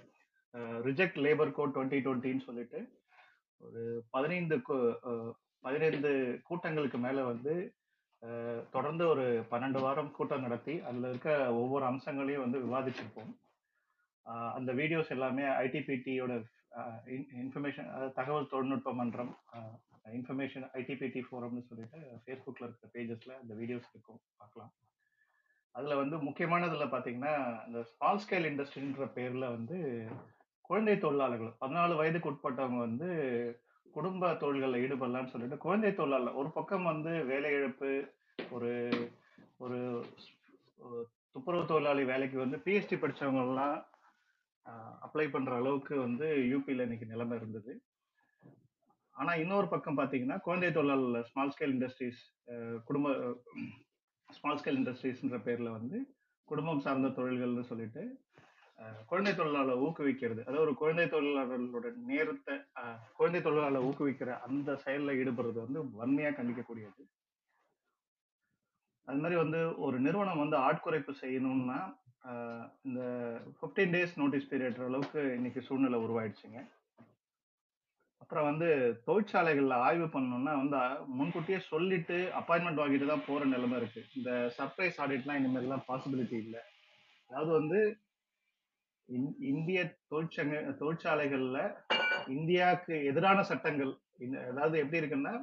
ரிஜெக்ட் 0.88 1.18
லேபர் 1.26 1.56
கோட் 1.58 1.74
டுவெண்ட்டி 1.76 2.00
டுவெண்ட்டின்னு 2.06 2.48
சொல்லிட்டு 2.50 2.80
ஒரு 3.62 3.82
பதினைந்து 4.10 4.58
பதினைந்து 5.64 6.12
கூட்டங்களுக்கு 6.44 6.98
மேல 7.06 7.24
வந்து 7.24 7.54
தொடர்ந்து 8.72 9.04
ஒரு 9.14 9.26
பன்னெண்டு 9.52 9.80
வாரம் 9.86 10.12
கூட்டம் 10.18 10.46
நடத்தி 10.46 10.76
அதுல 10.90 11.10
இருக்க 11.10 11.32
ஒவ்வொரு 11.62 11.86
அம்சங்களையும் 11.86 12.46
வந்து 12.46 12.60
விவாதிச்சிருப்போம். 12.66 13.32
அந்த 14.58 14.72
வீடியோஸ் 14.74 15.12
எல்லாமே 15.16 15.44
ஐடிபிடியோட 15.64 16.34
இன்ஃபர்மேஷன் 17.42 17.90
தகவல் 18.20 18.52
தொழில்நுட்ப 18.54 18.94
மன்றம் 19.02 19.34
இன்ஃபர்மேஷன் 20.06 20.66
ஐடிபிடி 20.80 21.22
ஃபோரம்னு 21.28 21.64
சொல்லிட்டு 21.70 22.00
ஃபேஸ்புக்கில் 22.24 22.68
இருக்கிற 22.68 22.90
பேஜஸில் 22.96 23.40
அந்த 23.42 23.54
வீடியோஸ் 23.62 23.92
இருக்கும். 23.94 24.20
பார்க்கலாம். 24.38 24.72
அதில் 25.76 26.00
வந்து 26.02 26.18
முக்கியமானதில் 26.18 26.92
பார்த்தீங்கன்னா 26.94 27.34
இந்த 27.68 27.80
ஸ்மால் 27.92 28.22
ஸ்கேல் 28.24 28.50
இண்டஸ்ட்ரின்ற 28.52 29.08
பேரில் 29.18 29.54
வந்து 29.56 29.78
குழந்தை 30.62 30.98
தொழிலாளர்கள் 30.98 31.52
பதினாலு 31.64 31.96
வயதுக்கு 32.02 32.32
உட்பட்டவங்க 32.32 32.80
வந்து 32.88 33.10
குடும்ப 33.96 34.34
தொழில்களில் 34.34 34.82
ஈடுபடலாம்னு 34.84 35.34
சொல்லிட்டு 35.34 35.58
குழந்தை 35.58 35.92
தொழிலாளர் 35.96 36.40
ஒரு 36.42 36.50
பக்கம் 36.50 36.90
வந்து 36.92 37.12
வேலை 37.32 37.52
இழப்பு 37.58 37.92
ஒரு 38.52 38.72
ஒரு 39.58 39.80
துப்புரவு 41.34 41.66
தொழிலாளி 41.72 42.04
வேலைக்கு 42.04 42.38
வந்து 42.38 42.58
பிஹெச்டி 42.66 42.98
படிச்சவங்க 43.00 43.66
அப்ளை 45.06 45.28
பண்ணுற 45.34 45.54
அளவுக்கு 45.60 45.96
வந்து 46.00 46.28
யூபியில் 46.52 46.84
இன்னைக்கு 46.86 47.06
நிலைமை 47.06 47.38
இருந்தது. 47.38 47.72
ஆனா 49.18 49.32
இன்னொரு 49.44 49.68
பக்கம் 49.74 50.00
பாத்தீங்கன்னா 50.00 50.38
குழந்தை 50.48 50.70
தொழிலாளர் 50.78 51.30
ஸ்மால் 51.32 51.54
ஸ்கேல் 51.54 51.76
இண்டஸ்ட்ரீஸ் 51.76 52.22
குடும்ப 52.88 53.14
ஸ்மால் 54.30 54.60
ஸ்கேல் 54.62 54.80
இண்டஸ்ட்ரீஸ்ன்ற 54.82 55.38
பேர்ல 55.48 55.72
வந்து 55.78 55.98
குடும்பம் 56.50 56.84
சார்ந்த 56.86 57.12
தொழில்கள்னு 57.18 57.70
சொல்லிட்டு 57.72 58.04
குழந்தை 59.10 59.32
தொழிலாளர் 59.36 59.82
ஊக்குவிக்கிறது. 59.86 60.42
அதாவது 60.46 60.64
ஒரு 60.66 60.74
குழந்தை 60.80 61.06
தொழிலாளர்களோட 61.14 61.90
நேரத்தை 62.10 62.56
குழந்தை 63.20 63.40
தொழிலாளர் 63.46 63.86
ஊக்குவிக்கிற 63.90 64.32
அந்த 64.48 64.76
செயல்ல 64.86 65.16
ஈடுபடுறது 65.20 65.60
வந்து 65.66 65.82
வன்மையா 66.00 66.32
கண்டிக்கக்கூடியது. 66.40 67.04
அது 69.08 69.22
மாதிரி 69.24 69.38
வந்து 69.44 69.60
ஒரு 69.86 69.98
நிறுவனம் 70.06 70.42
வந்து 70.44 70.58
ஆட்குறைப்பு 70.68 71.14
செய்யணும்னா 71.24 71.80
இந்த 72.88 73.02
ஃபிஃப்டீன் 73.58 73.94
டேஸ் 73.96 74.16
நோட்டீஸ் 74.22 74.50
பீரியட் 74.52 74.80
அளவுக்கு 74.88 75.22
இன்னைக்கு 75.38 75.62
சூழ்நிலை 75.68 76.00
உருவாயிடுச்சுங்க. 76.06 76.62
அப்புறம் 78.26 78.48
வந்து 78.50 78.68
தொழிற்சாலைகள்ல 79.08 79.76
ஆய்வு 79.80 80.06
பண்ணணும்னா 80.14 80.54
வந்து 80.62 80.78
முன்கூட்டியே 81.18 81.60
சொல்லிட்டு 81.64 82.16
அப்பாயின்மெண்ட் 82.40 82.82
வாங்கிட்டு 82.82 83.08
தான் 83.08 83.26
போற 83.28 83.42
நிலைமை 83.46 83.76
இருக்கு. 83.78 84.02
இந்த 84.16 84.30
சர்ப்ரைஸ் 84.56 84.98
ஆடிட்லாம் 85.04 85.40
இனிமேல்லாம் 85.40 85.84
பாசிபிலிட்டி 85.90 86.38
இல்லை. 86.46 86.62
அதாவது 87.30 87.52
வந்து 87.52 87.80
இந்திய 89.50 89.80
தொழிற்சங்க 90.10 90.54
தொழிற்சாலைகள்ல 90.80 91.60
இந்தியாவுக்கு 92.28 93.06
எதிரான 93.06 93.44
சட்டங்கள் 93.44 93.92
அதாவது 94.50 94.76
எப்படி 94.80 95.02
இருக்குன்னா 95.02 95.34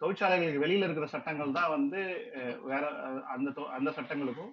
தொழிற்சாலைகளுக்கு 0.00 0.64
வெளியில 0.64 0.86
இருக்கிற 0.86 1.06
சட்டங்கள் 1.06 1.52
தான் 1.52 1.70
வந்து 1.70 2.00
வேற 2.64 2.82
அந்த 3.34 3.50
தொ- 3.50 3.70
அந்த 3.70 3.90
சட்டங்களுக்கும் 3.90 4.52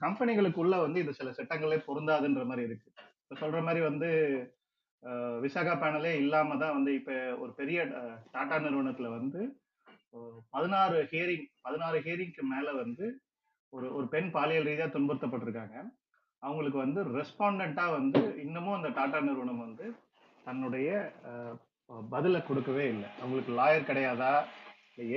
கம்பெனிகளுக்குள்ள 0.00 0.76
வந்து 0.80 1.00
இது 1.00 1.12
சில 1.14 1.30
சட்டங்களே 1.30 1.80
பொருந்தாதுன்ற 1.88 2.44
மாதிரி 2.44 2.68
இருக்கு. 2.68 2.88
இப்போ 3.22 3.34
சொல்ற 3.42 3.58
மாதிரி 3.62 3.82
வந்து 3.84 4.08
விசாகா 5.44 5.74
பேனலே 5.82 6.12
இல்லாம 6.22 6.56
தான் 6.62 6.76
வந்து 6.76 6.90
இப்ப 6.98 7.12
ஒரு 7.42 7.52
பெரிய 7.60 7.78
டாடா 8.34 8.56
நிறுவனத்துல 8.64 9.10
வந்து 9.18 9.40
பதினாறு 10.54 10.98
ஹியரிங் 11.10 11.46
பதினாறு 11.66 11.98
ஹியரிங்க்கு 12.06 12.42
மேல 12.52 12.68
வந்து 12.82 13.06
ஒரு 13.72 13.86
ஒரு 13.96 14.06
பெண் 14.14 14.30
பாலியல் 14.36 14.68
ரீதியாக 14.68 14.92
துன்புறுத்தப்பட்டிருக்காங்க. 14.94 15.76
அவங்களுக்கு 16.42 16.78
வந்து 16.84 17.00
ரெஸ்பாண்டண்டா 17.18 17.84
வந்து 17.98 18.20
இன்னமும் 18.44 18.76
அந்த 18.76 18.90
டாடா 18.98 19.18
நிறுவனம் 19.28 19.64
வந்து 19.66 19.86
தன்னுடைய 20.46 20.90
பதிலை 22.14 22.40
கொடுக்கவே 22.42 22.84
இல்லை. 22.94 23.08
அவங்களுக்கு 23.20 23.52
லாயர் 23.60 23.88
கிடையாதா? 23.90 24.32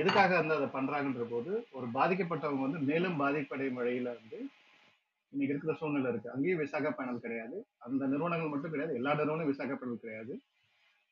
எதுக்காக 0.00 0.32
வந்து 0.40 0.56
அதை 0.58 0.68
பண்றாங்கன்ற 0.76 1.24
போது 1.32 1.52
ஒரு 1.76 1.86
பாதிக்கப்பட்டவங்க 1.96 2.66
வந்து 2.66 2.80
மேலும் 2.90 3.18
பாதிப்படையும் 3.22 3.78
வழியில 3.80 4.08
வந்து 4.20 4.38
இன்னைக்கு 5.34 5.54
இருக்கிற 5.54 5.72
சூழ்நிலை 5.74 6.10
இருக்கு. 6.10 6.28
அங்கேயும் 6.30 6.60
விசாகா 6.60 6.90
பேனல் 6.98 7.24
கிடையாது. 7.24 7.56
அந்த 7.78 8.02
நிறுவனங்கள் 8.06 8.48
மட்டும் 8.48 8.70
கிடையாது. 8.70 8.94
எல்லா 8.94 9.12
நிறுவனமும் 9.14 9.50
விசாகா 9.52 9.76
பேனல் 9.80 10.02
கிடையாது. 10.04 10.34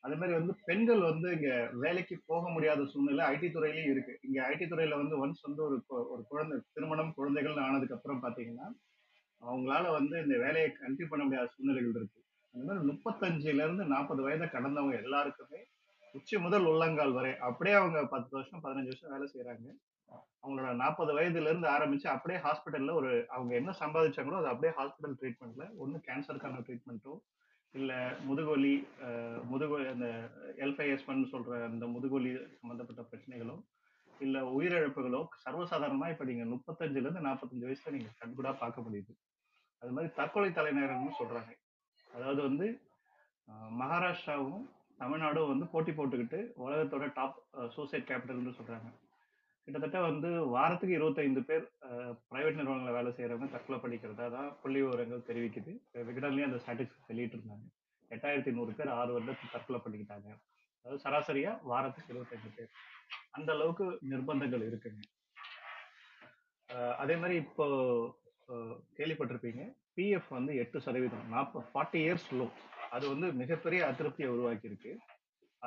அதே 0.03 0.15
மாதிரி 0.15 0.33
வந்து 0.37 0.53
பெண்கள் 0.65 1.01
வந்து 1.01 1.27
இங்க 1.31 1.49
வேலைக்கு 1.73 2.15
போக 2.25 2.49
முடியாத 2.49 2.85
சூழ்நிலை 2.85 3.25
ஐடி 3.25 3.49
துறையிலயும் 3.49 3.91
இருக்கு. 3.91 4.13
இங்க 4.21 4.39
ஐடி 4.49 4.65
துறையில 4.67 4.97
வந்து 5.01 5.15
ஒன்ஸ் 5.23 5.41
வந்து 5.41 5.61
ஒரு 5.63 5.77
ஒரு 6.13 6.23
குழந்தை 6.27 6.57
திருமணம் 6.73 7.13
குழந்தைகள் 7.13 7.57
ஆனதுக்கு 7.57 7.95
அப்புறம் 7.95 8.23
பாத்தீங்கன்னா 8.23 8.67
அவங்களால 9.41 9.85
வந்து 9.91 10.15
இந்த 10.23 10.35
வேலையை 10.37 10.69
கண்டினியூ 10.81 11.07
பண்ண 11.09 11.23
முடியாத 11.23 11.49
சூழ்நிலைகள் 11.55 11.95
இருக்கு. 11.95 12.19
அந்த 12.53 12.63
மாதிரி 12.65 12.83
முப்பத்தஞ்சுல 12.91 13.63
இருந்து 13.65 13.85
நாற்பது 13.85 14.21
வயதை 14.21 14.47
கடந்தவங்க 14.47 14.97
எல்லாருக்குமே 15.03 15.61
உச்சி 16.13 16.35
முதல் 16.37 16.65
உள்ளங்கால் 16.65 17.11
வரை 17.11 17.31
அப்படியே 17.37 17.75
அவங்க 17.75 17.99
பத்து 18.07 18.31
வருஷம் 18.31 18.63
பதினஞ்சு 18.63 18.91
வருஷம் 18.91 19.13
வேலை 19.13 19.27
செய்யறாங்க 19.33 19.69
அவங்களோட 20.43 20.71
நாற்பது 20.75 21.11
வயதுல 21.17 21.51
இருந்து 21.51 21.67
ஆரம்பிச்சு 21.67 22.07
அப்படியே 22.07 22.39
ஹாஸ்பிட்டல்ல 22.39 22.93
ஒரு 22.93 23.11
அவங்க 23.29 23.53
என்ன 23.55 23.71
சம்பாதிச்சாங்களோ 23.79 24.39
அது 24.41 24.47
அப்படியே 24.47 24.73
ஹாஸ்பிட்டல் 24.79 25.15
ட்ரீட்மெண்ட்ல 25.21 25.65
ஒன்னு 25.77 25.99
கேன்சருக்கான 26.07 26.63
ட்ரீட்மெண்ட்டோ 26.67 27.13
இல்ல 27.75 27.93
முதுகோலி 28.25 28.73
முதுகொலி 29.51 29.85
அந்த 29.87 30.07
எல்ஃபைஎஸ்மன் 30.57 31.23
சொல்ற 31.31 31.63
அந்த 31.63 31.85
முதுகொலி 31.85 32.31
சம்பந்தப்பட்ட 32.59 33.01
பிரச்சனைகளோ 33.11 33.55
இல்ல 34.21 34.39
உயிரிழப்புகளோ 34.55 35.21
சர்வசாதாரணமா 35.43 36.07
இப்ப 36.09 36.23
நீங்க 36.23 36.43
முப்பத்தஞ்சுல 36.45 37.05
இருந்து 37.05 37.27
நாற்பத்தஞ்சு 37.27 37.67
வயசுல 37.67 37.93
நீங்க 37.95 38.11
கண்கூடா 38.19 38.51
பார்க்க 38.59 38.81
முடியுது. 38.81 39.13
அது 39.81 39.91
மாதிரி 39.91 40.11
தற்கொலை 40.13 40.49
தலைநகரம்னு 40.49 41.13
சொல்றாங்க. 41.19 41.51
அதாவது 42.09 42.41
வந்து 42.41 42.67
மகாராஷ்டிராவும் 43.79 44.65
தமிழ்நாடும் 44.99 45.51
வந்து 45.53 45.65
போட்டி 45.65 45.91
போட்டுக்கிட்டு 45.91 46.39
உலகத்தோட 46.65 47.05
டாப் 47.13 47.39
சூசைட் 47.75 48.07
கேபிட்டல்னு 48.09 48.57
சொல்றாங்க. 48.59 48.89
கிட்டத்தட்ட 49.65 49.99
வந்து 50.07 50.29
வாரத்துக்கு 50.53 50.95
இருபத்தைந்து 50.97 51.41
பேர் 51.49 51.65
பிரைவேட் 52.29 52.57
நிறுவனங்களில் 52.59 52.97
வேலை 52.97 53.11
செய்கிறவங்க 53.17 53.47
தற்கொலை 53.53 53.77
பண்ணிக்கிறதா 53.83 54.25
தான் 54.35 54.49
புள்ளி 54.61 54.79
விவரங்கள் 54.83 55.27
தெரிவிக்குது. 55.29 55.73
விகடன்லயும் 56.09 56.49
அந்த 56.49 56.59
ஸ்டாட்டிஸ்டிக்ஸ் 56.63 57.09
வெளியிட்டு 57.11 57.37
இருந்தாங்க. 57.37 57.65
எட்டாயிரத்தி 58.15 58.51
நூறு 58.57 58.71
பேர் 58.79 58.91
ஆறு 58.97 59.11
வருடத்துக்கு 59.15 59.53
தற்கொலை 59.55 59.79
பண்ணிக்கிட்டாங்க. 59.83 60.29
அதாவது 60.85 61.03
சராசரியா 61.05 61.53
வாரத்துக்கு 61.71 62.11
இருபத்தைந்து 62.13 62.51
பேர். 62.57 62.71
அந்த 63.37 63.49
அளவுக்கு 63.55 63.85
நிர்பந்தங்கள் 64.11 64.67
இருக்குங்க. 64.69 65.01
அதே 67.03 67.15
மாதிரி 67.21 67.35
இப்போ 67.45 67.65
கேள்விப்பட்டிருப்பீங்க. 68.99 69.63
பிஎஃப் 69.97 70.29
வந்து 70.37 70.53
எட்டு 70.61 70.77
சதவீதம் 70.85 71.25
நாற்பது 71.33 71.67
ஃபார்ட்டி 71.71 71.99
இயர்ஸ் 72.03 72.29
லோ 72.39 72.47
அது 72.95 73.05
வந்து 73.13 73.27
மிகப்பெரிய 73.41 73.81
அதிருப்தியை 73.91 74.29
உருவாக்கியிருக்கு. 74.35 74.91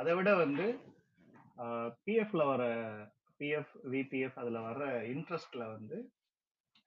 அதை 0.01 0.13
விட 0.17 0.31
வந்து 0.45 0.67
பிஎஃப்ல 2.05 2.43
வர 2.53 2.63
பிஎஃப் 3.41 3.72
விபிஎஃப் 3.93 4.39
அதுல 4.43 4.61
வர 4.68 4.84
இன்ட்ரெஸ்ட்ல 5.14 5.64
வந்து 5.74 5.97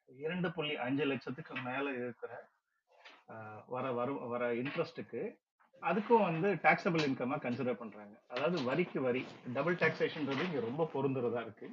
இரண்டு 0.09 0.47
புள்ளி 0.51 0.75
அஞ்சு 0.85 1.05
லட்சத்துக்கு 1.05 1.53
மேல 1.67 1.85
இருக்கிற 2.01 2.31
வர 3.73 3.85
வரும் 3.99 4.21
வர 4.29 4.43
இன்ட்ரெஸ்ட்டுக்கு 4.61 5.21
அதுக்கும் 5.81 6.25
வந்து 6.29 6.49
டாக்ஸபிள் 6.63 7.03
இன்கமா 7.09 7.35
கன்சிடர் 7.43 7.81
பண்றாங்க. 7.81 8.15
அதாவது 8.27 8.57
வரிக்கு 8.63 8.99
வரி 9.01 9.21
டபுள் 9.57 9.77
டாக்ஸேஷன்றது 9.83 10.45
இங்க 10.47 10.59
ரொம்ப 10.65 10.89
பொருந்துறதா 10.93 11.41
இருக்கு. 11.45 11.67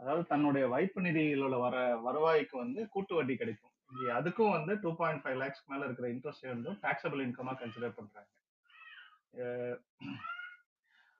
அதாவது 0.00 0.24
தன்னுடைய 0.32 0.64
வைப்பு 0.74 1.00
நிதியில 1.00 1.58
வர 1.64 1.76
வருவாய்க்கு 2.06 2.56
வந்து 2.56 2.80
கூட்டு 2.94 3.14
வட்டி 3.14 3.36
கிடைக்கும். 3.36 3.74
அதுக்கும் 4.18 4.54
வந்து 4.56 4.74
டூ 4.82 4.90
பாயிண்ட் 4.96 5.22
ஃபைவ் 5.22 5.38
லேக்ஸ் 5.42 5.64
மேல 5.70 5.84
இருக்கிற 5.84 6.08
இன்ட்ரெஸ்ட் 6.14 6.52
வந்து 6.54 6.72
டாக்ஸபிள் 6.84 7.22
இன்கமா 7.28 7.54
கன்சிடர் 7.62 7.98
பண்றாங்க. 8.00 8.30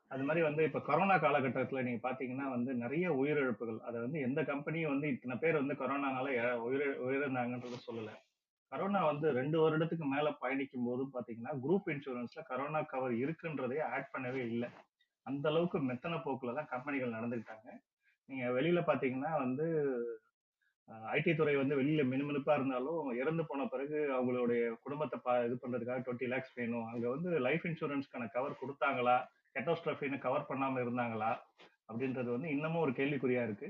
அது 0.08 0.22
மாதிரி 0.22 0.42
வந்து 0.42 0.64
இப்ப 0.64 0.80
கொரோனா 0.80 1.14
காலகட்டத்துல 1.14 1.82
நீங்க 1.82 2.10
பாத்தீங்கன்னா 2.10 2.50
வந்து 2.50 2.74
நிறைய 2.74 3.12
உயிரிழப்புகள். 3.12 3.78
அதை 3.78 4.00
வந்து 4.00 4.20
எந்த 4.20 4.42
கம்பெனியும் 4.42 4.88
வந்து 4.88 5.08
இத்தனை 5.08 5.36
பேர் 5.36 5.54
வந்து 5.54 5.74
கொரோனானால 5.74 6.30
இழ- 6.30 7.00
உயிரிழந்தாங்கன்றத 7.08 7.74
சொல்லல. 7.92 8.08
கரோனா 8.70 9.04
வந்து 9.04 9.32
ரெண்டு 9.32 9.56
வருடத்துக்கு 9.60 10.04
மேல 10.04 10.32
பயணிக்கும் 10.32 10.84
போது 10.84 11.04
பாத்தீங்கன்னா 11.04 11.58
குரூப் 11.68 11.90
இன்சூரன்ஸ்ல 11.90 12.44
கரோனா 12.48 12.86
கவர் 12.86 13.12
இருக்குன்றதே 13.12 13.82
ஆட் 13.82 14.10
பண்ணவே 14.18 14.34
இல்லை. 14.34 14.68
அந்த 15.22 15.48
அளவுக்கு 15.48 15.78
மெத்தன 15.78 16.20
போக்குல 16.24 16.54
தான் 16.54 16.66
கம்பெனிகள் 16.66 17.12
நடந்துக்கிட்டாங்க. 17.12 17.82
நீங்க 18.24 18.48
வெளியில 18.48 18.80
பாத்தீங்கன்னா 18.86 19.38
வந்து 19.38 19.64
ஐடி 21.12 21.36
துறை 21.36 21.56
வந்து 21.56 21.82
வெளியில 21.82 22.06
மினுமினுப்பா 22.06 22.54
இருந்தாலும் 22.54 23.10
இறந்து 23.10 23.46
போன 23.46 23.66
பிறகு 23.66 24.08
அவங்களுடைய 24.12 24.74
குடும்பத்தை 24.82 25.20
பா 25.22 25.38
இது 25.38 25.58
பண்றதுக்காக 25.62 26.02
டுவெண்ட்டி 26.02 26.28
லேக்ஸ் 26.28 26.54
வேணும். 26.54 26.86
அங்க 26.86 27.08
வந்து 27.08 27.38
லைஃப் 27.38 27.64
இன்சூரன்ஸ்க்கான 27.64 28.28
கவர் 28.32 28.58
கொடுத்தாங்களா? 28.66 29.24
கெட்டோஸ்ட்ரஃபின்னு 29.58 30.24
கவர் 30.24 30.48
பண்ணாம 30.48 30.80
இருந்தாங்களா? 30.84 31.30
அப்படின்றது 31.90 32.30
வந்து 32.36 32.48
இன்னமும் 32.54 32.84
ஒரு 32.86 32.92
கேள்விக்குறியா 32.98 33.42
இருக்கு. 33.48 33.68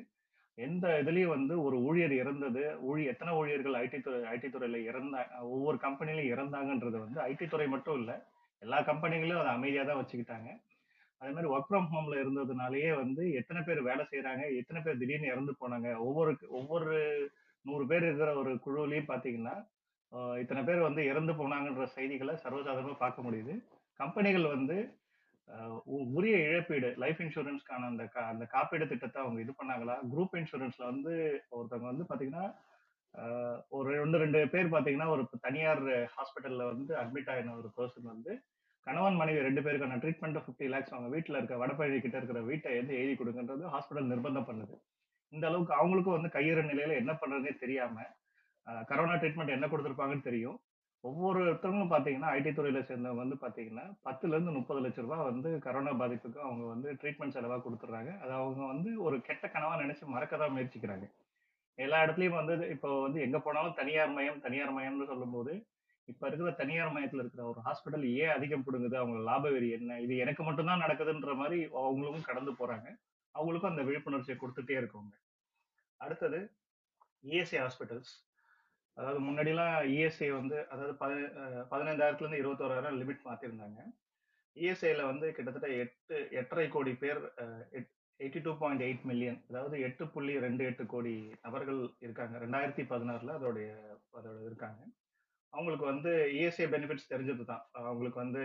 எந்த 0.59 0.87
இதுலயும் 1.01 1.35
வந்து 1.35 1.55
ஒரு 1.67 1.77
ஊழியர் 1.89 2.15
இறந்தது 2.23 2.63
ஊழி 2.89 3.03
எத்தனை 3.11 3.33
ஊழியர்கள் 3.41 3.77
ஐடி 3.83 3.99
துறை 4.05 4.19
ஐடி 4.33 4.49
துறையில 4.55 4.79
இறந்தாங்க 4.91 5.35
ஒவ்வொரு 5.55 5.79
கம்பெனிலையும் 5.85 6.33
இறந்தாங்கன்றது 6.35 6.99
வந்து 7.05 7.21
ஐடி 7.31 7.47
துறை 7.53 7.67
மட்டும் 7.75 7.99
இல்லை 8.01 8.17
எல்லா 8.63 8.79
கம்பெனிகளும் 8.89 9.41
அதை 9.43 9.51
அமைதியா 9.57 9.83
தான் 9.91 10.01
வச்சுக்கிட்டாங்க. 10.01 10.49
அதே 11.21 11.31
மாதிரி 11.35 11.51
ஒர்க் 11.55 11.69
ஃப்ரம் 11.69 11.89
ஹோம்ல 11.93 12.17
இருந்ததுனாலயே 12.23 12.91
வந்து 13.03 13.23
எத்தனை 13.41 13.61
பேர் 13.69 13.81
வேலை 13.89 14.05
செய்யறாங்க 14.11 14.43
எத்தனை 14.61 14.81
பேர் 14.83 15.01
திடீர்னு 15.03 15.33
இறந்து 15.33 15.53
போனாங்க 15.61 15.89
ஒவ்வொரு 16.07 16.33
ஒவ்வொரு 16.59 16.97
நூறு 17.65 17.85
பேர் 17.91 18.07
இருக்கிற 18.07 18.33
ஒரு 18.43 18.53
குழுவிலையும் 18.65 19.11
பாத்தீங்கன்னா 19.13 19.57
இத்தனை 20.43 20.63
பேர் 20.69 20.87
வந்து 20.89 21.03
இறந்து 21.13 21.33
போனாங்கன்ற 21.41 21.87
செய்திகளை 21.97 22.35
சர்வசாதாரணமாக 22.45 23.03
பார்க்க 23.05 23.27
முடியுது. 23.27 23.55
கம்பெனிகள் 24.01 24.47
வந்து 24.57 24.77
உரிய 25.85 26.37
இழப்பீடு 26.39 26.95
லைஃப் 26.97 27.21
இன்சூரன்ஸ்க்கான 27.21 27.87
அந்த 27.87 28.05
கா- 28.05 28.29
அந்த 28.29 28.45
காப்பீடு 28.45 28.89
திட்டத்தை 28.89 29.23
அவங்க 29.23 29.41
இது 29.41 29.53
பண்ணாங்களா? 29.53 29.95
குரூப் 30.15 30.35
இன்சூரன்ஸ்ல 30.35 30.85
வந்து 30.85 31.13
ஒருத்தவங்க 31.51 31.91
வந்து 31.93 32.05
பாத்தீங்கன்னா 32.09 32.55
ஒரு 33.69 33.95
ரெண்டு 33.97 34.19
ரெண்டு 34.19 34.49
பேர் 34.49 34.73
பாத்தீங்கன்னா 34.73 35.09
ஒரு 35.09 35.29
தனியார் 35.41 35.83
ஹாஸ்பிட்டல்ல 35.87 36.65
வந்து 36.65 36.95
அட்மிட் 36.97 37.31
ஆயின 37.31 37.57
ஒரு 37.57 37.73
பர்சன் 37.77 38.03
வந்து 38.03 38.33
கணவன் 38.87 39.15
மனைவி 39.15 39.41
ரெண்டு 39.41 39.61
பேருக்கான 39.61 39.99
ட்ரீட்மெண்ட் 39.99 40.43
ஃபிஃப்டி 40.43 40.69
லேக்ஸ் 40.69 40.93
அவங்க 40.93 41.09
வீட்டில் 41.09 41.37
இருக்க 41.37 41.67
வடபழனி 41.67 42.01
கிட்ட 42.01 42.17
இருக்கிற 42.17 42.41
வீட்டை 42.41 42.77
வந்து 42.77 42.95
எழுதி 42.95 43.15
கொடுங்கன்றது 43.15 43.65
ஹாஸ்பிட்டல் 43.75 44.11
நிர்பந்தம் 44.13 44.49
பண்ணுது. 44.51 44.77
இந்த 45.33 45.47
அளவுக்கு 45.47 45.75
அவங்களுக்கும் 45.75 46.21
வந்து 46.21 46.29
கையிற 46.29 46.65
நிலையில 46.65 46.95
என்ன 46.95 47.13
பண்றதுனே 47.13 47.59
தெரியாம 47.59 48.01
கரோனா 48.67 49.17
ட்ரீட்மெண்ட் 49.19 49.49
என்ன 49.49 49.67
கொடுத்துருப்பாங்கன்னு 49.67 50.23
தெரியும். 50.23 50.61
ஒவ்வொருத்தவங்களும் 51.05 51.93
பார்த்தீங்கன்னா 51.93 52.31
ஐடி 52.37 52.51
துறையில 52.55 52.81
சேர்ந்தவங்க 52.89 53.23
வந்து 53.25 53.37
பார்த்தீங்கன்னா 53.43 53.99
பத்துல 54.05 54.35
இருந்து 54.37 54.51
முப்பது 54.51 54.81
லட்ச 54.81 54.95
ரூபாய் 54.95 55.29
வந்து 55.31 55.51
கரோனா 55.65 55.93
பாதிப்புக்கு 56.01 56.41
அவங்க 56.41 56.65
வந்து 56.65 56.93
ட்ரீட்மெண்ட் 56.93 57.35
செலவா 57.37 57.59
கொடுத்துட்றாங்க. 57.65 58.21
அது 58.21 58.33
அவங்க 58.33 58.67
வந்து 58.67 59.03
ஒரு 59.03 59.21
கெட்ட 59.21 59.49
கனவா 59.49 59.75
நினைச்சு 59.83 60.05
மறக்க 60.05 60.37
தான் 60.37 60.55
முயற்சிக்கிறாங்க. 60.57 61.07
எல்லா 61.75 62.03
இடத்துலயும் 62.05 62.39
வந்து 62.41 62.69
இப்போ 62.69 63.01
வந்து 63.03 63.21
எங்க 63.21 63.39
போனாலும் 63.39 63.75
தனியார் 63.75 64.11
மயம் 64.11 64.41
தனியார் 64.41 64.77
மையம்னு 64.77 65.07
சொல்லும்போது 65.07 65.67
இப்ப 66.05 66.27
இருக்கிற 66.27 66.51
தனியார் 66.51 66.93
மயத்துல 66.93 67.19
இருக்கிற 67.19 67.45
ஒரு 67.45 67.61
ஹாஸ்பிட்டல் 67.65 68.11
ஏன் 68.11 68.29
அதிகம் 68.29 68.65
பிடுங்குது? 68.65 68.97
அவங்க 68.97 69.19
லாப 69.19 69.51
வெறி 69.51 69.71
என்ன? 69.71 70.01
இது 70.01 70.17
எனக்கு 70.17 70.43
மட்டும்தான் 70.43 70.81
நடக்குதுன்ற 70.81 71.37
மாதிரி 71.37 71.65
அவங்களும் 71.65 72.23
கடந்து 72.23 72.53
போறாங்க. 72.53 72.89
அவங்களுக்கும் 73.35 73.73
அந்த 73.73 73.83
விழிப்புணர்ச்சியை 73.83 74.39
கொடுத்துட்டே 74.39 74.79
இருக்கவங்க. 74.81 75.15
அடுத்தது 75.97 76.53
இஎஸ்ஐ 77.25 77.59
ஹாஸ்பிட்டல்ஸ் 77.65 78.28
அதாவது 78.99 79.21
முன்னாடிலாம் 79.27 79.75
இஎஸ்ஐ 79.95 80.29
வந்து 80.41 80.57
அதாவது 80.73 80.95
பதி 81.03 81.17
பதினைந்தாயிரத்துல 81.73 82.27
இருந்து 82.27 82.43
இருபத்தோராயிரம் 82.43 82.99
லிமிட் 83.01 83.27
மாத்திருந்தாங்க. 83.29 83.81
இஎஸ்ஐல 84.57 85.03
வந்து 85.11 85.27
கிட்டத்தட்ட 85.37 85.69
எட்டு 85.83 86.17
எட்டரை 86.41 86.67
கோடி 86.77 86.93
பேர் 87.03 87.21
eighty 88.21 88.41
two 88.47 88.53
point 88.63 88.83
eight 88.87 89.05
million 89.11 89.39
அதாவது 89.51 89.77
எட்டு 89.89 90.05
புள்ளி 90.15 90.33
ரெண்டு 90.47 90.63
எட்டு 90.71 90.85
கோடி 90.95 91.15
நபர்கள் 91.45 91.81
இருக்காங்க. 92.07 92.35
ரெண்டாயிரத்தி 92.45 92.85
பதினாறுல 92.93 93.37
அதோடைய 93.39 93.69
அதோட 94.19 94.39
இருக்காங்க. 94.49 94.81
அவங்களுக்கு 95.53 95.87
வந்து 95.93 96.13
இஎஸ்ஐ 96.39 96.67
பெனிஃபிட்ஸ் 96.75 97.11
தெரிஞ்சது 97.13 97.45
தான். 97.53 97.63
அவங்களுக்கு 97.91 98.21
வந்து 98.25 98.43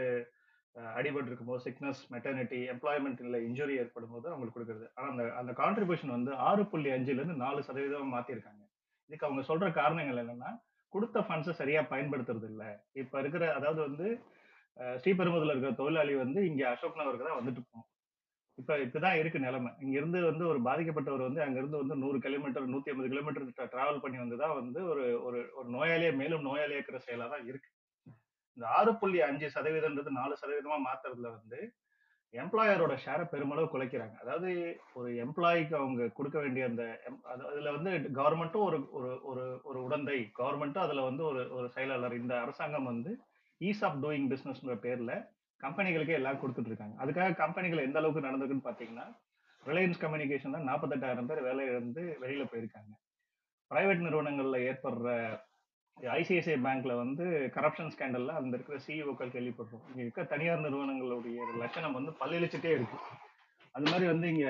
அடிபட்டு 0.99 1.30
இருக்கும்போது 1.30 1.64
சிக்னஸ் 1.68 2.04
மெட்டர்னிட்டி 2.14 2.60
எம்ப்ளாய்மெண்ட் 2.74 3.20
இல்லை 3.26 3.39
இன்ஜுரி 3.47 3.74
ஏற்படும் 3.82 4.14
போது 4.16 4.28
அவங்களுக்கு 4.32 4.58
கொடுக்குறது. 4.58 4.86
ஆனால் 4.97 5.12
அந்த 5.14 5.26
அந்த 5.41 5.51
கான்ட்ரிபியூஷன் 5.62 6.16
வந்து 6.18 6.32
ஆறு 6.49 6.64
புள்ளி 6.72 6.91
அஞ்சுலேருந்து 6.97 7.38
நாலு 7.45 7.66
சதவீதம் 7.70 8.16
மாற்றிருக்காங்க 8.16 8.62
இதுக்கு 9.14 9.28
அவங்க 9.28 9.41
சொல்ற 9.47 9.66
காரணங்கள் 9.76 10.20
என்னன்னா 10.22 10.51
கொடுத்த 10.93 11.18
ஃபண்ட்ஸை 11.26 11.53
சரியா 11.57 11.82
பயன்படுத்துறது 11.89 12.47
இல்ல. 12.49 12.64
இப்ப 13.01 13.20
இருக்கிற 13.22 13.43
அதாவது 13.57 13.80
வந்து 13.86 14.05
அஹ், 14.78 14.95
ஸ்ரீபெரும்புதூர்ல 14.99 15.53
இருக்கிற 15.53 15.74
தொழிலாளி 15.80 16.14
வந்து 16.20 16.39
இங்க 16.47 16.61
அசோக் 16.70 16.99
நகருக்கு 16.99 17.26
தான் 17.26 17.39
வந்துட்டு 17.39 17.61
போகும் 17.64 17.89
இப்ப 18.57 18.78
இப்பதான் 18.84 19.18
இருக்கு 19.20 19.39
நிலைமை. 19.39 19.72
இங்க 19.84 19.95
இருந்து 19.99 20.20
வந்து 20.26 20.43
ஒரு 20.51 20.59
பாதிக்கப்பட்டவர் 20.66 21.26
வந்து 21.28 21.41
அங்க 21.45 21.57
இருந்து 21.61 21.82
வந்து 21.82 21.95
நூறு 22.01 22.18
கிலோமீட்டர் 22.24 22.72
நூத்தி 22.72 22.91
ஐம்பது 22.91 23.11
கிலோமீட்டர் 23.11 23.45
டிராவல் 23.74 24.01
பண்ணி 24.03 24.18
வந்துதான் 24.22 24.55
வந்து 24.59 24.80
ஒரு 24.91 25.05
ஒரு 25.28 25.39
ஒரு 25.53 25.68
நோயாளியை 25.76 26.11
மேலும் 26.20 26.45
நோயாளியாக்குற 26.47 26.99
செயலா 27.05 27.28
தான் 27.34 27.45
இருக்கு. 27.49 27.70
இந்த 28.57 28.66
ஆறு 28.78 28.93
புள்ளி 28.99 29.20
அஞ்சு 29.28 29.47
சதவீதம்ன்றது 29.55 30.11
நாலு 30.18 30.36
சதவீதமா 30.41 30.80
மாத்துறதுல 30.88 31.30
வந்து 31.38 31.59
எம்ப்ளாயரோட 32.41 32.93
ஷேரை 33.05 33.25
பெருமளவு 33.31 33.67
குலைக்கிறாங்க. 33.73 34.15
அதாவது 34.23 34.51
ஒரு 34.93 35.09
எம்ப்ளாய்க்கு 35.25 35.75
அவங்க 35.81 36.07
கொடுக்க 36.07 36.38
வேண்டிய 36.39 36.65
அந்த 36.65 36.84
அதுல 37.34 37.71
வந்து 37.71 37.91
கவர்மெண்ட்டும் 38.19 38.65
ஒரு 38.69 38.79
ஒரு 38.91 39.11
ஒரு 39.31 39.43
ஒரு 39.63 39.79
உடந்தை. 39.88 40.17
கவர்மெண்ட்டும் 40.39 40.86
அதுல 40.88 41.03
வந்து 41.09 41.23
ஒரு 41.23 41.43
ஒரு 41.57 41.69
செயலாளர். 41.69 42.15
இந்த 42.21 42.34
அரசாங்கம் 42.39 42.89
வந்து 42.91 43.13
ஈஸ் 43.59 43.84
ஆஃப் 43.89 43.99
டூயிங் 44.05 44.27
பிசினஸ்ன்ற 44.34 44.77
பேர்ல 44.88 45.13
கம்பெனிகளுக்கே 45.61 46.17
எல்லாம் 46.19 46.39
கொடுத்துட்டு 46.41 46.71
இருக்காங்க. 46.71 46.95
அதுக்காக 47.03 47.36
கம்பெனிகள் 47.36 47.86
எந்த 47.88 47.99
அளவுக்கு 47.99 48.27
நடந்திருக்குன்னு 48.27 48.67
பாத்தீங்கன்னா 48.69 49.05
ரிலையன்ஸ் 49.65 50.01
கம்யூனிகேஷன்ல 50.03 50.59
நாற்பத்தெட்டாயிரம் 50.69 51.27
பேர் 51.27 51.47
வேலை 51.49 51.65
இழந்து 51.65 52.03
வெளியில 52.21 52.45
போயிருக்காங்க. 52.51 52.93
பிரைவேட் 53.71 54.05
நிறுவனங்கள்ல 54.07 54.57
ஏற்படுற 54.69 55.07
ஐசிஐசிஐ 55.97 56.55
பேங்க்ல 56.65 56.93
வந்து 56.97 57.25
கரப்ஷன் 57.55 57.91
ஸ்கேண்டல்ல 57.93 58.31
அந்த 58.39 58.57
இருக்கிற 58.57 58.77
சிஇஓக்கள் 58.85 59.33
கேள்விப்படுறோம் 59.35 59.83
இங்க 59.89 60.01
இருக்க 60.01 60.23
தனியார் 60.23 60.63
நிறுவனங்களுடைய 60.65 61.45
லட்சணம் 61.61 61.93
வந்து 61.93 62.11
பல்லிழிச்சிட்டே 62.21 62.71
இருக்கு. 62.77 62.97
அது 63.75 63.85
மாதிரி 63.91 64.07
வந்து 64.07 64.27
இங்க 64.33 64.47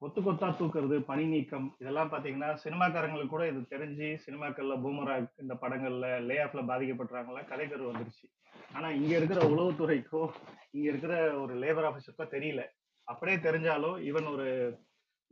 கொத்து 0.00 0.20
கொத்தா 0.20 0.48
தூக்குறது 0.58 0.96
பணி 1.02 1.24
நீக்கம் 1.26 1.76
இதெல்லாம் 1.80 2.10
பாத்தீங்கன்னா 2.10 2.50
சினிமாக்காரங்களுக்கு 2.64 3.34
கூட 3.34 3.46
இது 3.48 3.60
தெரிஞ்சு 3.70 4.08
சினிமாக்கள்ல 4.24 4.74
பூமரா 4.82 5.14
இந்த 5.42 5.54
படங்கள்ல 5.62 6.08
லே 6.28 6.36
ஆஃப்ல 6.42 6.62
பாதிக்கப்படுறாங்களா 6.70 7.40
கலைஞர் 7.46 7.88
வந்துருச்சு. 7.88 8.26
ஆனா 8.72 8.90
இங்க 8.90 9.16
இருக்கிற 9.16 9.40
உளவுத்துறைக்கோ 9.48 10.22
இங்க 10.70 10.86
இருக்கிற 10.92 11.14
ஒரு 11.40 11.54
லேபர் 11.54 11.88
ஆபீஸருக்கோ 11.88 12.26
தெரியல. 12.36 12.64
அப்படியே 13.04 13.38
தெரிஞ்சாலும் 13.38 13.98
ஈவன் 14.08 14.28
ஒரு 14.34 14.46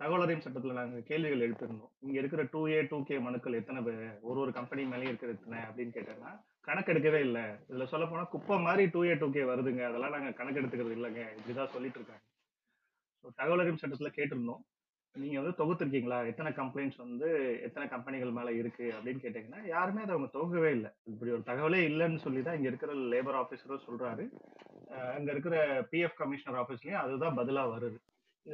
தகவல் 0.01 0.23
அறியும் 0.25 0.43
சட்டத்துல 0.45 0.77
நாங்க 0.79 0.99
கேள்விகள் 1.11 1.45
எழுப்பியிருந்தோம். 1.47 1.93
இங்க 2.05 2.17
இருக்கிற 2.21 2.43
டூ 2.53 2.61
ஏ 2.69 2.79
டூ 2.91 3.03
கே 3.03 3.19
மனுக்கள் 3.19 3.59
எத்தனை 3.61 3.81
பேர் 3.83 4.03
ஒரு 4.21 4.41
ஒரு 4.41 4.53
கம்பெனி 4.53 4.83
மேலேயும் 4.85 5.13
இருக்கிறது 5.13 5.39
எத்தனை 5.39 5.59
அப்படின்னு 5.69 5.95
கேட்டேன்னா 5.97 6.33
கணக்கெடுக்கவே 6.69 7.21
இல்லை. 7.27 7.45
இதுல 7.69 7.85
சொல்ல 7.85 8.07
போனா 8.07 8.23
குப்பை 8.23 8.57
மாதிரி 8.61 8.85
டூ 8.95 9.03
ஏ 9.11 9.15
டூ 9.15 9.27
கே 9.37 9.43
வருதுங்க. 9.51 9.83
அதெல்லாம் 9.89 10.15
நாங்க 10.17 10.31
கணக்கெடுத்துக்கிறது 10.41 10.97
இல்லைங்க. 10.99 11.23
இப்படிதான் 11.37 11.75
சொல்லிட்டு 11.75 12.01
இருக்காங்க. 12.01 12.25
ஸோ 13.21 13.29
தகவல் 13.35 13.63
அறியும் 13.65 13.83
சட்டத்துல 13.83 14.11
கேட்டிருந்தோம். 14.19 14.63
நீங்க 15.17 15.37
வந்து 15.41 15.59
தொகுத்திருக்கீங்களா? 15.61 16.19
எத்தனை 16.31 16.51
கம்ப்ளைண்ட்ஸ் 16.53 17.01
வந்து 17.05 17.29
எத்தனை 17.67 17.85
கம்பெனிகள் 17.89 18.35
மேல 18.39 18.53
இருக்கு 18.53 18.87
அப்படின்னு 18.97 19.23
கேட்டீங்கன்னா 19.23 19.61
யாருமே 19.67 20.03
அதை 20.03 20.15
அவங்க 20.15 20.29
தொகுக்கவே 20.35 20.71
இல்லை. 20.71 20.91
இப்படி 21.13 21.31
ஒரு 21.31 21.45
தகவலே 21.51 21.81
இல்லைன்னு 21.91 22.21
சொல்லி 22.27 22.43
தான் 22.43 22.59
இங்க 22.59 22.69
இருக்கிற 22.69 22.95
லேபர் 23.13 23.39
ஆபீசரும் 23.43 23.87
சொல்றாரு. 23.87 24.27
அங்க 25.17 25.29
இருக்கிற 25.31 25.57
பிஎஃப் 25.93 26.21
கமிஷனர் 26.21 26.61
ஆபீஸ்லயும் 26.63 27.03
அதுதான் 27.05 27.39
பதிலா 27.39 27.65
வருது. 27.75 27.99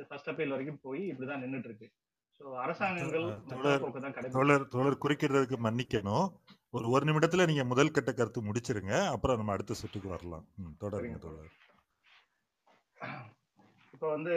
ஃபர்ஸ்ட் 0.09 0.31
அப்பீல் 0.31 0.55
வரைக்கும் 0.55 0.83
போய் 0.87 1.03
இப்படிதான் 1.11 1.43
நின்னுட்டு 1.45 1.69
இருக்கு 1.71 1.89
ஸோ 2.41 2.45
அரசாங்கங்கள் 2.65 3.27
தோழர் 4.37 4.71
தோழர் 4.75 5.03
குறுக்கிறதுக்கு 5.03 5.57
மன்னிக்கணும். 5.67 6.27
ஒரு 6.77 6.87
ஒரு 6.95 7.05
நிமிடத்துல 7.09 7.47
நீங்க 7.51 7.65
முதல் 7.73 7.95
கட்ட 7.97 8.11
கருத்து 8.13 8.41
முடிச்சிருங்க. 8.49 8.95
அப்புறம் 9.15 9.39
நம்ம 9.41 9.53
அடுத்த 9.57 9.77
சுற்றுக்கு 9.81 10.09
வரலாம். 10.15 10.45
தொடருங்க 10.83 11.19
தோழர். 11.25 11.51
இப்போ 13.95 14.07
வந்து 14.15 14.35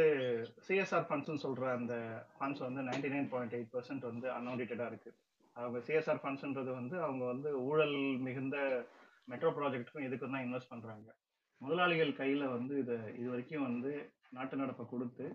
சிஎஸ்ஆர் 0.66 1.08
ஃபண்ட்ஸ்னு 1.08 1.44
சொல்ற 1.46 1.66
அந்த 1.78 1.94
ஃபண்ட்ஸ் 2.36 2.66
வந்து 2.68 2.82
ninety 2.90 3.12
nine 3.14 3.30
point 3.34 3.56
eight 3.58 3.72
percent 3.76 4.06
வந்து 4.12 4.28
அன்ஆடிட்டடா 4.38 4.88
இருக்கு. 4.92 5.12
அவங்க 5.56 5.80
சிஎஸ்ஆர் 5.88 6.22
ஃபண்ட்ஸ்ன்றது 6.24 6.72
வந்து 6.80 6.96
அவங்க 7.06 7.24
வந்து 7.34 7.50
ஊழல் 7.70 7.98
மிகுந்த 8.28 8.58
மெட்ரோ 9.32 9.52
ப்ராஜெக்ட்டுக்கும் 9.58 10.08
இதுக்கும் 10.08 10.36
தான் 10.36 10.46
இன்வெஸ்ட் 10.48 10.72
பண்றாங்க. 10.74 11.08
முதலாளிகள் 11.62 12.14
கையில 12.22 12.44
வந்து 12.58 12.74
இதை 12.84 12.98
இது 13.20 13.28
வரைக்கும் 13.34 13.68
வந்து 13.70 13.92
நாட்டு 14.38 14.56
நடப்பை 14.62 14.86
கொடுத்து 14.94 15.26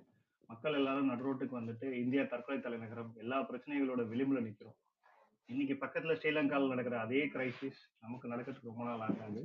மக்கள் 0.50 0.78
எல்லாரும் 0.78 1.10
நடுரோட்டுக்கு 1.12 1.54
வந்துட்டு 1.58 1.86
இந்தியா 2.02 2.22
தற்கொலை 2.30 2.58
தலைநகரம் 2.60 3.12
எல்லா 3.22 3.36
பிரச்சனைகளோட 3.50 4.02
விளிம்புல 4.12 4.40
நிற்கிறோம் 4.46 4.78
இன்னைக்கு 5.48 5.74
பக்கத்துல 5.82 6.14
ஸ்ரீலங்காவில் 6.18 6.72
நடக்கிற 6.72 6.96
அதே 7.04 7.20
கிரைசிஸ் 7.34 7.80
நமக்கு 8.04 8.30
நடக்கிறதுக்கு 8.32 8.70
ரொம்ப 8.70 8.84
நாள் 8.88 9.04
ஆகாது. 9.06 9.42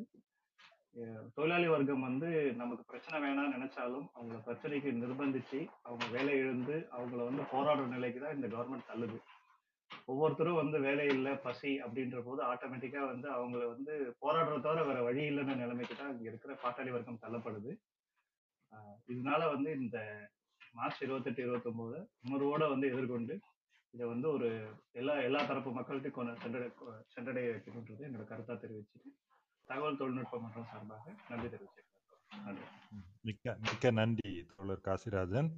தொழிலாளி 1.38 1.68
வர்க்கம் 1.72 2.06
வந்து 2.08 2.30
நமக்கு 2.60 2.84
பிரச்சனை 2.92 3.18
வேணாம்னு 3.24 3.56
நினைச்சாலும் 3.56 4.06
அவங்கள 4.18 4.38
பிரச்சனைக்கு 4.48 4.92
நிர்பந்திச்சு 5.02 5.60
அவங்க 5.88 6.06
வேலை 6.16 6.36
இழந்து 6.42 6.76
அவங்கள 6.98 7.20
வந்து 7.30 7.44
போராடுற 7.54 7.88
நிலைக்கு 7.96 8.22
தான் 8.24 8.36
இந்த 8.38 8.48
கவர்மெண்ட் 8.54 8.90
தள்ளுது. 8.92 9.18
ஒவ்வொருத்தரும் 10.12 10.60
வந்து 10.62 10.78
வேலை 10.86 11.08
இல்லை 11.16 11.34
பசி 11.48 11.72
அப்படின்ற 11.86 12.20
போது 12.28 12.42
ஆட்டோமேட்டிக்கா 12.52 13.02
வந்து 13.14 13.28
அவங்கள 13.38 13.64
வந்து 13.74 13.94
போராடுறத 14.24 14.62
தவிர 14.68 14.86
வேற 14.90 15.02
வழி 15.08 15.24
இல்லைன்ற 15.32 15.56
நிலைமைக்கு 15.64 15.96
தான் 16.02 16.14
இங்க 16.16 16.28
இருக்கிற 16.32 16.54
பாட்டாளி 16.64 16.94
வர்க்கம் 16.96 17.24
தள்ளப்படுது. 17.26 17.74
இதனால 19.14 19.42
வந்து 19.56 19.70
இந்த 19.82 19.98
மார்ச் 20.76 21.02
இருபத்தெட்டு 21.02 21.42
இருபத்தொன்பது 21.42 22.10
உணர்வோட 22.30 22.70
வந்து 22.70 22.88
எதிர்கொண்டு 22.92 23.40
இதை 23.92 24.08
வந்து 24.08 24.28
ஒரு 24.30 24.48
எல்லா 24.92 25.14
எல்லா 25.14 25.46
தரப்பு 25.46 25.72
மக்கள்கிட்டையும் 25.72 26.12
கொண்டு 26.12 26.32
சென்றடை 26.32 26.72
சென்றடைய 27.08 27.50
வைக்கணுன்றது 27.50 28.04
என்னோட 28.08 28.26
கருத்தா 28.26 28.56
தெரிவிச்சுட்டு 28.56 29.10
தகவல் 29.66 29.98
தொழில்நுட்ப 29.98 30.40
மன்றம் 30.40 30.68
சார்பாக 30.72 31.14
நன்றி 31.30 31.48
தெரிவிச்சுக்கிறேன். 31.48 32.44
நன்றி. 32.44 32.64
மிக்க 33.22 33.58
மிக்க 33.60 33.92
நன்றி 33.92 34.46
தோழர் 34.56 34.84
காசிராஜன். 34.84 35.50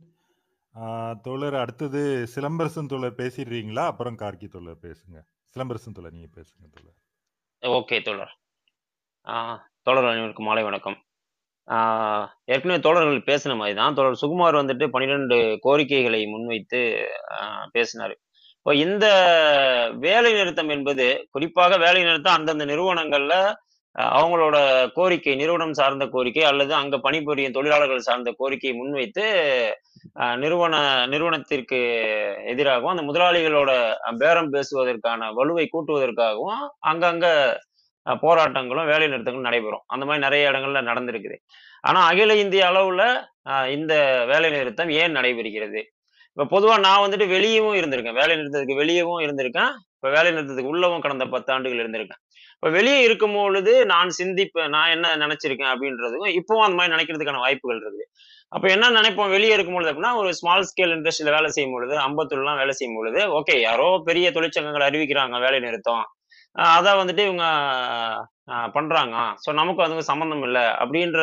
தோழர் 1.22 1.56
அடுத்தது 1.56 2.28
சிலம்பரசன் 2.36 2.86
தோழர் 2.86 3.16
பேசிடுறீங்களா? 3.16 3.86
அப்புறம் 3.86 4.18
கார்கி 4.18 4.48
தோழர் 4.48 4.82
பேசுங்க. 4.82 5.24
சிலம்பரசன் 5.56 5.94
தோழர் 5.94 6.12
நீங்க 6.12 6.42
பேசுங்க 6.42 6.68
தோழர். 6.76 6.98
ஓகே 7.62 8.04
தோழர். 8.04 8.40
தோழர் 9.82 10.06
அனைவருக்கும் 10.06 10.46
மாலை 10.46 10.64
வணக்கம். 10.64 11.07
ஏற்கனவே 12.54 12.80
தோழர்கள் 12.80 13.28
பேசின 13.30 13.56
மாதிரி 13.56 13.76
தான் 13.76 13.96
தோழர் 13.98 14.22
சுகுமார் 14.22 14.60
வந்துட்டு 14.62 14.86
பன்னிரெண்டு 14.94 15.38
கோரிக்கைகளை 15.66 16.22
முன்வைத்து 16.26 16.82
பேசினார். 17.76 18.16
இப்போ 18.60 18.74
இந்த 18.86 19.06
வேலை 20.06 20.32
நிறுத்தம் 20.34 20.72
என்பது 20.76 21.06
குறிப்பாக 21.32 21.78
வேலை 21.78 22.02
நிறுத்தம் 22.04 22.38
அந்தந்த 22.38 22.66
நிறுவனங்கள்ல 22.66 23.36
அவங்களோட 23.96 24.58
கோரிக்கை 24.96 25.34
நிறுவனம் 25.36 25.78
சார்ந்த 25.80 26.06
கோரிக்கை 26.08 26.44
அல்லது 26.50 26.74
அங்க 26.76 26.96
பணிபுரியும் 26.98 27.56
தொழிலாளர்கள் 27.56 28.08
சார்ந்த 28.08 28.32
கோரிக்கையை 28.40 28.74
முன்வைத்து 28.78 29.26
நிறுவன 30.44 30.76
நிறுவனத்திற்கு 31.08 31.80
எதிராகவும் 32.46 32.94
அந்த 32.94 33.06
முதலாளிகளோட 33.10 33.72
பேரம் 34.20 34.52
பேசுவதற்கான 34.52 35.30
வலுவை 35.34 35.66
கூட்டுவதற்காகவும் 35.68 36.62
அங்கங்க 36.92 37.28
போராட்டங்களும் 38.24 38.90
வேலை 38.92 39.08
நிறுத்தங்களும் 39.08 39.48
நடைபெறும். 39.50 39.84
அந்த 39.88 40.04
மாதிரி 40.06 40.24
நிறைய 40.26 40.52
இடங்கள்ல 40.52 40.82
நடந்திருக்குது. 40.90 41.38
ஆனா 41.82 42.00
அகில 42.06 42.36
இந்திய 42.36 42.64
அளவுல 42.72 43.04
இந்த 43.78 43.94
வேலை 44.32 44.50
நிறுத்தம் 44.52 44.90
ஏன் 45.02 45.16
நடைபெறுகிறது? 45.16 45.82
இப்ப 46.38 46.46
பொதுவா 46.54 46.76
நான் 46.80 47.04
வந்துட்டு 47.04 47.28
வெளியவும் 47.36 47.78
இருந்திருக்கேன். 47.80 48.18
வேலை 48.22 48.34
நிறுத்தத்துக்கு 48.38 48.82
வெளியவும் 48.84 49.22
இருந்திருக்கேன். 49.26 49.72
இப்ப 49.98 50.10
வேலை 50.16 50.32
நிறுத்தத்துக்கு 50.34 50.74
உள்ளவும் 50.74 51.04
கடந்த 51.06 51.26
பத்தாண்டுகள் 51.26 51.82
இருந்திருக்கேன். 51.84 52.22
இப்ப 52.58 52.70
வெளியே 52.70 53.00
இருக்கும் 53.08 53.36
பொழுது 53.38 53.86
நான் 53.86 54.10
சிந்திப்பேன் 54.20 54.72
நான் 54.76 54.92
என்ன 54.96 55.16
நினைச்சிருக்கேன் 55.24 55.72
அப்படின்றதுக்கும் 55.74 56.36
இப்பவும் 56.40 56.66
அந்த 56.66 56.78
மாதிரி 56.80 56.94
நினைக்கிறதுக்கான 56.96 57.42
வாய்ப்புகள் 57.46 57.78
இருக்குது. 57.78 58.06
அப்ப 58.52 58.66
என்ன 58.76 58.90
நினைப்போம்? 58.90 59.30
வெளியே 59.30 59.54
இருக்கும் 59.54 59.78
பொழுது 59.78 59.92
அப்படின்னா 59.92 60.14
ஒரு 60.22 60.30
ஸ்மால் 60.34 60.68
ஸ்கேல் 60.70 60.94
இண்டஸ்ட்ரியில 60.98 61.34
வேலை 61.38 61.50
செய்யும் 61.56 61.76
பொழுது 61.76 61.96
அம்பத்தூர்லாம் 62.06 62.60
வேலை 62.62 62.74
செய்யும் 62.80 62.98
பொழுது 63.00 63.22
ஓகே 63.40 63.56
யாரோ 63.60 63.88
பெரிய 64.06 64.32
தொழிற்சங்கங்கள் 64.32 64.88
அறிவிக்கிறாங்க 64.90 65.40
வேலை 65.46 65.60
நிறுத்தம். 65.60 66.06
அதை 66.76 66.92
வந்துட்டு 67.00 67.24
இவங்க 67.28 67.46
பண்ணுறாங்க 68.50 68.76
பண்றாங்க. 68.76 69.16
ஸோ 69.44 69.50
நமக்கு 69.60 69.84
அதுக்கு 69.86 70.10
சம்மந்தம் 70.12 70.44
இல்லை 70.48 70.66
அப்படின்ற 70.82 71.22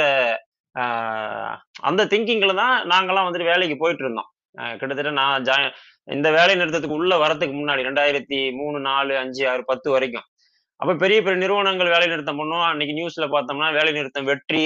அந்த 1.89 2.03
திங்கிங்கில் 2.13 2.61
தான் 2.63 2.75
நாங்கள்லாம் 2.93 3.27
வந்துட்டு 3.27 3.51
வேலைக்கு 3.53 3.77
போயிட்டு 3.83 4.05
இருந்தோம் 4.05 4.31
கிட்டத்தட்ட 4.81 5.13
நான் 5.21 5.45
ஜாய் 5.49 5.67
இந்த 6.17 6.29
வேலை 6.37 6.55
நிறுத்தத்துக்கு 6.61 6.99
உள்ள 7.01 7.15
வரத்துக்கு 7.25 7.55
முன்னாடி 7.61 7.87
ரெண்டாயிரத்தி 7.89 8.39
மூணு 8.59 8.79
நாலு 8.89 9.13
அஞ்சு 9.23 9.43
ஆறு 9.53 9.63
பத்து 9.71 9.89
வரைக்கும். 9.95 10.27
அப்போ 10.81 10.93
பெரிய 11.03 11.19
பெரிய 11.25 11.39
நிறுவனங்கள் 11.43 11.93
வேலை 11.95 12.07
நிறுத்தம் 12.13 12.41
பண்ணோம் 12.41 12.65
அன்னைக்கு 12.71 12.97
நியூஸ்ல 12.99 13.27
பார்த்தோம்னா 13.35 13.69
வேலை 13.79 13.93
நிறுத்தம் 13.99 14.29
வெற்றி 14.31 14.65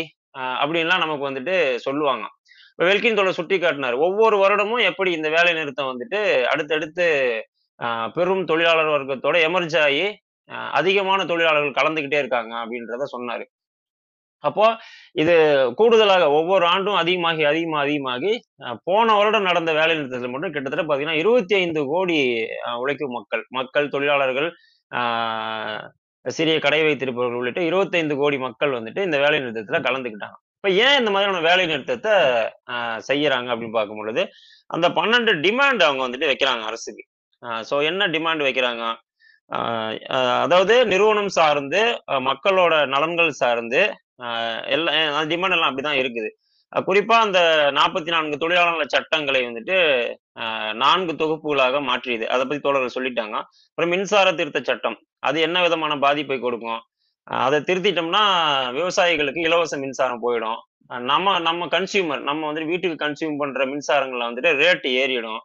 அப்படின்லாம் 0.62 1.02
நமக்கு 1.04 1.28
வந்துட்டு 1.28 1.54
சொல்லுவாங்க. 1.86 2.24
இப்போ 2.72 2.86
வெல்கின் 2.88 3.18
தோலை 3.18 3.32
சுட்டி 3.38 3.56
காட்டினார் 3.58 3.96
ஒவ்வொரு 4.06 4.36
வருடமும் 4.42 4.82
எப்படி 4.90 5.10
இந்த 5.18 5.28
வேலை 5.36 5.52
நிறுத்தம் 5.60 5.90
வந்துட்டு 5.92 6.20
அடுத்தடுத்து 6.52 7.06
பெரும் 8.16 8.44
தொழிலாளர் 8.50 8.94
வர்க்கத்தோட 8.94 9.36
எமர்ஜ் 9.48 9.76
ஆகி 9.86 10.04
அதிகமான 10.78 11.24
தொழிலாளர்கள் 11.30 11.78
கலந்துக்கிட்டே 11.80 12.20
இருக்காங்க 12.22 12.52
அப்படின்றத 12.62 13.08
சொன்னாரு. 13.14 13.44
அப்போ 14.44 14.66
இது 15.22 15.34
கூடுதலாக 15.78 16.24
ஒவ்வொரு 16.38 16.64
ஆண்டும் 16.72 16.98
அதிகமாகி 17.02 17.42
அதிகமாக 17.52 17.82
அதிகமாகி 17.86 18.32
போன 18.88 19.14
வருடம் 19.18 19.48
நடந்த 19.50 19.70
வேலை 19.78 19.94
நிறுத்தத்தில் 19.98 20.32
மட்டும் 20.34 20.54
கிட்டத்தட்ட 20.56 20.84
பார்த்தீங்கன்னா 20.84 21.20
இருபத்தி 21.22 21.54
ஐந்து 21.60 21.80
கோடி 21.92 22.18
உழைக்கும் 22.82 23.16
மக்கள் 23.18 23.42
மக்கள் 23.58 23.92
தொழிலாளர்கள் 23.94 24.48
சிறிய 26.26 26.56
கடை 26.66 26.80
வைத்திருப்பவர்கள் 26.86 27.40
உள்ளிட்ட 27.40 27.62
இருபத்தைந்து 27.70 28.14
கோடி 28.22 28.38
மக்கள் 28.46 28.76
வந்துட்டு 28.78 29.06
இந்த 29.08 29.18
வேலை 29.24 29.38
நிறுத்தத்தில் 29.42 29.86
கலந்துக்கிட்டாங்க 29.88 30.38
இப்போ 30.58 30.70
ஏன் 30.84 30.96
இந்த 31.00 31.10
மாதிரியான 31.14 31.42
வேலை 31.48 31.64
நிறுத்தத்தை 31.72 32.14
செய்கிறாங்க 32.68 33.04
செய்யறாங்க 33.08 33.48
அப்படின்னு 33.52 33.76
பார்க்கும் 33.76 34.00
பொழுது 34.00 34.22
அந்த 34.74 34.86
பன்னெண்டு 34.98 35.32
டிமாண்ட் 35.44 35.82
அவங்க 35.86 36.02
வந்துட்டு 36.06 36.30
வைக்கிறாங்க 36.30 36.64
அரசுக்கு. 36.70 37.04
ஸோ 37.68 37.74
என்ன 37.90 38.08
டிமாண்ட் 38.16 38.42
வைக்கிறாங்க? 38.46 38.84
அதாவது 39.50 40.74
நிறுவனம் 40.92 41.32
சார்ந்து 41.38 41.80
மக்களோட 42.28 42.74
நலன்கள் 42.94 43.38
சார்ந்து 43.42 43.80
எல்லாம் 44.74 45.28
டிமாண்ட் 45.30 45.56
எல்லாம் 45.56 45.70
அப்படிதான் 45.70 46.00
இருக்குது. 46.02 46.30
குறிப்பா 46.88 47.16
அந்த 47.26 47.40
நாற்பத்தி 47.76 48.10
நான்கு 48.14 48.36
தொழிலாளர் 48.42 48.94
சட்டங்களை 48.94 49.40
வந்துட்டு 49.46 49.76
நான்கு 50.82 51.12
தொகுப்புகளாக 51.22 51.80
மாற்றியது. 51.90 52.24
அதை 52.34 52.42
பத்தி 52.44 52.62
தோழர்கள் 52.66 52.96
சொல்லிட்டாங்க. 52.96 53.36
அப்புறம் 53.70 53.92
மின்சார 53.94 54.32
திருத்த 54.40 54.60
சட்டம். 54.70 54.98
அது 55.28 55.38
என்ன 55.46 55.62
விதமான 55.66 55.92
பாதிப்பை 56.06 56.38
கொடுக்கும்? 56.40 56.80
அதை 57.44 57.58
திருத்திட்டோம்னா 57.68 58.24
விவசாயிகளுக்கு 58.78 59.40
இலவச 59.48 59.76
மின்சாரம் 59.84 60.24
போயிடும். 60.26 60.60
நம்ம 61.10 61.38
நம்ம 61.46 61.66
கன்சியூமர் 61.76 62.22
நம்ம 62.28 62.46
வந்துட்டு 62.48 62.72
வீட்டுக்கு 62.72 63.04
கன்சியூம் 63.04 63.40
பண்ற 63.40 63.64
மின்சாரங்களை 63.72 64.24
வந்துட்டு 64.28 64.52
ரேட்டு 64.62 64.90
ஏறிடும். 65.02 65.40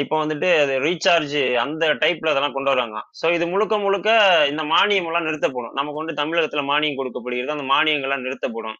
இப்போ 0.00 0.16
வந்துட்டு 0.20 0.48
அது 0.62 0.74
ரீசார்ஜ் 0.86 1.34
அந்த 1.62 1.84
டைப்ல 2.02 2.32
அதெல்லாம் 2.32 2.54
கொண்டு 2.56 2.72
வராங்க. 2.72 2.98
ஸோ 3.20 3.26
இது 3.36 3.44
முழுக்க 3.52 3.74
முழுக்க 3.84 4.08
இந்த 4.52 4.62
மானியம் 4.72 5.08
எல்லாம் 5.10 5.26
நிறுத்தப்படும். 5.28 5.74
நமக்கு 5.78 6.00
வந்து 6.02 6.14
தமிழகத்துல 6.20 6.62
மானியம் 6.70 6.98
கொடுக்கப்படுகிறது. 7.00 7.56
அந்த 7.56 7.66
மானியங்கள்லாம் 7.72 8.24
நிறுத்தப்படும். 8.26 8.78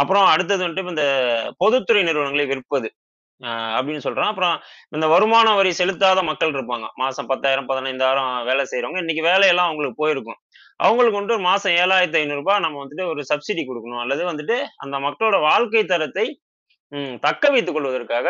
அப்புறம் 0.00 0.26
அடுத்தது 0.32 0.62
வந்துட்டு 0.64 0.94
இந்த 0.94 1.06
பொதுத்துறை 1.62 2.02
நிறுவனங்களை 2.08 2.46
விற்பது 2.52 2.88
ஆஹ் 3.40 3.72
அப்படின்னு 3.78 4.04
சொல்றோம். 4.06 4.30
அப்புறம் 4.32 4.54
இந்த 4.96 5.06
வருமான 5.12 5.48
வரி 5.58 5.72
செலுத்தாத 5.80 6.22
மக்கள் 6.28 6.54
இருப்பாங்க. 6.56 6.86
மாசம் 7.02 7.28
பத்தாயிரம் 7.32 7.68
பதினைந்தாயிரம் 7.70 8.30
வேலை 8.48 8.64
செய்யறவங்க 8.70 9.02
இன்னைக்கு 9.04 9.22
வேலையெல்லாம் 9.28 9.68
அவங்களுக்கு 9.68 10.00
போயிருக்கும். 10.02 10.38
அவங்களுக்கு 10.80 11.18
வந்துட்டு 11.18 11.36
ஒரு 11.38 11.46
மாசம் 11.50 11.74
ஏழாயிரத்தி 11.82 12.18
ஐநூறுரூபா 12.22 12.54
நம்ம 12.64 12.78
வந்துட்டு 12.82 13.04
ஒரு 13.12 13.22
சப்சிடி 13.30 13.62
கொடுக்கணும். 13.68 14.02
அல்லது 14.04 14.24
வந்துட்டு 14.30 14.56
அந்த 14.84 14.96
மக்களோட 15.06 15.38
வாழ்க்கை 15.48 15.84
தரத்தை 15.92 16.26
தக்க 17.26 17.44
வைத்துக் 17.54 17.76
கொள்வதற்காக 17.76 18.28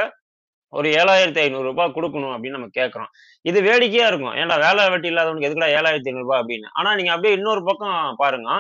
ஒரு 0.77 0.89
ஏழாயிரத்தி 1.01 1.41
ஐநூறுரூபா 1.45 1.85
கொடுக்கணும் 1.97 2.33
அப்படின்னு 2.35 2.59
நம்ம 2.59 2.71
கேட்குறோம். 2.79 3.11
இது 3.51 3.59
வேடிக்கையாக 3.69 4.11
இருக்கும். 4.13 4.35
ஏன்டா 4.41 4.57
வேலை 4.67 4.83
வெட்டி 4.95 5.09
இல்லாதவனுக்கு 5.13 5.49
எதுக்குடா 5.49 5.71
ஏழாயிரத்தி 5.79 6.11
ஐநூறுரூபா 6.13 6.39
அப்படின்னு? 6.43 6.69
ஆனா 6.79 6.91
நீங்கள் 6.99 7.15
அப்படியே 7.17 7.37
இன்னொரு 7.39 7.63
பக்கம் 7.69 7.99
பாருங்க. 8.23 8.51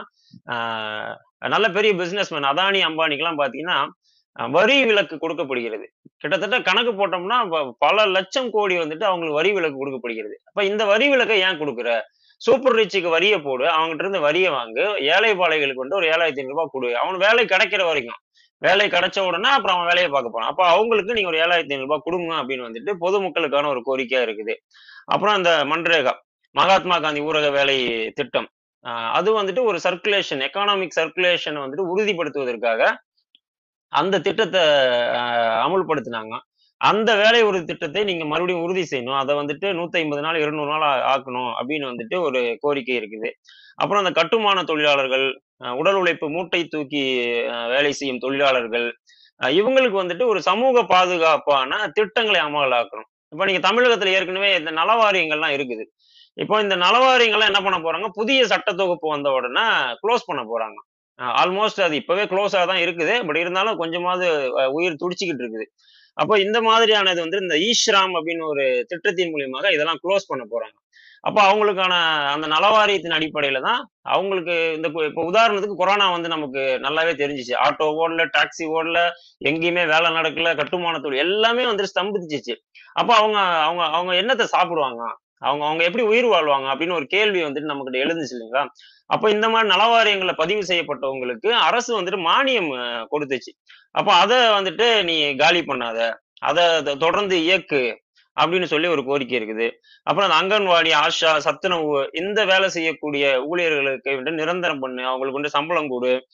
நல்ல 1.55 1.67
பெரிய 1.79 1.93
பிஸ்னஸ்மேன் 2.03 2.51
அதானி 2.53 2.81
அம்பானிக்கெல்லாம் 2.91 3.41
பார்த்தீங்கன்னா 3.41 3.79
வரி 4.57 4.77
விலக்கு 4.89 5.15
கொடுக்கப்படுகிறது. 5.23 5.87
கிட்டத்தட்ட 6.23 6.57
கணக்கு 6.69 6.93
போட்டோம்னா 6.99 7.39
பல 7.85 8.07
லட்சம் 8.17 8.51
கோடி 8.57 8.75
வந்துட்டு 8.83 9.05
அவங்களுக்கு 9.09 9.41
வரி 9.41 9.51
விலக்கு 9.57 9.81
கொடுக்கப்படுகிறது. 9.81 10.37
அப்ப 10.49 10.65
இந்த 10.71 10.83
வரி 10.93 11.07
விலக்கை 11.13 11.39
ஏன் 11.49 11.61
கொடுக்குற? 11.63 11.91
சூப்பர் 12.47 12.77
ரிச்சுக்கு 12.79 13.09
வரியை 13.15 13.39
போடு 13.47 13.65
அவங்ககிட்ட 13.77 14.05
இருந்து 14.05 14.21
வரியை 14.27 14.51
வாங்கு 14.57 14.85
ஏழை 15.15 15.31
பாலைகளுக்கு 15.41 15.85
வந்து 15.85 15.99
ஒரு 16.01 16.07
ஏழாயிரத்தி 16.15 16.43
ஐநூறுபா 16.43 16.65
கொடு. 16.75 16.89
அவனுக்கு 17.01 17.27
வேலை 17.27 17.45
கிடைக்கிற 17.53 17.83
வரைக்கும். 17.89 18.19
வேலை 18.59 18.87
கிடைச்ச 18.89 19.27
உடனே 19.27 19.49
அப்புறம் 19.49 19.77
அவன் 19.77 19.87
வேலையை 19.87 20.11
பார்க்க 20.11 20.31
போறான். 20.31 20.49
அப்போ 20.49 20.67
அவங்களுக்கு 20.67 21.13
நீங்க 21.13 21.29
ஒரு 21.29 21.39
ஏழாயிரத்தி 21.39 21.73
ஐநூறு 21.73 21.81
ரூபாய் 21.81 22.05
கொடுங்க 22.05 22.35
அப்படின்னு 22.35 22.69
வந்துட்டு 22.69 22.95
பொதுமக்களுக்கான 23.01 23.69
ஒரு 23.69 23.83
கோரிக்கையா 23.87 24.23
இருக்குது. 24.29 24.55
அப்புறம் 25.05 25.35
அந்த 25.35 25.65
மன்ரேகா 25.65 26.13
மகாத்மா 26.51 27.01
காந்தி 27.01 27.21
ஊரக 27.21 27.53
வேலை 27.53 27.77
திட்டம். 28.15 28.49
ஆஹ் 28.85 29.11
அது 29.11 29.43
வந்துட்டு 29.43 29.63
ஒரு 29.63 29.79
சர்க்குலேஷன் 29.85 30.43
எக்கானாமிக் 30.47 30.97
சர்க்குலேஷனை 31.01 31.59
வந்துட்டு 31.65 31.87
உறுதிப்படுத்துவதற்காக 31.97 32.95
அந்த 33.89 34.21
திட்டத்தை 34.21 34.61
அமுல்படுத்தினாங்க. 35.67 36.39
அந்த 36.77 37.17
வேலை 37.17 37.43
உறுதி 37.43 37.65
திட்டத்தை 37.65 38.05
நீங்க 38.05 38.25
மறுபடியும் 38.25 38.63
உறுதி 38.63 38.85
செய்யணும். 38.91 39.19
அதை 39.19 39.37
வந்துட்டு 39.37 39.67
நூத்தி 39.79 39.99
ஐம்பது 40.03 40.23
நாள் 40.23 40.37
இருநூறு 40.37 40.79
நாள் 40.79 41.01
ஆக்கணும் 41.15 41.53
அப்படின்னு 41.61 41.87
வந்துட்டு 41.93 42.21
ஒரு 42.21 42.57
கோரிக்கை 42.61 42.97
இருக்குது. 42.99 43.33
அப்புறம் 43.83 44.03
அந்த 44.03 44.13
கட்டுமான 44.19 44.65
தொழிலாளர்கள் 44.71 45.27
உடல் 45.81 45.99
உழைப்பு 46.01 46.27
மூட்டை 46.35 46.61
தூக்கி 46.75 47.03
வேலை 47.75 47.93
செய்யும் 48.01 48.23
தொழிலாளர்கள் 48.25 48.87
இவங்களுக்கு 49.59 49.97
வந்துட்டு 50.01 50.25
ஒரு 50.33 50.41
சமூக 50.49 50.83
பாதுகாப்பான 50.93 51.79
திட்டங்களை 51.97 52.41
அமலாக்கணும். 52.47 53.09
இப்ப 53.33 53.47
நீங்க 53.49 53.63
தமிழகத்துல 53.69 54.15
ஏற்கனவே 54.17 54.51
இந்த 54.61 54.71
நலவாரியங்கள்லாம் 54.81 55.55
இருக்குது. 55.57 55.85
இப்போ 56.43 56.57
இந்த 56.65 56.77
நலவாரியங்கள்லாம் 56.85 57.51
என்ன 57.53 57.61
பண்ண 57.67 57.79
போறாங்க? 57.85 58.09
புதிய 58.19 58.41
சட்ட 58.53 58.73
தொகுப்பு 58.81 59.07
வந்த 59.15 59.29
உடனே 59.37 59.65
க்ளோஸ் 60.03 60.29
பண்ண 60.29 60.43
போறாங்க. 60.53 60.79
ஆல்மோஸ்ட் 61.43 61.81
அது 61.87 61.95
இப்பவே 62.03 62.25
க்ளோஸாக 62.33 62.65
தான் 62.71 62.83
இருக்குது. 62.85 63.15
பட் 63.29 63.41
இருந்தாலும் 63.43 63.79
கொஞ்சமாவது 63.83 64.27
உயிர் 64.77 65.01
துடிச்சிக்கிட்டு 65.03 65.43
இருக்குது. 65.45 65.67
அப்போ 66.23 66.35
இந்த 66.45 66.59
மாதிரியானது 66.69 67.21
வந்து 67.25 67.41
இந்த 67.45 67.57
ஈஸ்ராம் 67.69 68.15
அப்படின்னு 68.19 68.45
ஒரு 68.53 68.65
திட்டத்தின் 68.91 69.33
மூலியமாக 69.33 69.67
இதெல்லாம் 69.77 70.01
க்ளோஸ் 70.05 70.31
பண்ண 70.31 70.45
போறாங்க. 70.53 70.77
அப்போ 71.29 71.41
அவங்களுக்கான 71.49 71.95
அந்த 72.33 72.47
நலவாரியத்தின் 72.55 73.17
அடிப்படையில 73.19 73.61
தான் 73.69 73.81
அவங்களுக்கு 74.15 74.55
இந்த 74.77 74.89
இப்போ 75.09 75.23
உதாரணத்துக்கு 75.31 75.81
கொரோனா 75.81 76.07
வந்து 76.11 76.29
நமக்கு 76.35 76.61
நல்லாவே 76.87 77.13
தெரிஞ்சிச்சு. 77.23 77.55
ஆட்டோ 77.67 77.87
ஓடல 78.03 78.25
டாக்ஸி 78.37 78.67
ஓடல 78.77 79.01
எங்கேயுமே 79.51 79.85
வேலை 79.95 80.11
நடக்கல 80.19 80.53
கட்டுமானத்தோடு 80.61 81.23
எல்லாமே 81.27 81.65
வந்துட்டு 81.71 81.95
ஸ்தம்பிச்சிச்சு. 81.95 82.55
அப்போ 82.93 83.15
அவங்க 83.15 83.39
அவங்க 83.69 83.83
அவங்க 83.99 84.13
என்னத்தை 84.23 84.47
சாப்பிடுவாங்க? 84.57 85.03
அவங்க 85.49 85.63
அவங்க 85.67 85.83
எப்படி 85.85 86.05
உயிர் 86.13 86.29
வாழ்வாங்க? 86.35 86.67
அப்படின்னு 86.73 86.99
ஒரு 87.01 87.07
கேள்வி 87.07 87.41
வந்துட்டு 87.45 87.71
நமக்கிட்ட 87.73 87.99
எழுந்துச்சு 88.05 88.35
இல்லைங்களா? 88.37 88.63
அப்போ 89.07 89.27
இந்த 89.31 89.47
மாதிரி 89.49 89.69
நலவாரியங்களை 89.75 90.35
பதிவு 90.43 90.63
செய்யப்பட்டவங்களுக்கு 90.71 91.51
அரசு 91.69 91.91
வந்துட்டு 91.99 92.21
மானியம் 92.31 92.71
கொடுத்துச்சு. 93.13 93.53
அப்போ 93.91 94.13
அதை 94.23 94.39
வந்துட்டு 94.59 94.89
நீ 95.11 95.17
காலி 95.37 95.61
பண்ணாத. 95.61 96.01
அதை 96.51 96.65
தொடர்ந்து 97.05 97.37
இயக்கு. 97.45 97.83
அப்படின்னு 98.39 98.65
சொல்லி 98.65 98.89
ஒரு 98.89 99.05
கோரிக்கை 99.05 99.39
இருக்குது. 99.41 99.71
அப்புறம் 100.03 100.31
அந்த 100.31 100.59
அங்கன்வாடி 100.59 100.93
ஆஷா 100.95 101.37
சத்துணவு 101.39 102.09
இந்த 102.13 102.45
வேலை 102.45 102.69
செய்யக்கூடிய 102.69 103.43
ஊழியர்களுக்கு 103.43 104.15
வந்து 104.15 104.31
நிரந்தரம் 104.31 104.79
பண்ணு. 104.79 105.01
அவங்களுக்கு 105.03 105.33
வந்து 105.33 105.49
சம்பளம் 105.49 105.89
கொடு. 105.89 106.27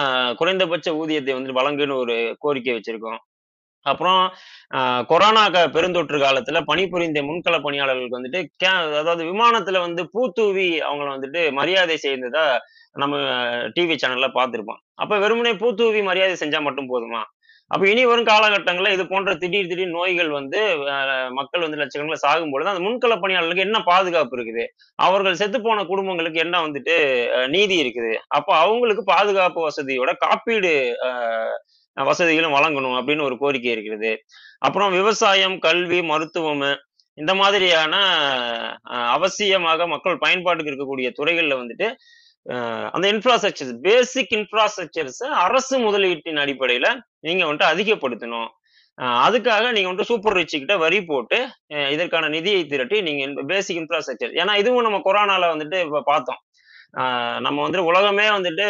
ஆஹ் 0.00 0.34
குறைந்தபட்ச 0.34 0.92
ஊதியத்தை 0.92 1.32
வந்து 1.32 1.52
வழங்குன்னு 1.52 1.96
ஒரு 1.96 2.36
கோரிக்கை 2.38 2.74
வச்சிருக்கோம். 2.74 3.16
அப்புறம் 3.82 4.32
ஆஹ் 4.74 5.06
கொரோனா 5.06 5.46
பெருந்தொற்று 5.46 6.18
காலத்துல 6.18 6.62
பணிபுரிந்த 6.64 7.22
முன்கள 7.22 7.62
பணியாளர்களுக்கு 7.62 8.22
வந்துட்டு 8.22 8.46
கே- 8.64 8.98
அதாவது 8.98 9.24
விமானத்துல 9.24 9.78
வந்து 9.80 10.02
பூத்தூவி 10.04 10.66
அவங்கள 10.66 11.12
வந்துட்டு 11.14 11.52
மரியாதை 11.52 11.98
செய்ததா 12.02 12.58
நம்ம 12.92 13.16
டிவி 13.46 13.96
சேனல்ல 14.06 14.28
பார்த்துருப்போம். 14.34 14.78
அப்ப 14.94 15.18
வெறுமனே 15.18 15.52
பூத்தூவி 15.52 16.02
மரியாதை 16.02 16.48
செஞ்சா 16.48 16.60
மட்டும் 16.60 16.88
போதுமா? 16.88 17.22
அப்ப 17.72 17.82
இனி 17.90 18.02
வரும் 18.04 18.28
காலகட்டங்கள்ல 18.28 18.92
இது 18.94 19.04
போன்ற 19.10 19.32
திடீர் 19.42 19.70
திடீர் 19.70 19.94
நோய்கள் 19.94 20.30
வந்து 20.36 20.60
மக்கள் 21.38 21.64
வந்து 21.64 21.80
லட்சக்கணக்கில் 21.80 22.24
சாகும் 22.24 22.52
பொழுது 22.52 22.72
அந்த 22.72 22.82
முன்கள 22.86 23.14
பணியாளர்களுக்கு 23.18 23.66
என்ன 23.66 23.78
பாதுகாப்பு 23.88 24.36
இருக்குது? 24.38 24.64
அவர்கள் 24.98 25.38
செத்து 25.40 25.58
போன 25.62 25.84
குடும்பங்களுக்கு 25.90 26.40
என்ன 26.44 26.56
வந்துட்டு 26.64 26.96
அஹ், 27.36 27.48
நீதி 27.54 27.76
இருக்குது? 27.82 28.12
அப்ப 28.36 28.50
அவங்களுக்கு 28.62 29.04
பாதுகாப்பு 29.12 29.60
வசதியோட 29.66 30.12
காப்பீடு 30.24 30.72
ஆஹ், 31.08 31.56
வசதிகளும் 31.96 32.56
வழங்கணும் 32.56 32.96
அப்படின்னு 32.98 33.28
ஒரு 33.28 33.38
கோரிக்கை 33.40 33.72
இருக்கிறது. 33.74 34.12
அப்புறம் 34.62 34.92
விவசாயம் 34.98 35.56
கல்வி 35.66 36.00
மருத்துவம் 36.10 36.64
இந்த 37.18 37.32
மாதிரியான 37.38 37.94
அவசியமாக 39.14 39.86
மக்கள் 39.92 40.22
பயன்பாட்டுக்கு 40.22 40.70
இருக்கக்கூடிய 40.70 41.08
துறைகள்ல 41.18 41.54
வந்துட்டு 41.60 41.88
அந்த 42.94 43.06
இன்ஃப்ராஸ்ட்ரக்சர்ஸ் 43.12 43.74
பேசிக் 43.86 44.32
இன்ஃப்ராஸ்ட்ரக்சர்ஸ் 44.38 45.22
அரசு 45.44 45.76
முதலீட்டின் 45.86 46.40
அடிப்படையில 46.44 46.86
நீங்க 47.26 47.42
வந்துட்டு 47.46 47.72
அதிகப்படுத்தணும். 47.72 48.48
அதுக்காக 49.26 49.66
நீங்க 49.74 49.88
வந்துட்டு 49.88 50.10
சூப்பர் 50.12 50.36
ரிச்சு 50.38 50.56
கிட்ட 50.62 50.74
வரி 50.84 50.98
போட்டு 51.10 51.38
இதற்கான 51.94 52.30
நிதியை 52.36 52.62
திரட்டி 52.72 52.98
நீங்க 53.08 53.44
பேசிக் 53.52 53.80
இன்ஃப்ராஸ்ட்ரக்சர் 53.82 54.34
ஏன்னா 54.40 54.54
இதுவும் 54.62 54.86
நம்ம 54.86 55.00
கொரோனால 55.06 55.46
வந்துட்டு 55.54 55.78
இப்ப 55.86 56.02
பார்த்தோம். 56.10 56.40
நம்ம 57.46 57.58
வந்துட்டு 57.64 57.90
உலகமே 57.92 58.26
வந்துட்டு 58.36 58.66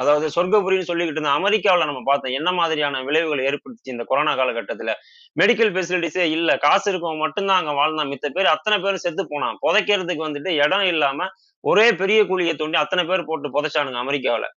அதாவது 0.00 0.26
சொர்க்கபுரின்னு 0.34 0.88
சொல்லிக்கிட்டு 0.90 1.18
இருந்த 1.20 1.32
அமெரிக்காவில் 1.38 1.88
நம்ம 1.88 2.02
பார்த்தோம் 2.08 2.36
என்ன 2.38 2.50
மாதிரியான 2.58 3.00
விளைவுகள் 3.08 3.42
ஏற்படுத்துச்சு 3.48 3.94
இந்த 3.94 4.04
கொரோனா 4.10 4.32
காலகட்டத்தில். 4.38 4.92
மெடிக்கல் 5.36 5.72
ஃபெசிலிட்டிஸே 5.74 6.24
இல்லை 6.36 6.54
காசு 6.64 6.86
இருக்கவங்க 6.92 7.20
மட்டும்தான் 7.24 7.60
அங்கே 7.60 7.74
வாழ்ந்தான் 7.80 8.10
மித்த 8.12 8.28
பேர் 8.36 8.54
அத்தனை 8.54 8.76
பேரும் 8.84 9.04
செத்து 9.04 9.24
போனான். 9.32 9.58
புதைக்கிறதுக்கு 9.64 10.26
வந்துட்டு 10.28 10.52
இடம் 10.64 10.86
இல்லாமல் 10.92 11.32
ஒரே 11.66 11.92
பெரிய 11.92 12.22
குழியை 12.24 12.54
தோண்டி 12.54 12.78
அத்தனை 12.78 13.04
பேர் 13.04 13.24
போட்டு 13.24 13.48
புதைச்சானுங்க 13.48 13.92
அமெரிக்காவில். 13.92 14.50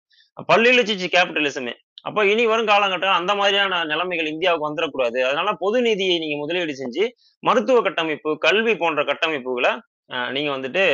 பல்லிழிச்சிச்சு 0.53 1.07
கேபிட்டலிசமே 1.13 1.73
அப்போ 2.03 2.27
இனி 2.27 2.47
வரும் 2.47 2.67
காலகட்டம் 2.67 3.13
அந்த 3.13 3.35
மாதிரியான 3.35 3.85
நிலைமைகள் 3.85 4.27
இந்தியாவுக்கு 4.27 4.69
வந்துடக்கூடாது. 4.69 5.21
அதனால 5.23 5.53
பொது 5.59 5.81
நிதியை 5.81 6.19
நீங்க 6.19 6.37
முதலீடு 6.37 6.73
செஞ்சு 6.73 7.09
மருத்துவ 7.41 7.83
கட்டமைப்பு 7.83 8.39
கல்வி 8.39 8.77
போன்ற 8.77 9.05
கட்டமைப்புகளை 9.05 9.79
நீங்கள் 10.07 10.31
நீங்க 10.31 10.51
வந்துட்டு 10.57 10.85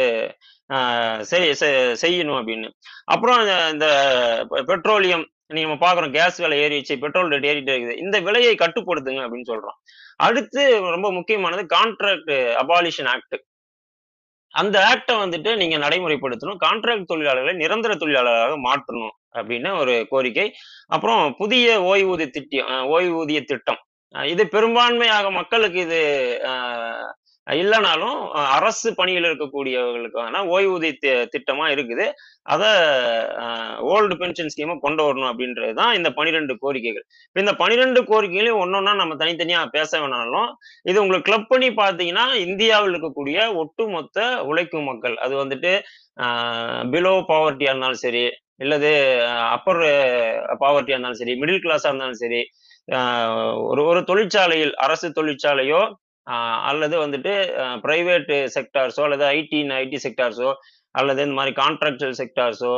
செய்- 1.30 1.96
செய்யணும் 2.02 2.38
அப்படின்னு. 2.38 2.70
அப்புறம் 3.04 3.40
இந்த- 3.40 3.68
இந்த 3.72 3.86
பெட்ரோலியம் 4.48 5.28
நீங்க 5.46 5.68
நம்ம 5.68 5.76
பாக்குறோம் 5.76 6.12
கேஸ் 6.12 6.38
விலை 6.38 6.58
ஏறிச்சு 6.58 6.98
பெட்ரோல் 6.98 7.28
ரேட் 7.28 7.46
ஏறிட்டு 7.46 7.72
இருக்குது. 7.72 7.96
இந்த 7.96 8.20
விலையை 8.20 8.54
கட்டுப்படுத்துங்க 8.54 9.24
அப்படின்னு 9.24 9.48
சொல்றோம். 9.48 9.78
அடுத்து 10.16 10.80
ரொம்ப 10.80 11.12
முக்கியமானது 11.12 11.76
கான்ட்ராக்ட் 11.76 12.52
அபாலிஷன் 12.62 13.06
ஆக்ட் 13.06 13.44
அந்த 14.55 14.76
ஆக்டை 14.84 15.14
வந்துட்டு 15.16 15.57
நீங்க 15.57 15.76
நடைமுறைப்படுத்தணும். 15.78 16.61
கான்ட்ராக்ட் 16.61 17.11
தொழிலாளர்களை 17.12 17.55
நிரந்தர 17.55 17.94
தொழிலாளராக 17.94 18.57
மாற்றணும் 18.61 19.14
அப்படின்னு 19.34 19.78
ஒரு 19.78 20.07
கோரிக்கை. 20.11 20.46
அப்புறம் 20.88 21.34
புதிய 21.36 21.66
ஓய்வூதிய 21.84 22.28
திட்டம் 22.30 22.68
அஹ் 22.68 22.86
ஓய்வூதிய 22.90 23.44
திட்டம். 23.44 23.80
அஹ் 24.14 24.26
இது 24.26 24.42
பெரும்பான்மையாக 24.48 25.30
மக்களுக்கு 25.32 25.80
இது 25.80 26.00
அஹ், 26.44 27.09
இல்லைனாலும் 27.47 28.18
அரசு 28.57 28.88
பணியில் 28.99 29.26
இருக்கக்கூடியவர்களுக்கான 29.28 30.40
ஓய்வூதிய 30.55 30.92
திட்டமா 31.32 31.66
இருக்குது. 31.74 32.07
அதை 32.53 32.70
ஓல்டு 33.95 34.14
பென்ஷன் 34.20 34.51
ஸ்கீமை 34.53 34.74
கொண்டு 34.84 35.03
வரணும் 35.07 35.30
அப்படின்றது 35.30 35.72
தான் 35.80 35.92
இந்த 35.99 36.11
பனிரெண்டு 36.18 36.55
கோரிக்கைகள். 36.62 37.05
இந்த 37.42 37.53
பனிரெண்டு 37.62 38.01
கோரிக்கைகளையும் 38.11 38.61
ஒன்னொன்னா 38.64 38.92
நம்ம 39.03 39.16
தனித்தனியா 39.22 39.61
பேச 39.76 40.01
வேணாலும் 40.03 40.49
இது 40.90 41.03
உங்களுக்கு 41.03 41.28
கிளப் 41.30 41.51
பண்ணி 41.53 41.68
பார்த்தீங்கன்னா 41.82 42.26
இந்தியாவில் 42.47 42.92
இருக்கக்கூடிய 42.92 43.38
ஒட்டுமொத்த 43.62 44.26
உழைக்கும் 44.51 44.88
மக்கள். 44.90 45.16
அது 45.26 45.36
வந்துட்டு 45.42 45.72
பிலோ 46.95 47.14
பாவர்ட்டியா 47.32 47.72
இருந்தாலும் 47.72 48.05
சரி 48.07 48.24
இல்லது 48.64 48.90
அப்பர் 49.55 49.82
பாவர்ட்டியா 50.64 50.97
இருந்தாலும் 50.97 51.20
சரி 51.22 51.34
மிடில் 51.42 51.62
கிளாஸா 51.64 51.90
இருந்தாலும் 51.90 52.22
சரி 52.24 52.40
ஒரு 53.70 53.82
ஒரு 53.90 54.01
தொழிற்சாலையில் 54.11 54.74
அரசு 54.86 55.07
தொழிற்சாலையோ 55.18 55.82
அல்லது 56.62 56.96
வந்துட்டு 57.06 57.32
ப்ரைவேட்டு 57.82 58.36
செக்டார்ஸோ 58.56 59.02
அல்லது 59.02 59.24
ஐடி 59.24 59.60
ஐடி 59.82 59.98
செக்டார்ஸோ 60.06 60.50
அல்லது 60.94 61.22
இந்த 61.22 61.36
மாதிரி 61.40 61.54
கான்ட்ராக்சுவல் 61.62 62.18
செக்டார்ஸோ 62.22 62.74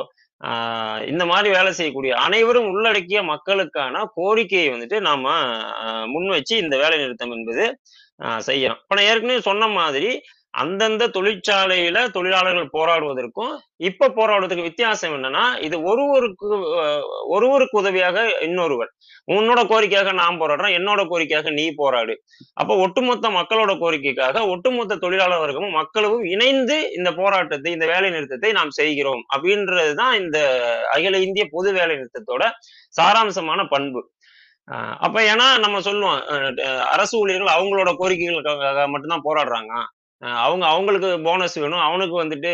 இந்த 1.06 1.24
மாதிரி 1.26 1.48
வேலை 1.54 1.70
செய்யக்கூடிய 1.72 2.12
அனைவரும் 2.16 2.68
உள்ளடக்கிய 2.72 3.20
மக்களுக்கான 3.22 4.02
கோரிக்கையை 4.14 4.68
வந்துட்டு 4.74 4.98
நாம 5.00 5.24
முன் 6.06 6.28
வச்சு 6.28 6.54
இந்த 6.56 6.76
வேலை 6.76 6.96
நிறுத்தம் 6.98 7.30
என்பது 7.30 7.64
செய்யறோம். 8.48 8.80
இப்போ 8.82 8.94
நான் 8.96 9.08
ஏற்கனவே 9.12 9.40
சொன்ன 9.40 9.68
மாதிரி 9.68 10.10
அந்தந்த 10.56 11.08
தொழிற்சாலையில 11.08 11.98
தொழிலாளர்கள் 12.08 12.72
போராடுவதற்கும் 12.72 13.54
இப்ப 13.88 14.08
போராடுவதற்கு 14.10 14.66
வித்தியாசம் 14.68 15.14
என்னன்னா 15.14 15.44
இது 15.62 15.76
ஒருவருக்கு 15.82 16.48
ஒருவருக்கு 17.28 17.78
உதவியாக 17.80 18.16
இன்னொருவர். 18.40 18.90
உன்னோட 19.32 19.60
கோரிக்கையாக 19.70 20.12
நான் 20.14 20.38
போராடுறேன் 20.40 20.74
என்னோட 20.78 21.02
கோரிக்கையாக 21.10 21.52
நீ 21.52 21.64
போராடு. 21.76 22.14
அப்ப 22.54 22.76
ஒட்டுமொத்த 22.76 23.28
மக்களோட 23.28 23.74
கோரிக்கைக்காக 23.82 24.44
ஒட்டுமொத்த 24.48 24.96
தொழிலாளர் 24.96 25.42
வர்க்கமும் 25.42 25.76
மக்களும் 25.80 26.24
இணைந்து 26.24 26.78
இந்த 26.96 27.12
போராட்டத்தை 27.12 27.72
இந்த 27.72 27.86
வேலை 27.86 28.10
நிறுத்தத்தை 28.10 28.52
நாம் 28.52 28.76
செய்கிறோம். 28.80 29.22
அப்படின்றதுதான் 29.36 30.14
இந்த 30.22 30.38
அகில 30.92 31.20
இந்திய 31.20 31.46
பொது 31.50 31.72
வேலை 31.72 31.96
நிறுத்தத்தோட 31.96 32.44
சாராம்சமான 32.94 33.68
பண்பு. 33.68 34.02
ஆஹ் 34.68 34.96
அப்ப 35.00 35.16
ஏன்னா 35.32 35.48
நம்ம 35.58 35.80
சொல்லுவோம் 35.80 36.20
அஹ் 36.34 36.84
அரசு 36.94 37.14
ஊழியர்கள் 37.18 37.56
அவங்களோட 37.56 37.90
கோரிக்கைகளுக்காக 38.00 38.88
மட்டும்தான் 38.88 39.26
போராடுறாங்க. 39.28 39.74
அவங்க 40.46 40.64
அவங்களுக்கு 40.72 41.08
போனஸ் 41.26 41.56
வேணும். 41.62 41.82
அவனுக்கு 41.86 42.14
வந்துட்டு 42.22 42.50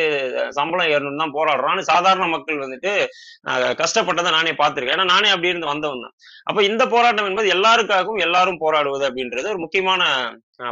சம்பளம் 0.59 0.91
ஏறணும் 0.95 1.23
தான் 1.23 1.35
போராடுறான் 1.37 1.81
சாதாரண 1.91 2.25
மக்கள் 2.35 2.63
வந்துட்டு 2.65 2.93
கஷ்டப்பட்டதை 3.83 4.31
நானே 4.37 4.55
பார்த்திருக்கேன். 4.61 4.97
ஏன்னா 4.97 5.13
நானே 5.15 5.29
அப்படி 5.35 5.53
இருந்து 5.53 5.73
வந்தவன் 5.73 6.05
தான். 6.07 6.15
அப்ப 6.49 6.63
இந்த 6.71 6.87
போராட்டம் 6.95 7.29
என்பது 7.31 7.49
எல்லாருக்காகவும் 7.57 8.25
எல்லாரும் 8.27 8.63
போராடுவது 8.65 9.05
அப்படின்றது 9.09 9.53
ஒரு 9.55 9.61
முக்கியமான 9.65 10.03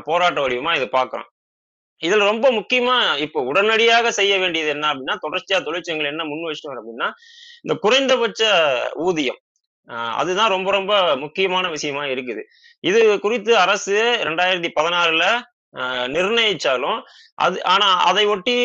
போராட்ட 0.08 0.40
வடிவமா 0.46 0.72
இதை 0.78 0.88
பார்க்கிறோம். 0.96 1.30
இதுல 2.06 2.26
ரொம்ப 2.32 2.46
முக்கியமா 2.58 2.96
இப்போ 3.24 3.38
உடனடியாக 3.50 4.10
செய்ய 4.18 4.34
வேண்டியது 4.42 4.70
என்ன 4.74 4.86
அப்படின்னா 4.90 5.16
தொடர்ச்சியா 5.24 5.58
தொழிற்சங்கங்கள் 5.66 6.12
என்ன 6.12 6.26
முன் 6.30 6.46
வச்சிட்டோம் 6.48 6.80
அப்படின்னா 6.82 7.08
இந்த 7.64 7.74
குறைந்தபட்ச 7.84 8.42
ஊதியம். 9.06 9.40
அதுதான் 10.20 10.52
ரொம்ப 10.54 10.68
ரொம்ப 10.78 10.92
முக்கியமான 11.22 11.68
விஷயமா 11.74 12.02
இருக்குது. 12.14 12.42
இது 12.90 13.00
குறித்து 13.24 13.52
அரசு 13.64 13.96
ரெண்டாயிரத்தி 14.28 14.70
பதினாறுல 14.78 15.24
நிர்ணயிச்சாலும் 16.14 16.98
அது 17.34 17.64
ஆனா 17.64 17.98
அதை 18.00 18.26
ஒட்டி 18.26 18.56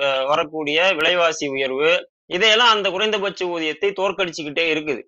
வ- 0.00 0.24
வரக்கூடிய 0.26 0.94
விலைவாசி 0.94 1.46
உயர்வு 1.48 1.90
இதையெல்லாம் 2.26 2.70
அந்த 2.70 2.90
குறைந்தபட்ச 2.90 3.44
ஊதியத்தை 3.46 3.90
தோற்கடிச்சுக்கிட்டே 3.92 4.64
இருக்குது. 4.74 5.02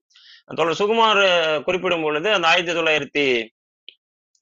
தொடர் 0.56 0.78
சுகுமார் 0.78 1.20
குறிப்பிடும் 1.62 2.02
பொழுது 2.02 2.34
அந்த 2.34 2.48
ஆயிரத்தி 2.48 2.72
தொள்ளாயிரத்தி 2.72 3.24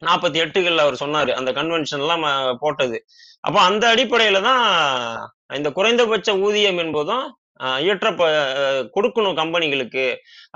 நாற்பத்தி 0.02 0.38
எட்டுகள்ல 0.42 0.78
அவர் 0.78 0.94
சொன்னாரு 0.94 1.30
அந்த 1.30 1.52
கன்வென்ஷன் 1.52 1.98
எல்லாம் 1.98 2.24
போட்டது. 2.58 2.98
அப்போ 3.40 3.60
அந்த 3.60 3.94
அடிப்படையில 3.94 4.40
தான் 4.40 4.62
இந்த 5.54 5.70
குறைந்தபட்ச 5.72 6.36
ஊதியம் 6.38 6.78
என்பதும் 6.78 7.26
அஹ், 7.60 7.80
இயற்றப்ப 7.80 8.22
கொடுக்கணும் 8.94 9.36
கம்பெனிகளுக்கு 9.36 10.04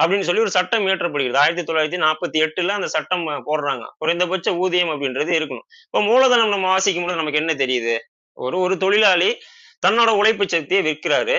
அப்படின்னு 0.02 0.20
சொல்லி 0.20 0.40
ஒரு 0.40 0.50
சட்டம் 0.50 0.86
இயற்றப்படுகிறது. 0.86 1.36
ஆயிரத்தி 1.36 1.72
தொள்ளாயிரத்தி 1.72 2.00
நாற்பத்தி 2.00 2.38
எட்டுல 2.38 2.68
அந்த 2.68 2.86
சட்டம் 2.86 3.26
போடுறாங்க. 3.46 3.84
குறைந்தபட்ச 3.98 4.56
ஊதியம் 4.56 4.88
அப்படின்றது 4.88 5.32
இருக்கணும். 5.38 5.66
இப்போ 5.84 6.02
மூலதனம் 6.02 6.48
நம்ம 6.48 6.66
வாசிக்கும் 6.66 7.04
போது 7.04 7.16
நமக்கு 7.16 7.38
என்ன 7.38 7.52
தெரியுது? 7.54 7.94
ஒரு 8.38 8.58
ஒரு 8.58 8.76
தொழிலாளி 8.76 9.30
தன்னோட 9.86 10.08
உழைப்பு 10.10 10.48
சக்தியை 10.48 10.82
விற்கிறாரு. 10.84 11.36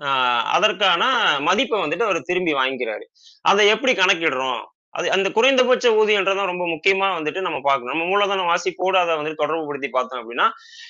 ஆஹ் 0.00 0.42
அதற்கான 0.48 1.02
மதிப்பை 1.40 1.80
வந்துட்டு 1.80 2.02
அவர் 2.02 2.20
திரும்பி 2.22 2.54
வாங்கிக்கிறாரு. 2.54 3.04
அதை 3.40 3.68
எப்படி 3.68 3.92
கணக்கிடுறோம்? 3.92 4.62
அது 4.90 5.10
அந்த 5.10 5.30
குறைந்தபட்ச 5.30 5.90
ஊதியன்றதான் 5.90 6.46
ரொம்ப 6.46 6.64
முக்கியமா 6.64 7.06
வந்துட்டு 7.18 7.40
நம்ம 7.40 7.60
பார்க்கணும். 7.62 7.92
நம்ம 7.92 8.04
மூலதன 8.04 8.42
வாசிப்போடு 8.42 8.96
அதை 8.96 9.14
வந்துட்டு 9.14 9.42
தொடர்புபடுத்தி 9.42 9.88
பார்த்தோம் 9.88 10.20
அப்படின்னா 10.22 10.46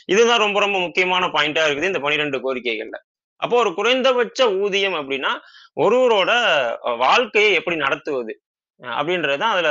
இதுதான் 0.06 0.38
ரொம்ப 0.38 0.60
ரொம்ப 0.60 0.78
முக்கியமான 0.78 1.26
பாயிண்டா 1.26 1.62
இருக்குது 1.66 1.82
இந்த 1.82 2.00
பனிரெண்டு 2.00 2.38
கோரிக்கைகள்ல. 2.38 2.98
அப்போ 3.40 3.56
ஒரு 3.56 3.70
குறைந்தபட்ச 3.74 4.40
ஊதியம் 4.58 4.94
அப்படின்னா 4.94 5.32
ஒருவரோட 5.76 6.30
வாழ்க்கையை 6.98 7.52
எப்படி 7.52 7.76
நடத்துவது? 7.76 8.32
அப்படின்றதுதான் 8.80 9.52
அதுல 9.52 9.68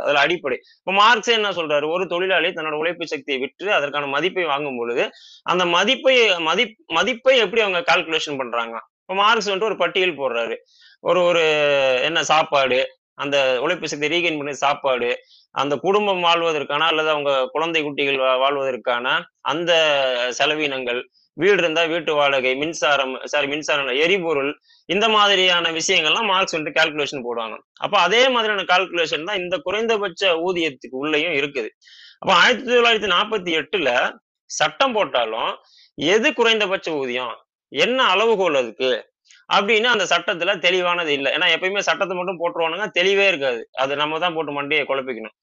அதுல 0.00 0.18
அடிப்படை. 0.20 0.56
இப்போ 0.78 0.92
மார்க்ஸ் 0.94 1.30
என்ன 1.30 1.50
சொல்றாரு? 1.50 1.86
ஒரு 1.90 2.04
தொழிலாளி 2.06 2.48
தன்னோட 2.48 2.74
உழைப்பு 2.74 3.06
சக்தியை 3.06 3.38
விற்று 3.40 3.68
அதற்கான 3.72 4.06
மதிப்பை 4.06 4.44
வாங்கும் 4.44 4.76
பொழுது 4.76 5.04
அந்த 5.46 5.64
மதிப்பை 5.70 6.14
மதிப் 6.40 6.74
மதிப்பை 6.92 7.36
எப்படி 7.38 7.62
அவங்க 7.62 7.80
கால்குலேஷன் 7.88 8.38
பண்றாங்க 8.38 8.74
இப்போ 9.00 9.14
மார்க்ஸ் 9.14 9.48
வந்துட்டு 9.48 9.70
ஒரு 9.70 9.76
பட்டியல் 9.76 10.18
போடுறாரு. 10.18 10.56
ஒரு 11.04 11.20
ஒரு 11.24 11.44
என்ன 12.02 12.22
சாப்பாடு 12.24 12.80
அந்த 13.18 13.36
உழைப்பு 13.60 13.88
சக்தி 13.88 14.08
ரீகெயின் 14.08 14.36
பண்ண 14.36 14.52
சாப்பாடு 14.58 15.08
அந்த 15.54 15.76
குடும்பம் 15.76 16.20
வாழ்வதற்கான 16.20 16.86
அல்லது 16.86 17.08
அவங்க 17.10 17.30
குழந்தை 17.46 17.80
குட்டிகள் 17.82 18.18
வா- 18.18 18.38
வாழ்வதற்கான 18.38 19.06
அந்த 19.44 19.72
செலவினங்கள் 20.38 21.00
வீடு 21.42 21.58
இருந்தா 21.62 21.82
வீட்டு 21.92 22.12
வாடகை 22.18 22.52
மின்சாரம் 22.62 23.14
சாரி 23.32 23.48
மின்சாரம் 23.52 23.90
எரிபொருள் 24.04 24.50
இந்த 24.94 25.06
மாதிரியான 25.16 25.72
விஷயங்கள்லாம் 25.78 26.28
மார்க்ஸ் 26.32 26.56
வந்து 26.58 26.70
கால்குலேஷன் 26.78 27.24
போடுவாங்க. 27.26 27.56
அப்ப 27.84 27.94
அதே 28.06 28.22
மாதிரியான 28.34 28.64
கால்குலேஷன் 28.72 29.26
தான் 29.28 29.40
இந்த 29.42 29.56
குறைந்தபட்ச 29.66 30.30
ஊதியத்துக்கு 30.46 30.96
உள்ளேயும் 31.02 31.36
இருக்குது. 31.40 31.70
அப்ப 32.22 32.32
ஆயிரத்தி 32.42 32.70
தொள்ளாயிரத்தி 32.70 33.10
நாற்பத்தி 33.16 33.52
எட்டுல 33.60 33.90
சட்டம் 34.50 34.96
போட்டாலும் 34.96 35.52
எது 36.14 36.28
குறைந்தபட்ச 36.40 36.88
ஊதியம்? 37.02 37.34
என்ன 37.72 37.98
அளவுகோல் 38.14 38.60
அதுக்கு? 38.62 38.90
அப்படின்னு 39.56 39.88
அந்த 39.94 40.04
சட்டத்துல 40.12 40.52
தெளிவானது 40.64 41.10
இல்லை. 41.18 41.30
ஏன்னா 41.36 41.46
எப்பயுமே 41.54 41.82
சட்டத்தை 41.88 42.14
மட்டும் 42.18 42.40
போட்டுருவானுங்க 42.40 42.86
தெளிவே 42.98 43.26
இருக்காது. 43.30 43.60
அது 43.82 43.92
நம்ம 44.02 44.18
தான் 44.24 44.34
போட்டு 44.36 44.52
மண்டியை 44.58 44.84
குழப்பிக்கணும். 44.90 45.36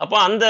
அப்போ 0.00 0.16
அந்த 0.28 0.46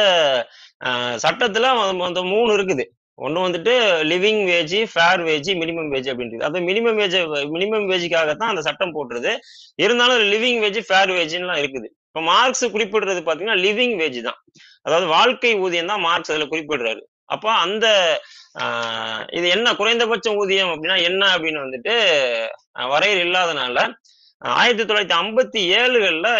சட்டத்துல 1.24 1.66
அந்த 2.08 2.20
மூணு 2.32 2.50
இருக்குது. 2.58 2.84
ஒன்று 3.24 3.44
வந்துட்டு 3.44 3.74
living 4.12 4.42
wage 4.52 4.76
fair 4.92 5.22
wage 5.28 5.50
minimum 5.62 5.90
wage 5.94 6.08
அப்படின்றது. 6.12 6.42
அது 6.48 6.60
மினிமம் 6.68 6.98
வேஜ் 7.02 7.16
மினிமம் 7.54 7.86
வேஜுக்காகத்தான் 7.92 8.52
அந்த 8.52 8.62
சட்டம் 8.68 8.94
போட்டுருது. 8.96 9.32
இருந்தாலும் 9.84 10.24
லிவிங் 10.32 10.60
வேஜ் 10.64 10.80
ஃபேர் 10.88 11.12
வேஜ்லாம் 11.18 11.60
இருக்குது. 11.62 11.88
இப்போ 12.08 12.22
மார்க்ஸ் 12.30 12.64
குறிப்பிடுறது 12.74 13.20
பார்த்தீங்கன்னா 13.24 13.60
லிவிங் 13.66 13.96
வேஜ் 14.02 14.20
தான். 14.28 14.38
அதாவது 14.86 15.06
வாழ்க்கை 15.16 15.52
ஊதியம் 15.64 15.92
தான் 15.92 16.04
மார்க்ஸ் 16.08 16.32
அதில் 16.32 16.52
குறிப்பிடுறாரு. 16.52 17.02
அப்போ 17.34 17.48
அந்த 17.64 17.86
இது 19.38 19.46
என்ன 19.56 19.68
குறைந்தபட்ச 19.80 20.28
ஊதியம் 20.42 20.70
அப்படின்னா 20.72 20.98
என்ன 21.08 21.22
அப்படின்னு 21.34 21.64
வந்துட்டு 21.64 21.94
வரையறை 22.92 23.22
இல்லாதனால 23.26 23.76
ஆயிரத்தி 24.60 24.84
தொள்ளாயிரத்தி 24.84 25.18
ஐம்பத்தி 25.22 25.60
ஏழுகளில் 25.80 26.32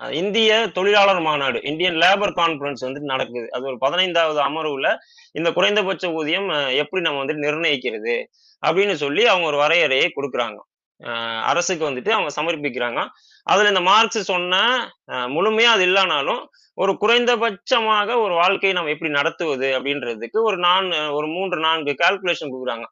இந்திய 0.00 0.50
தொழிலாளர் 0.74 1.20
மாநாடு 1.20 1.58
இந்தியன் 1.62 1.98
லேபர் 2.02 2.32
கான்ஃபரன்ஸ் 2.40 2.82
வந்து 2.86 3.00
நடக்குது. 3.12 3.46
அது 3.52 3.64
ஒரு 3.70 3.78
பதினைந்தாவது 3.78 4.40
அமர்வுல 4.48 4.88
இந்த 5.32 5.48
குறைந்தபட்ச 5.52 6.10
ஊதியம் 6.12 6.48
எப்படி 6.82 7.02
நம்ம 7.02 7.20
வந்துட்டு 7.24 7.46
நிர்ணயிக்கிறது 7.46 8.16
அப்படின்னு 8.62 8.94
சொல்லி 9.04 9.22
அவங்க 9.26 9.46
ஒரு 9.46 9.56
வரையறையை 9.56 10.08
கொடுக்குறாங்க. 10.16 10.58
அரசுக்கு 11.50 11.84
வந்துட்டு 11.90 12.10
அவங்க 12.16 12.30
சமர்ப்பிக்கிறாங்க. 12.38 13.00
அதுல 13.46 13.70
இந்த 13.72 13.82
மார்க்ஸ் 13.90 14.28
சொன்ன 14.32 14.54
முழுமையா 15.36 15.70
அது 15.76 15.84
இல்லைனாலும் 15.86 16.42
ஒரு 16.78 16.92
குறைந்தபட்சமாக 17.02 18.08
ஒரு 18.22 18.34
வாழ்க்கையை 18.40 18.72
நம்ம 18.76 18.92
எப்படி 18.94 19.10
நடத்துவது 19.16 19.68
அப்படின்றதுக்கு 19.76 20.38
ஒரு 20.48 20.56
நான் 20.66 20.86
ஒரு 21.16 21.26
மூன்று 21.34 21.58
நான்கு 21.64 21.92
கால்குலேஷன் 22.02 22.52
கொடுக்குறாங்க. 22.52 22.86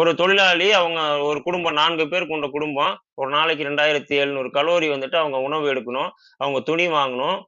ஒரு 0.00 0.10
தொழிலாளி 0.20 0.68
அவங்க 0.78 1.00
ஒரு 1.28 1.38
குடும்பம் 1.46 1.78
நான்கு 1.80 2.04
பேர் 2.12 2.30
கொண்ட 2.30 2.46
குடும்பம் 2.54 2.94
ஒரு 3.20 3.30
நாளைக்கு 3.30 3.66
ரெண்டாயிரத்தி 3.68 4.14
எழுநூறு 4.22 4.48
கலோரி 4.56 4.88
வந்துட்டு 4.94 5.16
அவங்க 5.22 5.38
உணவு 5.48 5.66
எடுக்கணும் 5.72 6.10
அவங்க 6.42 6.60
துணி 6.68 6.86
வாங்கணும் 6.96 7.38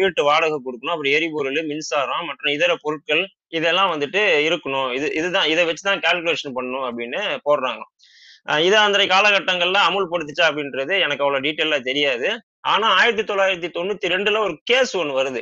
வீட்டு 0.00 0.22
வாடகை 0.30 0.58
கொடுக்கணும் 0.66 0.94
அப்புறம் 0.94 1.14
எரிபொருள் 1.18 1.60
மின்சாரம் 1.72 2.26
மற்றும் 2.30 2.54
இதர 2.56 2.72
பொருட்கள் 2.84 3.22
இதெல்லாம் 3.58 3.92
வந்துட்டு 3.94 4.20
இருக்கணும். 4.48 4.88
இது 4.98 5.06
இதுதான் 5.20 5.48
இதை 5.52 5.62
வச்சுதான் 5.68 6.02
கால்குலேஷன் 6.06 6.56
பண்ணணும் 6.58 6.86
அப்படின்னு 6.88 7.20
போடுறாங்க. 7.48 7.82
இதை 8.66 8.78
அன்றைய 8.84 9.08
காலகட்டங்கள்ல 9.14 9.80
அமுல்படுத்துச்சா 9.88 10.44
அப்படின்றது 10.50 10.94
எனக்கு 11.04 11.24
அவ்வளவு 11.24 11.44
டீட்டெயிலா 11.46 11.78
தெரியாது. 11.90 12.28
ஆனா 12.72 12.86
ஆயிரத்தி 13.00 13.24
தொள்ளாயிரத்தி 13.30 13.68
தொண்ணூத்தி 13.76 14.06
ரெண்டுல 14.14 14.40
ஒரு 14.46 14.54
கேஸ் 14.70 14.92
ஒன்று 15.00 15.14
வருது. 15.20 15.40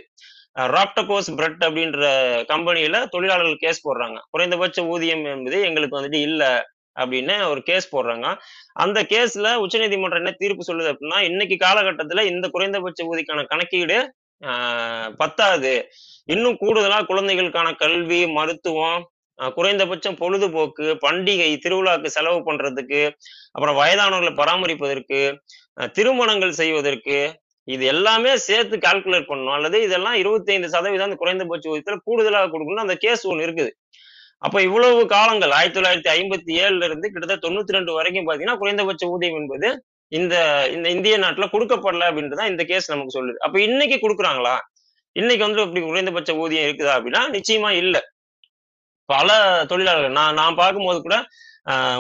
ராப்டகோஸ் 0.75 1.29
பிரெட் 1.39 1.63
அப்படின்ற 1.67 2.05
கம்பெனியில 2.53 2.97
தொழிலாளர்கள் 3.15 3.63
கேஸ் 3.65 3.81
போடுறாங்க. 3.87 4.19
குறைந்தபட்ச 4.31 4.85
ஊதியம் 4.93 5.25
என்பது 5.35 5.59
எங்களுக்கு 5.69 5.99
வந்துட்டு 5.99 6.21
இல்லை 6.29 6.53
அப்படின்னு 6.97 7.35
ஒரு 7.51 7.61
கேஸ் 7.69 7.87
போடுறாங்க. 7.95 8.27
அந்த 8.85 8.99
கேஸ்ல 9.13 9.53
உச்சநீதிமன்றம் 9.65 10.21
என்ன 10.23 10.33
தீர்ப்பு 10.39 10.65
சொல்லுது 10.71 10.91
அப்படின்னா 10.93 11.19
இன்னைக்கு 11.29 11.57
காலகட்டத்துல 11.67 12.25
இந்த 12.33 12.49
குறைந்தபட்ச 12.55 13.05
ஊதிக்கான 13.13 13.45
கணக்கீடு 13.53 13.99
பத்தாது. 15.23 15.73
இன்னும் 16.35 16.59
கூடுதலா 16.61 16.99
குழந்தைகளுக்கான 17.11 17.69
கல்வி 17.83 18.21
மருத்துவம் 18.39 19.03
குறைந்தபட்சம் 19.57 20.19
பொழுதுபோக்கு 20.23 20.87
பண்டிகை 21.05 21.51
திருவிழாக்கு 21.65 22.09
செலவு 22.17 22.41
பண்றதுக்கு 22.49 23.01
அப்புறம் 23.55 23.79
வயதானவர்களை 23.81 24.33
பராமரிப்பதற்கு 24.41 25.21
திருமணங்கள் 25.97 26.59
செய்வதற்கு 26.61 27.19
இது 27.69 27.85
எல்லாமே 27.93 28.33
சேர்த்து 28.47 28.77
கால்குலேட் 28.87 29.29
பண்ணணும். 29.31 29.57
அல்லது 29.57 29.77
இதெல்லாம் 29.87 30.17
இருபத்தி 30.23 30.51
ஐந்து 30.55 30.69
சதவீதம் 30.75 31.09
அந்த 31.09 31.19
குறைந்தபட்ச 31.23 31.71
ஊதியத்துல 31.73 31.99
கூடுதலாக 32.09 32.51
கொடுக்கணும் 32.55 32.85
அந்த 32.87 32.97
கேஸ் 33.05 33.25
ஒன்று 33.31 33.47
இருக்குது. 33.47 33.71
அப்ப 34.47 34.57
இவ்வளவு 34.67 35.01
காலங்கள் 35.15 35.53
ஆயிரத்தி 35.57 35.79
தொள்ளாயிரத்தி 35.79 36.11
ஐம்பத்தி 36.17 36.53
ஏழுல 36.65 36.85
இருந்து 36.89 37.07
கிட்டத்தட்ட 37.13 37.43
தொண்ணூத்தி 37.47 37.77
ரெண்டு 37.77 37.93
வரைக்கும் 37.99 38.27
பாத்தீங்கன்னா 38.29 38.61
குறைந்தபட்ச 38.63 39.07
ஊதியம் 39.15 39.39
என்பது 39.41 39.69
இந்த 40.19 40.35
இந்த 40.75 40.87
இந்திய 40.97 41.17
நாட்டுல 41.25 41.47
கொடுக்கப்படல 41.55 42.07
அப்படின்றதான் 42.11 42.51
இந்த 42.53 42.63
கேஸ் 42.71 42.91
நமக்கு 42.93 43.17
சொல்லுது. 43.19 43.39
அப்ப 43.47 43.57
இன்னைக்கு 43.61 43.97
கொடுக்குறாங்களா? 44.05 44.55
இன்னைக்கு 45.17 45.45
வந்து 45.47 45.63
இப்படி 45.67 45.83
குறைந்தபட்ச 45.87 46.35
ஊதியம் 46.45 46.67
இருக்குதா 46.69 46.95
அப்படின்னா 46.99 47.23
நிச்சயமா 47.37 47.71
இல்ல. 47.83 47.97
பல 49.13 49.31
தொழிலாளர்கள் 49.71 50.19
நான் 50.21 50.39
நான் 50.41 50.61
பார்க்கும்போது 50.63 51.01
கூட 51.07 51.17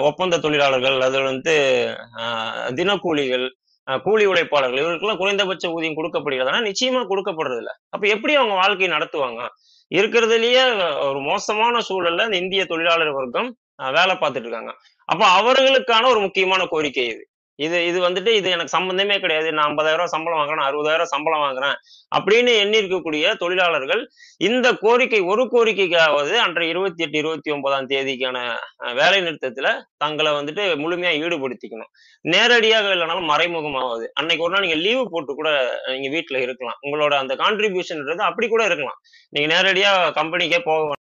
ஒப்பந்த 0.08 0.40
தொழிலாளர்கள் 0.44 0.98
அது 1.06 1.18
வந்து 1.30 1.54
தினக்கூலிகள் 2.78 3.46
கூலி 3.88 4.24
உழைப்பாளர்கள் 4.30 4.82
இவருக்கெல்லாம் 4.82 5.20
குறைந்தபட்ச 5.22 5.68
ஊதியம் 5.76 5.96
கொடுக்கப்படுகிறதுனா 5.98 6.60
நிச்சயமா 6.68 7.00
கொடுக்கப்படுறது 7.12 7.60
இல்ல 7.62 7.70
அப்ப 7.94 8.04
எப்படி 8.14 8.32
அவங்க 8.40 8.54
வாழ்க்கையை 8.62 8.90
நடத்துவாங்க? 8.96 9.40
இருக்கிறதுலயே 9.90 10.62
ஒரு 11.08 11.20
மோசமான 11.30 11.80
சூழல்ல 11.88 12.26
இந்த 12.28 12.38
இந்திய 12.42 12.64
தொழிலாளர் 12.72 13.16
வர்க்கம் 13.18 13.48
வேலை 13.96 14.14
பார்த்துட்டு 14.16 14.46
இருக்காங்க. 14.46 14.72
அப்ப 15.08 15.22
அவர்களுக்கான 15.38 16.08
ஒரு 16.12 16.20
முக்கியமான 16.26 16.62
கோரிக்கை 16.72 17.04
இது. 17.12 17.22
இது 17.66 17.78
இது 17.90 17.98
வந்துட்டு 18.06 18.30
இது 18.40 18.48
எனக்கு 18.56 18.74
சம்பந்தமே 18.74 19.16
கிடையாது. 19.22 19.48
நான் 19.56 19.68
ஐம்பதாயிரம் 19.70 20.00
ரூபாய் 20.00 20.14
சம்பளம் 20.14 20.40
வாங்குறேன் 20.40 20.66
அறுபதாயிரம் 20.68 21.10
சம்பளம் 21.12 21.42
வாங்குறேன் 21.44 21.76
அப்படின்னு 22.16 22.52
எண்ணி 22.62 22.76
இருக்கக்கூடிய 22.80 23.32
தொழிலாளர்கள் 23.42 24.02
இந்த 24.48 24.66
கோரிக்கை 24.84 25.20
ஒரு 25.32 25.42
கோரிக்கைக்காவது 25.54 26.34
அன்றைய 26.44 26.72
இருபத்தி 26.74 27.02
எட்டு 27.06 27.18
இருபத்தி 27.22 27.50
ஒன்பதாம் 27.56 27.88
தேதிக்கான 27.92 28.38
வேலை 29.00 29.18
நிறுத்தத்துல 29.26 29.68
தங்களை 30.04 30.32
வந்துட்டு 30.38 30.64
முழுமையா 30.84 31.12
ஈடுபடுத்திக்கணும். 31.24 31.90
நேரடியாக 32.34 32.94
இல்லைனாலும் 32.94 33.30
மறைமுகமாவது. 33.32 34.06
அன்னைக்கு 34.20 34.44
ஒரு 34.46 34.54
நாள் 34.54 34.66
நீங்க 34.66 34.80
லீவு 34.86 35.04
போட்டு 35.10 35.34
கூட 35.40 35.50
நீங்க 35.92 36.10
வீட்டுல 36.16 36.40
இருக்கலாம். 36.46 36.78
உங்களோட 36.86 37.14
அந்த 37.22 37.36
கான்ட்ரிபியூஷன்ன்றது 37.42 38.24
அப்படி 38.30 38.48
கூட 38.54 38.64
இருக்கலாம். 38.70 38.98
நீங்க 39.34 39.48
நேரடியா 39.54 39.92
கம்பெனிக்கே 40.20 40.62
போக 40.70 40.98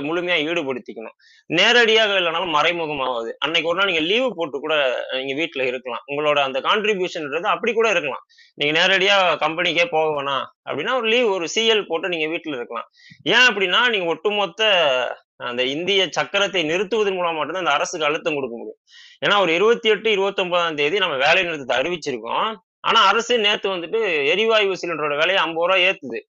முழுமையா 0.00 0.36
ஈடுபடுத்திக்கணும். 0.48 1.16
நேரடியாக 1.46 2.12
இல்லைனாலும் 2.20 2.54
மறைமுகமாவது 2.56 3.30
அன்னைக்கு 3.38 3.68
ஒரு 3.70 3.78
நாள் 3.78 3.90
நீங்க 3.90 4.00
லீவு 4.00 4.28
போட்டு 4.34 4.60
கூட 4.60 4.74
நீங்க 5.12 5.34
வீட்டுல 5.40 5.66
இருக்கலாம். 5.66 6.02
உங்களோட 6.12 6.38
அந்த 6.38 6.60
கான்ட்ரிபியூஷன்ன்றது 6.60 7.48
அப்படி 7.54 7.72
கூட 7.72 7.90
இருக்கலாம். 7.90 8.22
நீங்க 8.54 8.72
நேரடியா 8.80 9.16
கம்பெனிக்கே 9.44 9.86
போக 9.90 10.06
வேணாம். 10.16 10.46
அப்படின்னா 10.70 10.94
ஒரு 10.94 11.08
லீவ் 11.08 11.28
ஒரு 11.36 11.48
சிஎல் 11.54 11.84
போட்டு 11.88 12.08
நீங்க 12.08 12.26
வீட்டுல 12.34 12.56
இருக்கலாம். 12.60 12.88
ஏன் 13.22 13.46
அப்படின்னா 13.50 13.88
நீங்க 13.88 14.06
ஒட்டுமொத்த 14.06 14.62
அந்த 15.36 15.62
இந்திய 15.64 16.02
சக்கரத்தை 16.20 16.60
நிறுத்துவதன் 16.70 17.16
மூலம் 17.18 17.34
மட்டும்தான் 17.34 17.64
அந்த 17.64 17.76
அரசுக்கு 17.76 18.06
அழுத்தம் 18.06 18.34
கொடுக்க 18.34 18.56
முடியும். 18.56 18.80
ஏன்னா 19.26 19.40
ஒரு 19.40 19.54
இருபத்தி 19.54 19.88
எட்டு 19.88 20.10
இருபத்தி 20.10 20.42
ஒன்பதாம் 20.42 20.74
தேதி 20.74 20.98
நம்ம 20.98 21.16
வேலை 21.16 21.42
நிறுத்தத்தை 21.42 21.76
அறிவிச்சிருக்கோம். 21.80 22.54
ஆனா 22.80 23.00
அரசு 23.04 23.38
நேத்து 23.38 23.68
வந்துட்டு 23.76 24.00
எரிவாயு 24.32 24.76
சிலிண்டரோட 24.82 25.16
விலையை 25.20 25.36
ஐம்பது 25.36 25.66
ரூபாய் 25.66 25.84
ஏத்துது. 25.88 26.20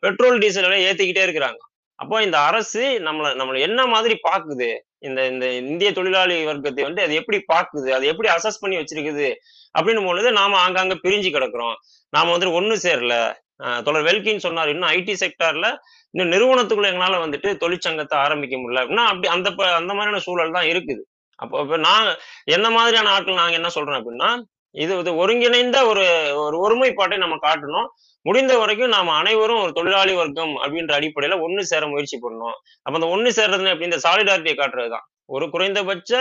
பெட்ரோல் 0.00 0.38
டீசல் 0.38 0.66
விலையை 0.68 0.86
ஏத்திக்கிட்டே 0.92 1.24
இருக்கிறாங்க. 1.26 1.60
அப்போ 1.98 2.22
இந்த 2.22 2.38
அரசு 2.40 2.82
நம்மள 3.00 3.26
நம்மள 3.38 3.58
என்ன 3.60 3.86
மாதிரி 3.86 4.14
பாக்குது? 4.28 4.68
இந்த 4.98 5.20
இந்த 5.26 5.46
இந்திய 5.62 5.92
தொழிலாளி 5.92 6.44
வர்க்கத்தை 6.44 6.84
வந்து 6.84 7.02
அது 7.02 7.14
எப்படி 7.14 7.38
பாக்குது? 7.52 7.88
அது 7.90 8.06
எப்படி 8.06 8.28
அசஸ் 8.28 8.60
பண்ணி 8.60 8.76
வச்சிருக்குது? 8.76 9.28
அப்படின்னு 9.74 10.04
பொழுது 10.06 10.32
நாம 10.32 10.58
ஆங்காங்க 10.66 10.94
பிரிஞ்சு 11.04 11.30
கிடக்குறோம். 11.32 11.76
நாம 12.12 12.36
வந்துட்டு 12.36 12.58
ஒண்ணு 12.60 12.76
சேரல. 12.82 13.14
அஹ் 13.62 13.82
தொடர் 13.82 14.04
வெல்கின்னு 14.04 14.36
சொன்னார். 14.38 14.68
இன்னும் 14.68 14.90
ஐடி 14.90 15.14
செக்டார்ல 15.20 15.66
இன்னும் 16.14 16.32
நிறுவனத்துக்குள்ள 16.32 16.88
எங்களால 16.92 17.18
வந்துட்டு 17.24 17.48
தொழிற்சங்கத்தை 17.62 18.16
ஆரம்பிக்க 18.24 18.56
முடியல. 18.56 18.82
அப்படின்னா 18.84 19.04
அப்படி 19.04 19.28
அந்த 19.28 19.48
அந்த 19.74 19.92
மாதிரியான 19.94 20.18
சூழல் 20.18 20.52
தான் 20.52 20.66
இருக்குது. 20.66 21.02
அப்போ 21.38 21.56
இப்போ 21.62 21.76
நான் 21.86 22.06
என்ன 22.48 22.66
மாதிரியான 22.70 23.10
ஆட்கள் 23.10 23.34
நாங்க 23.34 23.52
என்ன 23.52 23.70
சொல்றோம் 23.74 23.98
அப்படின்னா 24.00 24.30
இது 24.74 24.98
இது 24.98 25.12
ஒருங்கிணைந்த 25.16 25.78
ஒரு 25.86 26.04
ஒரு 26.36 26.56
ஒருமைப்பாட்டை 26.60 27.16
நம்ம 27.16 27.36
காட்டணும். 27.42 27.88
முடிந்த 28.26 28.52
வரைக்கும் 28.60 28.94
நாம 28.94 29.12
அனைவரும் 29.20 29.62
ஒரு 29.64 29.72
தொழிலாளி 29.78 30.14
வர்க்கம் 30.20 30.54
அப்படின்ற 30.62 30.92
அடிப்படையில 30.98 31.38
ஒண்ணு 31.46 31.62
சேர 31.70 31.82
முயற்சி 31.92 32.16
பண்ணணும். 32.22 32.56
அப்ப 32.84 32.94
அந்த 32.98 33.08
ஒண்ணு 33.14 33.30
சேர்றது 33.38 33.72
அப்படி 33.72 33.88
இந்த 33.90 34.00
சாலிடாரிட்டியை 34.06 34.56
காட்டுறதுதான். 34.58 35.06
ஒரு 35.34 35.46
குறைந்தபட்ச 35.54 36.12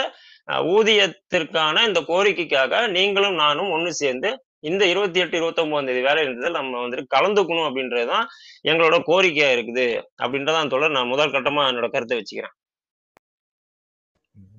ஊதியத்திற்கான 0.75 1.83
இந்த 1.89 2.01
கோரிக்கைக்காக 2.11 2.81
நீங்களும் 2.97 3.37
நானும் 3.43 3.71
ஒன்னு 3.75 3.91
சேர்ந்து 4.01 4.29
இந்த 4.69 4.83
இருபத்தி 4.91 5.19
எட்டு 5.23 5.35
இருபத்தி 5.37 5.61
ஒன்பதாம் 5.63 5.87
தேதி 5.87 6.01
வேலை 6.07 6.21
நிறுத்தத்தில் 6.23 6.59
நம்ம 6.59 6.79
வந்துட்டு 6.83 7.11
கலந்துக்கணும் 7.15 7.67
அப்படின்றதுதான் 7.67 8.25
எங்களோட 8.69 8.95
கோரிக்கையா 9.09 9.49
இருக்குது. 9.55 9.85
அப்படின்றதான் 10.23 10.71
தோழர் 10.73 10.95
நான் 10.97 11.11
முதல் 11.13 11.33
கட்டமா 11.35 11.63
என்னோட 11.71 11.87
கருத்தை 11.95 12.17
வச்சுக்கிறேன். 12.19 12.55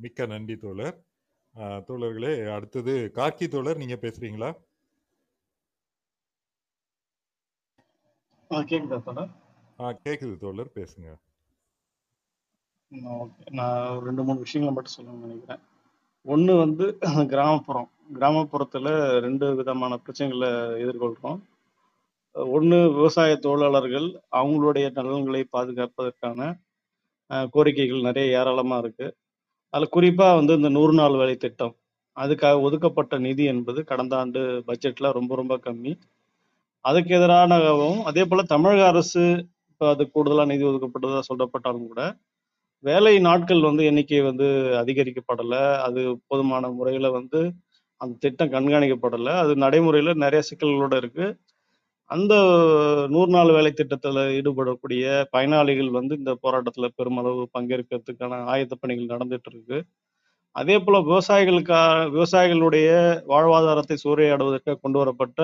மிக்க 0.04 0.26
நன்றி 0.32 0.56
தோழர். 0.64 0.96
தோழர்களே 1.88 2.32
அடுத்தது 2.56 2.94
கார்க்கி 3.18 3.46
தோழர் 3.54 3.82
நீங்க 3.82 3.96
பேசுறீங்களா? 4.04 4.50
கேக்குதா 8.50 9.02
தோழர்? 9.02 9.30
ஆ 9.78 9.92
கேக்குது 10.04 10.36
தோழர் 10.38 10.70
பேசுங்க. 10.74 11.08
ஓகே. 13.14 13.50
நான் 13.50 13.98
ரெண்டு 13.98 14.22
மூணு 14.22 14.38
விஷயங்களை 14.38 14.74
மட்டும் 14.74 14.96
சொல்லணும்னு 14.96 15.26
நினைக்கிறேன். 15.26 15.62
ஒன்று 16.26 16.56
வந்து 16.56 16.84
கிராமப்புறம். 17.32 17.88
கிராமப்புறத்தில் 18.14 18.90
ரெண்டு 19.20 19.54
விதமான 19.54 19.98
பிரச்சனைகளை 20.04 20.50
எதிர்கொள்கிறோம் 20.84 21.40
ஒன்று 22.34 22.92
விவசாய 22.92 23.36
தொழிலாளர்கள் 23.36 24.06
அவங்களுடைய 24.36 24.86
நலன்களை 24.92 25.42
பாதுகாப்பதற்கான 25.52 26.40
கோரிக்கைகள் 27.54 28.06
நிறைய 28.08 28.38
ஏராளமாக 28.40 28.82
இருக்கு. 28.82 29.06
அதில் 29.74 29.88
குறிப்பாக 29.88 30.34
வந்து 30.34 30.54
இந்த 30.54 30.68
நூறு 30.68 30.92
நாள் 30.92 31.16
வேலை 31.16 31.36
திட்டம். 31.36 31.74
அதுக்காக 32.16 32.60
ஒதுக்கப்பட்ட 32.60 33.18
நிதி 33.18 33.44
என்பது 33.44 33.84
கடந்த 33.84 34.16
ஆண்டு 34.16 34.40
பட்ஜெட்ல 34.68 35.12
ரொம்ப 35.12 35.34
ரொம்ப 35.34 35.56
கம்மி. 35.58 35.92
அதுக்கு 36.88 37.12
எதிரானவும் 37.18 38.00
அதே 38.08 38.22
போல 38.30 38.42
தமிழக 38.54 38.82
அரசு 38.92 39.24
இப்போ 39.70 39.86
அது 39.94 40.02
கூடுதலாக 40.14 40.50
நிதி 40.52 40.64
ஒதுக்கப்பட்டதாக 40.68 41.22
சொல்லப்பட்டாலும் 41.30 41.88
கூட 41.90 42.02
வேலை 42.84 43.12
நாட்கள் 43.26 43.66
வந்து 43.68 43.82
எண்ணிக்கை 43.90 44.20
வந்து 44.28 44.46
அதிகரிக்கப்படலை. 44.82 45.62
அது 45.86 46.00
போதுமான 46.28 46.70
முறையில் 46.78 47.08
வந்து 47.18 47.40
அந்த 48.00 48.14
திட்டம் 48.24 48.52
கண்காணிக்கப்படலை. 48.54 49.32
அது 49.42 49.52
நடைமுறையில் 49.64 50.20
நிறைய 50.24 50.42
சிக்கல்களோட 50.48 50.94
இருக்கு. 51.02 51.26
அந்த 52.10 52.34
நூறு 53.14 53.30
நாள் 53.36 53.54
வேலை 53.56 53.70
திட்டத்தில் 53.72 54.20
ஈடுபடக்கூடிய 54.38 55.04
பயனாளிகள் 55.34 55.90
வந்து 55.98 56.14
இந்த 56.20 56.32
போராட்டத்தில் 56.44 56.94
பெருமளவு 56.98 57.44
பங்கேற்கிறதுக்கான 57.58 58.40
ஆயத்த 58.52 58.74
பணிகள் 58.82 59.12
நடந்துட்டு 59.14 59.50
இருக்கு. 59.52 59.78
அதே 60.56 60.76
போல 60.78 60.98
விவசாயிகளுக்காக 61.08 62.04
விவசாயிகளுடைய 62.16 62.90
வாழ்வாதாரத்தை 63.32 63.96
சூறையாடுவதற்காக 64.04 64.78
கொண்டு 64.84 64.98
வரப்பட்ட 65.02 65.40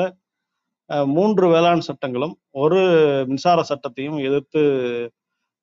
மூன்று 1.14 1.46
வேளாண் 1.52 1.86
சட்டங்களும் 1.88 2.34
ஒரு 2.62 2.80
மின்சார 3.30 3.60
சட்டத்தையும் 3.68 4.18
எதிர்த்து 4.28 4.62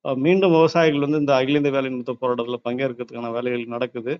மீண்டும் 0.04 0.54
விவசாயிகள் 0.56 1.04
வந்து 1.04 1.20
இந்த 1.22 1.32
அகில 1.38 1.58
இந்திய 1.60 1.72
வேலை 1.74 1.88
நிறுத்த 1.90 2.12
போராட்டத்தில் 2.20 2.64
பங்கேற்கிறதுக்கான 2.66 3.32
வேலைகள் 3.32 3.74
நடக்குது. 3.74 4.12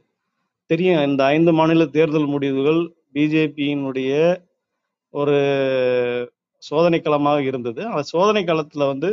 தெரியும் 0.70 1.04
இந்த 1.08 1.22
ஐந்து 1.34 1.52
மாநில 1.52 1.86
தேர்தல் 1.96 2.32
முடிவுகள் 2.34 2.80
பிஜேபியினுடைய 3.14 4.12
ஒரு 5.14 5.36
சோதனை 6.62 6.98
களமாக 7.00 7.40
இருந்தது. 7.42 7.80
அந்த 7.90 8.02
சோதனை 8.12 8.42
களத்தில் 8.44 8.90
வந்து 8.92 9.10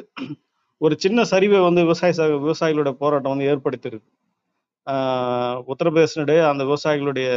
ஒரு 0.81 0.95
சின்ன 0.99 1.19
சரிவை 1.31 1.59
வந்து 1.67 1.81
விவசாய 1.85 2.13
விவசாயிகளுடைய 2.45 2.95
போராட்டம் 3.03 3.33
வந்து 3.33 3.49
ஏற்படுத்தியிருக்கு. 3.51 4.09
உத்தரப்பிரதேசனுடைய 5.71 6.39
அந்த 6.51 6.63
விவசாயிகளுடைய 6.69 7.29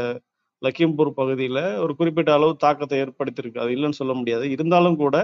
லக்கிம்பூர் 0.62 1.10
பகுதியில் 1.20 1.62
ஒரு 1.84 1.92
குறிப்பிட்ட 2.00 2.30
அளவு 2.38 2.52
தாக்கத்தை 2.64 2.96
ஏற்படுத்தியிருக்கு. 3.04 3.62
அது 3.64 3.72
இல்லைன்னு 3.76 4.00
சொல்ல 4.02 4.14
முடியாது. 4.20 4.44
இருந்தாலும் 4.56 4.98
கூட 5.04 5.16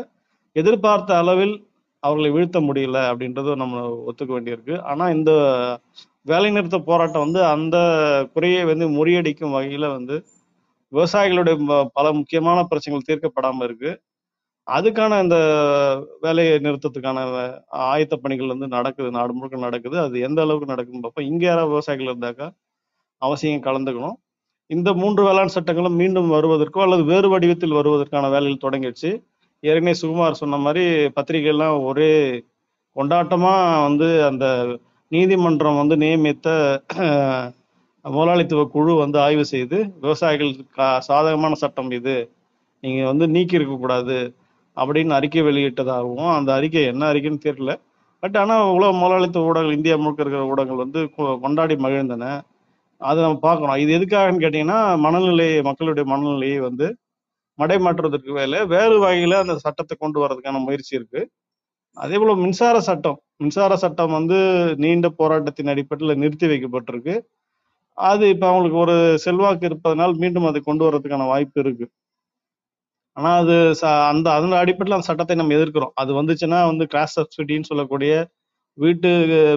எதிர்பார்த்த 0.57 1.13
அளவில் 1.23 1.55
அவர்களை 2.03 2.29
வீழ்த்த 2.37 2.59
முடியல 2.69 2.99
அப்படின்றத 3.11 3.55
நம்ம 3.63 3.77
ஒத்துக்க 4.11 4.31
வேண்டியிருக்கு. 4.37 4.75
ஆனால் 4.91 5.15
இந்த 5.17 5.33
வேலைநிறுத்த 6.27 6.79
போராட்டம் 6.91 7.25
வந்து 7.27 7.41
அந்த 7.55 7.77
குறையை 8.35 8.63
வந்து 8.71 8.87
முறியடிக்கும் 8.99 9.55
வகையில் 9.57 9.89
வந்து 9.97 10.17
விவசாயிகளுடைய 10.93 11.57
பல 11.99 12.07
முக்கியமான 12.21 12.59
பிரச்சனைகள் 12.71 13.09
தீர்க்கப்படாமல் 13.09 13.67
இருக்கு. 13.69 13.91
அதுக்கான 14.67 15.19
இந்த 15.25 15.37
வேலையை 16.27 16.55
நிறுத்தத்துக்கான 16.67 17.19
ஆயத்த 17.93 18.15
பணிகள் 18.25 18.53
வந்து 18.55 18.69
நடக்குது. 18.77 19.11
நாடு 19.19 19.33
முழுக்க 19.39 19.59
நடக்குது. 19.67 19.97
அது 20.07 20.17
எந்த 20.29 20.41
அளவுக்கு 20.47 20.73
நடக்கும் 20.75 21.05
பார்ப்போம். 21.05 21.29
இங்கே 21.33 21.47
யாராவது 21.51 21.73
விவசாயிகள் 21.75 22.11
இருந்தாக்கா 22.13 22.49
அவசியம் 23.23 23.67
கலந்துக்கணும். 23.69 24.17
இந்த 24.67 24.93
மூன்று 24.93 25.25
வேளாண் 25.25 25.47
சட்டங்களும் 25.47 25.95
மீண்டும் 25.95 26.33
வருவதற்கோ 26.33 26.83
அல்லது 26.83 27.05
வேறு 27.05 27.29
வடிவத்தில் 27.29 27.73
வருவதற்கான 27.73 28.31
வேலைகள் 28.31 28.71
தொடங்கிடுச்சு. 28.71 29.23
ஏற்கனவே 29.61 29.99
சுகுமார் 30.03 30.33
சொன்ன 30.33 30.57
மாதிரி 30.57 30.85
பத்திரிகைலாம் 30.87 31.85
ஒரே 31.85 32.45
கொண்டாட்டமா 32.97 33.83
வந்து 33.83 34.25
அந்த 34.25 34.77
நீதிமன்றம் 35.09 35.77
வந்து 35.77 35.97
நியமித்த 35.97 36.81
முதலாளித்துவ 38.03 38.65
குழு 38.65 38.95
வந்து 38.95 39.21
ஆய்வு 39.21 39.45
செய்து 39.45 39.85
விவசாயிகளுக்கு 40.03 40.65
கா- 40.77 40.99
சாதகமான 40.99 41.55
சட்டம் 41.55 41.91
இது 41.91 42.31
நீங்க 42.81 43.05
வந்து 43.05 43.29
நீக்கி 43.29 43.55
இருக்கக்கூடாது 43.55 44.35
அப்படின்னு 44.77 45.09
அறிக்கை 45.09 45.43
வெளியிட்டதாகவும் 45.43 46.35
அந்த 46.35 46.55
அறிக்கை 46.55 46.85
என்ன 46.85 47.13
அறிக்கைன்னு 47.13 47.41
தெரியல. 47.45 47.81
பட் 48.21 48.37
ஆனால் 48.37 48.71
உலக 48.71 48.93
முதலாளித்துவ 48.93 49.47
ஊடகங்கள் 49.47 49.77
இந்தியா 49.77 49.97
முழுக்க 49.97 50.23
இருக்கிற 50.23 50.47
ஊடகங்கள் 50.47 50.87
வந்து 50.87 51.13
கொ- 51.17 51.41
கொண்டாடி 51.41 51.75
மகிழ்ந்தன. 51.75 52.41
அதை 52.99 53.23
நம்ம 53.23 53.39
பார்க்கணும். 53.39 53.89
இது 53.89 53.99
எதுக்காகன்னு 53.99 54.43
கேட்டீங்கன்னா 54.45 54.99
மனநிலை 54.99 55.63
மக்களுடைய 55.63 56.11
மனநிலையை 56.11 56.61
வந்து 56.61 56.99
மடைமாற்றுவதற்கு 57.59 58.33
வேலை. 58.33 58.67
வேறு 58.67 59.07
வகையில 59.07 59.35
அந்த 59.35 59.59
சட்டத்தை 59.59 59.97
கொண்டு 60.01 60.27
வர்றதுக்கான 60.27 60.65
முயற்சி 60.65 60.97
இருக்கு. 60.97 61.31
அதே 61.95 62.17
போல 62.17 62.35
மின்சார 62.35 62.81
சட்டம். 62.81 63.21
மின்சார 63.37 63.77
சட்டம் 63.77 64.13
வந்து 64.13 64.73
நீண்ட 64.77 65.09
போராட்டத்தின் 65.09 65.67
அடிப்படையில் 65.67 66.19
நிறுத்தி 66.19 66.47
வைக்கப்பட்டிருக்கு. 66.47 67.21
அது 67.93 68.29
இப்ப 68.29 68.47
அவங்களுக்கு 68.47 68.79
ஒரு 68.79 69.19
செல்வாக்கு 69.19 69.67
இருப்பதனால் 69.67 70.15
மீண்டும் 70.15 70.45
அதை 70.45 70.61
கொண்டு 70.61 70.91
வர்றதுக்கான 70.91 71.27
வாய்ப்பு 71.27 71.61
இருக்கு. 71.61 71.91
ஆனா 73.13 73.37
அது 73.37 73.53
ச- 73.81 74.07
அந்த 74.07 74.33
அதன் 74.33 74.53
அடிப்படையில் 74.53 74.93
அந்த 74.93 75.01
சட்டத்தை 75.01 75.37
நம்ம 75.37 75.55
எதிர்க்கிறோம். 75.55 75.91
அது 75.95 76.23
வந்துச்சுன்னா 76.23 76.65
வந்து 76.65 76.87
கிராஸ் 76.87 77.21
சப்சிடின்னு 77.21 77.63
சொல்லக்கூடிய 77.63 78.29
வீட்டு 78.79 79.11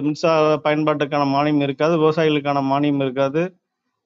மின்சார 0.06 0.52
பயன்பாட்டுக்கான 0.66 1.24
மானியம் 1.34 1.64
இருக்காது 1.66 1.94
விவசாயிகளுக்கான 2.02 2.58
மானியம் 2.72 3.02
இருக்காது. 3.04 3.42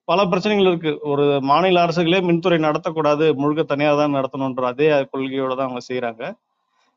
பல 0.08 0.20
பிரச்சனைகள் 0.32 0.68
இருக்கு. 0.70 0.92
ஒரு 1.10 1.24
மாநில 1.50 1.82
அரசுகளே 1.84 2.18
மின்துறை 2.28 2.58
நடத்தக்கூடாது 2.66 3.26
முழுக்க 3.42 3.62
தனியாக 3.72 3.96
தான் 4.00 4.16
நடத்தணுன்ற 4.18 4.64
அதே 4.72 4.88
கொள்கையோட 5.12 5.52
தான் 5.58 5.68
அவங்க 5.68 5.82
செய்கிறாங்க 5.90 6.22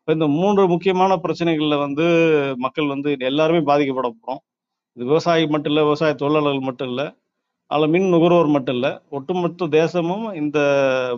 இந்த 0.08 0.26
மூன்று 0.40 0.64
முக்கியமான 0.74 1.14
பிரச்சனைகள்ல 1.24 1.78
வந்து 1.86 2.06
மக்கள் 2.66 2.92
வந்து 2.94 3.10
எல்லாருமே 3.30 3.62
பாதிக்கப்பட 3.70 4.10
போகிறோம் 4.12 4.42
இது 4.98 5.06
விவசாயி 5.12 5.46
மட்டும் 5.54 5.72
இல்லை 5.74 5.84
விவசாய 5.88 6.14
தொழிலாளர்கள் 6.22 6.68
மட்டும் 6.70 6.90
இல்லை 6.92 7.08
அதில் 7.72 7.92
மின் 7.94 8.12
நுகர்வோர் 8.14 8.54
மட்டும் 8.56 8.78
இல்லை 8.78 8.92
ஒட்டுமொத்த 9.18 9.68
தேசமும் 9.80 10.26
இந்த 10.42 10.60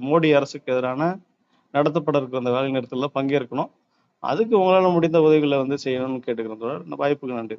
மோடி 0.10 0.30
அரசுக்கு 0.40 0.72
எதிரான 0.74 1.02
நடத்தப்பட 1.74 2.18
இருக்கிற 2.20 2.42
அந்த 2.42 2.54
வேலை 2.56 2.70
நிறுத்தத்தில் 2.76 3.16
பங்கேற்கணும். 3.18 3.70
அதுக்கு 4.24 4.56
உங்களால 4.58 4.94
முடிந்த 4.94 5.22
உதவிகளை 5.22 5.58
வந்து 5.58 5.78
செய்யணும்னு 5.84 6.24
கேட்டுக்கிறேன் 6.28 6.58
தோழர். 6.58 6.84
இந்த 6.84 6.96
வாய்ப்புக்கு 6.96 7.34
நன்றி. 7.34 7.58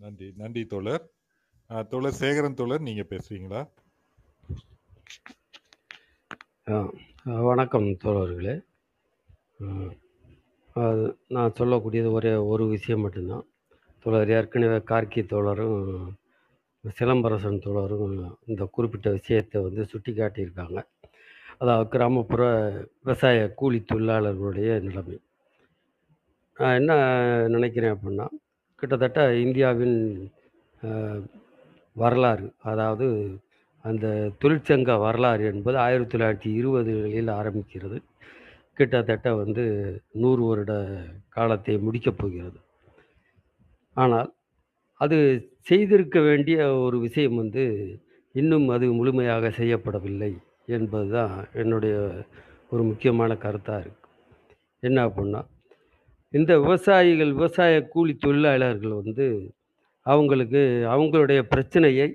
நன்றி. 0.00 0.32
நன்றி 0.36 0.62
தோழர். 0.64 1.04
தோழர் 1.88 2.18
சேகரன் 2.20 2.54
தோழர் 2.54 2.80
நீங்க 2.80 3.04
பேசுறீங்களா? 3.10 3.62
ஆ, 6.70 6.92
வணக்கம் 7.50 7.88
தோழர்களே. 8.04 8.54
நான் 11.28 11.56
சொல்லக்கூடியது 11.58 12.10
ஒரே 12.10 12.34
ஒரு 12.52 12.66
விஷயம் 12.66 13.00
மட்டும்தான். 13.00 13.44
தோழர் 14.02 14.30
ஏற்கனவே 14.30 14.76
கார்க்கி 14.76 15.22
தோழரும் 15.24 15.78
சிலம்பரசன் 16.98 17.62
தோழரும் 17.66 18.16
இந்த 18.46 18.64
குறிப்பிட்ட 18.64 19.10
விஷயத்தை 19.10 19.62
வந்து 19.62 19.84
சுட்டி 19.86 20.12
காட்டியிருக்காங்க 20.12 20.78
அதாவது 21.60 21.86
கிராமப்புற 21.88 22.42
விவசாய 23.02 23.38
கூலி 23.60 23.78
தொழிலாளர்களுடைய 23.90 24.70
நிலைமை. 24.86 25.16
நான் 26.56 26.78
என்ன 26.80 26.92
நினைக்கிறேன் 27.54 27.94
அப்படின்னா 27.96 28.26
கிட்டத்தட்ட 28.82 29.20
இந்தியாவின் 29.44 29.98
வரலாறு 31.96 32.46
அதாவது 32.70 33.06
அந்த 33.84 34.06
தொழிற்சங்க 34.42 34.92
வரலாறு 35.06 35.44
என்பது 35.52 35.76
ஆயிரத்தி 35.86 36.12
தொள்ளாயிரத்தி 36.12 36.50
இருபதுகளில் 36.60 37.30
ஆரம்பிக்கிறது. 37.40 37.98
கிட்டத்தட்ட 38.78 39.28
வந்து 39.42 39.64
நூறு 40.22 40.42
வருட 40.42 40.72
காலத்தை 41.36 41.74
முடிக்கப் 41.86 42.20
போகிறது. 42.20 42.58
ஆனால் 43.96 44.30
அது 45.00 45.18
செய்திருக்க 45.70 46.18
வேண்டிய 46.20 46.58
ஒரு 46.86 46.96
விஷயம் 47.06 47.38
வந்து 47.42 47.64
இன்னும் 48.34 48.66
அது 48.74 48.86
முழுமையாக 48.98 49.50
செய்யப்படவில்லை. 49.60 50.32
என்பது 50.68 51.10
தான் 51.10 51.34
என்னுடைய 51.54 51.94
ஒரு 52.70 52.82
முக்கியமான 52.82 53.34
கருத்தாக 53.34 53.80
இருக்குது 53.80 54.12
என்ன 54.82 55.06
அப்படின்னா 55.06 55.42
இந்த 56.30 56.58
விவசாயிகள் 56.58 57.32
விவசாய 57.32 57.74
கூலி 57.86 58.14
தொழிலாளர்கள் 58.16 58.94
வந்து 58.94 59.52
அவங்களுக்கு 60.06 60.62
அவங்களுடைய 60.86 61.40
பிரச்சனையை 61.40 62.08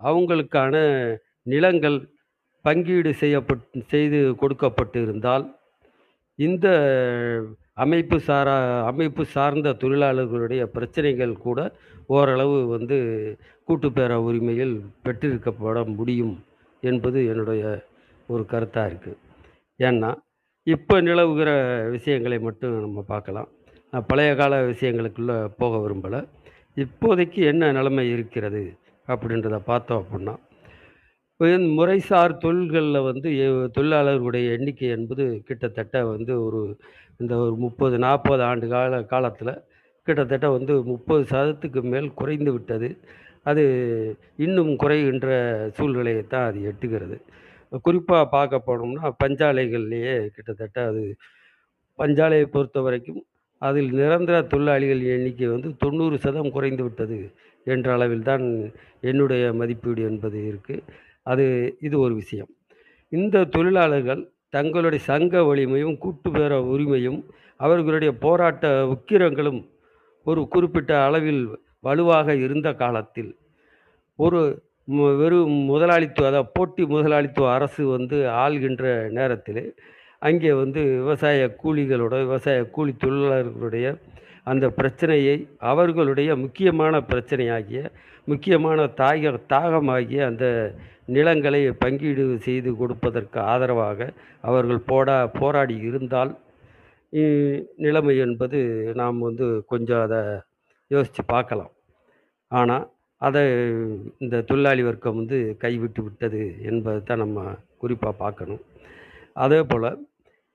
அவங்களுக்கான 0.00 0.74
நிலங்கள் 1.42 1.98
பங்கீடு 2.64 3.14
செய்யப்பட்டு 3.14 3.80
செய்து 3.88 4.34
கொடுக்கப்பட்டு 4.34 5.02
இருந்தால் 5.02 5.44
இந்த 6.38 6.66
அமைப்பு 7.74 8.20
சாரா 8.20 8.56
அமைப்பு 8.82 9.24
சார்ந்த 9.24 9.72
தொழிலாளர்களுடைய 9.72 10.62
பிரச்சனைகள் 10.62 11.34
கூட 11.36 11.58
ஓரளவு 12.06 12.66
வந்து 12.66 12.96
கூட்டுப்பேர 13.68 14.12
உரிமையில் 14.22 14.76
பெற்றிருக்கப்பட 15.04 15.86
முடியும். 15.88 16.36
என்பது 16.80 17.18
என்னுடைய 17.32 17.62
ஒரு 18.28 18.42
கருத்தாக 18.52 18.90
இருக்குது 18.90 19.18
ஏன்னா 19.80 20.10
இப்போ 20.66 20.94
நிலவுகிற 21.00 21.50
விஷயங்களை 21.90 22.38
மட்டும் 22.38 22.74
நம்ம 22.80 23.04
பார்க்கலாம். 23.12 23.48
நான் 23.92 24.06
பழைய 24.06 24.32
கால 24.36 24.54
விஷயங்களுக்குள்ளே 24.72 25.36
போக 25.60 25.76
விரும்பலை. 25.84 26.20
இப்போதைக்கு 26.76 27.40
என்ன 27.50 27.70
நிலைமை 27.72 28.04
இருக்கிறது 28.14 28.62
அப்படின்றத 29.08 29.58
பார்த்தோம் 29.70 30.02
அப்படின்னா 30.02 30.34
முறைசார் 31.78 32.32
தொழில்களில் 32.36 33.06
வந்து 33.08 33.28
தொழிலாளர்களுடைய 33.76 34.44
எண்ணிக்கை 34.56 34.88
என்பது 34.96 35.24
கிட்டத்தட்ட 35.48 36.04
வந்து 36.12 36.32
ஒரு 36.46 36.60
இந்த 37.20 37.32
ஒரு 37.36 37.54
முப்பது 37.64 37.96
நாற்பது 37.98 38.42
ஆண்டு 38.42 38.66
கால 38.68 39.00
காலத்தில் 39.12 39.52
கிட்டத்தட்ட 40.06 40.46
வந்து 40.56 40.74
முப்பது 40.84 41.22
சதத்துக்கு 41.30 41.80
மேல் 41.82 42.08
குறைந்து 42.14 42.50
விட்டது. 42.52 42.88
அது 43.44 43.62
இன்னும் 44.36 44.72
குறைகின்ற 44.76 45.28
சூழ்நிலையை 45.76 46.22
தான் 46.26 46.46
அது 46.48 46.60
எட்டுகிறது. 46.70 47.16
குறிப்பாக 47.84 48.24
பார்க்க 48.28 49.12
பஞ்சாலைகள்லேயே 49.22 50.14
கிட்டத்தட்ட 50.36 50.78
அது 50.86 51.02
பஞ்சாலையை 51.98 52.44
பொறுத்த 52.44 52.80
வரைக்கும் 52.80 53.20
அதில் 53.62 53.90
நிரந்தர 53.90 54.42
தொழிலாளிகள் 54.42 55.00
எண்ணிக்கை 55.14 55.46
வந்து 55.46 55.76
தொண்ணூறு 55.76 56.16
சதம் 56.18 56.50
குறைந்து 56.50 56.82
விட்டது 56.82 57.18
என்ற 57.66 57.92
அளவில் 57.92 58.22
தான் 58.22 58.44
என்னுடைய 59.00 59.52
மதிப்பீடு 59.52 60.02
என்பது 60.02 60.38
இருக்குது 60.50 60.84
அது 61.22 61.44
இது 61.80 61.98
ஒரு 61.98 62.14
விஷயம். 62.14 62.50
இந்த 63.12 63.44
தொழிலாளர்கள் 63.44 64.22
தங்களுடைய 64.50 65.02
சங்க 65.04 65.42
வலிமையும் 65.44 65.98
கூட்டு 65.98 66.30
பெற 66.30 66.60
உரிமையும் 66.74 67.18
அவர்களுடைய 67.56 68.10
போராட்ட 68.16 68.66
உக்கிரங்களும் 68.86 69.60
ஒரு 70.26 70.48
குறிப்பிட்ட 70.48 70.92
அளவில் 71.02 71.42
வலுவாக 71.84 72.34
இருந்த 72.36 72.68
காலத்தில் 72.74 73.32
ஒரு 74.18 74.40
வெறும் 75.20 75.56
முதலாளித்துவ 75.64 76.26
அதாவது 76.26 76.52
போட்டி 76.52 76.82
முதலாளித்துவ 76.86 77.48
அரசு 77.52 77.82
வந்து 77.88 78.18
ஆள்கின்ற 78.36 78.84
நேரத்தில் 79.10 79.62
அங்கே 80.22 80.52
வந்து 80.52 80.80
விவசாய 80.92 81.40
கூலிகளோட 81.60 82.14
விவசாய 82.22 82.60
கூலி 82.68 82.92
தொழிலாளர்களுடைய 82.96 83.86
அந்த 84.44 84.66
பிரச்சனையை 84.70 85.36
அவர்களுடைய 85.62 86.30
முக்கியமான 86.36 87.00
பிரச்சனையாகிய 87.08 87.80
முக்கியமான 88.26 88.86
தாய 88.94 89.30
தாகமாகிய 89.50 90.20
அந்த 90.26 90.46
நிலங்களை 91.08 91.60
பங்கீடு 91.78 92.24
செய்து 92.40 92.70
கொடுப்பதற்கு 92.74 93.38
ஆதரவாக 93.44 94.08
அவர்கள் 94.40 94.86
போடா 94.88 95.16
போராடி 95.38 95.76
இருந்தால் 95.82 96.32
நிலைமை 97.78 98.14
என்பது 98.18 98.58
நாம் 98.94 99.18
வந்து 99.18 99.46
கொஞ்சம் 99.66 100.02
அதை 100.02 100.20
யோசித்து 100.90 101.22
பார்க்கலாம். 101.34 101.72
ஆனால் 102.52 102.84
அதை 103.22 103.42
இந்த 104.24 104.42
தொழிலாளி 104.48 104.82
வர்க்கம் 104.88 105.18
வந்து 105.20 105.38
கைவிட்டு 105.62 106.00
விட்டது 106.06 106.42
என்பதை 106.70 107.00
தான் 107.02 107.22
நம்ம 107.24 107.44
குறிப்பாக 107.82 108.14
பார்க்கணும். 108.22 108.62
அதே 109.44 109.60
போல் 109.70 109.88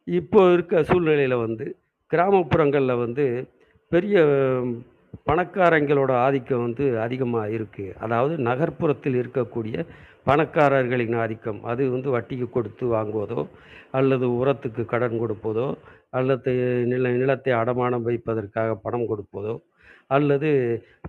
இப்போ 0.07 0.39
இருக்க 0.55 0.83
சூழ்நிலையில் 0.89 1.43
வந்து 1.45 1.65
கிராமப்புறங்களில் 2.11 3.01
வந்து 3.03 3.25
பெரிய 3.91 4.17
பணக்காரங்களோட 5.29 6.11
ஆதிக்கம் 6.25 6.63
வந்து 6.65 6.85
அதிகமாக 7.05 7.53
இருக்குது 7.57 7.95
அதாவது 8.05 8.33
நகர்ப்புறத்தில் 8.47 9.17
இருக்கக்கூடிய 9.21 9.85
பணக்காரர்களின் 10.29 11.17
ஆதிக்கம். 11.23 11.59
அது 11.71 11.83
வந்து 11.95 12.09
வட்டிக்கு 12.15 12.47
கொடுத்து 12.49 12.85
வாங்குவதோ 12.95 13.41
அல்லது 13.99 14.25
உரத்துக்கு 14.39 14.83
கடன் 14.93 15.17
கொடுப்பதோ 15.23 15.67
அல்லது 16.19 16.51
நில 16.91 17.11
நிலத்தை 17.21 17.51
அடமானம் 17.61 18.07
வைப்பதற்காக 18.07 18.75
பணம் 18.85 19.07
கொடுப்பதோ 19.11 19.53
அல்லது 20.07 20.49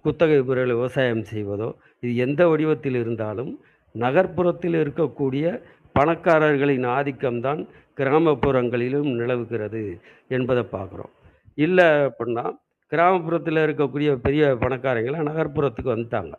குத்தகை 0.03 0.39
முறையில் 0.43 0.75
விவசாயம் 0.75 1.25
செய்வதோ 1.33 1.69
இது 2.01 2.13
எந்த 2.17 2.43
வடிவத்தில் 2.49 2.99
இருந்தாலும் 3.03 3.53
நகர்ப்புறத்தில் 3.95 4.77
இருக்கக்கூடிய 4.83 5.47
பணக்காரர்களின் 5.95 6.87
ஆதிக்கம்தான் 6.97 7.61
கிராமப்புறங்களிலும் 7.99 9.11
நிலவுகிறது 9.21 9.83
என்பதை 10.29 10.65
பார்க்குறோம். 10.77 11.13
இல்லை 11.59 11.87
அப்படின்னா 12.09 12.45
கிராமப்புறத்தில் 12.93 13.65
இருக்கக்கூடிய 13.67 14.11
பெரிய 14.27 14.45
பணக்காரங்களாம் 14.65 15.29
நகர்ப்புறத்துக்கு 15.31 15.95
வந்துட்டாங்க. 15.95 16.35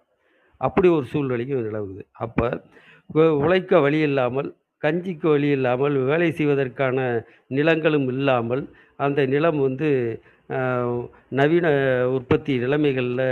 அப்படி 0.62 0.88
ஒரு 0.98 1.06
சூழ்நிலையும் 1.14 1.66
நிலவுது. 1.68 2.04
அப்போ 2.24 2.48
உழைக்க 3.46 3.80
வழி 3.80 4.00
இல்லாமல் 4.10 4.50
கஞ்சிக்கு 4.82 5.28
வழி 5.34 5.50
இல்லாமல் 5.58 5.96
வேலை 6.10 6.30
செய்வதற்கான 6.32 6.98
நிலங்களும் 7.58 8.08
இல்லாமல் 8.14 8.64
அந்த 9.06 9.22
நிலம் 9.26 9.60
வந்து 9.68 9.90
நவீன 11.40 11.68
உற்பத்தி 12.16 12.54
நிலைமைகளில் 12.64 13.28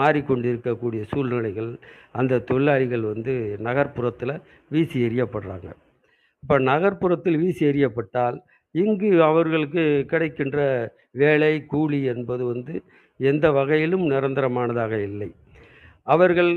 மாறிக்கொண்டிருக்கக்கூடிய 0.00 1.02
சூழ்நிலைகள் 1.12 1.70
அந்த 2.20 2.40
தொழிலாளிகள் 2.50 3.04
வந்து 3.12 3.34
நகர்ப்புறத்தில் 3.68 4.34
வீசி 4.74 4.98
எறியப்படுறாங்க. 5.08 5.68
இப்போ 6.42 6.56
நகர்ப்புறத்தில் 6.70 7.40
வீசி 7.42 7.62
எறியப்பட்டால் 7.72 8.38
இங்கு 8.74 9.08
அவர்களுக்கு 9.30 9.82
கிடைக்கின்ற 10.12 10.58
வேலை 11.22 11.52
கூலி 11.72 11.98
என்பது 12.12 12.42
வந்து 12.52 12.74
எந்த 13.20 13.46
வகையிலும் 13.58 14.04
நிரந்தரமானதாக 14.12 14.92
இல்லை. 15.08 15.28
அவர்கள் 16.06 16.52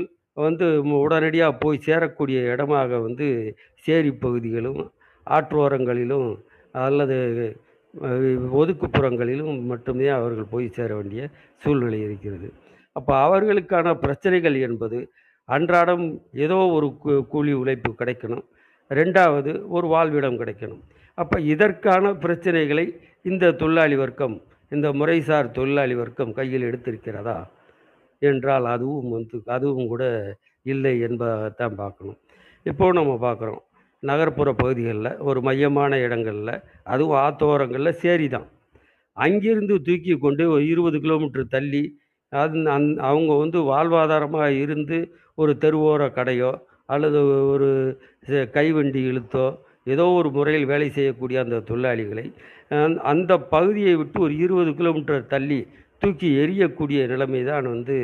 வந்து 0.46 0.66
உடனடியாக 1.02 1.58
போய் 1.64 1.84
சேரக்கூடிய 1.86 2.38
இடமாக 2.52 2.98
வந்து 3.06 3.26
சேரி 3.84 4.10
பகுதிகளும் 4.24 4.80
ஆற்றோரங்களிலும் 5.26 6.30
அல்லது 6.86 7.18
ஒதுக்குப்புறங்களிலும் 8.60 9.54
மட்டுமே 9.72 10.08
அவர்கள் 10.08 10.52
போய் 10.54 10.66
சேர 10.68 10.90
வேண்டிய 10.94 11.22
சூழ்நிலை 11.62 12.00
இருக்கிறது. 12.00 12.48
அப்போ 12.92 13.14
அவர்களுக்கான 13.26 13.94
பிரச்சனைகள் 13.94 14.56
என்பது 14.66 14.98
அன்றாடம் 15.44 16.04
ஏதோ 16.44 16.58
ஒரு 16.76 16.86
கூலி 17.32 17.52
உழைப்பு 17.52 17.90
கிடைக்கணும். 18.00 18.44
ரெண்டாவது 18.90 19.52
ஒரு 19.68 19.86
வாழ்விடம் 19.86 20.40
கிடைக்கணும். 20.40 20.82
அப்போ 21.14 21.36
இதற்கான 21.40 22.12
பிரச்சனைகளை 22.24 22.86
இந்த 23.22 23.52
தொழிலாளி 23.52 23.96
வர்க்கம் 23.96 24.36
இந்த 24.74 24.88
முறைசார் 24.92 25.48
தொழிலாளி 25.50 25.94
வர்க்கம் 25.94 26.32
கையில் 26.32 26.66
எடுத்திருக்கிறதா? 26.68 27.38
என்றால் 28.18 28.66
அதுவும் 28.74 29.10
வந்து 29.10 29.42
அதுவும் 29.56 29.88
கூட 29.92 30.04
இல்லை 30.62 31.00
என்பதைத்தான் 31.00 31.74
பார்க்கணும். 31.82 32.18
இப்போ 32.62 32.92
நம்ம 32.92 33.12
பார்க்குறோம். 33.26 33.62
நகர்ப்புற 34.02 34.52
பகுதிகளில் 34.54 35.18
ஒரு 35.20 35.42
மையமான 35.42 35.98
இடங்களில் 35.98 36.54
அதுவும் 36.86 37.18
ஆத்தோரங்களில் 37.18 38.00
சேரி 38.00 38.28
தான் 38.28 38.46
அங்கிருந்து 39.16 39.82
தூக்கி 39.82 40.14
கொண்டு 40.16 40.50
ஒரு 40.50 40.66
இருபது 40.66 41.00
கிலோமீட்டர் 41.00 41.48
தள்ளி 41.48 41.82
அது 42.32 42.68
அந் 42.68 42.88
அவங்க 43.02 43.32
வந்து 43.36 43.58
வாழ்வாதாரமாக 43.64 44.48
இருந்து 44.56 44.98
ஒரு 45.34 45.58
தெருவோர 45.58 46.12
கடையோ 46.14 46.50
அல்லது 46.86 47.20
ஒரு 47.48 47.68
கைவண்டி 48.52 49.00
இழுத்தோ 49.10 49.46
ஏதோ 49.84 50.04
ஒரு 50.10 50.30
முறையில் 50.30 50.64
வேலை 50.64 50.88
செய்யக்கூடிய 50.90 51.40
அந்த 51.40 51.62
தொழிலாளிகளை 51.68 52.26
அந்த- 52.76 53.02
அந்த 53.04 53.38
பகுதியை 53.48 53.94
விட்டு 53.96 54.20
ஒரு 54.20 54.36
இருபது 54.36 54.74
கிலோமீட்டர் 54.74 55.26
தள்ளி 55.26 55.58
தூக்கி 56.02 56.28
எறியக்கூடிய 56.36 57.06
நிலைமை 57.06 57.44
தான் 57.44 57.66
வந்து 57.66 57.96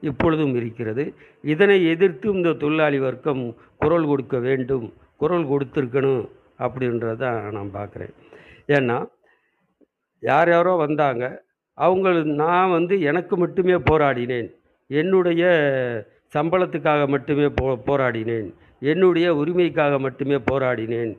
இப்பொழுதும் 0.00 0.54
இருக்கிறது. 0.54 1.04
இதனை 1.44 1.86
எதிர்த்து 1.86 2.32
இந்த 2.32 2.52
தொழிலாளி 2.52 2.98
வர்க்கம் 2.98 3.42
குரல் 3.78 4.06
கொடுக்க 4.06 4.38
வேண்டும். 4.38 4.86
குரல் 5.20 5.50
கொடுத்துருக்கணும் 5.52 6.24
அப்படின்றத 6.64 7.22
நான் 7.56 7.76
பார்க்குறேன். 7.78 8.12
ஏன்னா 8.76 8.96
யார் 10.22 10.50
யாரோ 10.54 10.72
வந்தாங்க 10.84 11.24
அவங்க 11.78 12.08
நான் 12.42 12.74
வந்து 12.76 12.94
எனக்கு 13.10 13.34
மட்டுமே 13.42 13.76
போராடினேன். 13.90 14.48
என்னுடைய 14.90 15.42
சம்பளத்துக்காக 16.34 17.02
மட்டுமே 17.14 17.46
போ 17.58 17.66
போராடினேன். 17.88 18.48
என்னுடைய 18.92 19.28
உரிமைக்காக 19.42 19.94
மட்டுமே 20.06 20.36
போராடினேன் 20.50 21.12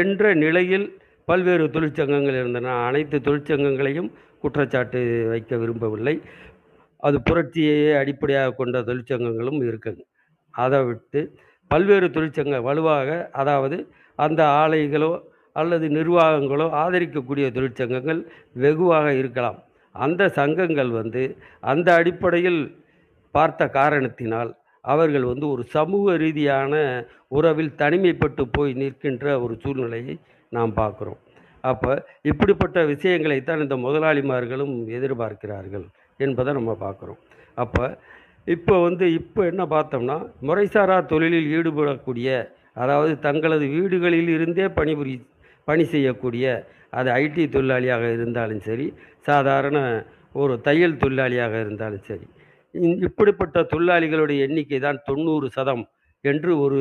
என்ற 0.00 0.34
நிலையில் 0.44 0.86
பல்வேறு 1.28 1.66
தொழிற்சங்கங்கள் 1.74 2.38
இருந்தன. 2.40 2.72
அனைத்து 2.86 3.18
தொழிற்சங்கங்களையும் 3.26 4.08
குற்றச்சாட்டு 4.42 5.00
வைக்க 5.32 5.56
விரும்பவில்லை. 5.62 6.14
அது 7.06 7.16
புரட்சியையே 7.28 7.90
அடிப்படையாக 8.00 8.56
கொண்ட 8.58 8.78
தொழிற்சங்கங்களும் 8.88 9.60
இருக்குங்க 9.68 10.02
அதை 10.54 10.80
விட்டு 10.88 11.20
பல்வேறு 11.70 12.08
தொழிற்சங்க 12.16 12.56
வலுவாக 12.68 13.08
அதாவது 13.42 13.76
அந்த 14.18 14.40
ஆலைகளோ 14.62 15.12
அல்லது 15.60 15.86
நிர்வாகங்களோ 15.96 16.66
ஆதரிக்கக்கூடிய 16.82 17.46
தொழிற்சங்கங்கள் 17.56 18.20
வெகுவாக 18.64 19.08
இருக்கலாம். 19.20 19.58
அந்த 19.94 20.22
சங்கங்கள் 20.38 20.90
வந்து 21.00 21.22
அந்த 21.72 21.88
அடிப்படையில் 22.00 22.62
பார்த்த 23.34 23.68
காரணத்தினால் 23.78 24.50
அவர்கள் 24.84 25.26
வந்து 25.32 25.46
ஒரு 25.54 25.62
சமூக 25.76 26.16
ரீதியான 26.22 26.74
உறவில் 27.38 27.76
தனிமைப்பட்டு 27.82 28.42
போய் 28.56 28.72
நிற்கின்ற 28.80 29.26
ஒரு 29.44 29.54
சூழ்நிலையை 29.62 30.14
நாம் 30.52 30.72
பார்க்குறோம். 30.80 31.20
அப்போ 31.64 31.92
இப்படிப்பட்ட 32.30 32.78
விஷயங்களைத்தான் 32.92 33.62
இந்த 33.64 33.76
முதலாளிமார்களும் 33.84 34.74
எதிர்பார்க்கிறார்கள் 34.98 35.86
என்பதை 36.20 36.50
நம்ம 36.58 36.72
பார்க்குறோம். 36.82 37.20
அப்போ 37.56 37.84
இப்போ 38.46 38.80
வந்து 38.80 39.12
இப்போ 39.12 39.46
என்ன 39.46 39.62
பார்த்தோம்னா 39.66 40.16
முறைசாரா 40.42 41.06
தொழிலில் 41.06 41.48
ஈடுபடக்கூடிய 41.50 42.28
அதாவது 42.74 43.18
தங்களது 43.18 43.66
வீடுகளில் 43.66 44.28
இருந்தே 44.28 44.68
பணிபுரி 44.68 45.14
பணி 45.68 45.84
செய்யக்கூடிய 45.84 46.46
அது 46.90 47.10
ஐடி 47.14 47.48
தொழிலாளியாக 47.48 48.12
இருந்தாலும் 48.12 48.60
சரி 48.60 48.86
சாதாரண 49.20 49.78
ஒரு 50.34 50.60
தையல் 50.60 50.96
தொழிலாளியாக 50.96 51.60
இருந்தாலும் 51.60 52.00
சரி 52.00 52.26
இந்- 52.74 53.02
இப்படிப்பட்ட 53.02 53.62
தொழிலாளிகளுடைய 53.72 54.38
எண்ணிக்கை 54.40 54.80
தான் 54.80 55.02
தொண்ணூறு 55.04 55.50
சதம் 55.50 55.84
என்று 56.24 56.58
ஒரு 56.58 56.80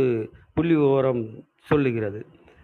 புள்ளி 0.54 0.76
விவரம் 0.76 1.22
சொல்லுகிறது. 1.62 2.20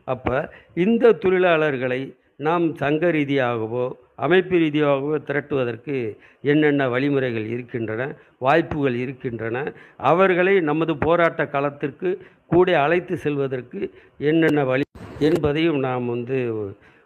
அப்போ 0.08 0.36
இந்த 0.76 1.12
தொழிலாளர்களை 1.14 2.00
நாம் 2.40 2.76
சங்க 2.76 3.12
ரீதியாகவோ 3.12 3.86
அமைப்பு 4.16 4.58
ரீதியாகவோ 4.58 5.16
திரட்டுவதற்கு 5.28 5.96
என்னென்ன 6.42 6.90
வழிமுறைகள் 6.90 7.46
இருக்கின்றன 7.46 8.16
வாய்ப்புகள் 8.38 8.96
இருக்கின்றன 8.96 9.74
அவர்களை 9.98 10.62
நமது 10.62 10.98
போராட்ட 10.98 11.48
களத்திற்கு 11.48 12.10
கூட 12.48 12.82
அழைத்து 12.82 13.18
செல்வதற்கு 13.18 13.80
என்னென்ன 14.18 14.64
வழி 14.66 14.86
என்பதையும் 15.20 15.80
நாம் 15.80 16.06
வந்து 16.06 16.38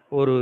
ஒரு 0.09 0.35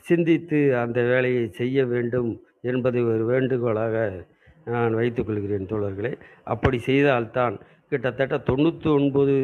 சிந்தித்து 0.00 0.78
அந்த 0.78 1.02
வேலையை 1.02 1.48
செய்ய 1.50 1.86
வேண்டும் 1.86 2.30
என்பதை 2.62 3.04
ஒரு 3.04 3.24
வேண்டுகோளாக 3.24 4.26
நான் 4.64 4.94
வைத்துக்கொள்கிறேன் 4.94 5.70
தோழர்களே. 5.72 6.12
அப்படி 6.44 6.78
செய்தால்தான் 6.78 7.56
கிட்டத்தட்ட 7.88 8.36
தொண்ணூற்றி 8.46 8.88
ஒன்பது 8.94 9.34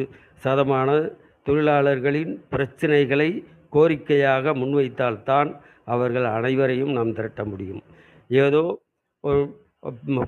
சதமான 0.43 0.89
தொழிலாளர்களின் 1.45 2.33
பிரச்சனைகளை 2.51 3.29
கோரிக்கையாக 3.73 4.53
முன்வைத்தால்தான் 4.53 5.59
அவர்கள் 5.85 6.23
அனைவரையும் 6.23 6.91
நாம் 6.91 7.13
திரட்ட 7.13 7.43
முடியும். 7.43 7.81
ஏதோ 8.27 8.81
ஒரு 9.19 9.61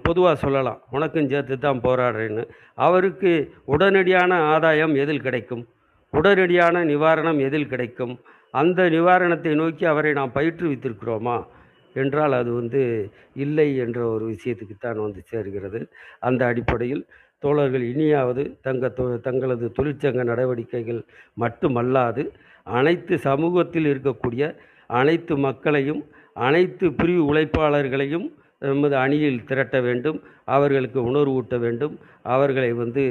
பொதுவாக 0.04 0.36
சொல்லலாம் 0.36 0.82
உனக்கும் 0.92 1.28
சேர்த்து 1.28 1.58
தான் 1.58 1.82
போராடுறேன்னு. 1.82 2.50
அவருக்கு 2.76 3.54
உடனடியான 3.68 4.34
ஆதாயம் 4.34 4.96
எதில் 4.96 5.22
கிடைக்கும்? 5.22 5.68
உடனடியான 6.14 6.84
நிவாரணம் 6.84 7.40
எதில் 7.40 7.68
கிடைக்கும்? 7.68 8.20
அந்த 8.52 8.84
நிவாரணத்தை 8.84 9.56
நோக்கி 9.56 9.86
அவரை 9.86 10.14
நாம் 10.14 10.32
பயிற்றுவித்திருக்கிறோமா? 10.36 11.46
என்றால் 11.94 12.32
அது 12.32 12.54
வந்து 12.54 13.12
இல்லை 13.34 13.76
என்ற 13.76 14.08
ஒரு 14.08 14.30
விஷயத்துக்குத்தான் 14.30 14.96
வந்து 14.96 15.22
சேர்கிறது. 15.22 15.88
அந்த 16.20 16.46
அடிப்படையில் 16.46 17.06
தோழர்கள் 17.40 17.82
இனியாவது 17.82 18.58
தங்க 18.62 18.94
தொ- 18.98 19.20
தங்களது 19.20 19.72
தொழிற்சங்க 19.80 20.24
நடவடிக்கைகள் 20.24 21.04
மட்டுமல்லாது 21.40 22.30
அனைத்து 22.68 23.16
சமூகத்தில் 23.20 23.88
இருக்கக்கூடிய 23.92 24.44
அனைத்து 24.90 25.34
மக்களையும் 25.38 26.02
அனைத்து 26.38 26.86
பிரிவு 26.92 27.24
உழைப்பாளர்களையும் 27.32 28.28
நமது 28.62 28.96
அணியில் 28.98 29.46
திரட்ட 29.46 29.78
வேண்டும் 29.82 30.18
அவர்களுக்கு 30.46 31.00
உணர்வூட்ட 31.10 31.56
வேண்டும் 31.60 31.96
அவர்களை 32.26 32.72
வந்து 32.74 33.04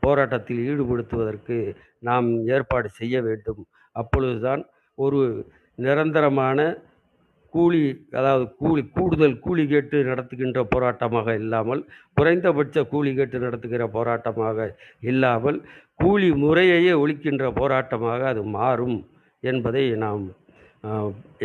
போராட்டத்தில் 0.00 0.60
ஈடுபடுத்துவதற்கு 0.66 1.56
நாம் 2.08 2.28
ஏற்பாடு 2.46 2.88
செய்ய 3.00 3.16
வேண்டும். 3.22 3.62
அப்பொழுதுதான் 3.96 4.62
ஒரு 4.98 5.20
நிரந்தரமான 5.78 6.58
கூலி 7.52 7.80
அதாவது 8.10 8.44
கூலி 8.58 8.82
கூடுதல் 8.88 9.36
கூலி 9.38 9.62
கேட்டு 9.66 9.98
நடத்துகின்ற 10.04 10.60
போராட்டமாக 10.74 11.28
இல்லாமல் 11.34 11.80
குறைந்தபட்ச 12.16 12.84
கூலி 12.84 13.10
கேட்டு 13.14 13.38
நடத்துகிற 13.38 13.84
போராட்டமாக 13.96 14.68
இல்லாமல் 15.02 15.58
கூலி 16.02 16.28
முறையையே 16.42 16.92
ஒழிக்கின்ற 17.02 17.46
போராட்டமாக 17.60 18.20
அது 18.32 18.42
மாறும் 18.56 18.98
என்பதை 19.50 19.82
நாம் 20.04 20.22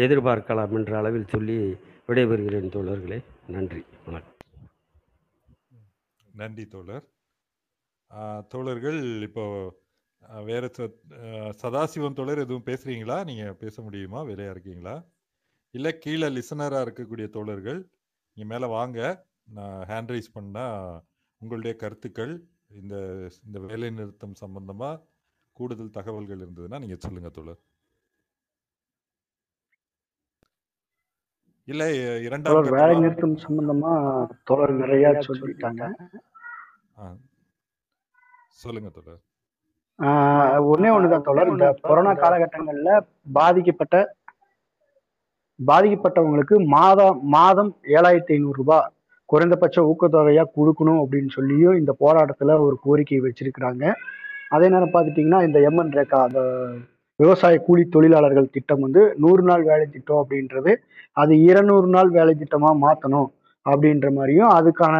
எதிர்பார்க்கலாம் 0.04 0.74
என்ற 0.78 0.92
அளவில் 0.98 1.32
சொல்லி 1.34 1.58
விடைபெறுகிறேன் 2.08 2.70
தோழர்களே. 2.76 3.18
நன்றி. 3.48 3.82
வணக்கம். 4.06 4.38
நன்றி 6.42 6.66
தோழர். 6.76 7.06
தோழர்கள் 8.54 9.02
இப்போ 9.28 9.46
வேற 10.50 10.64
சதாசிவம் 11.62 12.18
தோழர் 12.20 12.44
எதுவும் 12.46 12.68
பேசுறீங்களா? 12.72 13.18
நீங்க 13.32 13.46
பேச 13.64 13.82
முடியுமா? 13.82 14.22
வேலையா 14.32 14.50
இருக்கீங்களா? 14.50 14.96
இல்ல 15.72 15.88
கீழே 16.04 16.28
லிசனரா 16.38 16.80
இருக்கக்கூடிய 16.86 17.30
தோழர்கள் 17.38 17.80
நீங்கள் 18.36 18.54
மேல 18.54 18.74
வாங்க. 18.78 19.00
நான் 19.58 19.86
ஹேண்ட் 19.90 20.12
ரைஸ் 20.16 20.36
பண்ணா 20.38 20.68
உங்களுடைய 21.42 21.74
கருத்துக்கள் 21.78 22.36
இந்த 22.72 22.96
இந்த 23.46 23.60
வேலை 23.70 23.90
நிறுத்தம் 23.90 24.36
சம்பந்தமா 24.42 24.90
கூடுதல் 25.58 25.96
தகவல்கள் 25.98 26.44
இருந்ததுன்னா 26.46 26.80
நீங்க 26.80 26.96
சொல்லுங்க 27.00 27.30
தோழர். 27.30 27.62
இல்ல 31.68 31.84
இரண்டாம் 32.22 32.56
தோழர் 32.56 32.76
வேலை 32.80 32.96
நிறுத்தம் 33.00 33.38
சம்பந்தமா 33.46 33.92
தோழர் 34.44 34.74
நிறைய 34.74 35.06
சொல்லிட்டாங்க. 35.28 35.84
சொல்லுங்க 38.64 38.90
தோழர். 38.90 39.22
ஆஹ் 40.00 40.60
ஒண்ணே 40.74 40.90
ஒண்ணுதான் 40.96 41.26
தோழர். 41.30 41.52
இந்த 41.54 41.68
கொரோனா 41.82 42.12
காலகட்டங்கள்ல 42.24 42.92
பாதிக்கப்பட்ட 43.34 43.98
பாதிக்கப்பட்டவங்களுக்கு 45.60 46.56
மாதம் 46.68 47.20
மாதம் 47.28 47.72
ஏழாயிரத்தி 47.98 48.34
ஐநூறு 48.38 48.54
ரூபாய் 48.54 48.90
குறைந்தபட்ச 49.32 49.78
ஊக்கத்தொகையாக 49.92 50.54
கொடுக்கணும் 50.58 51.00
அப்படின்னு 51.04 51.32
சொல்லியும் 51.38 51.78
இந்த 51.82 51.92
போராட்டத்தில் 52.04 52.62
ஒரு 52.66 52.76
கோரிக்கை 52.86 53.20
வச்சிருக்கிறாங்க. 53.24 53.86
அதே 54.56 54.68
நேரம் 54.74 54.94
பார்த்துட்டிங்கன்னா 54.96 55.40
இந்த 55.48 55.60
எம்என் 55.70 55.96
ரேகா 56.00 56.20
அந்த 56.28 56.42
விவசாய 57.20 57.56
கூலி 57.66 57.84
தொழிலாளர்கள் 57.96 58.54
திட்டம் 58.56 58.84
வந்து 58.86 59.02
நூறு 59.24 59.44
நாள் 59.50 59.64
வேலை 59.70 59.86
திட்டம் 59.96 60.22
அப்படின்றது 60.22 60.72
அது 61.22 61.34
இருநூறு 61.50 61.88
நாள் 61.96 62.10
வேலை 62.18 62.34
திட்டமாக 62.42 62.76
மாற்றணும் 62.86 63.30
அப்படின்ற 63.66 64.08
மாதிரியும் 64.18 64.52
அதுக்கான 64.58 64.96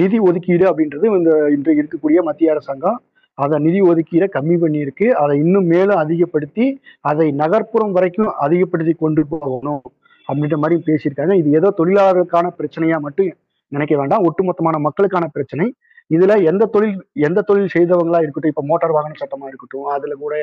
நிதி 0.00 0.18
ஒதுக்கீடு 0.28 0.64
அப்படின்றது 0.70 1.06
இந்த 1.18 1.32
இன்று 1.56 1.72
இருக்கக்கூடிய 1.80 2.20
மத்திய 2.28 2.54
அரசாங்கம் 2.54 2.98
அதை 3.38 3.56
நிதி 3.66 3.80
ஒதுக்கீடை 3.90 4.26
கம்மி 4.34 4.56
பண்ணியிருக்கு. 4.62 5.06
அதை 5.22 5.34
இன்னும் 5.44 5.68
மேலும் 5.72 6.00
அதிகப்படுத்தி 6.02 6.66
அதை 7.10 7.26
நகர்ப்புறம் 7.40 7.94
வரைக்கும் 7.96 8.30
அதிகப்படுத்தி 8.44 8.94
கொண்டு 9.04 9.22
போகணும். 9.32 9.84
அப்படின்ற 10.28 10.56
மாதிரி 10.62 10.76
பேசியிருக்காங்க. 10.88 11.34
இது 11.40 11.48
ஏதோ 11.58 11.68
தொழிலாளர்களுக்கான 11.80 12.52
பிரச்சனையா 12.58 12.98
மட்டும் 13.06 13.30
நினைக்க 13.72 13.94
வேண்டாம். 14.00 14.24
ஒட்டுமொத்தமான 14.28 14.78
மக்களுக்கான 14.86 15.26
பிரச்சனை. 15.36 15.66
இதுல 16.10 16.32
எந்த 16.50 16.64
தொழில் 16.74 16.96
எந்த 17.26 17.44
தொழில் 17.48 17.74
செய்தவங்களா 17.74 18.18
இருக்கட்டும் 18.22 18.52
இப்ப 18.52 18.64
மோட்டார் 18.70 18.96
வாகன 18.96 19.18
சட்டமா 19.20 19.46
இருக்கட்டும் 19.50 19.86
அதுல 19.94 20.14
கூட 20.24 20.34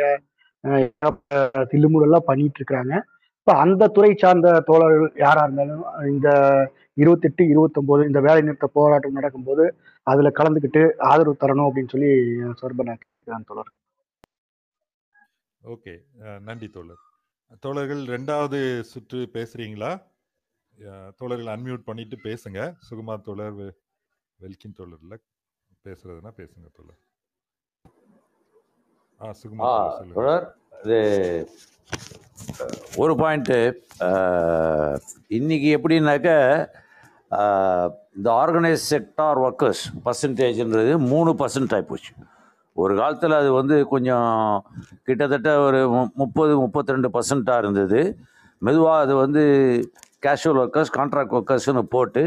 தில்லுமுடெல்லாம் 1.71 2.27
பண்ணிட்டு 2.29 2.59
இருக்கிறாங்க 2.59 2.93
இப்ப 3.39 3.53
அந்த 3.63 3.83
துறை 3.87 4.09
சார்ந்த 4.23 4.49
தோழர்கள் 4.69 5.11
யாரா 5.23 5.43
இருந்தாலும் 5.45 5.83
இந்த 6.11 6.29
இருபத்தெட்டு 6.93 7.43
இருபத்தொன்பது 7.53 8.01
இந்த 8.09 8.19
வேலை 8.27 8.41
நிறுத்த 8.41 8.67
போராட்டம் 8.77 9.17
நடக்கும்போது 9.19 9.63
அதுல 10.07 10.31
கலந்துக்கிட்டு 10.39 10.81
ஆதரவு 11.11 11.41
தரணும் 11.43 11.67
அப்படின்னு 11.69 11.93
சொல்லி 11.95 12.11
சொர்பனா 12.61 12.95
தோழர். 13.49 13.71
ஓகே. 15.63 15.93
நன்றி 16.47 16.69
தோழர். 16.75 17.01
தோழர்கள் 17.59 18.01
ரெண்டாவது 18.13 18.59
சுற்று 18.91 19.19
பேசுறீங்களா? 19.35 19.91
தோழர்கள் 21.19 21.53
அன்மியூட் 21.53 21.87
பண்ணிட்டு 21.89 22.17
பேசுங்க. 22.27 22.59
சுகுமார் 22.87 23.25
தோழர் 23.27 23.59
வெல்கின் 24.39 24.77
தோழர்ல 24.79 25.15
பேசுறதுன்னா 25.85 26.31
பேசுங்க 26.39 26.67
தோழர். 26.77 27.01
ஆ 29.21 29.33
சுகுமார் 29.41 30.13
தோழர் 30.15 30.47
இது 30.83 30.99
ஒரு 33.03 33.13
பாயிண்ட்டு 33.21 33.57
இன்னைக்கு 35.39 35.69
எப்படின்னாக்க 35.77 36.29
இந்த 38.17 38.29
ஆர்கனைஸ் 38.41 38.87
செக்டார் 38.93 39.39
ஒர்க்கர்ஸ் 39.47 39.83
பர்சன்டேஜ்ன்றது 40.05 40.93
மூணு 41.11 41.31
பர்சன்ட் 41.41 41.75
ஆகிப்போச்சு 41.77 42.13
ஒரு 42.83 42.93
காலத்தில் 42.99 43.39
அது 43.39 43.49
வந்து 43.59 43.75
கொஞ்சம் 43.93 44.29
கிட்டத்தட்ட 45.07 45.49
ஒரு 45.67 45.79
முப்பது 46.21 46.53
முப்பத்தி 46.63 46.93
ரெண்டு 46.95 47.09
பர்சண்ட்டாக 47.15 47.61
இருந்தது. 47.63 48.01
மெதுவாக 48.61 49.03
அது 49.03 49.13
வந்து 49.23 49.43
கேஷுவல் 50.25 50.59
ஒர்க்கர்ஸ் 50.63 50.95
கான்ட்ராக்ட் 50.97 51.35
ஒர்க்கர்ஸ்னு 51.37 51.83
போட்டு 51.95 52.23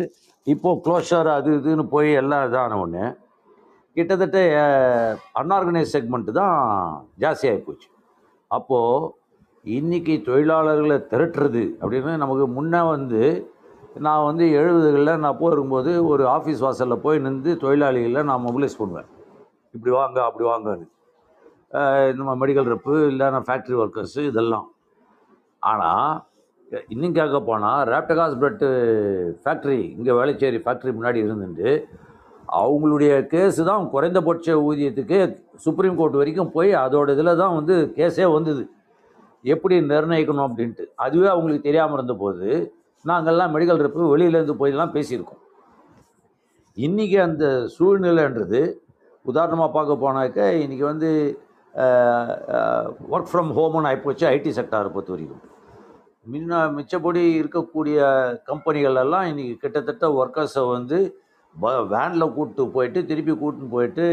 இப்போது 0.47 0.81
க்ளோஷர் 0.87 1.29
அது 1.37 1.51
இதுன்னு 1.59 1.85
போய் 1.95 2.11
எல்லாம் 2.23 2.45
இதான 2.49 2.79
ஒன்று 2.85 3.05
கிட்டத்தட்ட 3.97 4.39
அன்ஆர்கனைஸ் 5.41 5.93
செக்மெண்ட்டு 5.95 6.33
தான் 6.41 6.57
ஜாஸ்தியாகி 7.23 7.61
போச்சு. 7.67 7.89
அப்போது 8.51 9.11
இன்றைக்கி 9.65 10.15
தொழிலாளர்களை 10.29 10.99
திரட்டுறது 11.13 11.63
அப்படின்னு 11.83 12.15
நமக்கு 12.23 12.47
முன்னே 12.57 12.81
வந்து 12.95 13.23
நான் 14.07 14.27
வந்து 14.29 14.45
எழுபதுகளில் 14.61 15.23
நான் 15.25 15.41
போயிருக்கும்போது 15.41 15.91
ஒரு 16.13 16.25
ஆஃபீஸ் 16.37 16.65
வாசலில் 16.67 17.03
போய் 17.05 17.25
நின்று 17.27 17.53
தொழிலாளிகளை 17.65 18.23
நான் 18.31 18.45
மொபிலைஸ் 18.47 18.81
பண்ணுவேன். 18.81 19.09
இப்படி 19.75 19.93
வாங்க 19.99 20.19
அப்படி 20.29 20.45
வாங்கன்னு. 20.51 20.87
நம்ம 22.19 22.33
மெடிக்கல் 22.43 22.71
ரெப்பு 22.75 22.95
இல்லைன்னா 23.13 23.41
ஃபேக்ட்ரி 23.49 23.77
ஒர்க்கர்ஸு 23.83 24.23
இதெல்லாம். 24.31 24.67
ஆனால் 25.71 26.13
இன்னும் 26.93 27.17
கேட்க 27.19 27.39
போனால் 27.49 27.81
ரேப்டகாஸ் 27.93 28.39
பிரெட்டு 28.43 28.69
ஃபேக்ட்ரி 29.43 29.79
இங்கே 29.97 30.13
வேளச்சேரி 30.19 30.59
ஃபேக்ட்ரி 30.65 30.93
முன்னாடி 30.99 31.19
இருந்துட்டு 31.27 31.71
அவங்களுடைய 32.61 33.13
கேஸு 33.33 33.61
தான் 33.69 33.85
குறைந்தபட்ச 33.93 34.57
ஊதியத்துக்கு 34.69 35.19
சுப்ரீம் 35.65 35.99
கோர்ட் 36.01 36.19
வரைக்கும் 36.21 36.55
போய் 36.57 36.71
அதோட 36.85 37.09
இதில் 37.17 37.39
தான் 37.43 37.55
வந்து 37.59 37.75
கேஸே 37.99 38.27
வந்தது. 38.37 38.63
எப்படி 39.55 39.77
நிர்ணயிக்கணும் 39.93 40.47
அப்படின்ட்டு. 40.49 40.85
அதுவே 41.05 41.29
அவங்களுக்கு 41.33 41.69
தெரியாமல் 41.69 41.99
இருந்தபோது 41.99 42.49
நாங்கள்லாம் 43.11 43.53
மெடிக்கல் 43.55 43.83
ரெப்பு 43.87 44.11
வெளியிலேருந்து 44.13 44.61
போயெல்லாம் 44.61 44.95
பேசியிருக்கோம். 44.97 45.41
இன்றைக்கி 46.87 47.19
அந்த 47.29 47.47
சூழ்நிலைன்றது 47.77 48.61
உதாரணமாக 49.31 49.71
பார்க்க 49.77 50.03
போனாக்க 50.05 50.39
இன்றைக்கி 50.63 50.85
வந்து 50.93 51.11
ஒர்க் 53.15 53.31
ஃப்ரம் 53.31 53.51
ஹோம்னு 53.57 53.89
ஆகிப்போச்சு 53.91 54.25
ஐடி 54.35 54.51
செக்டாரை 54.59 54.91
பொறுத்த 54.95 55.15
வரைக்கும் 55.15 55.43
முன்ன 56.33 56.59
மிச்சப்படி 56.77 57.23
இருக்கக்கூடிய 57.41 57.99
கம்பெனிகள் 58.51 59.01
எல்லாம் 59.05 59.27
இன்றைக்கி 59.31 59.55
கிட்டத்தட்ட 59.65 60.05
ஒர்க்கர்ஸை 60.21 60.65
வந்து 60.77 60.99
வேனில் 61.95 62.33
கூப்பிட்டு 62.37 62.63
போயிட்டு 62.77 63.01
திருப்பி 63.11 63.35
கூட்டின்னு 63.41 63.75
போயிட்டு 63.75 64.05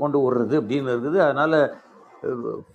கொண்டு 0.00 0.18
விடுறது 0.24 0.54
அப்படின்னு 0.60 0.92
இருக்குது. 0.94 1.18
அதனால் 1.26 1.58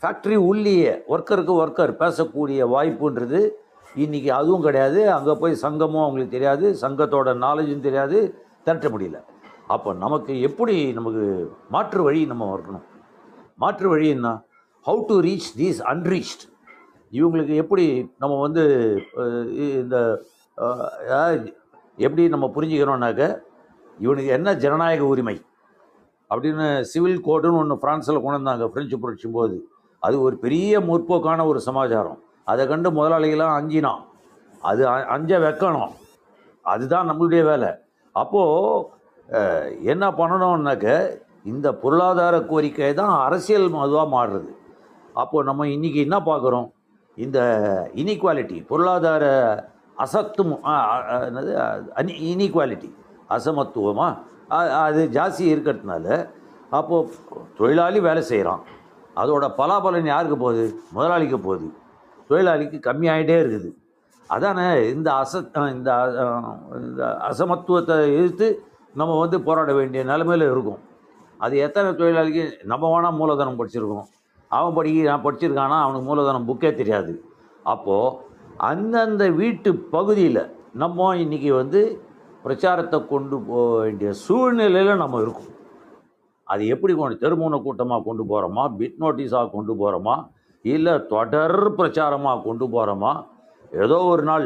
ஃபேக்ட்ரி 0.01 0.37
உள்ளேயே 0.49 0.93
ஒர்க்கருக்கு 1.13 1.53
ஒர்க்கர் 1.63 1.93
பேசக்கூடிய 2.01 2.67
வாய்ப்புன்றது 2.75 3.41
இன்றைக்கி 4.05 4.29
அதுவும் 4.39 4.65
கிடையாது. 4.67 4.99
அங்கே 5.17 5.33
போய் 5.41 5.63
சங்கமும் 5.65 6.03
அவங்களுக்கு 6.05 6.35
தெரியாது. 6.37 6.65
சங்கத்தோட 6.83 7.29
நாலேஜும் 7.45 7.85
தெரியாது. 7.87 8.19
திரட்ட 8.65 8.89
முடியல. 8.95 9.19
அப்போ 9.73 9.89
நமக்கு 10.01 10.33
எப்படி 10.47 10.75
நமக்கு 10.97 11.23
மாற்று 11.73 12.01
வழி 12.03 12.21
நம்ம 12.31 12.43
வரணும்? 12.51 12.83
மாற்று 13.61 13.87
வழி 13.89 14.07
என்ன? 14.15 14.29
How 14.85 15.01
to 15.09 15.15
reach 15.27 15.49
these 15.61 15.79
unreached 15.91 16.43
இவங்களுக்கு 17.11 17.55
எப்படி 17.63 17.85
நம்ம 18.21 18.35
வந்து 18.45 18.63
இந்த 19.81 19.97
எப்படி 22.05 22.23
நம்ம 22.33 22.45
புரிஞ்சுக்கிறோம்னாக்க 22.55 23.23
இவனுக்கு 24.05 24.31
என்ன 24.37 24.49
ஜனநாயக 24.63 25.03
உரிமை? 25.13 25.35
அப்படின்னு 26.29 26.67
சிவில் 26.91 27.25
கோடுன்னு 27.27 27.59
ஒன்று 27.61 27.81
ஃப்ரான்ஸில் 27.81 28.21
கொண்டு 28.23 28.39
வந்தாங்க 28.39 28.65
ஃப்ரெஞ்சு 28.71 28.97
புரட்சி 29.03 29.27
போது. 29.37 29.57
அது 30.03 30.15
ஒரு 30.27 30.35
பெரிய 30.45 30.79
முற்போக்கான 30.87 31.45
ஒரு 31.51 31.59
சமாச்சாரம். 31.67 32.19
அதை 32.51 32.63
கண்டு 32.71 32.89
முதலாளிகளாம் 32.97 33.55
அஞ்சினான். 33.59 34.03
அது 34.69 34.83
அஞ்ச 35.15 35.39
வைக்கணும். 35.45 35.93
அதுதான் 36.73 37.09
நம்மளுடைய 37.09 37.43
வேலை. 37.51 37.71
அப்போது 38.15 38.93
என்ன 39.91 40.05
பண்ணணும்னாக்க 40.19 40.87
இந்த 41.51 41.67
பொருளாதார 41.81 42.35
கோரிக்கை 42.51 42.91
தான் 42.99 43.13
அரசியல் 43.27 43.67
மதுவாக 43.77 44.07
மாறுறது. 44.15 44.51
அப்போது 45.21 45.47
நம்ம 45.49 45.65
இன்றைக்கி 45.75 45.99
என்ன 46.07 46.17
பார்க்குறோம்? 46.29 46.67
இந்த 47.17 47.39
இனிக்வாலிட்டி 48.01 48.57
பொருளாதார 48.71 49.25
அசத்தும் 50.03 50.53
என்னது 51.27 51.51
அனி 51.99 52.13
இனிக்வாலிட்டி 52.31 52.89
அசமத்துவமாக 53.35 54.13
அது 54.85 55.01
ஜாஸ்தி 55.17 55.45
இருக்கிறதுனால 55.53 56.05
அப்போது 56.79 57.11
தொழிலாளி 57.59 57.99
வேலை 58.07 58.23
செய்கிறான் 58.31 58.63
அதோட 59.21 59.45
பலாபலன் 59.59 60.11
யாருக்கு 60.13 60.37
போகுது? 60.43 60.65
முதலாளிக்கு 60.95 61.37
போகுது. 61.47 61.67
தொழிலாளிக்கு 62.29 62.77
கம்மியாகிட்டே 62.87 63.37
இருக்குது. 63.41 63.69
அதானே 64.29 64.65
இந்த 64.93 65.09
அச 65.23 65.33
இந்த 65.75 65.89
இந்த 66.85 67.01
அசமத்துவத்தை 67.29 67.95
எதிர்த்து 68.17 68.47
நம்ம 68.99 69.13
வந்து 69.23 69.37
போராட 69.47 69.71
வேண்டிய 69.79 70.01
நிலைமையில் 70.11 70.45
இருக்கும். 70.53 70.81
அது 71.45 71.55
எத்தனை 71.65 71.89
தொழிலாளிக்கு 71.99 72.43
நம்ம 72.71 72.89
வேணால் 72.93 73.17
மூலதனம் 73.21 73.59
படிச்சிருக்கோம். 73.59 74.05
அவன் 74.51 74.75
படிக்க 74.77 75.09
நான் 75.11 75.25
படிச்சிருக்கானா 75.25 75.77
அவனுக்கு 75.85 76.07
மூலதனம் 76.09 76.47
புக்கே 76.49 76.71
தெரியாது. 76.81 77.13
அப்போது 77.73 78.15
அந்தந்த 78.69 79.23
வீட்டு 79.39 79.69
பகுதியில் 79.95 80.41
நம்ம 80.83 81.07
இன்றைக்கி 81.23 81.49
வந்து 81.61 81.81
பிரச்சாரத்தை 82.45 82.97
கொண்டு 83.11 83.35
போக 83.49 83.69
வேண்டிய 83.83 84.09
சூழ்நிலையில் 84.25 85.01
நம்ம 85.03 85.19
இருக்கோம். 85.25 85.51
அது 86.47 86.63
எப்படி 86.73 86.93
கொண்டு 86.95 87.15
தெருமூன 87.23 87.59
கூட்டமாக 87.67 88.03
கொண்டு 88.07 88.23
போகிறோமா 88.31 88.63
பிட் 88.79 88.99
நோட்டீஸாக 89.03 89.51
கொண்டு 89.55 89.73
போகிறோமா 89.81 90.15
இல்லை 90.65 90.93
தொடர் 91.13 91.59
பிரச்சாரமாக 91.79 92.43
கொண்டு 92.47 92.65
போகிறோமா 92.75 93.11
ஏதோ 93.83 93.97
ஒரு 94.11 94.23
நாள் 94.29 94.45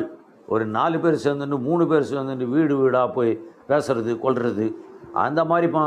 ஒரு 0.53 0.65
நாலு 0.75 0.97
பேர் 0.99 1.23
சேர்ந்துட்டு 1.23 1.57
மூணு 1.67 1.83
பேர் 1.87 2.11
சேர்ந்துட்டு 2.11 2.45
வீடு 2.55 2.75
வீடாக 2.77 3.07
போய் 3.17 3.31
பேசுறது 3.69 4.11
கொள்வது 4.19 4.67
அந்த 5.23 5.41
மாதிரி 5.49 5.67
ப 5.75 5.79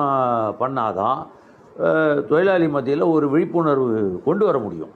பண்ணாதான் 0.60 1.20
தொழிலாளி 2.30 2.66
மத்தியில் 2.68 3.12
ஒரு 3.14 3.26
விழிப்புணர்வு 3.32 4.00
கொண்டு 4.26 4.44
வர 4.48 4.56
முடியும். 4.58 4.92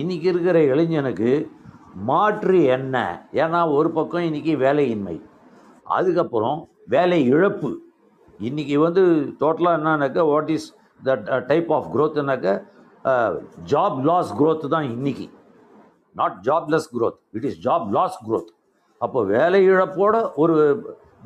இன்றைக்கி 0.00 0.26
இருக்கிற 0.32 0.58
இளைஞனுக்கு 0.72 1.32
மாற்று 2.08 2.58
என்ன? 2.76 2.96
ஏன்னா 3.42 3.60
ஒரு 3.76 3.90
பக்கம் 3.90 4.26
இன்றைக்கி 4.28 4.54
வேலையின்மை. 4.64 5.16
அதுக்கப்புறம் 5.96 6.58
வேலை 6.94 7.20
இழப்பு. 7.34 7.70
இன்றைக்கி 8.48 8.76
வந்து 8.86 9.02
டோட்டலாக 9.42 9.78
என்னன்னாக்கா 9.78 10.24
what 10.32 10.50
is 10.56 10.68
the 11.08 11.14
type 11.50 11.70
of 11.76 11.88
க்ரோத்துனாக்க 11.94 12.56
job 13.72 13.98
loss 14.10 14.32
growth 14.40 14.68
தான் 14.74 14.88
இன்றைக்கி 14.94 15.26
not 16.20 16.36
jobless 16.48 16.90
growth 16.96 17.18
it 17.38 17.48
is 17.50 17.58
job 17.68 17.86
loss 17.98 18.18
growth 18.26 18.52
அப்போ 19.00 19.20
வேலை 19.34 19.60
இழப்போட 19.70 20.14
ஒரு 20.42 20.54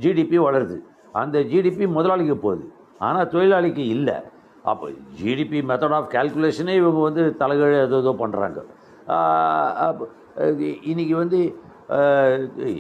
ஜிடிபி 0.03 0.39
வளருது. 0.47 0.77
அந்த 1.21 1.37
ஜிடிபி 1.53 1.85
முதலாளிக்கு 1.97 2.37
போகுது. 2.45 2.65
ஆனால் 3.07 3.31
தொழிலாளிக்கு 3.35 3.85
இல்லை. 3.97 4.17
அப்போ 4.71 4.87
ஜிடிபி 5.21 5.59
மெத்தட் 5.71 5.97
ஆஃப் 5.99 6.09
கால்குலேஷனே 6.15 6.75
இவங்க 6.81 7.01
வந்து 7.09 7.23
தலைகீழ 7.43 7.77
ஏதோ 7.89 7.99
ஏதோ 8.05 8.13
பண்ணுறாங்க 8.23 8.59
இன்றைக்கி 10.91 11.15
வந்து 11.23 11.39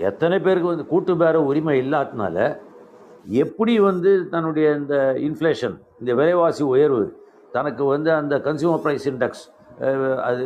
எத்தனை 0.09 0.37
பேருக்கு 0.47 0.73
வந்து 0.73 0.91
கூட்டு 0.91 1.13
பேர 1.21 1.37
உரிமை 1.51 1.77
இல்லாததுனால 1.85 2.37
எப்படி 3.45 3.75
வந்து 3.89 4.11
தன்னுடைய 4.35 4.67
இந்த 4.81 4.97
இன்ஃப்ளேஷன் 5.29 5.75
இந்த 6.01 6.13
விலைவாசி 6.21 6.63
உயர்வு 6.75 7.05
தனக்கு 7.57 7.83
வந்து 7.95 8.11
அந்த 8.21 8.35
கன்சியூமர் 8.47 8.83
ப்ரைஸ் 8.85 9.07
இண்டெக்ஸ் 9.13 9.43
அது 10.27 10.43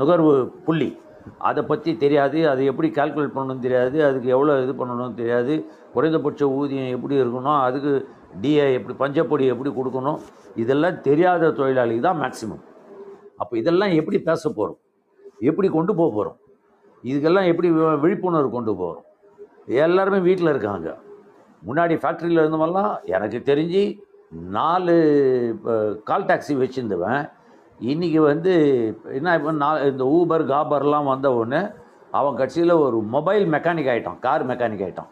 நுகர்வு 0.00 0.32
புள்ளி 0.66 0.90
அதை 1.38 1.62
பற்றி 1.64 1.90
தெரியாது 1.96 2.38
அது 2.48 2.62
எப்படி 2.64 2.88
கால்குலேட் 2.88 3.36
பண்ணணும்னு 3.36 3.62
தெரியாது 3.62 3.98
அதுக்கு 4.04 4.28
எவ்வளோ 4.28 4.56
இது 4.62 4.74
பண்ணணும்னு 4.74 5.14
தெரியாது 5.14 5.54
குறைந்தபட்ச 5.92 6.44
ஊதியம் 6.56 6.92
எப்படி 6.92 7.14
இருக்கணும் 7.14 7.60
அதுக்கு 7.60 7.92
டிஏ 8.42 8.66
எப்படி 8.74 8.94
பஞ்சப்பொடி 8.94 9.44
எப்படி 9.46 9.70
கொடுக்கணும் 9.70 10.18
இதெல்லாம் 10.56 11.00
தெரியாத 11.00 11.50
தொழிலாளிக்கு 11.50 12.02
தான் 12.02 12.20
மேக்ஸிமம் 12.20 12.62
அப்போ 13.38 13.54
இதெல்லாம் 13.56 13.92
எப்படி 13.92 14.18
பேச 14.22 14.42
போகிறோம் 14.48 14.78
எப்படி 15.40 15.68
கொண்டு 15.68 15.92
போக 15.94 16.10
போகிறோம் 16.10 16.38
இதுக்கெல்லாம் 17.04 17.46
எப்படி 17.46 17.68
விழிப்புணர்வு 18.02 18.50
கொண்டு 18.50 18.72
போகிறோம் 18.74 19.06
எல்லாருமே 19.78 20.18
வீட்டில் 20.18 20.48
இருக்காங்க. 20.48 20.88
முன்னாடி 21.62 21.94
ஃபேக்ட்ரியில் 21.94 22.42
இருந்தவெல்லாம் 22.42 22.92
எனக்கு 23.06 23.38
தெரிஞ்சு 23.42 23.82
நாலு 24.56 24.94
இப்போ 25.50 25.72
கால் 26.04 26.26
டாக்ஸி 26.26 26.54
வச்சுருந்தவன் 26.54 27.20
இன்றைக்கி 27.88 28.20
வந்து 28.30 28.52
என்ன 29.18 29.34
இப்போ 29.38 29.52
நான் 29.60 29.84
இந்த 29.90 30.04
ஊபர் 30.16 30.42
காபர்லாம் 30.50 31.06
வந்த 31.10 31.28
உடனே 31.36 31.60
அவன் 32.18 32.38
கட்சியில் 32.40 32.72
ஒரு 32.86 32.98
மொபைல் 33.14 33.44
மெக்கானிக் 33.54 33.88
ஆகிட்டான் 33.92 34.18
கார் 34.26 34.44
மெக்கானிக் 34.50 34.82
ஆகிட்டான் 34.86 35.10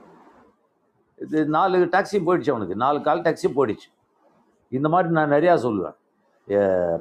இது 1.19 1.39
நாலு 1.55 1.79
டாக்ஸி 1.95 2.19
போயிடுச்சு 2.27 2.53
அவனுக்கு 2.55 2.77
நாலு 2.83 2.99
கால் 3.07 3.25
டாக்ஸி 3.27 3.49
போயிடுச்சு. 3.57 3.89
இந்த 4.73 4.87
மாதிரி 4.95 5.17
நான் 5.19 5.35
நிறையா 5.37 5.55
சொல்லுவேன். 5.65 5.97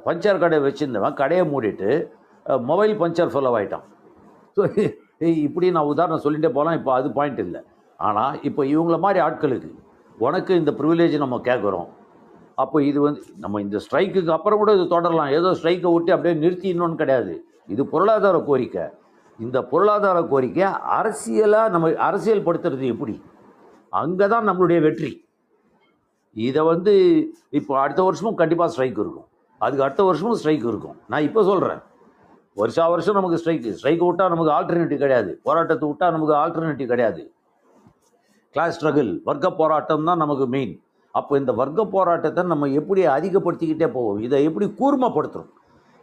பஞ்சர் 0.06 0.42
கடை 0.44 0.60
வச்சுருந்தவன் 0.68 1.20
கடையை 1.22 1.44
மூடிட்டு 1.54 1.90
மொபைல் 2.70 2.94
பஞ்சர் 3.02 3.36
செலவாயிட்டான் 3.36 3.86
ஸோ 4.58 4.62
இப்படி 5.48 5.68
நான் 5.78 5.92
உதாரணம் 5.94 6.24
சொல்லிகிட்டே 6.26 6.52
போகலாம் 6.58 6.78
இப்போ 6.80 6.94
அது 7.00 7.08
பாயிண்ட் 7.20 7.44
இல்லை. 7.46 7.62
ஆனால் 8.00 8.34
இப்போ 8.50 8.62
இவங்கள 8.74 8.98
மாதிரி 9.06 9.20
ஆட்களுக்கு 9.28 9.72
உனக்கு 10.28 10.54
இந்த 10.62 10.72
ப்ரிவிலேஜ் 10.80 11.24
நம்ம 11.24 11.40
கேட்குறோம் 11.50 11.88
அப்போ 12.62 12.78
இது 12.90 13.00
வந்து 13.06 13.22
நம்ம 13.44 13.60
இந்த 13.66 13.78
ஸ்ட்ரைக்குக்கு 13.86 14.32
அப்புறம் 14.36 14.60
கூட 14.62 14.72
இது 14.78 14.86
தொடரலாம். 14.94 15.32
ஏதோ 15.40 15.50
ஸ்ட்ரைக்கை 15.60 15.90
விட்டு 15.96 16.14
அப்படியே 16.16 16.36
நிறுத்திடணும்னு 16.44 17.02
கிடையாது. 17.02 17.34
இது 17.74 17.82
பொருளாதார 17.94 18.38
கோரிக்கை. 18.50 18.86
இந்த 19.46 19.58
பொருளாதார 19.72 20.20
கோரிக்கை 20.32 20.68
அரசியலாக 21.00 21.74
நம்ம 21.74 21.90
அரசியல் 22.10 22.46
படுத்துறது 22.48 22.86
எப்படி? 22.94 23.16
அங்கே 24.02 24.28
தான் 24.34 24.48
நம்மளுடைய 24.50 24.80
வெற்றி. 24.86 25.12
இதை 26.36 26.62
வந்து 26.72 26.94
இப்போ 27.60 27.74
அடுத்த 27.84 28.02
வருஷமும் 28.08 28.40
கண்டிப்பாக 28.42 28.70
ஸ்ட்ரைக் 28.74 29.00
இருக்கும். 29.04 29.28
அதுக்கு 29.62 29.86
அடுத்த 29.86 30.02
வருஷமும் 30.10 30.40
ஸ்ட்ரைக் 30.42 30.66
இருக்கும். 30.72 30.98
நான் 31.12 31.28
இப்போ 31.28 31.44
சொல்கிறேன் 31.52 31.84
வருஷா 32.62 32.84
வருஷம் 32.94 33.18
நமக்கு 33.20 33.40
ஸ்ட்ரைக்கு 33.42 33.72
ஸ்ட்ரைக் 33.80 34.04
விட்டால் 34.08 34.32
நமக்கு 34.34 34.52
ஆல்டர்னேட்டிவ் 34.58 35.04
கிடையாது. 35.06 35.32
போராட்டத்தை 35.48 35.86
விட்டால் 35.90 36.14
நமக்கு 36.16 36.36
ஆல்டர்னேட்டிவ் 36.42 36.92
கிடையாது. 36.94 37.22
கிளாஸ் 38.56 38.76
ஸ்ட்ரகிள் 38.78 39.12
வர்க்க 39.30 39.48
போராட்டம் 39.62 40.08
தான் 40.10 40.22
நமக்கு 40.24 40.46
மெயின் 40.56 40.74
அப்போ 41.12 41.38
இந்த 41.38 41.52
வர்க்க 41.52 41.86
போராட்டத்தை 41.86 42.44
நம்ம 42.44 42.66
எப்படி 42.66 43.08
அதிகப்படுத்திக்கிட்டே 43.08 43.88
போவோம்? 43.88 44.20
இதை 44.20 44.44
எப்படி 44.44 44.74
கூர்மப்படுத்துகிறோம் 44.80 45.50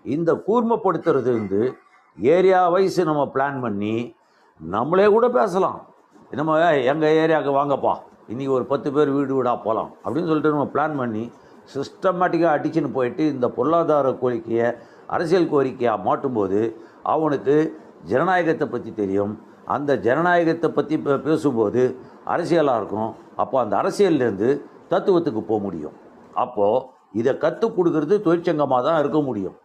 இந்த 0.05 0.32
கூர்மப்படுத்துறது 0.32 1.32
வந்து 1.32 1.74
ஏரியா 2.20 2.68
வைஸ் 2.68 3.01
நம்ம 3.01 3.31
பிளான் 3.35 3.60
பண்ணி 3.60 4.14
நம்மளே 4.60 5.06
கூட 5.06 5.28
பேசலாம். 5.28 5.86
நம்ம 6.31 6.74
எங்கள் 6.74 7.16
ஏரியாவுக்கு 7.16 7.51
வாங்கப்பா. 7.51 7.94
இன்றைக்கி 8.28 8.48
ஒரு 8.48 8.64
பத்து 8.64 8.93
பேர் 8.93 9.10
வீடு 9.10 9.35
வீடாக 9.35 9.56
போகலாம் 9.56 9.90
அப்படின்னு 10.05 10.26
சொல்லிட்டு 10.26 10.48
நம்ம 10.48 10.70
பிளான் 10.72 10.97
பண்ணி 10.97 11.31
சிஸ்டமேட்டிக்காக 11.74 12.48
அடிச்சுன்னு 12.48 12.93
போயிட்டு 12.93 13.26
இந்த 13.26 13.48
பொருளாதார 13.48 14.12
கோரிக்கையை 14.12 14.72
அரசியல் 15.06 15.52
கோரிக்கையாக 15.52 16.01
மாட்டும்போது 16.05 16.74
அவனுக்கு 17.02 17.81
ஜனநாயகத்தை 18.05 18.68
பற்றி 18.68 18.94
தெரியும். 18.94 19.43
அந்த 19.64 19.98
ஜனநாயகத்தை 19.98 20.70
பற்றி 20.70 20.97
பே- 20.97 21.18
பேசும்போது 21.18 21.97
அரசியலாக 22.26 22.76
இருக்கும். 22.76 23.14
அப்போ 23.36 23.60
அந்த 23.60 23.76
அரசியல்லேருந்து 23.76 24.60
தத்துவத்துக்கு 24.90 25.40
போக 25.40 25.62
முடியும். 25.62 25.93
அப்போது 26.35 26.85
இதை 27.12 27.39
கற்றுக் 27.39 27.81
கொடுக்கறது 27.81 28.20
தொழிற்சங்கமாக 28.20 28.82
தான் 28.82 29.01
இருக்க 29.01 29.20
முடியும். 29.20 29.56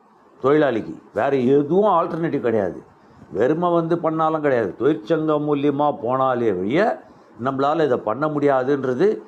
தொழிலாளிக்கு 0.44 1.02
வேறு 1.14 1.48
எதுவும் 1.48 1.92
ஆல்டர்னேட்டிவ் 1.92 2.40
கிடையாது. 2.40 2.84
வெறுமை 3.32 3.72
வந்து 3.72 4.00
பண்ணாலும் 4.00 4.42
கிடையாது. 4.42 4.76
தொழிற்சங்கம் 4.76 5.54
மூலியமாக 5.54 5.98
போனாலே 6.04 6.58
வழிய 6.58 7.02
நம்மளால் 7.44 7.86
இதை 7.86 7.98
பண்ண 7.98 8.28
முடியாதுன்றது 8.28 9.22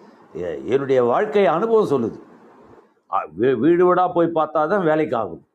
என்னுடைய 0.65 1.03
வாழ்க்கை 1.03 1.45
அனுபவம் 1.45 1.89
சொல்லுது. 1.89 2.19
வீ- 3.39 3.57
வீடு 3.57 3.85
வீடாக 3.85 4.11
போய் 4.13 4.31
பார்த்தா 4.35 4.67
தான் 4.67 4.83
வேலைக்கு 4.83 5.15
ஆகும். 5.17 5.45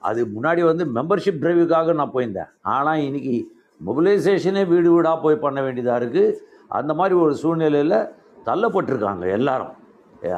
அது 0.00 0.26
முன்னாடி 0.26 0.64
வந்து 0.64 0.84
மெம்பர்ஷிப் 0.84 1.40
டிரைவுக்காக 1.40 1.94
நான் 1.94 2.12
போயிருந்தேன். 2.14 2.48
ஆனால் 2.62 2.98
இன்றைக்கி 2.98 3.42
மொபிலைசேஷனே 3.86 4.66
வீடு 4.66 4.92
வீடாக 4.92 5.20
போய் 5.20 5.36
பண்ண 5.36 5.62
வேண்டியதாக 5.62 6.04
இருக்குது 6.04 6.34
அந்த 6.68 6.94
மாதிரி 6.94 7.14
ஒரு 7.14 7.34
சூழ்நிலையில் 7.34 8.08
தள்ளப்பட்டிருக்காங்க 8.44 9.30
எல்லாரும். 9.30 9.82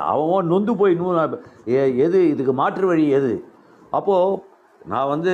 அவன் 0.07 0.47
நொந்து 0.47 0.77
போய் 0.77 0.95
நூ 0.95 1.09
எது 1.99 2.29
இதுக்கு 2.29 2.53
மாற்று 2.53 2.87
வழி 2.87 3.09
எது? 3.11 3.33
அப்போது 3.91 4.43
நான் 4.87 5.09
வந்து 5.09 5.33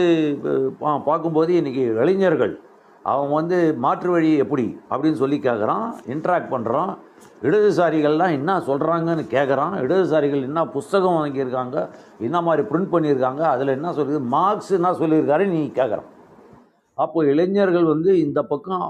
பா- 0.80 1.02
பார்க்கும்போது 1.02 1.52
இன்றைக்கி 1.52 1.82
இளைஞர்கள் 1.96 2.54
அவன் 3.02 3.30
வந்து 3.30 3.74
மாற்று 3.76 4.10
வழி 4.10 4.36
எப்படி? 4.36 4.78
அப்படின்னு 4.90 5.12
சொல்லி 5.12 5.38
கேட்குறான் 5.38 5.86
இன்ட்ராக்ட் 6.06 6.52
பண்ணுறான் 6.52 6.92
இடதுசாரிகள்லாம் 7.42 8.32
என்ன 8.32 8.58
சொல்கிறாங்கன்னு 8.58 9.24
கேட்குறான் 9.30 9.74
இடதுசாரிகள் 9.80 10.42
என்ன 10.42 10.66
புஸ்தகம் 10.66 11.16
வாங்கியிருக்காங்க 11.18 11.76
என்ன 12.18 12.40
மாதிரி 12.40 12.68
பிரிண்ட் 12.68 12.92
பண்ணியிருக்காங்க 12.92 13.40
அதில் 13.40 13.68
என்ன 13.68 13.92
சொல்லுது 13.92 14.18
மார்க்ஸ் 14.18 14.70
என்ன 14.70 14.92
சொல்லியிருக்காரு 14.92 15.46
நீ 15.46 15.66
கேட்குறான் 15.74 16.08
அப்போது 16.98 17.30
இளைஞர்கள் 17.30 17.84
வந்து 17.84 18.18
இந்த 18.18 18.42
பக்கம் 18.42 18.86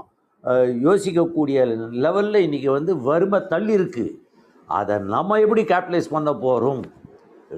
யோசிக்கக்கூடிய 0.81 1.57
லெவலில் 1.97 2.45
இன்றைக்கி 2.45 2.69
வந்து 2.71 3.01
வறுமை 3.01 3.47
தள்ளி 3.47 3.73
இருக்குது 3.73 4.11
அதை 4.69 4.95
நம்ம 5.13 5.39
எப்படி 5.45 5.61
கேபிட்டலைஸ் 5.71 6.13
பண்ண 6.15 6.29
போகிறோம் 6.45 6.83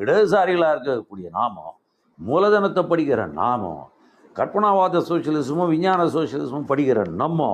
இடதுசாரிகளாக 0.01 0.75
இருக்கக்கூடிய 0.75 1.27
நாமம் 1.39 1.73
மூலதனத்தை 2.19 2.83
படிக்கிற 2.91 3.21
நாமம் 3.41 3.83
கற்பனாவாத 4.37 5.01
சோசியலிசமும் 5.09 5.71
விஞ்ஞான 5.73 6.07
சோசியலிசமும் 6.15 6.69
படிக்கிற 6.71 7.01
நம்ம 7.23 7.49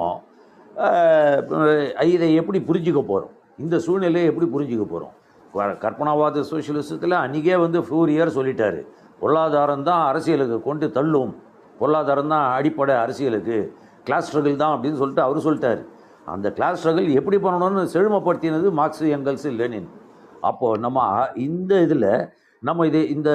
இதை 2.14 2.30
எப்படி 2.42 2.60
புரிஞ்சுக்க 2.70 3.02
போகிறோம் 3.12 3.34
இந்த 3.64 3.76
சூழ்நிலையை 3.86 4.28
எப்படி 4.32 4.48
புரிஞ்சுக்க 4.56 4.86
போகிறோம் 4.94 5.16
கற்பனாவாத 5.84 6.42
சோஷியலிசத்தில் 6.50 7.16
அன்றைக்கே 7.22 7.56
வந்து 7.64 7.80
ஃபூரியர் 7.88 8.36
சொல்லிட்டார். 8.36 8.78
பொருளாதாரம் 9.22 9.84
தான் 9.90 10.02
அரசியலுக்கு 10.10 10.58
கொண்டு 10.68 10.86
தள்ளும். 10.98 11.32
பொருளாதாரம் 11.80 12.32
தான் 12.34 12.46
அடிப்படை 12.58 12.94
அரசியலுக்கு. 13.04 13.58
கிளாஸ் 14.06 14.28
ஸ்ட்ரகிள் 14.28 14.62
தான் 14.62 14.74
அப்படின்னு 14.76 15.00
சொல்லிட்டு 15.02 15.26
அவர் 15.26 15.46
சொல்லிட்டார். 15.48 15.82
அந்த 16.34 16.48
கிளாஸ் 16.58 16.80
ஸ்ட்ரகிள் 16.82 17.18
எப்படி 17.20 17.38
பண்ணணும்னு 17.46 17.92
செழுமைப்படுத்தினது 17.96 18.70
மார்க்ஸ் 18.80 19.04
எங்கல்ஸ் 19.18 19.50
லெனின் 19.62 19.90
அப்போது 20.50 20.82
நம்ம 20.86 21.00
இந்த 21.48 21.82
இதில் 21.88 22.12
நம்ம 22.68 22.86
இது 22.90 23.02
இந்த 23.16 23.30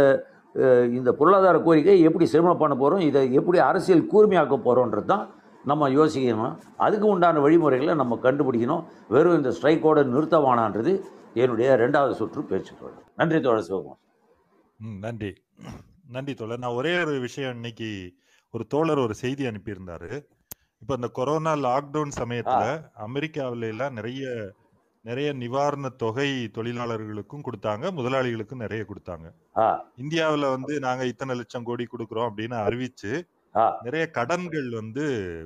இந்த 0.98 1.10
பொருளாதார 1.18 1.56
கோரிக்கையை 1.64 2.02
எப்படி 2.09 2.27
செழுமை 2.32 2.52
பண்ண 2.60 2.74
போகிறோம் 2.82 3.02
இதை 3.09 3.23
எப்படி 3.39 3.59
அரசியல் 3.70 4.09
கூர்மையாக்க 4.12 4.56
போகிறோன்றது 4.66 5.09
தான் 5.12 5.24
நம்ம 5.70 5.89
யோசிக்கணும். 5.97 6.55
அதுக்கு 6.85 7.06
உண்டான 7.12 7.40
வழிமுறைகளை 7.44 7.94
நம்ம 8.01 8.18
கண்டுபிடிக்கணும். 8.27 8.82
வெறும் 9.14 9.39
இந்த 9.39 9.51
ஸ்ட்ரைக்கோட 9.56 10.05
நிறுத்தவானான்றது 10.12 10.93
என்னுடைய 11.43 11.68
ரெண்டாவது 11.82 12.14
சுற்று 12.20 12.43
பேச்சு 12.51 12.73
தோழர். 12.81 13.05
நன்றி 13.20 13.40
தோழர் 13.47 13.66
சிவகுமார் 13.68 14.01
ம் 14.85 14.98
நன்றி. 15.05 15.31
நன்றி 16.14 16.32
தோழர். 16.39 16.62
நான் 16.64 16.78
ஒரே 16.81 16.93
ஒரு 17.02 17.14
விஷயம் 17.27 17.55
இன்னைக்கு 17.59 17.90
ஒரு 18.55 18.64
தோழர் 18.74 19.05
ஒரு 19.05 19.14
செய்தி 19.23 19.44
அனுப்பியிருந்தாரு. 19.51 20.10
இப்போ 20.82 20.94
இந்த 20.98 21.08
கொரோனா 21.18 21.52
லாக்டவுன் 21.66 22.12
சமயத்துல 22.20 22.64
அமெரிக்காவில 23.06 23.68
எல்லாம் 23.74 23.96
நிறைய 23.98 24.24
நிறைய 25.08 25.28
நிவாரண 25.40 25.88
தொகை 26.02 26.30
தொழிலாளர்களுக்கும் 26.56 27.44
கொடுத்தாங்க 27.46 27.84
முதலாளிகளுக்கும் 27.98 28.62
நிறைய 28.64 28.82
கொடுத்தாங்க. 28.90 29.26
இந்தியாவில் 30.02 30.46
வந்து 30.54 30.74
நாங்க 30.86 31.02
இத்தனை 31.12 31.34
லட்சம் 31.40 31.66
கோடி 31.68 31.84
கொடுக்குறோம் 31.92 32.28
அப்படின்னு 32.30 32.56
அறிவிச்சு 32.66 33.12
நிறைய 33.86 34.04
கடன்கள் 34.18 34.68
வந்து 34.80 35.04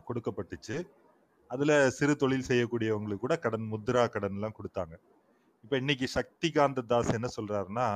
கொடுக்கப்பட்டுச்சு. 0.08 0.76
அதுல 1.50 1.72
சிறு 1.98 2.14
தொழில் 2.22 2.48
செய்யக்கூடியவங்களுக்கு 2.48 3.24
கூட 3.26 3.36
கடன் 3.44 3.66
முத்ரா 3.72 4.04
கடன் 4.14 4.36
எல்லாம் 4.38 4.56
கொடுத்தாங்க. 4.58 4.94
இப்ப 5.64 5.76
இன்னைக்கு 5.82 6.08
சக்திகாந்த 6.18 6.84
தாஸ் 6.92 7.16
என்ன 7.18 7.30
சொல்றாருன்னா 7.38 7.88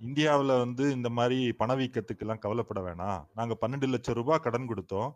இந்தியாவில் 0.00 0.60
வந்து 0.64 0.84
இந்த 0.96 1.08
மாதிரி 1.18 1.38
பணவீக்கத்துக்கு 1.60 2.24
எல்லாம் 2.24 2.42
கவலைப்பட 2.44 2.80
வேணாம். 2.88 3.20
நாங்க 3.38 3.54
பன்னெண்டு 3.62 3.88
லட்சம் 3.94 4.18
ரூபாய் 4.20 4.44
கடன் 4.46 4.70
கொடுத்தோம். 4.72 5.10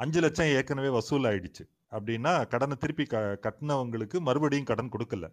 அஞ்சு 0.00 0.18
லட்சம் 0.24 0.52
ஏற்கனவே 0.56 0.90
வசூல் 0.96 1.28
ஆயிடுச்சு 1.30 1.64
அப்படின்னா 1.96 2.32
கடனை 2.52 2.74
திருப்பி 2.82 3.04
க 3.12 3.18
கட்டினவங்களுக்கு 3.44 4.18
மறுபடியும் 4.28 4.68
கடன் 4.70 4.92
கொடுக்கல. 4.94 5.26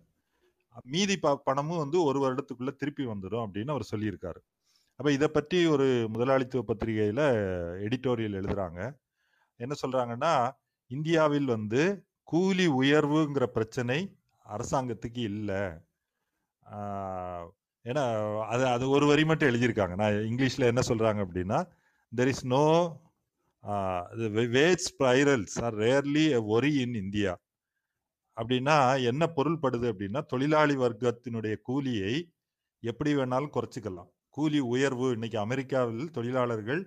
மீதி 0.94 1.16
ப 1.24 1.34
பணமும் 1.48 1.82
வந்து 1.84 1.98
ஒரு 2.10 2.20
வருடத்துக்குள்ள 2.24 2.72
திருப்பி 2.82 3.04
வந்துடும் 3.12 3.44
அப்படின்னு 3.46 3.74
அவர் 3.76 3.92
சொல்லியிருக்காரு. 3.92 4.40
அப்போ 5.00 5.10
இதை 5.18 5.28
பற்றி 5.30 5.60
ஒரு 5.74 5.88
முதலாளித்துவ 6.14 6.64
பத்திரிகையில் 6.70 7.24
எடிட்டோரியல் 7.88 8.38
எழுதுறாங்க. 8.40 8.80
என்ன 9.60 9.74
சொல்றாங்கன்னா 9.84 10.34
இந்தியாவில் 10.92 11.48
வந்து 11.56 11.82
கூலி 12.32 12.68
உயர்வுங்கிற 12.82 13.46
பிரச்சனை 13.56 14.00
அரசாங்கத்துக்கு 14.46 15.22
இல்லை. 15.32 15.62
ஏன்னா 17.86 18.04
அது 18.54 18.64
அது 18.76 18.86
ஒரு 18.98 19.06
வரி 19.12 19.24
மட்டும் 19.30 19.50
எழுதியிருக்காங்க. 19.52 19.96
நான் 20.02 20.16
இங்கிலீஷில் 20.30 20.72
என்ன 20.72 20.82
சொல்கிறாங்க 20.90 21.20
அப்படின்னா 21.26 21.60
there 22.12 22.32
is 22.34 22.46
no 22.56 22.66
wage 23.66 24.84
spirals 24.88 25.56
are 25.64 25.76
rarely 25.76 26.26
worry 26.56 26.72
in 26.84 26.96
India. 26.96 27.34
அப்படின்னா 28.38 28.78
என்ன 29.04 29.24
பொருள்படுது 29.36 29.88
அப்படின்னா 29.92 30.22
தொழிலாளி 30.26 30.76
வர்க்கத்தினுடைய 30.76 31.56
கூலியை 31.62 32.14
எப்படி 32.84 33.12
வேணாலும் 33.16 33.54
குறைச்சிக்கலாம். 33.56 34.10
கூலி 34.30 34.60
உயர்வு 34.74 35.08
இன்னைக்கு 35.12 35.40
அமெரிக்காவில் 35.40 36.12
தொழிலாளர்கள் 36.12 36.84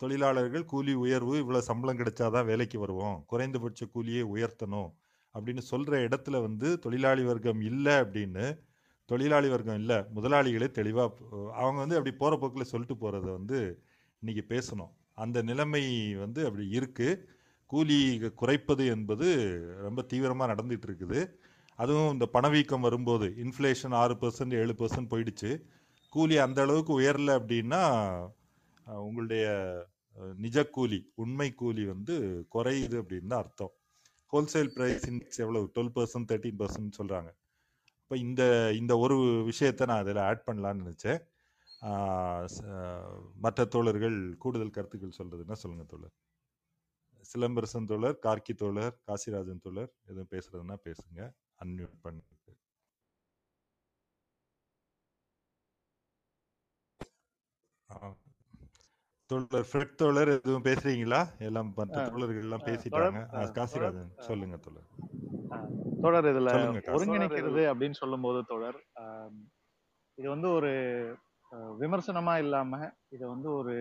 தொழிலாளர்கள் 0.00 0.64
கூலி 0.64 0.92
உயர்வு 1.04 1.34
இவ்வளோ 1.42 1.60
சம்பளம் 1.68 1.98
கிடைச்சாதான் 1.98 2.48
வேலைக்கு 2.50 2.78
வருவோம். 2.78 3.16
குறைந்தபட்ச 3.26 3.86
கூலியை 3.86 4.22
உயர்த்தணும். 4.34 4.90
அப்படின்னு 5.34 5.62
சொல்கிற 5.70 5.98
இடத்துல 6.08 6.40
வந்து 6.40 6.68
தொழிலாளி 6.78 7.22
வர்க்கம் 7.24 7.60
இல்லை 7.60 7.92
அப்படின்னு 7.92 8.44
தொழிலாளி 9.04 9.48
வர்க்கம் 9.48 9.74
இல்லை 9.74 9.98
முதலாளிகளே 10.16 10.68
தெளிவாக 10.70 11.14
அவங்க 11.60 11.78
வந்து 11.78 11.96
அப்படி 11.98 12.12
போகிற 12.16 12.36
போக்கில் 12.40 12.70
சொல்லிட்டு 12.72 12.96
போகிறத 13.02 13.28
வந்து 13.38 13.58
இன்னைக்கு 14.22 14.44
பேசணும். 14.54 14.92
அந்த 15.18 15.38
நிலைமை 15.50 15.84
வந்து 16.24 16.40
அப்படி 16.48 16.64
இருக்குது 16.78 17.20
கூலி 17.70 17.98
குறைப்பது 18.40 18.84
என்பது 18.94 19.26
ரொம்ப 19.86 20.00
தீவிரமாக 20.10 20.50
நடந்துட்டு 20.52 20.86
இருக்குது. 20.88 21.20
அதுவும் 21.78 22.12
இந்த 22.14 22.26
பணவீக்கம் 22.36 22.86
வரும்போது 22.86 23.26
இன்ஃப்ளேஷன் 23.44 23.94
ஆறு 24.00 24.14
பர்சன்ட் 24.22 24.56
ஏழு 24.60 24.74
பர்சன்ட் 24.80 25.10
போயிடுச்சு. 25.12 25.50
கூலி 26.12 26.36
அந்த 26.46 26.58
அளவுக்கு 26.64 26.92
உயரலை 27.00 27.34
அப்படின்னா 27.40 27.82
உங்களுடைய 29.06 29.44
நிஜ 30.44 30.64
கூலி 30.76 30.98
உண்மை 31.22 31.48
கூலி 31.60 31.84
வந்து 31.92 32.14
குறையுது 32.54 32.96
அப்படின்னு 33.02 33.30
தான் 33.32 33.42
அர்த்தம். 33.44 33.72
ஹோல்சேல் 34.32 34.70
ப்ரைஸ் 34.76 35.06
இண்டெக்ஸ் 35.10 35.42
எவ்வளவு? 35.44 35.70
டுவெல் 35.74 35.94
பர்சன்ட் 35.96 36.28
தேர்ட்டீன் 36.30 36.60
பர்சன்ட் 36.62 36.98
சொல்கிறாங்க 37.00 37.30
இப்போ 38.02 38.16
இந்த 38.26 38.42
இந்த 38.80 38.92
ஒரு 39.04 39.16
விஷயத்தை 39.50 39.84
நான் 39.90 40.02
அதில் 40.04 40.20
ஆட் 40.28 40.46
பண்ணலான்னு 40.48 40.82
நினச்சேன். 40.84 41.20
மற்ற 43.40 43.64
தோழர்கள் 43.64 44.36
கூடுதல் 44.36 44.70
கருத்துக்கள் 44.70 45.18
சொல்றதுன்னா 45.18 45.52
சொல்லுங்க 45.54 45.84
தோழர். 45.84 46.14
சிலம்பரசன் 47.24 47.86
தோழர் 47.86 48.18
கார்க்கி 48.22 48.54
தோழர் 48.54 48.94
காசிராஜன் 49.06 49.60
தோழர் 49.60 49.90
எதுவும் 50.04 50.30
பேசுறதுன்னா 50.30 50.76
பேசுங்க. 50.84 51.20
அன்மியூட் 51.60 51.96
பண்ணு 52.00 52.22
ஆ. 57.90 57.96
தோழர் 59.30 59.66
ஃப்ரெட் 59.70 59.94
தோழர் 59.94 60.28
எதுவும் 60.28 60.64
பேசுறீங்களா? 60.64 61.20
எல்லாம் 61.38 61.72
மற்ற 61.76 61.98
தோழர்கள் 62.08 62.42
எல்லாம் 62.42 62.64
பேசிட்டாங்க. 62.64 63.20
காசிராஜன் 63.54 64.10
சொல்லுங்க 64.20 64.56
தோழர். 64.56 64.88
ஆ, 65.52 65.58
தொடர் 66.02 66.28
இதுல 66.32 66.52
ஒருங்கிணைக்கிறது 66.94 67.62
அப்படின்னு 67.72 67.92
சொல்லும்போது 67.92 68.44
தொடர் 68.44 68.78
ஆம், 69.02 69.38
இது 70.18 70.28
வந்து 70.28 70.48
ஒரு 70.50 70.72
விமர்சனமா 71.56 72.38
இல்லாம 72.38 72.90
இதை 73.08 73.28
வந்து 73.28 73.52
ஒரு 73.52 73.74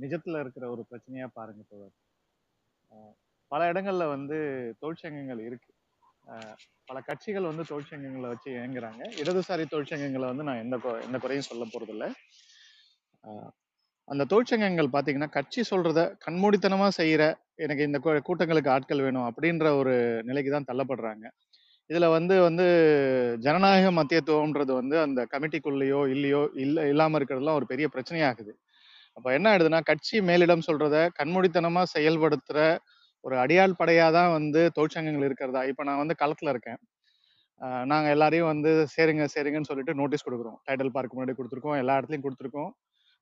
நிஜத்துல 0.00 0.40
இருக்கிற 0.40 0.70
ஒரு 0.70 0.86
பிரச்சனையா 0.90 1.26
பாருங்க 1.32 1.62
தோழர். 1.68 1.90
பல 3.46 3.72
இடங்கள்ல 3.72 4.08
வந்து 4.08 4.34
தொழிற்சங்கங்கள் 4.80 5.38
இருக்கு. 5.38 5.74
பல 6.84 7.00
கட்சிகள் 7.00 7.42
வந்து 7.42 7.62
தொழிற்சங்கங்களை 7.62 8.20
வச்சு 8.20 8.50
இயங்குறாங்க. 8.50 9.02
இடதுசாரி 9.22 9.64
தொழிற்சங்கங்களை 9.70 10.26
வந்து 10.26 10.42
நான் 10.42 10.58
எந்த 10.58 10.76
கொ- 10.76 11.02
எந்த 11.02 11.18
குறையும் 11.18 11.44
சொல்ல 11.44 11.64
போறதில்லை. 11.64 12.12
அந்த 14.04 14.24
தொழிற்சங்கங்கள் 14.24 14.88
பார்த்தீங்கன்னா 14.92 15.28
கட்சி 15.28 15.76
சொல்றத 15.76 16.16
கண்மூடித்தனமா 16.26 16.88
செய்யற 16.96 17.34
எனக்கு 17.54 17.82
இந்த 17.82 18.20
கூட்டங்களுக்கு 18.24 18.70
ஆட்கள் 18.70 19.00
வேணும் 19.00 19.32
அப்படின்ற 19.32 19.76
ஒரு 19.76 20.22
நிலைக்கு 20.22 20.50
தான் 20.50 20.64
தள்ளப்படுறாங்க. 20.64 21.30
இதுல 21.90 22.06
வந்து 22.16 22.34
வந்து 22.46 22.66
ஜனநாயக 23.38 23.88
மத்தியத்துவம்ன்றது 23.98 24.72
வந்து 24.80 24.96
அந்த 25.06 25.20
கமிட்டிக்குள்ளேயோ 25.32 26.00
இல்லையோ 26.14 26.42
இல்ல 26.64 26.86
இல்லாம 26.92 27.18
இருக்கிறதுலாம் 27.18 27.58
ஒரு 27.60 27.66
பெரிய 27.72 27.86
பிரச்சனையாகுது. 27.94 28.52
அப்ப 29.16 29.26
என்ன 29.36 29.46
ஆயிடுதுன்னா 29.52 29.80
கட்சி 29.90 30.16
மேலிடம் 30.30 30.66
சொல்றத 30.68 30.96
கண்மூடித்தனமா 31.18 31.82
செயல்படுத்துற 31.96 32.58
ஒரு 33.24 33.36
அடியாள் 33.44 33.78
படையா 33.80 34.06
தான் 34.18 34.32
வந்து 34.38 34.60
தொழிற்சங்கங்கள் 34.78 35.26
இருக்கிறதா? 35.28 35.62
இப்ப 35.72 35.84
நான் 35.88 36.02
வந்து 36.02 36.16
களத்துல 36.22 36.52
இருக்கேன். 36.54 36.80
நாங்க 37.92 38.08
எல்லாரையும் 38.16 38.50
வந்து 38.52 38.70
சேருங்க 38.94 39.24
சேருங்கன்னு 39.34 39.70
சொல்லிட்டு 39.70 39.94
நோட்டீஸ் 40.00 40.26
கொடுக்குறோம். 40.26 40.58
டைட்டில் 40.68 40.94
பார்க் 40.96 41.16
முன்னாடி 41.16 41.34
கொடுத்துருக்கோம் 41.38 41.78
எல்லா 41.82 41.96
இடத்துலயும் 41.98 42.26
கொடுத்துருக்கோம். 42.26 42.70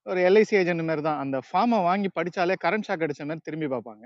ஒரு 0.06 0.20
எல்ஐசி 0.28 0.54
ஏஜென்ட் 0.60 0.86
மாதிரி 0.88 1.02
தான். 1.08 1.20
அந்த 1.24 1.38
ஃபார்மை 1.48 1.78
வாங்கி 1.88 2.10
படிச்சாலே 2.18 2.56
கரண்ட் 2.64 2.88
ஷாக் 2.88 3.04
அடிச்ச 3.06 3.24
மாதிரி 3.30 3.44
திரும்பி 3.48 3.68
பார்ப்பாங்க. 3.74 4.04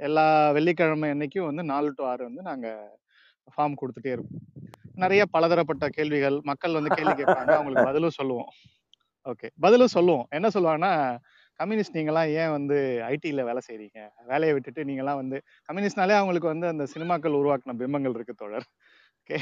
எல்லா 0.00 0.26
வெள்ளிக்கிழமை 0.58 1.08
அன்னைக்கும் 1.14 1.48
வந்து 1.50 1.64
நாலு 1.72 1.90
டு 1.98 2.04
ஆறு 2.12 2.22
வந்து 2.30 2.42
நாங்கள் 2.50 2.78
ஃபார்ம் 3.54 3.78
கொடுத்துட்டே 3.80 4.12
இருக்கும். 4.16 4.42
நிறைய 5.02 5.22
பலதரப்பட்ட 5.34 5.84
கேள்விகள் 5.96 6.36
மக்கள் 6.50 6.76
வந்து 6.78 6.90
கேள்வி 6.98 7.14
கேட்பாங்க 7.20 7.52
அவங்களுக்கு 7.58 7.88
பதிலும் 7.90 8.16
சொல்லுவோம். 8.18 8.50
ஓகே 9.32 9.48
பதிலும் 9.64 9.94
சொல்லுவோம். 9.96 10.26
என்ன 10.38 10.48
சொல்லுவாங்கன்னா 10.56 10.92
கம்யூனிஸ்ட் 11.60 11.96
நீங்களாம் 11.98 12.30
ஏன் 12.40 12.52
வந்து 12.56 12.76
ஐடில 13.12 13.44
வேலை 13.48 13.60
செய்கிறீங்க 13.68 14.00
வேலையை 14.30 14.52
விட்டுட்டு 14.56 14.82
நீங்களாம் 14.88 15.20
வந்து 15.20 15.36
கம்யூனிஸ்ட்னாலே 15.68 16.16
அவங்களுக்கு 16.20 16.52
வந்து 16.52 16.66
அந்த 16.72 16.84
சினிமாக்கள் 16.94 17.38
உருவாக்கின 17.40 17.76
பிம்பங்கள் 17.82 18.16
இருக்கு 18.16 18.34
தோழர். 18.42 18.66
ஓகே 19.20 19.38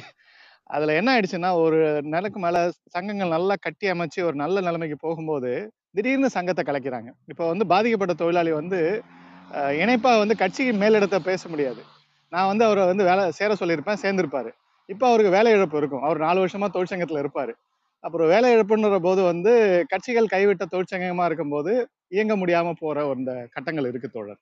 அதுல 0.75 0.95
என்ன 0.99 1.09
ஆயிடுச்சுன்னா 1.15 1.51
ஒரு 1.63 1.79
நிலைக்கு 2.15 2.39
மேலே 2.45 2.61
சங்கங்கள் 2.95 3.35
நல்லா 3.37 3.55
கட்டி 3.67 3.87
அமைச்சு 3.95 4.21
ஒரு 4.29 4.37
நல்ல 4.43 4.61
நிலைமைக்கு 4.69 4.97
போகும்போது 5.07 5.51
திடீர்னு 5.97 6.31
சங்கத்தை 6.37 6.63
கலைக்கிறாங்க. 6.69 7.11
இப்போ 7.33 7.45
வந்து 7.53 7.65
பாதிக்கப்பட்ட 7.73 8.15
தொழிலாளி 8.23 8.53
வந்து 8.61 8.81
இணைப்பாக 9.51 9.83
இணைப்பா 9.83 10.13
வந்து 10.23 10.37
கட்சிக்கு 10.43 10.73
மேலிடத்தை 10.83 11.19
பேச 11.31 11.49
முடியாது. 11.49 11.83
நான் 12.35 12.51
வந்து 12.51 12.65
அவரை 12.69 12.85
வந்து 12.93 13.05
வேலை 13.11 13.25
சேர 13.39 13.53
சொல்லியிருப்பேன் 13.61 14.01
சேர்ந்திருப்பாரு. 14.05 14.51
இப்போ 14.89 15.05
அவருக்கு 15.11 15.37
வேலை 15.37 15.51
இழப்பு 15.57 15.77
இருக்கும். 15.81 16.05
அவர் 16.07 16.19
நாலு 16.27 16.39
வருஷமா 16.45 16.67
தொழிற்சங்கத்தில் 16.77 17.23
இருப்பார். 17.23 17.53
அப்புறம் 18.05 18.31
வேலை 18.35 18.49
இழப்புன்ற 18.55 18.99
போது 19.07 19.21
வந்து 19.33 19.53
கட்சிகள் 19.93 20.33
கைவிட்ட 20.35 20.65
தொழிற்சங்கமாக 20.73 21.29
இருக்கும்போது 21.31 21.73
இயங்க 22.17 22.35
முடியாமல் 22.43 22.81
போகிற 22.83 23.07
ஒரு 23.11 23.19
இந்த 23.23 23.35
கட்டங்கள் 23.55 23.89
இருக்கு 23.91 24.09
தோழர். 24.17 24.41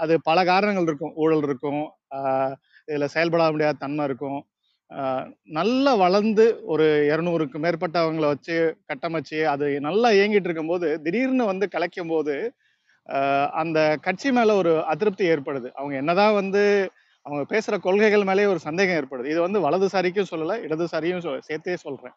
அது 0.00 0.14
பல 0.28 0.38
காரணங்கள் 0.50 0.86
இருக்கும். 0.88 1.14
ஊழல் 1.22 1.44
இருக்கும். 1.48 1.82
இதில் 2.16 2.94
இதுல 2.96 3.06
செயல்பட 3.14 3.46
முடியாத 3.54 3.80
தன்மை 3.84 4.04
இருக்கும். 4.08 4.38
நல்லா 5.58 5.92
வளர்ந்து 6.04 6.44
ஒரு 6.72 6.86
இரநூறுக்கு 7.12 7.58
மேற்பட்டவங்களை 7.64 8.28
வச்சு 8.34 8.56
கட்டமைச்சு 8.90 9.38
அது 9.52 9.66
நல்லா 9.88 10.10
இயங்கிட்டு 10.18 10.48
இருக்கும்போது 10.48 10.88
திடீர்னு 11.06 11.46
வந்து 11.52 11.66
கலைக்கும் 11.74 12.12
போது 12.14 12.34
அந்த 13.62 13.78
கட்சி 14.06 14.28
மேலே 14.38 14.54
ஒரு 14.62 14.72
அதிருப்தி 14.92 15.24
ஏற்படுது. 15.34 15.68
அவங்க 15.78 15.94
என்னதான் 16.02 16.38
வந்து 16.40 16.62
அவங்க 17.28 17.42
பேசுகிற 17.52 17.76
கொள்கைகள் 17.86 18.28
மேலே 18.28 18.44
ஒரு 18.52 18.60
சந்தேகம் 18.68 18.98
ஏற்படுது. 19.00 19.28
இது 19.32 19.40
வந்து 19.46 19.58
வலதுசாரிக்கும் 19.66 20.28
சொல்லலை 20.32 20.56
இடதுசாரியும் 20.66 21.22
சொல் 21.24 21.42
சேர்த்தே 21.48 21.76
சொல்கிறேன் 21.86 22.16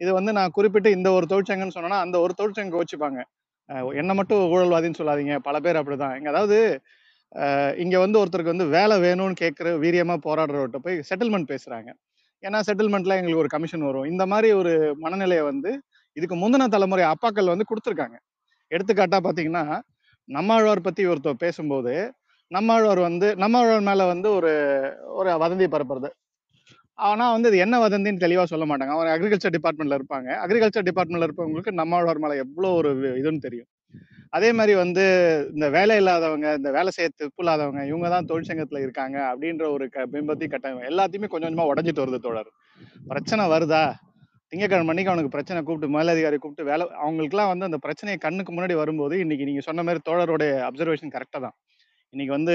இது 0.00 0.10
வந்து 0.18 0.32
நான் 0.38 0.54
குறிப்பிட்டு 0.56 0.90
இந்த 0.96 1.08
ஒரு 1.16 1.26
தொழிற்சங்கம்னு 1.32 1.74
சொன்னேன்னா 1.76 1.98
அந்த 2.04 2.16
ஒரு 2.24 2.32
தொழிற்சங்கம் 2.38 2.82
வச்சுப்பாங்க 2.82 3.20
என்னை 3.68 3.98
என்ன 4.00 4.12
மட்டும் 4.18 4.42
ஊழல்வாதின்னு 4.54 4.98
சொல்லாதீங்க 5.00 5.34
பல 5.48 5.56
பேர் 5.64 5.78
அப்படிதான். 5.80 6.14
இங்கே 6.18 6.30
அதாவது 6.32 6.56
இங்கே 7.82 7.98
வந்து 8.04 8.18
ஒருத்தருக்கு 8.20 8.54
வந்து 8.54 8.66
வேலை 8.76 8.94
வேணும்னு 9.04 9.36
கேட்குற 9.42 9.74
வீரியமாக 9.82 10.20
போராடுறவர்கிட்ட 10.26 10.78
போய் 10.86 10.96
செட்டில்மெண்ட் 11.10 11.50
பேசுகிறாங்க 11.52 11.90
ஏன்னா 12.42 12.58
செட்டில்மெண்ட்ல 12.68 13.18
எங்களுக்கு 13.20 13.42
ஒரு 13.44 13.52
கமிஷன் 13.54 13.86
வரும். 13.88 14.06
இந்த 14.12 14.24
மாதிரி 14.32 14.48
ஒரு 14.60 14.72
மனநிலையை 15.04 15.44
வந்து 15.50 15.70
இதுக்கு 16.16 16.36
முந்தின 16.42 16.68
தலைமுறை 16.74 17.04
அப்பாக்கள் 17.12 17.52
வந்து 17.52 17.68
கொடுத்துருக்காங்க. 17.70 18.16
எடுத்துக்காட்டா 18.70 19.18
பார்த்தீங்கன்னா 19.26 19.64
நம்மாழ்வார் 20.28 20.86
பற்றி 20.88 21.02
ஒருத்தர் 21.12 21.42
பேசும்போது 21.44 21.94
நம்மாழ்வார் 22.50 23.00
வந்து 23.08 23.28
நம்மாழ்வார் 23.42 23.88
மேல 23.88 24.06
வந்து 24.12 24.28
ஒரு 24.38 24.50
ஒரு 25.18 25.30
வதந்தி 25.42 25.66
பரப்புறது. 25.74 26.08
ஆனா 26.98 27.26
வந்து 27.34 27.48
இது 27.50 27.58
என்ன 27.64 27.76
வதந்தின்னு 27.84 28.22
தெளிவா 28.24 28.44
சொல்ல 28.52 28.64
மாட்டாங்க. 28.70 28.94
அவர் 28.96 29.12
அக்ரிகல்ச்சர் 29.12 29.54
டிபார்ட்மெண்ட்ல 29.56 29.98
இருப்பாங்க. 30.00 30.28
அக்ரிகல்ச்சர் 30.44 30.88
டிபார்ட்மெண்ட்ல 30.88 31.28
இருப்பவங்களுக்கு 31.28 31.72
நம்மாழ்வார் 31.80 32.22
மேல 32.24 32.36
எவ்வளவு 32.44 32.76
ஒரு 32.80 32.90
இதுன்னு 33.20 33.44
தெரியும். 33.46 33.68
அதே 34.36 34.48
மாதிரி 34.58 34.72
வந்து 34.82 35.04
இந்த 35.54 35.66
வேலை 35.76 35.94
இல்லாதவங்க 36.00 36.48
இந்த 36.58 36.70
வேலை 36.76 36.90
செய்ய 36.96 37.08
துப்பு 37.14 37.42
இல்லாதவங்க 37.44 37.80
இவங்க 37.90 38.08
தான் 38.08 38.28
தொழிற்சங்கத்துல 38.30 38.82
இருக்காங்க 38.84 39.16
அப்படின்ற 39.30 39.64
ஒரு 39.76 39.86
க 39.94 40.04
பிம்பத்தையும் 40.12 40.52
கட்டாயம் 40.52 40.86
எல்லாத்தையுமே 40.90 41.30
கொஞ்சம் 41.32 41.48
கொஞ்சமா 41.48 41.66
உடஞ்சிட்டு 41.72 42.02
வருது 42.04 42.20
தோழர். 42.26 42.50
பிரச்சனை 43.10 43.44
வருதா? 43.54 43.82
திங்கக்கிழமை 44.52 44.92
அன்னைக்கு 44.92 45.12
அவனுக்கு 45.12 45.34
பிரச்சனை 45.34 45.58
கூப்பிட்டு 45.62 45.94
மேலதிகாரி 45.96 46.38
கூப்பிட்டு 46.38 46.70
வேலை 46.70 46.84
அவங்களுக்குலாம் 47.04 47.50
வந்து 47.52 47.68
அந்த 47.68 47.78
பிரச்சனையை 47.86 48.18
கண்ணுக்கு 48.26 48.52
முன்னாடி 48.54 48.76
வரும்போது 48.82 49.16
இன்னைக்கு 49.24 49.48
நீங்க 49.50 49.62
சொன்ன 49.68 49.84
மாதிரி 49.88 50.02
தோழருடைய 50.08 50.52
அப்சர்வேஷன் 50.68 51.14
கரெக்டாக 51.16 51.42
தான். 51.46 51.56
இன்னைக்கு 52.14 52.32
வந்து 52.36 52.54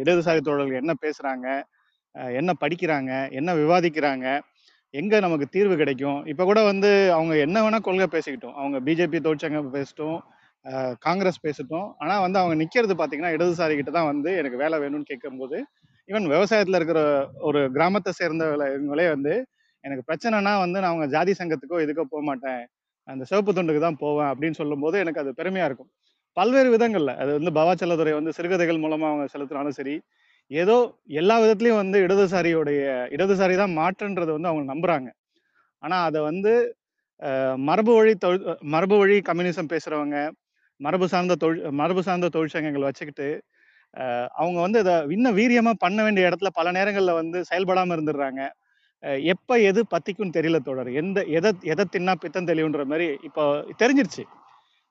இடதுசாரி 0.00 0.40
தோழர்கள் 0.40 0.80
என்ன 0.82 0.92
பேசுறாங்க 1.02 1.46
என்ன 2.34 2.50
படிக்கிறாங்க 2.62 3.10
என்ன 3.38 3.50
விவாதிக்கிறாங்க 3.60 4.26
எங்க 4.94 5.14
நமக்கு 5.24 5.46
தீர்வு 5.54 5.74
கிடைக்கும்? 5.80 6.20
இப்ப 6.32 6.44
கூட 6.50 6.60
வந்து 6.70 6.90
அவங்க 7.16 7.34
என்ன 7.46 7.58
வேணா 7.64 7.78
கொள்கை 7.86 8.08
பேசிக்கிட்டோம். 8.14 8.56
அவங்க 8.60 8.78
பிஜேபி 8.86 9.18
தொழிற்சங்கம் 9.26 9.70
பேசட்டும் 9.76 10.18
காங்கிரஸ் 11.06 11.40
பேசட்டும். 11.46 11.88
ஆனா 12.02 12.14
வந்து 12.26 12.40
அவங்க 12.42 12.56
நிக்கிறது 12.62 12.94
பாத்தீங்கன்னா 13.00 13.32
இடதுசாரி 13.36 13.74
கிட்ட 13.78 13.92
தான் 13.98 14.10
வந்து 14.12 14.30
எனக்கு 14.40 14.58
வேலை 14.64 14.78
வேணும்னு 14.84 15.10
கேட்கும்போது 15.12 15.58
ஈவன் 16.08 16.28
விவசாயத்துல 16.34 16.78
இருக்கிற 16.80 17.00
ஒரு 17.48 17.60
கிராமத்தை 17.76 18.12
சேர்ந்தவங்களே 18.20 19.06
வந்து 19.16 19.34
எனக்கு 19.84 20.04
பிரச்சனைனா 20.10 20.54
வந்து 20.64 20.78
நான் 20.80 20.92
அவங்க 20.92 21.08
ஜாதி 21.16 21.34
சங்கத்துக்கோ 21.40 21.80
இதுக்கோ 21.84 22.06
போக 22.14 22.22
மாட்டேன் 22.30 22.62
அந்த 23.08 23.24
சிவப்பு 23.30 23.52
துண்டுக்கு 23.58 23.82
தான் 23.84 24.00
போவேன் 24.04 24.30
அப்படின்னு 24.32 24.58
சொல்லும்போது 24.62 24.96
எனக்கு 25.04 25.22
அது 25.22 25.32
பெருமையா 25.40 25.66
இருக்கும். 25.70 25.90
பல்வேறு 26.38 26.68
விதங்கள்ல. 26.74 27.12
அது 27.22 27.30
வந்து 27.38 27.52
பவாச்சலதுறை 27.60 28.12
வந்து 28.18 28.34
சிறுகதைகள் 28.38 28.82
மூலமா 28.84 29.06
அவங்க 29.10 29.26
செலுத்தினாலும் 29.34 29.76
சரி 29.80 29.96
ஏதோ 30.50 30.76
எல்லா 31.20 31.36
விதத்துலயும் 31.42 31.80
வந்து 31.82 31.98
இடதுசாரியோடைய 32.06 32.80
இடதுசாரி 33.14 33.54
தான் 33.62 33.74
மாற்றுன்றதை 33.80 34.32
வந்து 34.36 34.50
அவங்க 34.52 34.66
நம்புறாங்க. 34.72 35.08
ஆனா 35.82 35.96
அதை 36.08 36.20
வந்து 36.30 36.52
மரபு 37.68 37.92
வழி 37.98 38.12
தொழில் 38.24 38.44
மரபு 38.74 38.96
வழி 39.02 39.16
கம்யூனிசம் 39.28 39.70
பேசுறவங்க 39.72 40.18
மரபு 40.80 41.06
சார்ந்த 41.12 41.36
தொழில் 41.44 41.64
மரபு 41.80 42.02
சார்ந்த 42.08 42.30
தொழிற்சங்கங்கள் 42.36 42.88
வச்சுக்கிட்டு 42.88 43.28
அவங்க 44.42 44.58
வந்து 44.66 44.78
இதை 44.84 44.94
இன்னும் 45.16 45.36
வீரியமா 45.40 45.72
பண்ண 45.84 45.98
வேண்டிய 46.06 46.28
இடத்துல 46.30 46.50
பல 46.58 46.70
நேரங்களில் 46.78 47.18
வந்து 47.20 47.38
செயல்படாம 47.50 47.94
இருந்துடுறாங்க. 47.96 48.40
எப்போ 49.32 49.34
எப்ப 49.34 49.58
எது 49.70 49.80
பத்திக்கும் 49.94 50.32
தெரியல 50.36 50.58
தொடர் 50.68 50.90
எந்த 51.02 51.18
எதை 51.38 51.50
எதை 51.72 51.84
தின்னா 51.94 52.14
பித்தம் 52.24 52.48
தெளிவுன்ற 52.50 52.84
மாதிரி 52.92 53.06
இப்போ 53.28 53.44
தெரிஞ்சிருச்சு. 53.82 54.24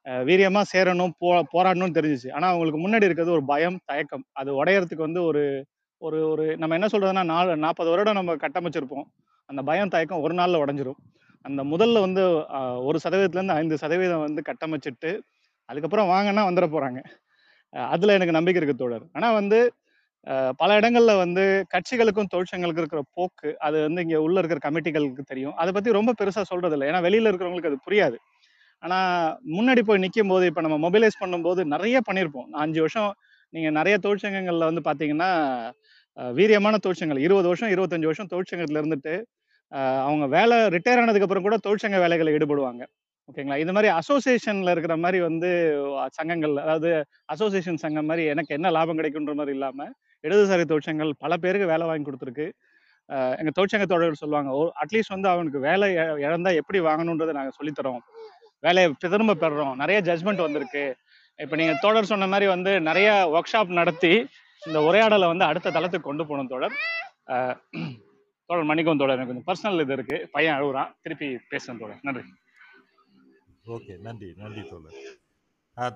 வீரியமாக 0.08 0.28
வீரியமா 0.30 0.62
சேரணும் 0.74 1.14
போ 1.20 1.30
போராடணும்னு 1.54 1.98
தெரிஞ்சிச்சு. 1.98 2.30
ஆனா 2.32 2.48
அவங்களுக்கு 2.50 2.80
முன்னாடி 2.80 3.08
இருக்கிறது 3.08 3.36
ஒரு 3.38 3.46
பயம் 3.46 3.80
தயக்கம். 3.86 4.26
அது 4.34 4.50
உடையறதுக்கு 4.62 5.08
வந்து 5.08 5.22
ஒரு 5.30 5.44
ஒரு 6.02 6.20
ஒரு 6.32 6.46
நம்ம 6.58 6.76
என்ன 6.76 6.88
சொல்றதுன்னா 6.94 7.24
நாலு 7.32 7.52
நாற்பது 7.58 7.90
வருடம் 7.90 8.18
நம்ம 8.20 8.36
கட்டமைச்சிருப்போம். 8.44 9.06
அந்த 9.50 9.62
பயம் 9.70 9.94
தயக்கம் 9.96 10.24
ஒரு 10.26 10.34
நாள்ல 10.40 10.62
உடஞ்சிரும். 10.64 11.00
அந்த 11.46 11.62
முதல்ல 11.74 12.02
வந்து 12.06 12.24
ஒரு 12.88 12.98
சதவீதத்துல 13.06 13.40
இருந்து 13.42 13.58
ஐந்து 13.62 13.78
சதவீதம் 13.84 14.26
வந்து 14.28 14.42
கட்டமைச்சிட்டு 14.50 15.12
அதுக்கப்புறம் 15.70 16.10
வாங்கன்னா 16.12 16.44
வந்துட 16.50 16.68
போறாங்க. 16.76 17.00
அதில் 17.74 17.94
அதுல 17.96 18.16
எனக்கு 18.18 18.38
நம்பிக்கை 18.38 18.60
இருக்கு 18.62 18.82
தோழர். 18.82 19.06
ஆனா 19.18 19.30
வந்து 19.40 19.60
பல 20.62 20.72
இடங்கள்ல 20.80 21.14
வந்து 21.18 21.44
கட்சிகளுக்கும் 21.74 22.32
தொழிற்சங்களுக்கு 22.34 22.82
இருக்கிற 22.84 23.02
போக்கு 23.18 23.50
அது 23.68 23.78
வந்து 23.88 24.04
இங்க 24.06 24.18
உள்ள 24.26 24.38
இருக்கிற 24.42 24.62
கமிட்டிகளுக்கு 24.66 25.24
தெரியும். 25.32 25.56
அதை 25.62 25.72
பத்தி 25.74 25.98
ரொம்ப 26.00 26.14
பெருசா 26.22 26.44
சொல்றது 26.52 26.76
இல்லை 26.78 26.88
ஏன்னா 26.92 27.02
வெளியில 27.08 27.32
இருக்கிறவங்களுக்கு 27.32 27.72
அது 27.74 27.86
புரியாது. 27.88 28.18
ஆனா 28.84 28.98
முன்னாடி 29.56 29.82
போய் 29.88 30.04
நிற்கும் 30.04 30.32
போது 30.34 30.46
இப்போ 30.50 30.62
நம்ம 30.66 30.78
மொபைலைஸ் 30.86 31.22
பண்ணும்போது 31.22 31.62
நிறைய 31.74 31.98
பண்ணியிருப்போம் 32.08 32.50
அஞ்சு 32.64 32.80
வருஷம் 32.86 33.12
நீங்க 33.54 33.70
நிறைய 33.80 33.96
தொழிற்சங்கங்கள்ல 34.06 34.68
வந்து 34.70 34.84
பாத்தீங்கன்னா 34.90 35.30
வீரியமான 36.18 36.76
தொழிற்சங்கங்கள். 36.86 37.26
இருபது 37.28 37.48
வருஷம் 37.52 37.72
இருபத்தஞ்சு 37.74 38.10
வருஷம் 38.10 38.32
தொழிற்சங்கத்தில் 38.34 38.80
இருந்துட்டு 38.82 39.14
அவங்க 40.08 40.26
வேலை 40.36 40.58
ரிட்டையர் 40.76 41.02
ஆனதுக்கு 41.02 41.28
அப்புறம் 41.28 41.46
கூட 41.48 41.58
தொழிற்சங்க 41.66 41.98
வேலைகளை 42.04 42.32
ஈடுபடுவாங்க. 42.38 42.84
ஓகேங்களா? 43.30 43.58
இது 43.64 43.72
மாதிரி 43.76 43.90
அசோசியேஷன்ல 44.00 44.74
இருக்கிற 44.76 44.96
மாதிரி 45.04 45.20
வந்து 45.28 45.50
சங்கங்கள் 46.18 46.54
அதாவது 46.66 46.90
அசோசியேஷன் 47.34 47.82
சங்கம் 47.84 48.10
மாதிரி 48.12 48.24
எனக்கு 48.34 48.52
என்ன 48.58 48.72
லாபம் 48.78 49.00
கிடைக்குன்ற 49.00 49.34
மாதிரி 49.40 49.56
இல்லாமல் 49.58 49.92
இடதுசாரி 50.24 50.66
தொழிற்சங்கங்கள் 50.72 51.14
பல 51.26 51.34
பேருக்கு 51.44 51.72
வேலை 51.74 51.86
வாங்கி 51.90 52.08
கொடுத்துருக்கு. 52.08 52.48
எங்கள் 53.10 53.40
எங்க 53.42 53.52
தொழிற்சங்க 53.58 53.86
தோழர்கள் 53.92 54.22
சொல்லுவாங்க 54.24 54.50
அட்லீஸ்ட் 54.84 55.14
வந்து 55.16 55.30
அவனுக்கு 55.34 55.60
வேலை 55.68 55.88
இழந்தால் 55.96 56.24
இழந்தா 56.26 56.52
எப்படி 56.62 56.80
வாங்கணுன்றதை 56.88 57.34
நாங்க 57.40 57.52
சொல்லித்தரோம். 57.60 58.02
வேலையை 58.60 58.94
திரும்ப 59.00 59.34
பெறுறோம். 59.34 59.76
நிறைய 59.76 60.02
ஜட்ஜ்மெண்ட் 60.02 60.46
வந்திருக்கு. 60.46 60.84
இப்போ 61.38 61.56
நீங்கள் 61.56 61.80
தோழர் 61.82 62.12
சொன்ன 62.12 62.28
மாதிரி 62.28 62.48
வந்து 62.48 62.82
நிறைய 62.82 63.10
ஒர்க் 63.34 63.56
ஷாப் 63.56 63.78
நடத்தி 63.80 64.28
இந்த 64.66 64.82
உரையாடலை 64.82 65.28
வந்து 65.28 65.46
அடுத்த 65.46 65.72
தளத்துக்கு 65.72 66.08
கொண்டு 66.10 66.24
போகணும் 66.24 66.48
தோழர். 66.48 66.76
தோழர் 68.46 68.66
மன்னிக்கவும் 68.66 69.00
தோழர். 69.00 69.20
எனக்கு 69.20 69.44
கொஞ்சம் 69.44 69.72
பர்சனல் 69.72 69.82
இது 69.82 69.94
இருக்கு. 69.94 70.30
பையன் 70.32 70.62
அழுகுறான் 70.62 70.92
திருப்பி 71.02 71.40
பேசுகிறேன் 71.50 71.80
தோழர். 71.80 72.00
நன்றி. 72.02 72.22
ஓகே. 73.66 74.00
நன்றி. 74.00 74.34
நன்றி 74.36 74.64
தோழர். 74.70 75.00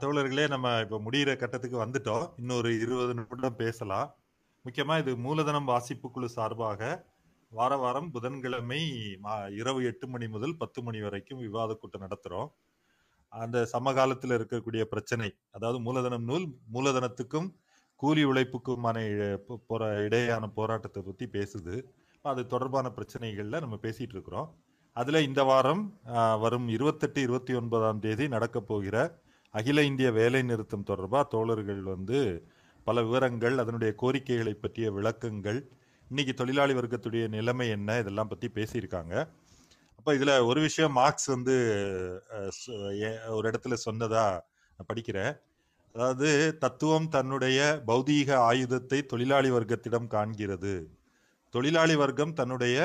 தோழர்களே 0.04 0.48
நம்ம 0.48 0.80
இப்போ 0.82 1.02
முடிகிற 1.06 1.36
கட்டத்துக்கு 1.36 1.86
வந்துட்டோம். 1.86 2.28
இன்னொரு 2.38 2.80
இருபது 2.80 3.14
நிமிடம் 3.14 3.56
பேசலாம். 3.56 4.16
முக்கியமாக 4.62 5.00
இது 5.00 5.18
மூலதனம் 5.18 5.66
வாசிப்பு 5.66 6.12
குழு 6.12 6.30
சார்பாக 6.30 7.06
வார 7.52 7.76
வாரம் 7.76 8.12
புதன்கிழமை 8.12 8.80
மா- 9.24 9.56
இரவு 9.56 9.84
எட்டு 9.84 10.08
மணி 10.08 10.28
முதல் 10.28 10.58
பத்து 10.58 10.84
மணி 10.84 11.02
வரைக்கும் 11.02 11.40
விவாத 11.40 11.74
கூட்டம் 11.74 12.02
நடத்துகிறோம் 12.02 12.50
அந்த 13.32 13.66
சமகாலத்தில் 13.66 14.32
இருக்கக்கூடிய 14.32 14.82
பிரச்சனை 14.84 15.36
அதாவது 15.52 15.80
மூலதனம் 15.80 16.24
நூல் 16.24 16.48
மூலதனத்துக்கும் 16.74 17.50
கூலி 17.96 18.26
உழைப்புக்குமான 18.26 18.98
இ- 19.10 19.58
போ- 19.70 19.80
இடையேயான 20.06 20.48
போராட்டத்தை 20.54 21.04
பற்றி 21.04 21.26
பேசுது. 21.28 21.76
அது 22.26 22.48
தொடர்பான 22.48 22.92
பிரச்சனைகளில் 22.96 23.60
நம்ம 23.60 23.76
பேசிகிட்டு 23.82 24.16
இருக்கிறோம். 24.16 24.50
அதில் 24.96 25.26
இந்த 25.26 25.44
வாரம் 25.44 25.84
வரும் 26.40 26.68
இருபத்தெட்டு 26.68 27.22
இருபத்தி 27.22 27.54
ஒன்பதாம் 27.54 28.00
தேதி 28.00 28.28
நடக்க 28.28 28.62
போகிற 28.62 28.96
அகில 29.54 29.84
இந்திய 29.84 30.12
வேலை 30.12 30.42
நிறுத்தம் 30.42 30.84
தொடர்பாக 30.84 31.28
தோழர்கள் 31.30 31.82
வந்து 31.84 32.20
பல 32.88 33.04
விவரங்கள் 33.04 33.58
அதனுடைய 33.58 33.94
கோரிக்கைகளை 33.94 34.54
பற்றிய 34.54 34.92
விளக்கங்கள் 34.92 35.60
இன்னைக்கு 36.12 36.34
தொழிலாளி 36.40 36.74
வர்க்கத்துடைய 36.78 37.26
நிலைமை 37.36 37.66
என்ன? 37.76 37.92
இதெல்லாம் 38.02 38.30
பற்றி 38.32 38.48
பேசியிருக்காங்க. 38.56 39.14
அப்போ 40.00 40.12
இதில் 40.18 40.34
ஒரு 40.50 40.60
விஷயம் 40.66 40.94
மார்க்ஸ் 41.00 41.30
வந்து 41.34 41.56
ஒரு 43.36 43.46
இடத்துல 43.52 43.76
சொன்னதா 43.86 44.24
நான் 44.76 44.90
படிக்கிறேன். 44.90 45.32
அதாவது 45.96 46.30
தத்துவம் 46.64 47.08
தன்னுடைய 47.16 47.60
பௌதீக 47.90 48.30
ஆயுதத்தை 48.50 49.00
தொழிலாளி 49.14 49.50
வர்க்கத்திடம் 49.58 50.12
காண்கிறது. 50.16 50.76
தொழிலாளி 51.54 51.96
வர்க்கம் 52.04 52.36
தன்னுடைய 52.42 52.78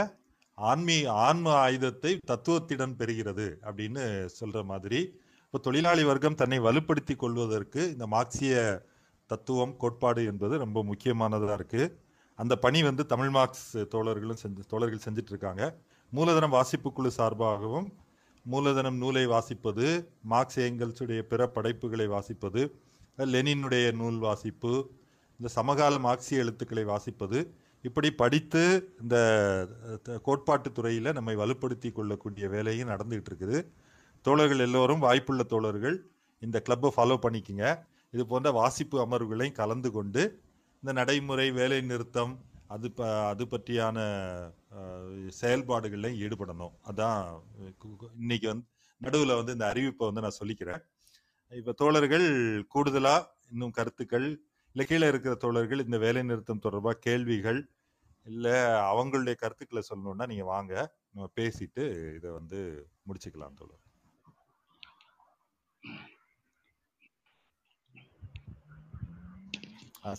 ஆன்மீ 0.58 0.98
ஆன்ம 1.26 1.52
ஆயுதத்தை 1.66 2.12
தத்துவத்திடம் 2.32 2.96
பெறுகிறது 3.00 3.48
அப்படின்னு 3.68 4.04
சொல்ற 4.40 4.58
மாதிரி. 4.72 5.00
இப்போ 5.44 5.58
தொழிலாளி 5.68 6.04
வர்க்கம் 6.10 6.40
தன்னை 6.40 6.58
வலுப்படுத்தி 6.68 7.16
கொள்வதற்கு 7.24 7.82
இந்த 7.94 8.06
மார்க்சிய 8.14 8.56
தத்துவம் 9.30 9.76
கோட்பாடு 9.82 10.22
என்பது 10.32 10.56
ரொம்ப 10.66 10.78
முக்கியமானதாக 10.90 11.56
இருக்குது 11.58 11.86
அந்த 12.38 12.54
பணி 12.64 12.80
வந்து 12.82 13.02
தமிழ் 13.12 13.32
மார்க்ஸ் 13.36 13.68
தோழர்களும் 13.94 14.40
செஞ்சு 14.42 14.62
தோழர்கள் 14.72 15.04
செஞ்சிட்ருக்காங்க. 15.04 15.62
மூலதனம் 16.12 16.54
வாசிப்புக்குழு 16.56 17.10
சார்பாகவும் 17.18 17.86
மூலதனம் 18.46 18.98
நூலை 19.02 19.22
வாசிப்பது 19.34 19.86
மார்க்ஸ் 20.32 20.58
ஏங்கல்ஸுடைய 20.64 21.20
பிற 21.30 21.48
படைப்புகளை 21.54 22.06
வாசிப்பது 22.14 22.62
லெனினுடைய 23.32 23.86
நூல் 24.00 24.18
வாசிப்பு 24.26 24.72
இந்த 25.40 25.48
சமகால 25.56 25.94
மார்க்சிய 26.06 26.42
எழுத்துக்களை 26.44 26.84
வாசிப்பது 26.92 27.38
இப்படி 27.84 28.08
படித்து 28.20 28.62
இந்த 29.02 29.16
கோட்பாட்டு 30.26 30.68
துறையில் 30.72 31.16
நம்மை 31.16 31.34
வலுப்படுத்தி 31.42 31.88
கொள்ளக்கூடிய 31.92 32.46
வேலையும் 32.54 32.90
நடந்துகிட்டு 32.92 33.30
இருக்குது 33.32 33.58
தோழர்கள் 34.24 34.62
எல்லோரும் 34.66 35.04
வாய்ப்புள்ள 35.06 35.42
தோழர்கள் 35.52 35.96
இந்த 36.42 36.56
கிளப்பை 36.66 36.90
ஃபாலோ 36.96 37.16
பண்ணிக்கங்க. 37.24 37.66
இது 38.14 38.22
போன்ற 38.32 38.48
வாசிப்பு 38.60 38.96
அமர்வுகளையும் 39.04 39.58
கலந்து 39.60 39.90
கொண்டு 39.96 40.22
இந்த 40.82 40.92
நடைமுறை 41.00 41.46
வேலை 41.60 41.78
நிறுத்தம் 41.92 42.34
அது 42.74 42.88
ப 42.98 43.00
அது 43.32 43.44
பற்றியான 43.52 43.98
செயல்பாடுகளில் 44.70 45.36
செயல்பாடுகள்லையும் 45.40 46.20
ஈடுபடணும். 46.24 46.74
அதான் 46.90 47.20
இன்னைக்கு 48.22 48.46
வந்து 48.52 48.66
நடுவில் 49.00 49.38
வந்து 49.38 49.54
இந்த 49.56 49.66
அறிவிப்பை 49.72 50.06
வந்து 50.08 50.24
நான் 50.24 50.38
சொல்லிக்கிறேன். 50.40 50.82
இப்போ 51.52 51.72
தோழர்கள் 51.82 52.26
கூடுதலாக 52.74 53.28
இன்னும் 53.52 53.76
கருத்துக்கள் 53.78 54.26
இல்லை 54.74 54.86
கீழே 54.90 55.06
இருக்கிற 55.12 55.34
தோழர்கள் 55.44 55.84
இந்த 55.86 55.98
வேலை 56.04 56.22
நிறுத்தம் 56.30 56.64
தொடர்பாக 56.66 57.02
கேள்விகள் 57.06 57.60
இல்லை 58.26 58.56
அவங்களுடைய 58.90 59.34
கருத்துக்களை 59.42 59.82
சொல்லணும்னா 59.90 60.26
நீங்கள் 60.32 60.52
வாங்க 60.54 60.74
நம்ம 61.12 61.28
பேசிட்டு 61.40 61.84
இதை 62.18 62.30
வந்து 62.38 62.58
முடிச்சுக்கலாம் 63.08 63.58
தோழர். 63.60 63.82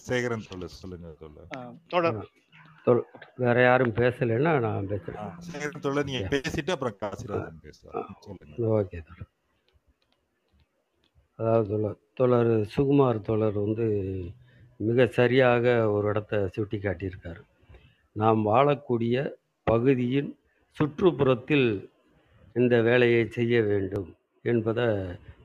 சேகரன் 0.07 0.47
தோழர் 0.49 0.77
சொல்லுங்க 0.81 2.25
தொல் 2.85 3.01
வேற 3.35 3.61
யாரும் 3.61 3.93
பேசலைன்னா 3.93 4.51
நான் 4.65 4.87
பேசுறேன். 4.87 5.31
சேகரன் 5.47 5.83
தோழர் 5.85 6.07
நீங்க. 6.09 6.27
பேசிட்டு 6.35 6.71
அப்புறம் 6.75 6.97
காசிராஜன் 7.01 7.79
சொல்லுங்க. 8.25 8.55
ஓகே 8.77 8.99
தோழர். 9.07 9.31
அதாவது 11.39 11.67
தோழர் 11.69 11.97
தோழர் 12.13 12.51
சுகுமார் 12.75 13.19
தோழர் 13.21 13.57
வந்து 13.65 13.87
மிக 14.77 15.07
சரியாக 15.07 15.65
ஒரு 15.91 16.07
இடத்த 16.07 16.49
சுட்டி 16.55 16.77
காட்டியிருக்கார். 16.77 17.41
நாம் 18.11 18.47
வாழக்கூடிய 18.47 19.15
பகுதியின் 19.63 20.31
சுற்றுப்புறத்தில் 20.77 21.89
இந்த 22.53 22.81
வேலையை 22.81 23.23
செய்ய 23.29 23.61
வேண்டும் 23.61 24.09
என்பதை 24.41 24.85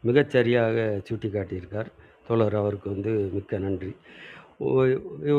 மிகச்சரியாக 0.09 0.77
சுட்டி 1.03 1.29
காட்டியிருக்கார். 1.29 1.91
தோழர் 2.27 2.55
அவருக்கு 2.55 2.89
வந்து 2.91 3.13
மிக்க 3.35 3.59
நன்றி. 3.59 3.97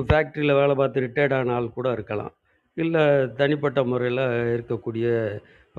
ஃபேக்ட்ரியில் 0.10 0.60
வேலை 0.60 0.74
பார்த்து 0.76 1.04
ரிட்டையர்ட் 1.06 1.36
ஆன 1.38 1.54
ஆள் 1.58 1.76
கூட 1.78 1.88
இருக்கலாம். 1.98 2.34
இல்லை 2.78 3.04
தனிப்பட்ட 3.40 3.80
முறையில் 3.84 4.24
இருக்கக்கூடிய 4.54 5.08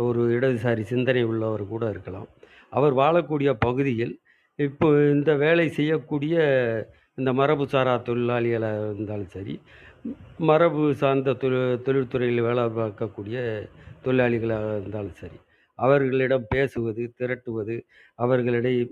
ஒரு 0.05 0.21
இடதுசாரி 0.37 0.83
சிந்தனை 0.93 1.23
உள்ளவர் 1.33 1.65
கூட 1.67 1.85
இருக்கலாம். 1.95 2.29
அவர் 2.73 2.95
வாழக்கூடிய 3.03 3.51
பகுதியில் 3.67 4.15
இப்போ 4.59 4.87
இந்த 5.15 5.31
வேலை 5.37 5.67
செய்யக்கூடிய 5.79 6.35
இந்த 7.19 7.31
மரபுசாரா 7.33 7.95
தொழிலாளிகளாக 8.09 8.85
இருந்தாலும் 8.87 9.33
சரி 9.37 9.55
மரபு 10.49 10.85
சார்ந்த 10.95 11.35
தொழில் 11.43 11.83
தொழில்துறையில் 11.87 12.47
வேலை 12.47 12.65
பார்க்கக்கூடிய 12.79 13.39
தொழிலாளிகளாக 14.05 14.67
இருந்தாலும் 14.79 15.19
சரி 15.21 15.39
அவர்களிடம் 15.79 16.47
பேசுவது 16.55 17.05
திரட்டுவது 17.21 17.77
அவர்களிடையே 18.19 18.85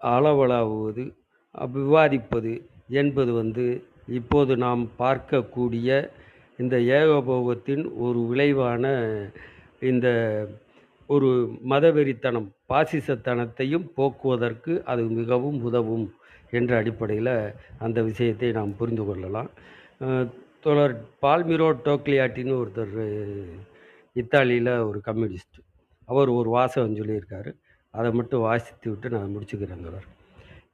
அளவலாவுவது 0.00 1.04
விவாதிப்பது 1.74 2.52
என்பது 2.92 3.32
வந்து 3.32 3.64
இப்போது 4.08 4.56
நாம் 4.56 4.82
பார்க்கக்கூடிய 4.98 6.08
இந்த 6.58 6.76
ஏகபோகத்தின் 6.76 7.84
ஒரு 7.96 8.20
விளைவான 8.20 8.84
இந்த 9.80 10.08
ஒரு 11.06 11.28
மதவெறித்தனம் 11.68 12.48
பாசிசத்தனத்தையும் 12.68 13.86
போக்குவதற்கு 13.94 14.72
அது 14.84 15.02
மிகவும் 15.02 15.62
உதவும் 15.62 16.06
என்ற 16.50 16.76
அடிப்படையில் 16.76 17.34
அந்த 17.78 18.02
விஷயத்தை 18.02 18.52
நாம் 18.52 18.76
புரிந்து 18.76 19.04
கொள்ளலாம். 19.04 19.50
தொடர் 20.60 20.94
பால்மிரோ 21.22 21.68
டோக்லியாட்டின்னு 21.84 22.54
ஒருத்தர் 22.60 22.96
இத்தாலியில் 24.12 24.72
ஒரு 24.88 25.00
கம்யூனிஸ்ட். 25.00 25.58
அவர் 26.04 26.28
ஒரு 26.28 26.48
வாசகம் 26.50 26.96
சொல்லியிருக்காரு. 26.96 27.50
அதை 27.90 28.10
மட்டும் 28.12 28.40
வாசித்து 28.40 28.90
விட்டு 28.90 29.08
நான் 29.10 29.34
முடிச்சுக்கிறேன் 29.34 30.06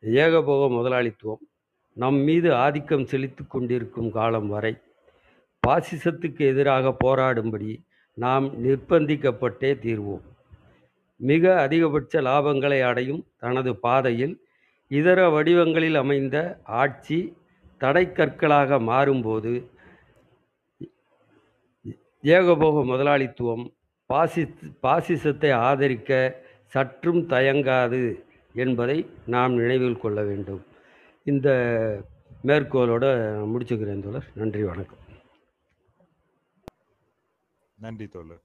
ஏகபோக 0.01 0.69
முதலாளித்துவம் 0.70 1.44
நம் 1.97 2.19
மீது 2.27 2.49
ஆதிக்கம் 2.55 3.07
செலுத்தி 3.07 3.45
கொண்டிருக்கும் 3.49 4.11
காலம் 4.11 4.49
வரை 4.49 4.73
பாசிசத்துக்கு 5.62 6.43
எதிராக 6.53 6.95
போராடும்படி 7.05 7.71
நாம் 8.19 8.47
நிர்பந்திக்கப்பட்டே 8.65 9.71
தீர்வோம். 9.85 10.25
மிக 11.21 11.45
அதிகபட்ச 11.66 12.23
லாபங்களை 12.29 12.81
அடையும் 12.83 13.23
தனது 13.39 13.71
பாதையில் 13.77 14.35
இதர 14.91 15.21
வடிவங்களில் 15.31 15.95
அமைந்த 15.95 16.37
ஆட்சி 16.83 17.21
தடைக்கற்களாக 17.81 18.79
மாறும்போது 18.91 19.53
ஏகபோக 22.25 22.85
முதலாளித்துவம் 22.85 23.65
பாசி 24.11 24.43
பாசிசத்தை 24.83 25.51
ஆதரிக்க 25.69 26.11
சற்றும் 26.75 27.23
தயங்காது 27.29 28.05
என்பதை 28.55 28.99
நாம் 29.27 29.53
நினைவில் 29.55 30.01
கொள்ள 30.01 30.23
வேண்டும். 30.23 30.62
இந்த 31.26 31.48
மேற்கோளோட 32.44 33.05
முடிச்சுக்கிறேன் 33.52 34.02
தோழர். 34.02 34.26
நன்றி 34.34 34.62
வணக்கம். 34.64 34.98
நன்றி 37.78 38.06
தோழர். 38.06 38.42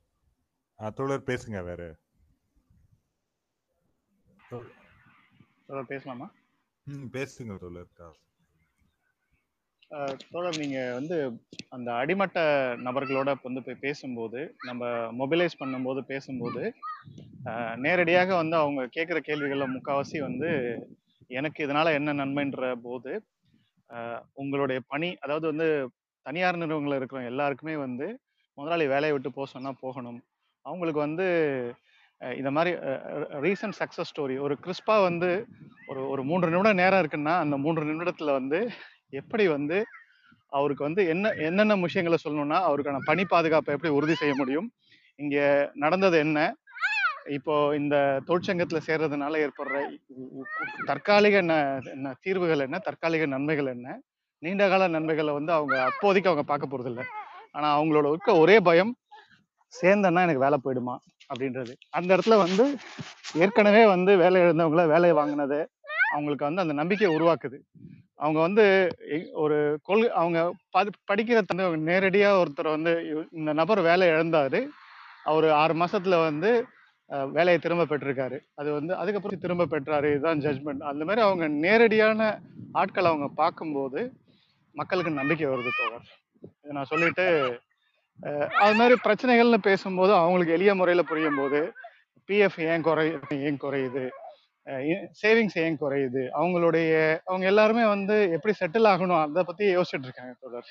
தோழர் 0.95 1.27
பேசுங்க 1.27 1.63
வேற. 1.63 1.81
தொடர் 5.67 5.85
பேசலாமா? 5.87 6.27
ம் 6.87 7.09
பேசுங்க 7.13 7.57
தோழர். 7.57 7.91
தோழர் 10.31 10.57
நீங்க 10.57 10.93
வந்து 10.93 11.17
அந்த 11.69 11.93
அடிமட்ட 11.93 12.39
நபர்களோட 12.77 13.35
வந்து 13.43 13.63
போய் 13.63 13.83
பேசும்போது 13.85 14.55
நம்ம 14.65 14.85
மொபிலைஸ் 15.19 15.59
பண்ணும்போது 15.59 16.01
பேசும்போது 16.01 16.63
நேரடியாக 17.75 18.35
வந்து 18.35 18.55
அவங்க 18.55 18.83
கேட்குற 18.85 19.19
கேள்விகள்ல 19.27 19.67
முக்காவாசி 19.75 20.19
வந்து 20.19 20.49
எனக்கு 21.29 21.59
இதனால 21.65 21.93
என்ன 21.93 22.13
நன்மைன்ற 22.13 22.73
போது 22.81 23.11
உங்களுடைய 24.35 24.79
பணி 24.87 25.09
அதாவது 25.19 25.45
வந்து 25.47 25.67
தனியார் 26.25 26.57
நிறுவனங்கள் 26.57 26.99
இருக்கிற 26.99 27.21
எல்லாருக்குமே 27.23 27.75
வந்து 27.75 28.07
முதலாளி 28.57 28.85
வேலையை 28.87 29.13
விட்டு 29.13 29.29
போக 29.31 29.47
சொன்னால் 29.49 29.81
போகணும். 29.81 30.19
அவங்களுக்கு 30.65 30.99
வந்து 30.99 31.25
இந்த 32.21 32.49
மாதிரி 32.51 32.71
ரீசன்ட் 33.45 33.77
சக்ஸஸ் 33.79 34.09
ஸ்டோரி 34.11 34.35
ஒரு 34.37 34.55
கிறிஸ்பா 34.63 34.95
வந்து 35.03 35.29
ஒரு 35.87 36.01
ஒரு 36.09 36.21
மூன்று 36.23 36.51
நிமிடம் 36.51 36.81
நேரம் 36.81 37.01
இருக்குன்னா 37.03 37.35
அந்த 37.39 37.57
மூன்று 37.57 37.83
நிமிடத்துல 37.83 38.33
வந்து 38.33 38.59
எப்படி 39.13 39.45
வந்து 39.47 39.77
அவருக்கு 40.51 40.83
வந்து 40.83 41.01
என்ன 41.07 41.31
என்னென்ன 41.47 41.75
விஷயங்களை 41.75 42.17
சொல்லணும்னா 42.23 42.59
அவருக்கான 42.67 43.01
பணி 43.05 43.23
பாதுகாப்பை 43.25 43.73
எப்படி 43.73 43.93
உறுதி 43.93 44.15
செய்ய 44.15 44.33
முடியும் 44.37 44.67
இங்கே 45.19 45.45
நடந்தது 45.75 46.17
என்ன 46.17 46.39
இப்போ 47.29 47.53
இந்த 47.79 47.95
தொழிற்சங்கத்துல 48.27 48.79
சேர்றதுனால 48.85 49.39
ஏற்படுற 49.45 49.73
தற்காலிக 50.89 51.35
தீர்வுகள் 52.25 52.63
என்ன? 52.65 52.77
தற்காலிக 52.87 53.25
நன்மைகள் 53.33 53.73
என்ன? 53.75 53.87
நீண்ட 54.43 54.63
கால 54.69 54.83
நன்மைகளை 54.95 55.31
வந்து 55.37 55.51
அவங்க 55.57 55.75
அப்போதைக்கு 55.89 56.29
அவங்க 56.31 56.45
பார்க்க 56.51 56.71
போறது 56.71 56.89
இல்லை. 56.91 57.05
ஆனா 57.55 57.67
அவங்களோட 57.77 58.07
இருக்க 58.13 58.31
ஒரே 58.43 58.57
பயம் 58.69 58.93
சேர்ந்தேன்னா 59.73 60.23
எனக்கு 60.27 60.45
வேலை 60.45 60.57
போயிடுமா? 60.63 60.95
அப்படின்றது. 61.29 61.73
அந்த 61.97 62.09
இடத்துல 62.15 62.37
வந்து 62.45 62.63
ஏற்கனவே 63.43 63.83
வந்து 63.85 64.11
வேலை 64.23 64.37
இழந்தவங்கள 64.41 64.85
வேலையை 64.93 65.15
வாங்கினது 65.19 65.59
அவங்களுக்கு 66.13 66.47
வந்து 66.47 66.63
அந்த 66.63 66.75
நம்பிக்கையை 66.81 67.11
உருவாக்குது. 67.17 67.57
அவங்க 68.23 68.39
வந்து 68.39 68.63
ஒரு 69.43 69.57
கொள்கை 69.87 70.09
அவங்க 70.21 70.39
படி 70.75 70.89
படிக்கிற 71.11 71.41
தந்து 71.41 71.67
நேரடியாக 71.89 72.39
ஒருத்தர் 72.41 72.75
வந்து 72.75 72.93
இந்த 73.39 73.51
நபர் 73.53 73.81
வேலை 73.81 74.07
இழந்தாரு. 74.13 74.61
அவர் 75.23 75.47
ஆறு 75.61 75.73
மாசத்துல 75.81 76.17
வந்து 76.25 76.51
வேலையை 77.35 77.59
திரும்ப 77.63 77.85
பெற்றிருக்காரு. 77.91 78.37
அது 78.59 78.69
வந்து 78.77 78.93
அதுக்கப்புறம் 79.01 79.41
திரும்ப 79.43 79.67
பெற்றாரு. 79.71 80.07
இதுதான் 80.13 80.43
ஜட்மெண்ட் 80.45 80.83
அந்த 80.91 81.03
மாதிரி 81.07 81.21
அவங்க 81.27 81.45
நேரடியான 81.65 82.29
ஆட்களை 82.81 83.07
அவங்க 83.11 83.27
பார்க்கும்போது 83.41 84.01
மக்களுக்கு 84.75 85.11
நம்பிக்கை 85.19 85.47
வருது 85.53 85.71
தோழர். 85.79 86.07
இதை 86.63 86.73
நான் 86.77 86.91
சொல்லிட்டு 86.93 87.25
அது 88.63 88.75
மாதிரி 88.79 88.95
பிரச்சனைகள்னு 89.05 89.59
பேசும்போது 89.67 90.11
அவங்களுக்கு 90.21 90.55
எளிய 90.57 90.71
முறையில் 90.79 91.09
புரியும் 91.11 91.39
போது 91.41 91.59
பிஎஃப் 92.29 92.59
ஏன் 92.71 92.85
குறை 92.87 93.05
ஏன் 93.47 93.59
குறையுது? 93.63 94.03
சேவிங்ஸ் 95.21 95.57
ஏன் 95.63 95.77
குறையுது? 95.83 96.23
அவங்களுடைய 96.39 96.91
அவங்க 97.29 97.45
எல்லாருமே 97.51 97.83
வந்து 97.93 98.15
எப்படி 98.35 98.53
செட்டில் 98.61 98.89
ஆகணும்? 98.93 99.21
அதை 99.23 99.43
பற்றி 99.49 99.65
யோசிச்சுட்டு 99.77 100.07
இருக்காங்க 100.09 100.33
தொடர் 100.45 100.69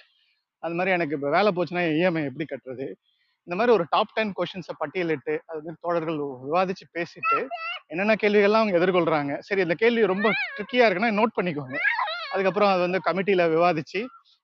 அது 0.62 0.77
மாதிரி 0.78 0.94
எனக்கு 0.97 1.16
இப்போ 1.16 1.31
வேலை 1.36 1.51
போச்சுன்னா 1.56 1.82
இஎம்ஐ 1.97 2.23
எப்படி 2.31 2.47
கட்டுறது? 2.52 2.86
இந்த 3.49 3.57
மாதிரி 3.59 3.73
ஒரு 3.77 3.85
டாப் 3.93 4.11
டென் 4.16 4.33
கொஷின்ஸை 4.39 4.75
பட்டியலிட்டு 4.81 5.35
அது 5.51 5.61
மாதிரி 5.61 5.79
தோழர்கள் 5.85 6.16
விவாதிச்சு 6.47 6.85
பேசிட்டு 6.97 7.39
என்னென்ன 7.93 8.15
கேள்விகள்லாம் 8.23 8.62
அவங்க 8.62 8.77
எதிர்கொள்றாங்க. 8.81 9.33
சரி 9.47 9.61
இந்த 9.66 9.75
கேள்வி 9.83 10.03
ரொம்ப 10.11 10.27
ட்ரிக்கியா 10.57 10.87
இருக்குன்னா 10.87 11.11
நோட் 11.19 11.33
பண்ணிக்கோங்க. 11.37 11.79
அதுக்கப்புறம் 12.33 12.70
அது 12.73 12.83
வந்து 12.87 12.99
கமிட்டியில 13.07 13.45
விவாதிச்சு 13.55 14.01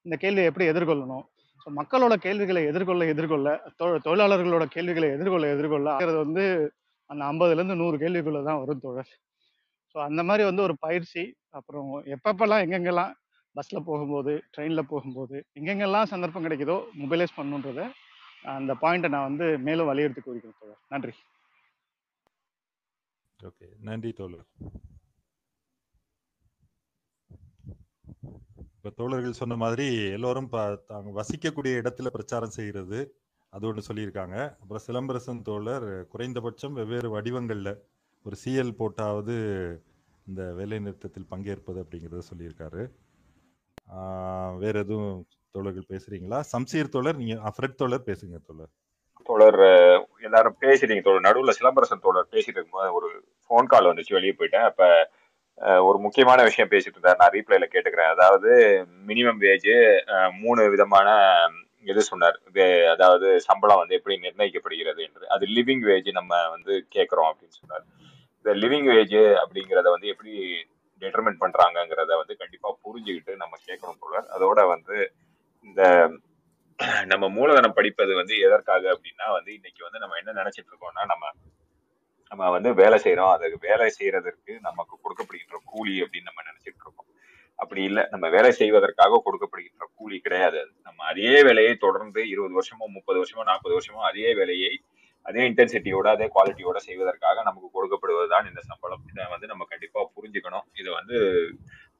இந்த 0.06 0.16
கேள்வியை 0.22 0.47
எப்படி 0.51 0.66
எதிர்கொள்ளணும். 0.72 1.24
ஸோ 1.64 1.70
மக்களோட 1.81 2.14
கேள்விகளை 2.26 2.62
எதிர்கொள்ள 2.70 3.02
எதிர்கொள்ள 3.14 3.48
தொழிலாளர்களோட 4.06 4.66
கேள்விகளை 4.76 5.10
எதிர்கொள்ள 5.16 5.48
எதிர்கொள்ள 5.55 5.89
ஆகிறது 5.97 6.18
வந்து 6.24 6.44
அந்த 7.10 7.22
ஐம்பதுலேருந்து 7.32 7.76
நூறு 7.82 7.98
கேள்விக்குள்ளே 8.05 8.43
தான் 8.48 8.60
வரும் 8.62 8.82
தோழர். 8.86 9.12
ஸோ 9.94 9.98
அந்த 10.09 10.20
மாதிரி 10.31 10.44
வந்து 10.51 10.64
ஒரு 10.68 10.76
பயிற்சி 10.86 11.24
அப்புறம் 11.59 11.90
எப்பப்பெல்லாம் 12.16 12.64
எங்கெங்கெல்லாம் 12.66 13.12
பஸ்ஸில் 13.56 13.86
போகும்போது 13.90 14.32
ட்ரெயினில் 14.55 14.89
போகும்போது 14.93 15.36
எங்கெங்கெல்லாம் 15.59 16.10
சந்தர்ப்பம் 16.12 16.47
கிடைக்குதோ 16.47 16.78
மொபைலைஸ் 17.02 17.36
பண்ணுன்றத 17.40 17.82
அந்த 18.44 18.74
பாயிண்ட்டை 18.74 19.08
நான் 19.08 19.36
வந்து 19.36 19.58
மேலும் 19.58 19.86
வலியுறுத்தி 19.86 20.20
கூறிக்கிறேன் 20.20 20.58
தோழர். 20.60 20.78
நன்றி. 20.88 21.10
ஓகே 23.42 23.66
நன்றி 23.80 24.12
தோழர். 24.12 24.46
இப்போ 28.66 28.90
தோழர்கள் 28.90 29.32
சொன்ன 29.32 29.56
மாதிரி 29.56 30.10
எல்லோரும் 30.10 30.48
ப- 30.48 30.76
தாங்க 30.76 31.22
வசிக்கக்கூடிய 31.22 31.80
இடத்துல 31.80 32.06
பிரச்சாரம் 32.06 32.50
செய்கிறது 32.50 33.16
அது 33.50 33.66
ஒன்று 33.66 33.94
சொல்லியிருக்காங்க. 33.94 34.56
அப்புறம் 34.58 34.82
சிலம்பரசன் 34.86 35.42
தோழர் 35.42 36.06
குறைந்தபட்சம் 36.06 36.72
வெவ்வேறு 36.72 37.10
வடிவங்களில் 37.10 37.82
ஒரு 38.22 38.36
சிஎல் 38.44 38.72
போட்டாவது 38.72 39.36
இந்த 40.26 40.54
வேலை 40.54 40.78
நிறுத்தத்தில் 40.78 41.26
பங்கேற்பது 41.26 41.82
அப்படிங்கிறத 41.82 42.22
சொல்லியிருக்காரு. 42.34 42.90
ஆஹ் 43.90 44.58
வேற 44.58 44.78
எதுவும் 44.78 45.26
தோழர்கள் 45.55 45.85
பேசுறீங்களா? 45.89 46.40
சம்சீர் 46.52 46.89
தோழர் 46.89 47.16
நீங்க 47.16 47.35
அஃப்ரெட் 47.35 47.74
தோழர் 47.74 48.02
பேசுங்க 48.06 48.39
தோழர். 48.47 48.68
தோழர் 49.24 50.09
எல்லாரும் 50.20 50.56
பேசுறீங்க 50.60 51.02
தோழர். 51.02 51.20
நடுவில் 51.20 51.55
சிலம்பரசன் 51.60 52.01
தோழர் 52.01 52.26
பேசிட்டு 52.31 52.47
இருக்கும்போது 52.47 52.94
ஒரு 52.94 53.24
ஃபோன் 53.48 53.66
கால் 53.66 53.85
வந்துச்சு 53.85 54.12
வெளியே 54.12 54.35
போயிட்டேன். 54.39 54.64
அப்ப 54.64 55.10
ஒரு 55.60 55.98
முக்கியமான 55.98 56.43
விஷயம் 56.43 56.70
பேசிட்டு 56.70 56.86
இருந்தார். 56.86 57.16
நான் 57.18 57.31
ரீப்ளைல 57.31 57.64
கேட்டுக்கிறேன். 57.64 58.10
அதாவது 58.10 58.85
மினிமம் 59.06 59.40
வேஜ் 59.40 60.01
மூணு 60.40 60.70
விதமான 60.70 61.36
இது 61.85 62.02
சொன்னார். 62.02 62.40
வே- 62.52 62.90
அதாவது 62.90 63.40
சம்பளம் 63.40 63.76
வந்து 63.76 63.94
எப்படி 63.94 64.16
நிர்ணயிக்கப்படுகிறது 64.16 65.06
என்று. 65.06 65.28
அது 65.28 65.47
லிவிங் 65.47 65.82
வேஜ் 65.82 66.10
நம்ம 66.10 66.48
வந்து 66.48 66.86
கேட்குறோம் 66.94 67.32
அப்படின்னு 67.32 67.48
சொன்னார். 67.48 67.85
இந்த 68.36 68.66
லிவிங் 68.66 68.97
வேஜ் 68.97 69.39
அப்படிங்கிறத 69.44 69.90
வந்து 69.90 70.06
எப்படி 70.06 70.52
டிட்டர்மின் 71.01 71.40
பண்றாங்கிறத 71.40 72.16
வந்து 72.16 72.36
கண்டிப்பா 72.36 72.76
புரிஞ்சுக்கிட்டு 72.85 73.36
நம்ம 73.36 73.56
கேட்கணும் 73.66 73.98
தோழர். 74.01 74.26
அதோட 74.39 74.68
வந்து 74.68 75.12
இந்த 75.64 75.82
நம்ம 77.06 77.24
மூலதனம் 77.28 77.76
படிப்பது 77.78 78.12
வந்து 78.14 78.34
எதற்காக 78.46 78.84
அப்படின்னா 78.94 79.26
வந்து 79.36 79.50
இன்னைக்கு 79.54 79.82
வந்து 79.86 80.02
நம்ம 80.02 80.16
என்ன 80.20 80.34
நினைச்சிட்டு 80.40 80.70
இருக்கோம்னா 80.72 81.04
நம்ம 81.12 81.24
நம்ம 82.32 82.50
வந்து 82.50 82.70
வேலை 82.74 82.96
செய்யறோம் 83.04 83.32
அதுக்கு 83.34 83.58
வேலை 83.68 83.86
செய்யறதற்கு 83.98 84.52
நமக்கு 84.60 84.94
கொடுக்கப்படுகின்ற 85.02 85.58
கூலி 85.64 85.94
அப்படின்னு 86.02 86.30
நம்ம 86.30 86.42
நினைச்சிட்டு 86.50 86.82
இருக்கோம். 86.84 87.10
அப்படி 87.58 87.82
இல்லை. 87.82 88.02
நம்ம 88.10 88.26
வேலை 88.28 88.50
செய்வதற்காக 88.52 89.20
கொடுக்கப்படுகின்ற 89.26 89.84
கூலி 89.94 90.16
கிடையாது. 90.18 90.56
அது 90.60 90.72
நம்ம 90.82 91.04
அதே 91.04 91.34
வேலையை 91.42 91.74
தொடர்ந்து 91.76 92.20
இருபது 92.28 92.54
வருஷமோ 92.58 92.86
முப்பது 92.96 93.18
வருஷமோ 93.20 93.44
நாற்பது 93.50 93.74
வருஷமோ 93.76 94.02
அதே 94.10 94.34
வேலையை 94.34 94.72
அதே 95.26 95.42
இன்டென்சிட்டியோட 95.48 96.06
அதே 96.06 96.26
குவாலிட்டியோட 96.34 96.78
செய்வதற்காக 96.88 97.42
நமக்கு 97.42 97.68
கொடுக்கப்படுவதுதான் 97.76 98.48
இந்த 98.50 98.60
சம்பளம். 98.70 99.04
இதை 99.10 99.26
வந்து 99.30 99.46
நம்ம 99.46 99.66
கண்டிப்பா 99.68 100.00
புரிஞ்சுக்கணும். 100.16 100.66
இது 100.74 100.90
வந்து 100.90 101.16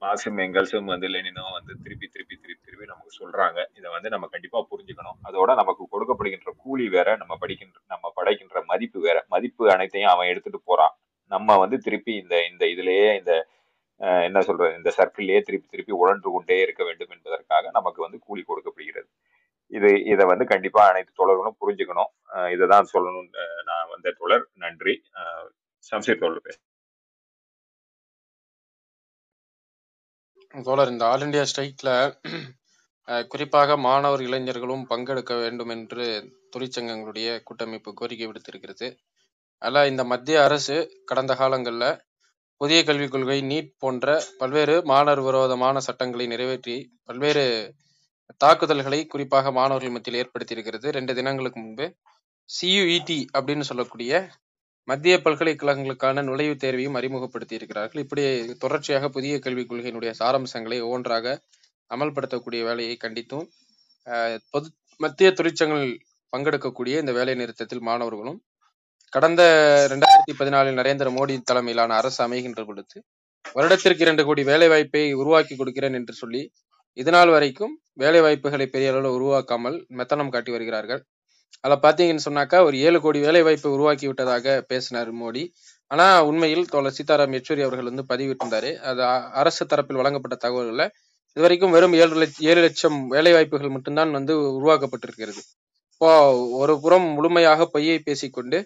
மார்க்சும் 0.01 0.39
எங்கல்ஸும் 0.45 0.89
வந்து 0.93 1.07
லெனினும் 1.13 1.53
வந்து 1.57 1.73
திருப்பி 1.83 2.07
திருப்பி 2.13 2.35
திருப்பி 2.43 2.63
திருப்பி 2.67 2.85
நமக்கு 2.91 3.13
சொல்றாங்க. 3.21 3.59
இதை 3.77 3.87
வந்து 3.95 4.09
நம்ம 4.13 4.25
கண்டிப்பா 4.33 4.59
புரிஞ்சுக்கணும். 4.71 5.17
அதோட 5.27 5.49
நமக்கு 5.61 5.83
கொடுக்கப்படுகின்ற 5.93 6.51
கூலி 6.63 6.85
வேற 6.95 7.09
நம்ம 7.21 7.33
படிக்கின்ற 7.43 7.77
நம்ம 7.93 8.11
படைக்கின்ற 8.17 8.63
மதிப்பு 8.71 8.99
வேற. 9.07 9.17
மதிப்பு 9.35 9.63
அனைத்தையும் 9.75 10.11
அவன் 10.13 10.31
எடுத்துட்டு 10.33 10.61
போறான். 10.69 10.93
நம்ம 11.31 11.57
வந்து 11.63 11.77
திருப்பி 11.85 12.13
இந்த 12.23 12.35
இந்த 12.51 12.63
இதுலயே 12.73 13.07
இந்த 13.19 13.33
என்ன 14.27 14.39
சொல்றது 14.47 14.73
இந்த 14.79 14.91
சர்க்கிள்லயே 14.97 15.39
திருப்பி 15.47 15.67
திருப்பி 15.73 15.93
உழன்று 16.01 16.29
கொண்டே 16.35 16.57
இருக்க 16.65 16.81
வேண்டும் 16.87 17.13
என்பதற்காக 17.15 17.69
நமக்கு 17.77 17.99
வந்து 18.05 18.19
கூலி 18.27 18.41
கொடுக்கப்படுகிறது. 18.49 19.09
இது 19.71 19.89
இதை 20.13 20.23
வந்து 20.31 20.45
கண்டிப்பா 20.53 20.81
அனைத்து 20.91 21.11
தொடர்களும் 21.21 21.59
புரிஞ்சுக்கணும். 21.61 22.11
இதை 22.55 22.65
தான் 22.73 22.91
சொல்லணும் 22.93 23.29
நான் 23.69 23.91
வந்த 23.93 24.13
தொடர் 24.21 24.45
நன்றி. 24.63 24.95
சம்சீர் 25.91 26.21
தோழர் 26.23 26.45
பேச 26.47 26.57
தோழர் 30.63 30.91
இந்த 30.93 31.03
ஆல் 31.11 31.23
இண்டியா 31.25 31.43
ஸ்ட்ரைக்ல 31.49 31.89
குறிப்பாக 33.31 33.77
மாணவர் 33.77 34.23
இளைஞர்களும் 34.27 34.85
பங்கெடுக்க 34.89 35.33
வேண்டும் 35.41 35.71
என்று 35.75 36.05
தொழிற்சங்கங்களுடைய 36.53 37.27
கூட்டமைப்பு 37.47 37.91
கோரிக்கை 37.93 38.27
விடுத்திருக்கிறது. 38.29 38.87
ஆனால் 39.61 39.89
இந்த 39.91 40.03
மத்திய 40.03 40.37
அரசு 40.43 40.75
கடந்த 41.05 41.33
காலங்களில் 41.35 41.99
புதிய 42.61 42.79
கல்விக் 42.83 43.13
கொள்கை 43.13 43.39
நீட் 43.51 43.71
போன்ற 43.83 44.15
பல்வேறு 44.39 44.75
மாணவர் 44.91 45.21
விரோதமான 45.21 45.79
சட்டங்களை 45.79 46.25
நிறைவேற்றி 46.33 46.75
பல்வேறு 47.03 47.45
தாக்குதல்களை 48.43 48.99
குறிப்பாக 49.05 49.51
மாணவர்கள் 49.51 49.95
மத்தியில் 49.95 50.19
ஏற்படுத்தியிருக்கிறது. 50.21 50.87
ரெண்டு 50.97 51.15
தினங்களுக்கு 51.15 51.59
முன்பு 51.59 51.87
சியுஇடி 52.49 53.19
அப்படின்னு 53.37 53.67
சொல்லக்கூடிய 53.69 54.13
மத்திய 54.87 55.13
பல்கலைக்கழகங்களுக்கான 55.25 56.23
நுழைவுத் 56.29 56.61
தேர்வையும் 56.63 56.97
அறிமுகப்படுத்தியிருக்கிறார்கள். 56.99 58.01
இப்படி 58.05 58.23
தொடர்ச்சியாக 58.63 59.09
புதிய 59.15 59.35
கல்விக் 59.45 59.69
கொள்கையினுடைய 59.69 60.11
சாராம்சங்களை 60.21 60.77
ஒவ்வொன்றாக 60.87 61.35
அமல்படுத்தக்கூடிய 61.91 62.61
வேலையை 62.69 62.95
கண்டித்தும் 63.03 63.45
பொது 64.53 64.67
மத்திய 64.99 65.29
தொழிற்சங்கங்கள் 65.39 65.95
பங்கெடுக்கக்கூடிய 66.33 66.95
இந்த 67.03 67.11
வேலை 67.17 67.33
நிறுத்தத்தில் 67.35 67.87
மாணவர்களும் 67.89 68.39
கடந்த 69.13 69.41
ரெண்டாயிரத்தி 69.91 70.33
பதினாலில் 70.39 70.79
நரேந்திர 70.79 71.09
மோடி 71.17 71.35
தலைமையிலான 71.49 71.95
அரசு 71.95 72.19
அமைகின்ற 72.25 72.61
பொழுது 72.65 72.97
வருடத்திற்கு 73.55 74.03
இரண்டு 74.05 74.23
கோடி 74.27 74.41
வேலை 74.43 74.67
வாய்ப்பை 74.67 75.03
உருவாக்கி 75.21 75.55
கொடுக்கிறேன் 75.55 75.97
என்று 75.99 76.13
சொல்லி 76.13 76.41
இதனால் 76.97 77.31
வரைக்கும் 77.35 77.73
வேலை 77.93 78.21
வாய்ப்புகளை 78.21 78.65
பெரிய 78.67 78.91
அளவில் 78.91 79.15
உருவாக்காமல் 79.17 79.77
மெத்தனம் 79.97 80.31
காட்டி 80.33 80.51
வருகிறார்கள். 80.55 81.01
அதில் 81.63 81.83
பார்த்தீங்கன்னு 81.85 82.25
சொன்னாக்கா 82.27 82.57
ஒரு 82.67 82.75
ஏழு 82.87 82.97
கோடி 83.03 83.19
வேலை 83.27 83.41
வாய்ப்பை 83.45 83.69
உருவாக்கி 83.75 84.05
விட்டதாக 84.09 84.55
பேசினார் 84.71 85.11
மோடி. 85.21 85.43
ஆனா 85.91 86.05
உண்மையில் 86.29 86.69
தோழர் 86.73 86.95
சீதாராம் 86.97 87.33
யெச்சூரி 87.35 87.61
அவர்கள் 87.65 87.89
வந்து 87.91 88.05
பதிவிட்டிருந்தாரு. 88.11 88.69
அது 88.89 89.01
அரசு 89.41 89.63
தரப்பில் 89.71 89.99
வழங்கப்பட்ட 90.01 90.37
தகவல்களில் 90.45 90.91
இதுவரைக்கும் 91.37 91.73
வெறும் 91.75 91.95
ஏழு 92.01 92.15
லட்ச 92.21 92.43
ஏழு 92.51 92.61
லட்சம் 92.65 92.97
வேலை 93.13 93.31
வாய்ப்புகள் 93.35 93.73
மட்டும்தான் 93.75 94.11
வந்து 94.17 94.33
உருவாக்கப்பட்டிருக்கிறது. 94.59 95.41
இப்போ 95.93 96.11
ஒரு 96.61 96.73
புறம் 96.83 97.07
முழுமையாக 97.17 97.67
பொய்யை 97.73 97.97
பேசிக்கொண்டு 98.07 98.57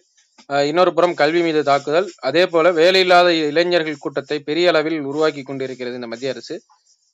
இன்னொரு 0.69 0.91
புறம் 0.97 1.15
கல்வி 1.21 1.41
மீது 1.45 1.61
தாக்குதல் 1.69 2.07
அதே 2.27 2.43
போல 2.51 2.67
வேலையில்லாத 2.79 3.29
இளைஞர்கள் 3.49 4.03
கூட்டத்தை 4.03 4.37
பெரிய 4.49 4.69
அளவில் 4.71 5.07
உருவாக்கி 5.09 5.41
கொண்டிருக்கிறது 5.43 5.97
இந்த 5.99 6.09
மத்திய 6.11 6.33
அரசு. 6.35 6.55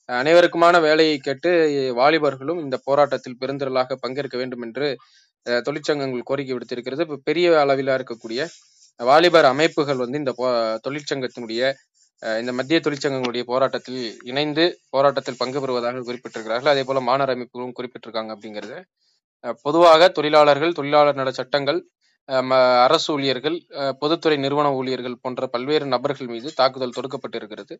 அனைவருக்குமான 0.09 0.79
வேலையை 0.87 1.15
கேட்டு 1.27 1.51
வாலிபர்களும் 1.99 2.59
இந்த 2.65 2.77
போராட்டத்தில் 2.87 3.39
பெருந்திரளாக 3.41 3.97
பங்கேற்க 4.03 4.35
வேண்டும் 4.41 4.65
என்று 4.67 4.87
தொழிற்சங்கங்கள் 5.67 6.29
கோரிக்கை 6.29 6.53
விடுத்திருக்கிறது. 6.55 7.03
இப்போ 7.05 7.17
பெரிய 7.29 7.47
அளவில் 7.63 7.91
இருக்கக்கூடிய 7.97 8.41
வாலிபர் 9.09 9.47
அமைப்புகள் 9.53 10.01
வந்து 10.03 10.21
இந்த 10.21 10.33
தொழிற்சங்கத்தினுடைய 10.85 11.61
இந்த 12.41 12.51
மத்திய 12.57 12.77
தொழிற்சங்கங்களுடைய 12.83 13.43
போராட்டத்தில் 13.49 14.01
இணைந்து 14.29 14.65
போராட்டத்தில் 14.93 15.39
பங்கு 15.41 15.61
பெறுவதாக 15.63 16.03
குறிப்பிட்டிருக்கிறார்கள். 16.09 16.71
அதே 16.73 16.83
போல 16.89 17.01
மாணவர் 17.09 17.33
அமைப்புகளும் 17.33 17.75
குறிப்பிட்டிருக்காங்க 17.79 18.31
அப்படிங்கிறது. 18.35 18.77
பொதுவாக 19.65 20.07
தொழிலாளர்கள் 20.17 20.77
தொழிலாளர் 20.77 21.19
நல 21.21 21.31
சட்டங்கள் 21.39 21.79
அரசு 22.83 23.09
ஊழியர்கள் 23.13 23.57
அஹ், 23.79 23.93
பொதுத்துறை 23.99 24.37
நிறுவன 24.37 24.67
ஊழியர்கள் 24.75 25.21
போன்ற 25.21 25.47
பல்வேறு 25.47 25.85
நபர்கள் 25.91 26.29
மீது 26.29 26.49
தாக்குதல் 26.55 26.95
தொடுக்கப்பட்டிருக்கிறது. 26.97 27.75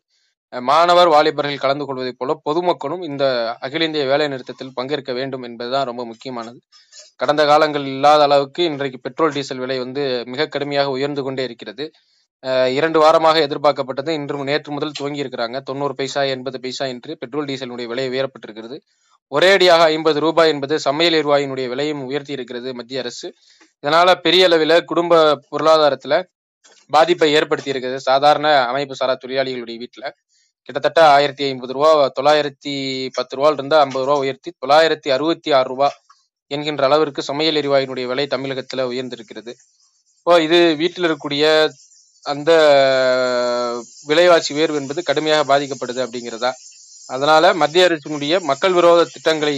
அஹ், 0.52 0.64
மாணவர் 0.68 1.10
வாலிபர்கள் 1.12 1.62
கலந்து 1.64 1.84
கொள்வதைப் 1.84 2.18
போல 2.18 2.34
பொதுமக்களும் 2.44 3.02
இந்த 3.02 3.24
அகில 3.60 3.84
இந்திய 3.84 4.04
வேலை 4.06 4.28
நிறுத்தத்தில் 4.28 4.74
பங்கேற்க 4.74 5.12
வேண்டும் 5.14 5.46
என்பதுதான் 5.48 5.88
ரொம்ப 5.90 6.04
முக்கியமானது. 6.06 6.58
கடந்த 7.20 7.42
காலங்கள் 7.46 7.86
இல்லாத 7.92 8.22
அளவுக்கு 8.22 8.62
இன்றைக்கு 8.70 9.00
பெட்ரோல் 9.00 9.34
டீசல் 9.36 9.62
விலை 9.62 9.78
வந்து 9.78 10.02
மிக 10.28 10.48
கடுமையாக 10.48 10.94
உயர்ந்து 10.96 11.22
கொண்டே 11.22 11.44
இருக்கிறது. 11.44 11.86
இரண்டு 12.78 12.98
வாரமாக 13.04 13.40
எதிர்பார்க்கப்பட்டது. 13.46 14.10
இன்று 14.18 14.44
நேற்று 14.50 14.72
முதல் 14.72 14.96
துவங்கி 14.98 15.22
இருக்கிறாங்க. 15.24 15.60
தொண்ணூறு 15.68 15.94
பைசா 15.94 16.22
எண்பது 16.34 16.60
பைசா 16.60 16.86
என்று 16.86 17.16
பெட்ரோல் 17.20 17.48
டீசலினுடைய 17.50 17.86
விலை 17.92 18.06
உயரப்பட்டிருக்கிறது. 18.08 18.78
ஒரேடியாக 19.32 19.82
ஐம்பது 19.96 20.18
ரூபாய் 20.20 20.48
என்பது 20.48 20.74
சமையல் 20.80 21.16
எரிவாயுனுடைய 21.20 21.68
விலையும் 21.68 22.02
உயர்த்தி 22.04 22.32
இருக்கிறது 22.32 22.74
மத்திய 22.74 23.00
அரசு. 23.00 23.28
இதனால 23.82 24.14
பெரிய 24.26 24.44
அளவில் 24.48 24.84
குடும்ப 24.84 25.22
பொருளாதாரத்துல 25.50 26.22
பாதிப்பை 26.90 27.32
ஏற்படுத்தி 27.38 27.72
இருக்குது 27.72 27.96
சாதாரண 27.96 28.48
அமைப்பு 28.70 28.94
சாரா 28.94 29.14
தொழிலாளிகளுடைய 29.24 29.78
வீட்டுல 29.82 30.10
கிட்டத்தட்ட 30.62 31.00
ஆயிரத்தி 31.16 31.44
ஐம்பது 31.44 31.72
ரூபா 31.72 32.12
தொள்ளாயிரத்தி 32.18 32.74
பத்து 33.16 33.36
ரூபால 33.36 33.52
இருந்து 33.52 33.76
ஐம்பது 33.76 34.04
ரூபா 34.04 34.18
உயர்த்தி 34.18 34.50
தொள்ளாயிரத்தி 34.62 35.08
அறுபத்தி 35.16 35.50
ஆறு 35.52 35.68
ரூபா 35.68 35.88
என்கின்ற 36.50 36.84
அளவிற்கு 36.88 37.22
சமையல் 37.22 37.58
எரிவாயுனுடைய 37.62 38.06
விலை 38.06 38.26
தமிழகத்துல 38.34 38.86
உயர்ந்திருக்கிறது. 38.92 39.52
இப்போ 40.18 40.42
இது 40.42 40.58
வீட்டில் 40.76 41.04
இருக்கக்கூடிய 41.04 41.44
அந்த 42.32 42.50
விலைவாசி 44.08 44.50
உயர்வு 44.56 44.78
என்பது 44.80 45.00
கடுமையாக 45.08 45.44
பாதிக்கப்படுது 45.50 46.00
அப்படிங்கிறதா. 46.04 46.50
அதனால 47.14 47.44
மத்திய 47.62 47.82
அரசினுடைய 47.88 48.34
மக்கள் 48.50 48.76
விரோத 48.78 49.00
திட்டங்களை 49.12 49.56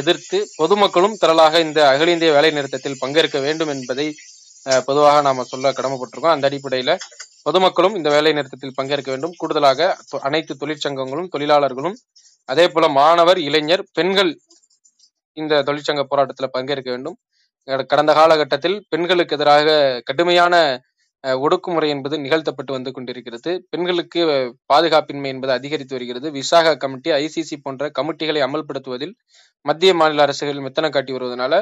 எதிர்த்து 0.00 0.38
பொதுமக்களும் 0.60 1.14
திரளாக 1.22 1.60
இந்த 1.66 1.80
அகில 1.90 2.14
இந்திய 2.14 2.30
வேலை 2.36 2.50
நிறுத்தத்தில் 2.56 3.00
பங்கேற்க 3.02 3.38
வேண்டும் 3.46 3.70
என்பதை 3.74 4.06
பொதுவாக 4.88 5.20
நாம 5.26 5.44
சொல்ல 5.50 5.70
கடமைப்பட்டிருக்கோம். 5.76 6.34
அந்த 6.36 6.48
அடிப்படையில 6.48 6.92
பொதுமக்களும் 7.46 7.94
இந்த 7.98 8.08
வேலை 8.14 8.32
நிறுத்தத்தில் 8.38 8.76
பங்கேற்க 8.78 9.08
வேண்டும். 9.14 9.36
கூடுதலாக 9.40 9.80
அனைத்து 10.28 10.54
தொழிற்சங்கங்களும் 10.62 11.30
தொழிலாளர்களும் 11.34 11.96
அதே 12.48 12.66
போல 12.74 12.84
மாணவர் 12.98 13.38
இளைஞர் 13.48 13.84
பெண்கள் 13.96 14.32
இந்த 15.36 15.62
தொழிற்சங்க 15.68 16.02
போராட்டத்தில் 16.10 16.54
பங்கேற்க 16.56 16.88
வேண்டும். 16.94 17.16
கடந்த 17.92 18.12
காலகட்டத்தில் 18.18 18.76
பெண்களுக்கு 18.92 19.36
எதிராக 19.36 19.78
கடுமையான 20.08 20.54
ஒடுக்குமுறை 21.24 21.88
என்பது 21.94 22.16
நிகழ்த்தப்பட்டு 22.24 22.72
வந்து 22.76 22.90
கொண்டிருக்கிறது. 22.96 23.50
பெண்களுக்கு 23.72 24.20
பாதுகாப்பின்மை 24.72 25.30
என்பது 25.34 25.52
அதிகரித்து 25.58 25.94
வருகிறது. 25.96 26.28
விசாகா 26.38 26.72
கமிட்டி 26.82 27.10
ஐசிசி 27.24 27.56
போன்ற 27.64 27.90
கமிட்டிகளை 27.98 28.42
அமல்படுத்துவதில் 28.46 29.14
மத்திய 29.64 29.92
மாநில 30.00 30.24
அரசுகள் 30.26 30.64
மெத்தனம் 30.66 30.94
காட்டி 30.96 31.12
வருவதனால 31.16 31.54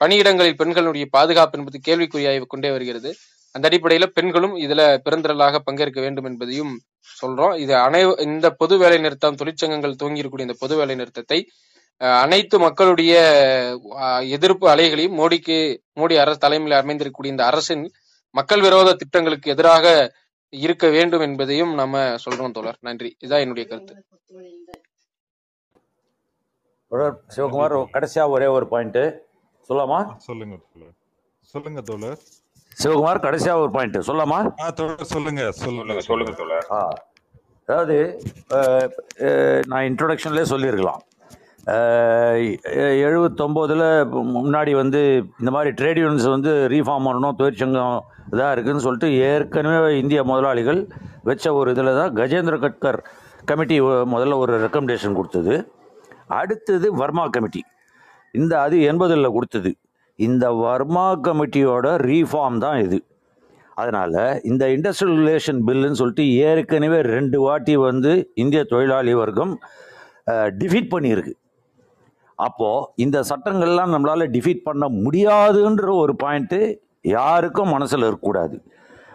பணியிடங்களில் 0.00 0.58
பெண்களுடைய 0.60 1.04
பாதுகாப்பு 1.16 1.58
என்பது 1.58 1.78
கேள்விக்குறியாகி 1.88 2.46
கொண்டே 2.52 2.70
வருகிறது. 2.76 3.10
அந்த 3.54 3.64
அடிப்படையில 3.68 4.04
பெண்களும் 4.16 4.54
இதுல 4.64 4.82
பெருந்திரளாக 5.06 5.58
பங்கேற்க 5.66 5.98
வேண்டும் 6.00 6.28
என்பதையும் 6.30 6.72
சொல்றோம். 7.20 7.54
இது 7.64 7.74
அனை 7.86 8.00
இந்த 8.28 8.46
பொது 8.60 8.74
வேலை 8.82 8.98
நிறுத்தம் 9.04 9.38
தொழிற்சங்கங்கள் 9.40 9.98
துவங்கியிருக்கூடிய 10.00 10.48
இந்த 10.48 10.56
பொது 10.62 10.76
வேலை 10.80 10.94
நிறுத்தத்தை 11.00 11.38
அனைத்து 12.22 12.56
மக்களுடைய 12.58 13.12
எதிர்ப்பு 14.36 14.66
அலைகளையும் 14.72 15.18
மோடிக்கு 15.20 15.58
மோடி 16.00 16.14
அரசு 16.22 16.40
தலைமையில் 16.44 16.78
அமைந்திருக்கக்கூடிய 16.78 17.34
இந்த 17.34 17.44
அரசின் 17.50 17.84
மக்கள் 18.34 18.60
விரோத 18.60 18.94
திட்டங்களுக்கு 18.94 19.50
எதிராக 19.50 20.14
இருக்க 20.50 20.88
வேண்டும் 20.88 21.20
என்பதையும் 21.20 21.74
நம்ம 21.74 21.98
சொல்றோம் 21.98 22.50
தோழர். 22.50 22.76
நன்றி. 22.80 23.16
இதான் 23.26 23.40
என்னுடைய 23.40 23.68
கருத்து. 23.68 24.04
சிவகுமார் 27.36 27.84
கடைசியா 27.92 28.28
ஒரே 28.28 28.46
ஒரு 28.46 28.68
பாயிண்ட் 28.68 29.22
சொல்லலாமா? 29.68 29.90
ஆ, 29.90 30.14
சொல்லுங்க 30.18 30.56
தோழர். 30.74 30.92
சொல்லுங்க 31.40 31.80
தோழர். 31.80 32.18
சிவகுமார் 32.82 33.22
கடைசியா 33.22 33.54
ஒரு 33.54 33.70
பாயிண்ட் 33.70 34.04
தோழர் 34.74 35.04
சொல்லுங்க 35.04 35.50
சொல்லுங்க. 35.50 36.00
சொல்லுங்க 36.00 36.32
தோழர். 36.32 36.66
ஆ. 36.70 36.92
அதாவது 37.66 38.22
நான் 39.66 39.82
இன்ட்ரொடக்ஷன்லேயே 39.82 40.42
சொல்லியிருக்கலாம். 40.42 41.02
எழுபத்தொம்போதில் 41.64 44.10
முன்னாடி 44.34 44.74
வந்து 44.74 45.24
இந்த 45.38 45.50
மாதிரி 45.50 45.70
ட்ரேட் 45.70 45.88
யூனியன்ஸ் 45.88 46.30
வந்து 46.30 46.50
ரீஃபார்ம் 46.50 47.06
பண்ணணும் 47.06 47.34
தொழிற்சங்கம் 47.34 48.04
இதாக 48.32 48.52
இருக்குதுன்னு 48.54 48.84
சொல்லிட்டு 48.86 49.08
ஏற்கனவே 49.28 49.90
இந்திய 50.02 50.20
முதலாளிகள் 50.30 50.80
வச்ச 51.28 51.46
ஒரு 51.60 51.70
இதில் 51.74 51.98
தான் 52.00 52.12
கஜேந்திர 52.20 52.56
கட்கர் 52.64 53.00
கமிட்டி 53.50 53.76
முதல்ல 54.12 54.34
ஒரு 54.42 54.52
ரெக்கமெண்டேஷன் 54.64 55.16
கொடுத்தது. 55.18 55.54
அடுத்தது 56.40 56.86
வர்மா 57.00 57.24
கமிட்டி. 57.36 57.62
இந்த 58.40 58.52
அது 58.64 58.76
எண்பதில் 58.90 59.34
கொடுத்தது. 59.36 59.70
இந்த 60.18 60.44
வர்மா 60.64 61.06
கமிட்டியோட 61.26 61.86
ரீஃபார்ம் 62.08 62.58
தான் 62.64 62.78
இது. 62.86 62.98
அதனால் 63.82 64.18
இந்த 64.50 64.64
இண்டஸ்ட்ரியல் 64.76 65.18
ரிலேஷன் 65.20 65.60
பில்லுன்னு 65.68 65.98
சொல்லிட்டு 66.00 66.24
ஏற்கனவே 66.48 66.98
ரெண்டு 67.14 67.38
வாட்டி 67.44 67.74
வந்து 67.88 68.12
இந்திய 68.42 68.62
தொழிலாளி 68.72 69.12
வர்க்கம் 69.22 69.52
டிஃபீட் 70.60 70.92
பண்ணியிருக்கு. 70.94 71.34
அப்போது 72.46 72.86
இந்த 73.04 73.18
சட்டங்கள்லாம் 73.30 73.92
நம்மளால் 73.94 74.32
டிஃபீட் 74.36 74.66
பண்ண 74.68 74.84
முடியாதுன்ற 75.04 75.88
ஒரு 76.04 76.14
பாயிண்ட்டு 76.22 76.60
யாருக்கும் 77.02 77.68
மனசில் 77.68 77.98
இருக்கக்கூடாது. 77.98 78.62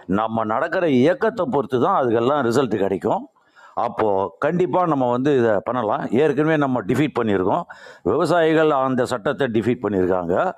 நம்ம 0.05 0.43
நடக்கிற 0.43 0.89
இயக்கத்தை 0.89 1.45
பொறுத்து 1.51 1.81
தான் 1.81 2.03
அதுக்கெல்லாம் 2.03 2.45
ரிசல்ட் 2.45 2.76
கிடைக்கும். 2.76 3.27
அப்போது 3.73 4.31
கண்டிப்பாக 4.39 4.85
நம்ம 4.85 5.11
வந்து 5.11 5.38
இதை 5.38 5.59
பண்ணலாம். 5.64 6.07
ஏற்கனவே 6.11 6.57
நம்ம 6.57 6.81
டிஃபீட் 6.81 7.14
பண்ணியிருக்கோம். 7.19 7.61
விவசாயிகள் 8.03 8.69
அந்த 8.69 9.05
சட்டத்தை 9.05 9.47
டிஃபீட் 9.47 9.77
பண்ணியிருக்காங்க. 9.81 10.53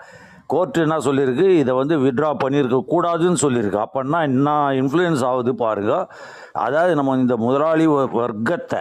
கோர்ட்டு 0.48 0.82
என்ன 0.82 0.98
சொல்லியிருக்கு? 0.98 1.50
இதை 1.50 1.76
வந்து 1.76 2.00
வித்ட்ரா 2.00 2.36
பண்ணியிருக்க 2.44 2.84
கூடாதுன்னு 2.88 3.36
சொல்லியிருக்கு. 3.42 3.86
அப்போன்னா 3.86 4.22
என்ன 4.22 4.70
இன்ஃப்ளூயன்ஸ் 4.70 5.26
ஆகுது 5.26 5.56
பாருங்க. 5.56 6.08
அதாவது 6.52 6.96
நம்ம 6.96 7.18
இந்த 7.18 7.38
முதலாளி 7.38 7.88
வ- 7.88 8.12
வர்க்கத்தை 8.12 8.80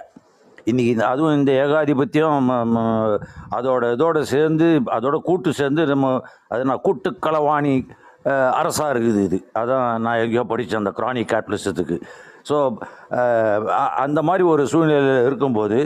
இன்றைக்கி 0.65 0.87
இந்த 0.87 1.07
அதுவும் 1.07 1.35
இந்த 1.35 1.53
ஏகாதிபத்தியம் 1.53 2.51
ம- 2.51 2.69
ம- 2.77 3.21
அதோட 3.55 3.85
இதோட 3.97 4.21
சேர்ந்து 4.21 4.81
அதோட 4.87 5.19
கூட்டு 5.19 5.53
சேர்ந்து 5.53 5.87
நம்ம 5.87 6.23
அது 6.49 6.65
நான் 6.65 6.81
கூட்டு 6.83 7.17
களவாணி 7.23 7.89
அஹ், 8.25 8.53
அரசா 8.61 8.87
இருக்குது 8.93 9.21
இது. 9.29 9.39
அதான் 9.61 9.85
நான் 10.05 10.21
எங்கேயோ 10.23 10.45
படித்தேன் 10.51 10.83
அந்த 10.83 10.93
கிரானிக் 10.99 11.31
கேபிட்டலிசத்துக்கு 11.33 11.99
ஸோ 12.49 12.57
அந்த 14.05 14.21
மாதிரி 14.29 14.45
ஒரு 14.51 14.63
சூழ்நிலையில் 14.73 15.25
இருக்கும்போது 15.27 15.79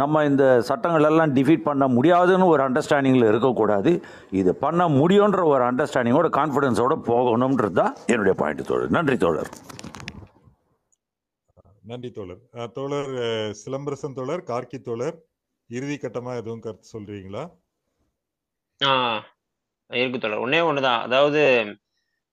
நம்ம 0.00 0.24
இந்த 0.26 0.44
சட்டங்கள் 0.68 1.08
எல்லாம் 1.08 1.32
டிஃபீட் 1.38 1.66
பண்ண 1.68 1.84
முடியாதுன்னு 1.96 2.46
ஒரு 2.52 2.62
அண்டர்ஸ்டாண்டிங்கில் 2.66 3.30
இருக்கக்கூடாது 3.30 3.92
இது 4.40 4.52
பண்ண 4.64 4.88
முடியுன்ற 4.98 5.42
ஒரு 5.52 5.64
அண்டர்ஸ்டாண்டிங்கோட 5.68 6.30
கான்ஃபிடென்ஸோட 6.38 6.96
போகணுன்றது 7.08 7.78
தான் 7.80 7.94
என்னுடைய 8.12 8.34
பாயிண்ட் 8.42 8.68
தோழர். 8.70 8.92
நன்றி 8.96 9.18
தோழர். 9.24 9.50
நன்றி 11.84 12.10
தோழர். 12.12 12.42
தோழர் 12.76 13.10
சிலம்பரசன் 13.62 14.16
தோழர் 14.18 14.44
கார்க்கி 14.50 14.80
தோழர் 14.82 15.16
இறுதி 15.70 15.96
கட்டமா 15.98 16.32
எதுவும் 16.40 16.64
கருத்து 16.66 16.88
சொல்றீங்களா? 16.94 17.44
ஆ 18.80 18.92
இருக்கு 19.90 20.18
தொடர் 20.18 20.44
ஒன்னே 20.44 20.60
ஒண்ணுதான். 20.68 21.00
அதாவது 21.06 21.40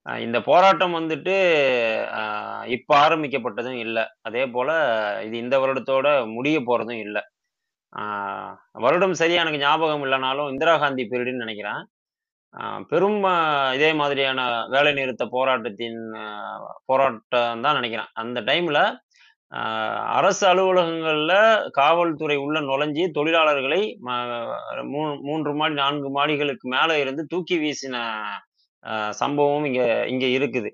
அஹ், 0.05 0.21
இந்த 0.23 0.37
போராட்டம் 0.47 0.95
வந்துட்டு 0.97 1.33
அஹ், 2.19 2.65
இப்ப 2.75 2.91
ஆரம்பிக்கப்பட்டதும் 3.01 3.79
இல்லை. 3.83 4.03
அதே 4.23 4.43
போல 4.51 4.69
இது 5.27 5.35
இந்த 5.37 5.55
வருடத்தோட 5.63 6.07
முடிய 6.35 6.57
போறதும் 6.67 7.01
இல்லை. 7.05 7.23
வருடம் 8.83 9.15
சரியா 9.19 9.41
எனக்கு 9.43 9.63
ஞாபகம் 9.63 10.03
இல்லைனாலும் 10.05 10.49
இந்திரா 10.51 10.73
காந்தி 10.77 11.03
பீரியடுன்னு 11.05 11.45
நினைக்கிறேன். 11.45 11.81
பெரும் 12.89 13.19
இதே 13.75 13.89
மாதிரியான 13.99 14.39
வேலை 14.73 14.91
நிறுத்த 14.93 15.23
போராட்டத்தின் 15.33 15.99
போராட்டம் 16.89 17.21
தான் 17.65 17.77
நினைக்கிறேன். 17.79 18.11
அந்த 18.21 18.39
டைம்ல 18.49 18.79
அரசு 20.11 20.47
அலுவலகங்களில் 20.47 21.37
காவல்துறை 21.71 22.35
உள்ள 22.37 22.59
நுழைஞ்சி 22.61 23.11
தொழிலாளர்களை 23.11 23.81
மூ- 24.91 25.21
மூன்று 25.21 25.53
மாடி 25.53 25.73
நான்கு 25.73 26.09
மாடிகளுக்கு 26.09 26.67
மேலே 26.69 26.99
இருந்து 26.99 27.25
தூக்கி 27.25 27.57
வீசின 27.57 27.95
சம்பவம் 29.13 29.65
இங்கே 29.65 29.87
இங்கே 30.07 30.37
இருக்குது. 30.37 30.69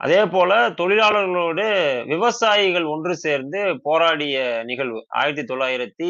அதே 0.00 0.26
போல 0.26 0.52
தொழிலாளர்களோடு 0.70 1.64
விவசாயிகள் 2.06 2.84
ஒன்று 2.84 3.16
சேர்ந்து 3.16 3.60
போராடிய 3.82 4.36
நிகழ்வு 4.64 5.06
ஆயிரத்தி 5.12 5.44
தொள்ளாயிரத்தி 5.44 6.08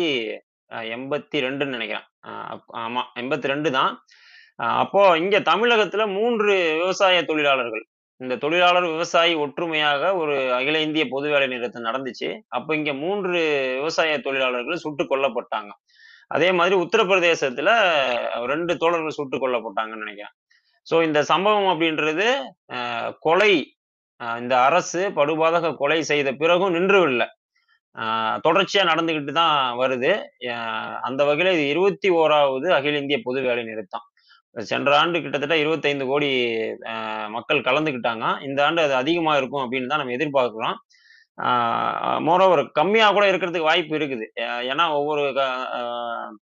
எண்பத்தி 0.92 1.38
ரெண்டுன்னு 1.40 1.76
நினைக்கிறேன். 1.76 2.06
ஆமாம் 2.24 2.62
ஆமா 2.82 3.02
எண்பத்தி 3.20 3.46
ரெண்டு 3.46 3.70
தான் 3.70 3.92
அப்போ 4.78 5.02
இங்க 5.18 5.40
தமிழகத்துல 5.42 6.02
மூன்று 6.12 6.52
விவசாய 6.74 7.22
தொழிலாளர்கள் 7.22 7.84
இந்த 8.22 8.34
தொழிலாளர் 8.42 8.86
விவசாயி 8.94 9.32
ஒற்றுமையாக 9.44 10.10
ஒரு 10.22 10.34
அகில 10.58 10.80
இந்திய 10.86 11.04
பொது 11.14 11.26
வேலை 11.32 11.46
நிறுத்தம் 11.52 11.86
நடந்துச்சு. 11.88 12.28
அப்போ 12.56 12.70
இங்க 12.78 12.92
மூன்று 13.04 13.40
விவசாய 13.78 14.18
தொழிலாளர்கள் 14.26 14.82
சுட்டு 14.84 15.04
கொல்லப்பட்டாங்க. 15.12 15.72
அதே 16.36 16.48
மாதிரி 16.58 16.74
உத்தரப்பிரதேசத்துல 16.84 17.70
ரெண்டு 18.52 18.74
தோழர்கள் 18.82 19.18
சுட்டு 19.18 19.36
கொல்லப்பட்டாங்கன்னு 19.44 20.04
நினைக்கிறேன். 20.04 20.34
ஸோ 20.86 20.96
இந்த 21.08 21.20
சம்பவம் 21.32 21.70
அப்படின்றது 21.72 22.28
கொலை 23.26 23.52
இந்த 24.42 24.54
அரசு 24.68 25.00
படுபாதக 25.18 25.74
கொலை 25.80 26.00
செய்த 26.10 26.28
பிறகும் 26.40 26.74
நின்றுவில்லை 26.76 27.26
ஆஹ் 27.96 28.36
தொடர்ச்சியா 28.46 28.82
நடந்துகிட்டு 28.90 29.32
தான் 29.40 29.56
வருது 29.80 30.10
அந்த 31.08 31.20
வகையில 31.28 31.52
இது 31.56 31.64
இருபத்தி 31.72 32.08
ஓராவது 32.20 32.68
அகில 32.76 33.00
இந்திய 33.02 33.18
பொது 33.26 33.40
வேலை 33.46 33.62
நிறுத்தம். 33.70 34.04
சென்ற 34.58 34.98
ஆண்டு 34.98 35.20
கிட்டத்தட்ட 35.20 35.54
25 35.56 36.06
கோடி 36.06 36.56
மக்கள் 37.28 37.60
கலந்துக்கிட்டாங்க. 37.60 38.42
இந்த 38.48 38.64
ஆண்டு 38.64 38.82
அது 38.82 38.94
அதிகமாக 38.94 39.38
இருக்கும் 39.38 39.72
அப்படின்னு 39.72 39.86
தான் 39.86 40.06
நம்ம 40.06 40.14
எதிர்பார்க்குறோம். 40.14 40.74
மோரோவர் 42.28 42.70
கம்மியாக 42.78 43.12
கூட 43.12 43.32
இருக்கிறதுக்கு 43.32 43.62
வாய்ப்பு 43.62 43.96
இருக்குது. 43.96 44.26
ஏன்னா 44.40 44.92
ஒவ்வொரு 44.92 45.32
க- 45.34 46.36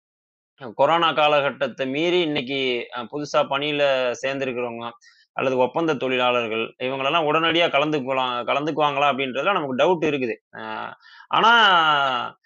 கொரோனா 0.74 1.12
காலகட்டத்தை 1.12 1.86
மீறி 1.86 2.20
இன்னைக்கு 2.20 2.86
புதுசாக 2.94 3.48
பணியில் 3.48 4.14
சேர்ந்துருக்கிறவங்க 4.26 4.90
அல்லது 5.32 5.56
ஒப்பந்த 5.56 5.94
தொழிலாளர்கள் 5.94 6.74
இவங்களெல்லாம் 6.82 7.24
உடனடியாக 7.24 7.78
கலந்துக்கலாம் 7.78 8.44
கலந்துக்குவாங்களா 8.50 9.08
அப்படின்றதுல 9.12 9.52
நமக்கு 9.52 9.76
டவுட் 9.76 10.08
இருக்குது. 10.08 10.34
ஆனால் 11.28 12.39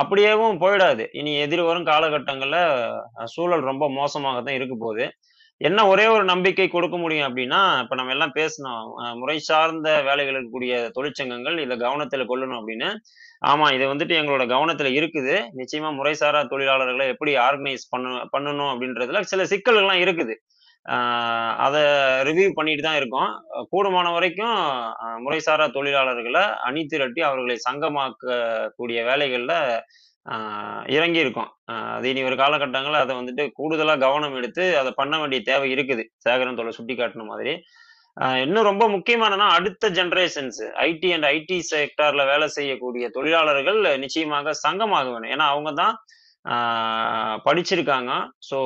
அப்படியேவும் 0.00 0.60
போயிடாது. 0.62 1.04
இனி 1.20 1.32
எதிர்வரும் 1.44 1.88
காலகட்டங்களில் 1.90 3.26
சூழல் 3.34 3.68
ரொம்ப 3.70 3.84
மோசமாக 3.98 4.40
தான் 4.46 4.58
இருக்க 4.58 4.74
போகுது. 4.84 5.06
என்ன 5.68 5.80
ஒரே 5.92 6.04
ஒரு 6.12 6.24
நம்பிக்கை 6.30 6.66
கொடுக்க 6.74 6.96
முடியும் 7.02 7.26
அப்படின்னா 7.28 7.58
இப்போ 7.82 7.94
நம்ம 7.98 8.12
எல்லாம் 8.14 8.36
பேசணும் 8.38 8.84
முறை 9.20 9.34
சார்ந்த 9.48 9.88
வேலைகள் 10.06 10.36
இருக்கக்கூடிய 10.36 10.74
தொழிற்சங்கங்கள் 10.96 11.56
இதை 11.64 11.74
கவனத்தில் 11.84 12.30
கொள்ளணும் 12.30 12.58
அப்படின்னு. 12.60 12.88
ஆமாம் 13.50 13.74
இது 13.76 13.84
வந்துட்டு 13.92 14.14
எங்களோட 14.20 14.44
கவனத்தில் 14.54 14.96
இருக்குது. 14.98 15.34
நிச்சயமாக 15.60 15.98
முறைசாரா 15.98 16.40
தொழிலாளர்களை 16.52 17.06
எப்படி 17.14 17.34
ஆர்கனைஸ் 17.48 17.84
பண்ண 17.92 18.16
பண்ணணும் 18.34 18.72
அப்படின்றதுல 18.72 19.22
சில 19.32 19.44
சிக்கல்கள்லாம் 19.52 20.02
இருக்குது. 20.04 20.36
அதை 21.64 21.80
ரிவ்யூ 22.28 22.46
பண்ணிட்டு 22.58 22.82
தான் 22.86 22.98
இருக்கோம். 23.00 23.30
கூடுமான 23.72 24.06
வரைக்கும் 24.16 24.58
முறைசாரா 25.24 25.66
தொழிலாளர்களை 25.76 26.44
அணி 26.68 26.82
திரட்டி 26.92 27.20
அவர்களை 27.28 27.56
சங்கமாக்கக்கூடிய 27.66 28.70
கூடிய 28.78 29.00
வேலைகளில் 29.08 29.58
இறங்கி 30.96 31.20
இருக்கோம். 31.24 31.50
அது 31.96 32.06
இனி 32.12 32.22
ஒரு 32.28 32.36
காலகட்டங்களில் 32.42 33.02
அதை 33.04 33.14
வந்துட்டு 33.18 33.44
கூடுதலாக 33.58 34.02
கவனம் 34.06 34.36
எடுத்து 34.40 34.64
அதை 34.80 34.90
பண்ண 35.00 35.14
வேண்டிய 35.20 35.42
தேவை 35.50 35.68
இருக்குது. 35.74 36.04
சேகரன் 36.26 36.58
தொலை 36.60 36.72
சுட்டி 36.78 36.94
காட்டின 36.96 37.26
மாதிரி. 37.32 37.54
இன்னும் 38.44 38.68
ரொம்ப 38.70 38.84
முக்கியமானனா 38.94 39.46
அடுத்த 39.56 39.90
ஜென்ரேஷன்ஸ் 39.98 40.62
ஐடி 40.88 41.10
அண்ட் 41.16 41.26
ஐடி 41.34 41.58
செக்டார்ல 41.72 42.22
வேலை 42.32 42.46
செய்யக்கூடிய 42.56 43.04
தொழிலாளர்கள் 43.16 43.80
நிச்சயமாக 44.04 44.54
சங்கமாக 44.64 45.06
வேணும். 45.12 45.32
ஏன்னா 45.34 45.46
அவங்க 45.52 45.72
தான் 45.82 45.94
படிச்சிருக்காங்க. 47.46 48.12
ஸோ 48.48 48.58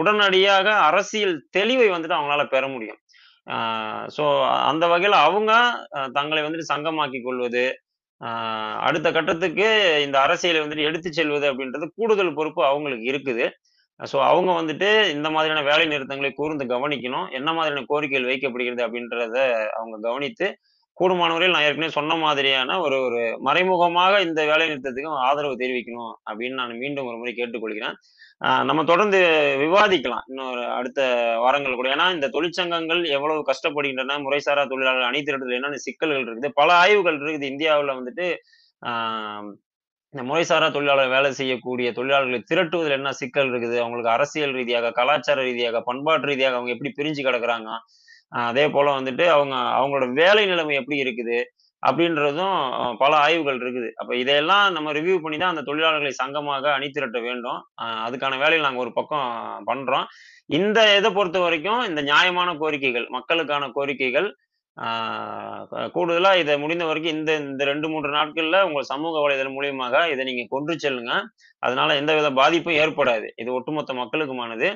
உடனடியாக 0.00 0.68
அரசியல் 0.88 1.34
தெளிவை 1.56 1.88
வந்துட்டு 1.94 2.18
அவங்களால 2.18 2.44
பெற 2.54 2.64
முடியும். 2.74 3.00
ஸோ 4.16 4.24
அந்த 4.70 4.84
வகையில் 4.92 5.16
அவங்க 5.26 5.52
தங்களை 6.18 6.42
வந்துட்டு 6.46 6.72
சங்கமாக்கி 6.72 7.20
கொள்வது 7.26 7.64
அடுத்த 8.86 9.08
கட்டத்துக்கு 9.16 9.68
இந்த 10.06 10.16
அரசியலை 10.26 10.60
வந்துட்டு 10.64 10.88
எடுத்து 10.88 11.08
செல்வது 11.18 11.46
அப்படின்றது 11.50 11.86
கூடுதல் 11.98 12.36
பொறுப்பு 12.38 12.62
அவங்களுக்கு 12.70 13.06
இருக்குது. 13.12 13.46
ஸோ 14.00 14.16
அவங்க 14.28 14.50
வந்துட்டு 14.60 14.88
இந்த 15.14 15.28
மாதிரியான 15.34 15.64
வேலை 15.70 15.86
நிறுத்தங்களை 15.92 16.30
கூர்ந்து 16.38 16.64
கவனிக்கணும். 16.74 17.26
என்ன 17.38 17.48
மாதிரியான 17.56 17.84
கோரிக்கைகள் 17.90 18.30
வைக்கப்படுகிறது 18.30 18.82
அப்படின்றத 18.86 19.38
அவங்க 19.78 19.96
கவனித்து 20.08 20.46
கூடுமானவரையில் 21.00 21.50
நான் 21.50 21.62
ஏற்கனவே 21.62 21.90
சொன்ன 21.90 22.16
மாதிரியான 22.16 22.80
ஒரு 22.80 23.02
ஒரு 23.02 23.36
மறைமுகமாக 23.40 24.20
இந்த 24.20 24.46
வேலை 24.46 24.70
நிறுத்தத்துக்கு 24.70 25.06
ஆதரவு 25.06 25.54
தெரிவிக்கணும் 25.54 26.12
அப்படின்னு 26.30 26.52
நான் 26.52 26.76
மீண்டும் 26.76 27.06
ஒரு 27.06 27.16
முறை 27.16 27.32
கேட்டுக்கொள்கிறேன். 27.36 27.94
ஆஹ் 28.44 28.64
நம்ம 28.64 28.84
தொடர்ந்து 28.84 29.18
விவாதிக்கலாம் 29.58 30.24
இன்னொரு 30.26 30.66
அடுத்த 30.66 31.00
வாரங்கள் 31.38 31.74
கூட. 31.74 31.94
ஏன்னா 31.94 32.12
இந்த 32.12 32.28
தொழிற்சங்கங்கள் 32.28 33.08
எவ்வளவு 33.08 33.44
கஷ்டப்படுகின்றன 33.52 34.18
முறைசாரா 34.18 34.68
தொழிலாளர்கள் 34.68 35.10
அணிதிரட்டல் 35.10 35.54
என்னென்ன 35.54 35.76
சிக்கல்கள் 35.76 36.24
இருக்குது 36.24 36.48
பல 36.54 36.72
ஆய்வுகள் 36.74 37.18
இருக்குது. 37.18 37.42
இந்தியாவில் 37.42 37.94
வந்துட்டு 37.94 38.34
ஆஹ் 38.86 39.52
இந்த 40.14 40.34
முறைசாரா 40.34 40.72
தொழிலாளர் 40.72 41.08
வேலை 41.08 41.32
செய்யக்கூடிய 41.32 41.90
தொழிலாளர்களை 41.90 42.40
திரட்டுவதில் 42.54 42.90
என்ன 42.90 43.12
சிக்கல் 43.12 43.50
இருக்குது? 43.50 43.76
அவங்களுக்கு 43.78 44.10
அரசியல் 44.10 44.52
ரீதியாக 44.52 44.90
கலாச்சார 44.90 45.42
ரீதியாக 45.42 45.80
பண்பாட்டு 45.80 46.26
ரீதியாக 46.26 46.56
அவங்க 46.56 46.72
எப்படி 46.72 46.92
பிரிஞ்சு 46.96 47.22
கிடக்குறாங்க? 47.28 47.70
அதே 48.48 48.64
போல 48.68 49.00
வந்துட்டு 49.00 49.24
அவங்க 49.36 49.54
அவங்களோட 49.78 50.06
வேலை 50.20 50.44
நிலைமை 50.46 50.74
எப்படி 50.80 50.98
இருக்குது 51.04 51.38
அப்படின்றதும் 51.82 52.58
பல 53.02 53.12
ஆய்வுகள் 53.16 53.58
இருக்குது. 53.62 53.88
அப்போ 54.00 54.12
இதையெல்லாம் 54.16 54.66
நம்ம 54.76 54.92
ரிவ்யூ 54.98 55.16
பண்ணி 55.22 55.38
தான் 55.38 55.52
அந்த 55.54 55.64
தொழிலாளர்களை 55.68 56.12
சங்கமாக 56.20 56.64
அணிதிரட்ட 56.78 57.18
வேண்டும். 57.28 57.60
அதுக்கான 58.06 58.38
வேலையை 58.42 58.62
நாங்கள் 58.66 58.84
ஒரு 58.84 58.92
பக்கம் 58.98 59.28
பண்ணுறோம் 59.70 60.06
இந்த 60.58 60.78
இதை 60.98 61.10
பொறுத்த 61.12 61.38
வரைக்கும் 61.38 61.82
இந்த 61.90 62.00
நியாயமான 62.10 62.52
கோரிக்கைகள் 62.62 63.06
மக்களுக்கான 63.16 63.70
கோரிக்கைகள் 63.76 64.28
ஆஹ் 64.76 66.36
இதை 66.42 66.54
முடிந்த 66.58 66.84
வரைக்கும் 66.84 67.16
இந்த 67.16 67.32
இந்த 67.36 67.62
ரெண்டு 67.64 67.86
மூன்று 67.88 68.10
நாட்களில் 68.18 68.64
உங்கள் 68.68 68.90
சமூக 68.92 69.14
வலைதளம் 69.24 69.56
மூலியமாக 69.56 70.04
இதை 70.12 70.22
நீங்கள் 70.24 70.52
கொண்டு 70.54 70.74
செல்லுங்க. 70.84 71.14
அதனால 71.62 71.94
எந்தவித 71.94 72.30
பாதிப்பும் 72.40 72.78
ஏற்படாது. 72.84 73.28
இது 73.36 73.52
ஒட்டுமொத்த 73.52 73.94
மக்களுக்குமானது. 73.94 74.68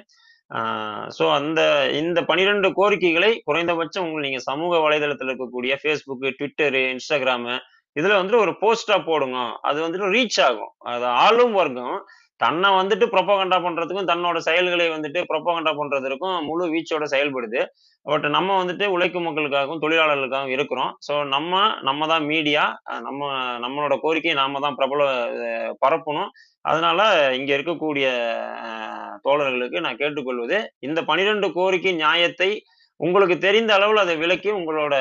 ஸோ 1.16 1.24
அந்த 1.32 1.60
இந்த 2.00 2.18
பனிரெண்டு 2.22 2.68
கோரிக்கைகளை 2.72 3.30
குறைந்தபட்சம் 3.44 4.04
உங்கள் 4.06 4.26
நீங்க 4.26 4.40
சமூக 4.44 4.78
வலைதளத்தில் 4.78 5.30
இருக்கக்கூடிய 5.30 5.74
ஃபேஸ்புக்கு 5.80 6.28
ட்விட்டரு 6.38 6.82
இன்ஸ்டாகிராமு 6.92 7.54
இதுல 7.96 8.16
வந்துட்டு 8.16 8.44
ஒரு 8.44 8.52
போஸ்டா 8.62 8.96
போடுங்க. 9.04 9.38
அது 9.62 9.78
வந்துட்டு 9.82 10.08
ரீச் 10.14 10.40
ஆகும். 10.48 10.72
அது 10.86 11.06
ஆளும் 11.22 11.54
வர்க்கம். 11.54 11.96
தன்னை 12.40 12.68
வந்துட்டு 12.78 13.06
ப்ரொப்போகண்டா 13.12 13.58
பண்றதுக்கும் 13.66 14.08
தன்னோட 14.10 14.38
செயல்களை 14.48 14.86
வந்துட்டு 14.94 15.20
ப்ரொப்போகண்டா 15.30 15.72
பண்றதுக்கும் 15.80 16.36
முழு 16.48 16.64
வீச்சோட 16.74 17.04
செயல்படுது. 17.14 17.60
பட் 18.06 18.26
நம்ம 18.36 18.50
வந்துட்டு 18.60 18.86
உழைக்கும் 18.94 19.26
மக்களுக்காகவும் 19.28 19.82
தொழிலாளர்களுக்காகவும் 19.84 20.54
இருக்கிறோம். 20.56 20.90
ஸோ 21.06 21.14
நம்ம 21.34 21.62
நம்ம 21.88 22.06
தான் 22.12 22.26
மீடியா 22.32 22.64
நம்ம 23.06 23.30
நம்மளோட 23.64 23.96
கோரிக்கையை 24.04 24.36
நாம 24.42 24.60
தான் 24.66 24.78
பிரபல 24.80 25.08
பரப்பணும். 25.84 26.30
அதனால 26.64 27.00
இங்க 27.38 27.50
இருக்கக்கூடிய 27.56 28.06
தோழர்களுக்கு 29.26 29.78
நான் 29.86 30.00
கேட்டுக்கொள்வது 30.02 30.58
இந்த 30.88 31.00
பனிரெண்டு 31.10 31.48
கோரிக்கை 31.58 31.92
நியாயத்தை 32.04 32.50
உங்களுக்கு 33.00 33.36
தெரிந்த 33.46 33.70
அளவில் 33.78 34.04
அதை 34.04 34.14
விளக்கி 34.24 34.50
உங்களோட 34.58 34.94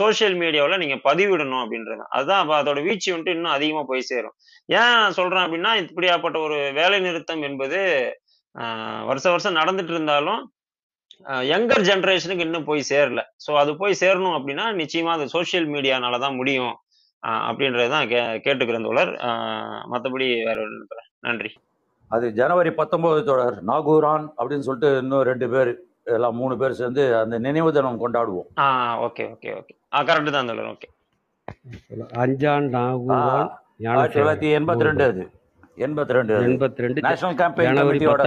சோஷியல் 0.00 0.36
மீடியாவில் 0.42 0.80
நீங்கள் 0.82 1.02
பதிவிடணும் 1.06 1.62
அப்படின்றது 1.64 2.04
அதுதான் 2.16 2.40
அப்ப 2.42 2.54
அதோட 2.62 2.80
வீச்சு 2.86 3.08
வந்துட்டு 3.12 3.34
இன்னும் 3.36 3.54
அதிகமாக 3.56 3.86
போய் 3.90 4.08
சேரும். 4.10 4.34
ஏன் 4.68 5.14
சொல்கிறேன் 5.18 5.44
அப்படின்னா 5.46 5.72
இப்படியாப்பட்ட 5.82 6.38
ஒரு 6.46 6.58
வேலை 6.80 6.98
நிறுத்தம் 7.06 7.42
என்பது 7.48 7.80
வருஷ 9.10 9.24
வருஷம் 9.34 9.58
நடந்துட்டு 9.60 9.94
இருந்தாலும் 9.94 10.42
யங்கர் 11.52 11.86
ஜென்ரேஷனுக்கு 11.88 12.46
இன்னும் 12.46 12.68
போய் 12.70 12.88
சேரல. 12.92 13.20
ஸோ 13.44 13.50
அது 13.62 13.70
போய் 13.82 14.00
சேரணும் 14.02 14.36
அப்படின்னா 14.38 14.64
நிச்சயமாக 14.80 15.16
அது 15.18 15.34
சோஷியல் 15.36 15.68
மீடியானால 15.74 16.18
தான் 16.24 16.38
முடியும் 16.40 16.74
அப்படின்றது 17.48 17.88
தான் 17.94 18.08
கே 18.12 18.20
கேட்டுக்கிறேன் 18.46 18.86
தோழர். 18.88 19.12
மற்றபடி 19.92 20.26
வேற 20.48 20.58
நன்றி. 21.26 21.50
அது 22.10 22.26
ஜனவரி 22.40 22.70
பத்தொன்பது 22.80 23.20
தொடர். 23.30 23.56
நாகூரான் 23.70 24.26
அப்படின்னு 24.38 24.66
சொல்லிட்டு 24.66 24.90
இன்னும் 25.02 25.26
ரெண்டு 25.30 25.46
பேர். 25.54 25.72
எல்லாம் 26.06 26.36
மூணு 26.36 26.54
பேர் 26.60 26.78
சேர்ந்து 26.80 27.02
அந்த 27.20 27.36
நினைவு 27.38 27.70
தினம் 27.72 28.02
கொண்டாடுவோம். 28.02 28.48
ஆ 28.58 28.66
ஓகே 29.06 29.24
ஓகே 29.34 29.50
ஓகே 29.60 29.74
ஆ 29.92 30.00
கரெக்டு 30.08 30.34
தான் 30.36 30.48
தோழர் 30.50 30.70
ஓகே 30.74 30.88
அஞ்சான் 32.22 32.68
ஆயிரத்தி 32.76 34.16
தொள்ளாயிரத்தி 34.16 34.50
எண்பத்தி 34.58 34.86
ரெண்டு 34.88 35.04
அது. 35.10 35.24
எண்பத்தி 35.86 36.14
ரெண்டு 36.16 36.32
அது 36.36 36.46
எண்பத்தி 36.48 36.84
ரெண்டு 36.84 37.04
நேஷனல் 37.06 37.38
கேம்பெயின் 37.40 37.78
கமிட்டியோட 37.80 38.24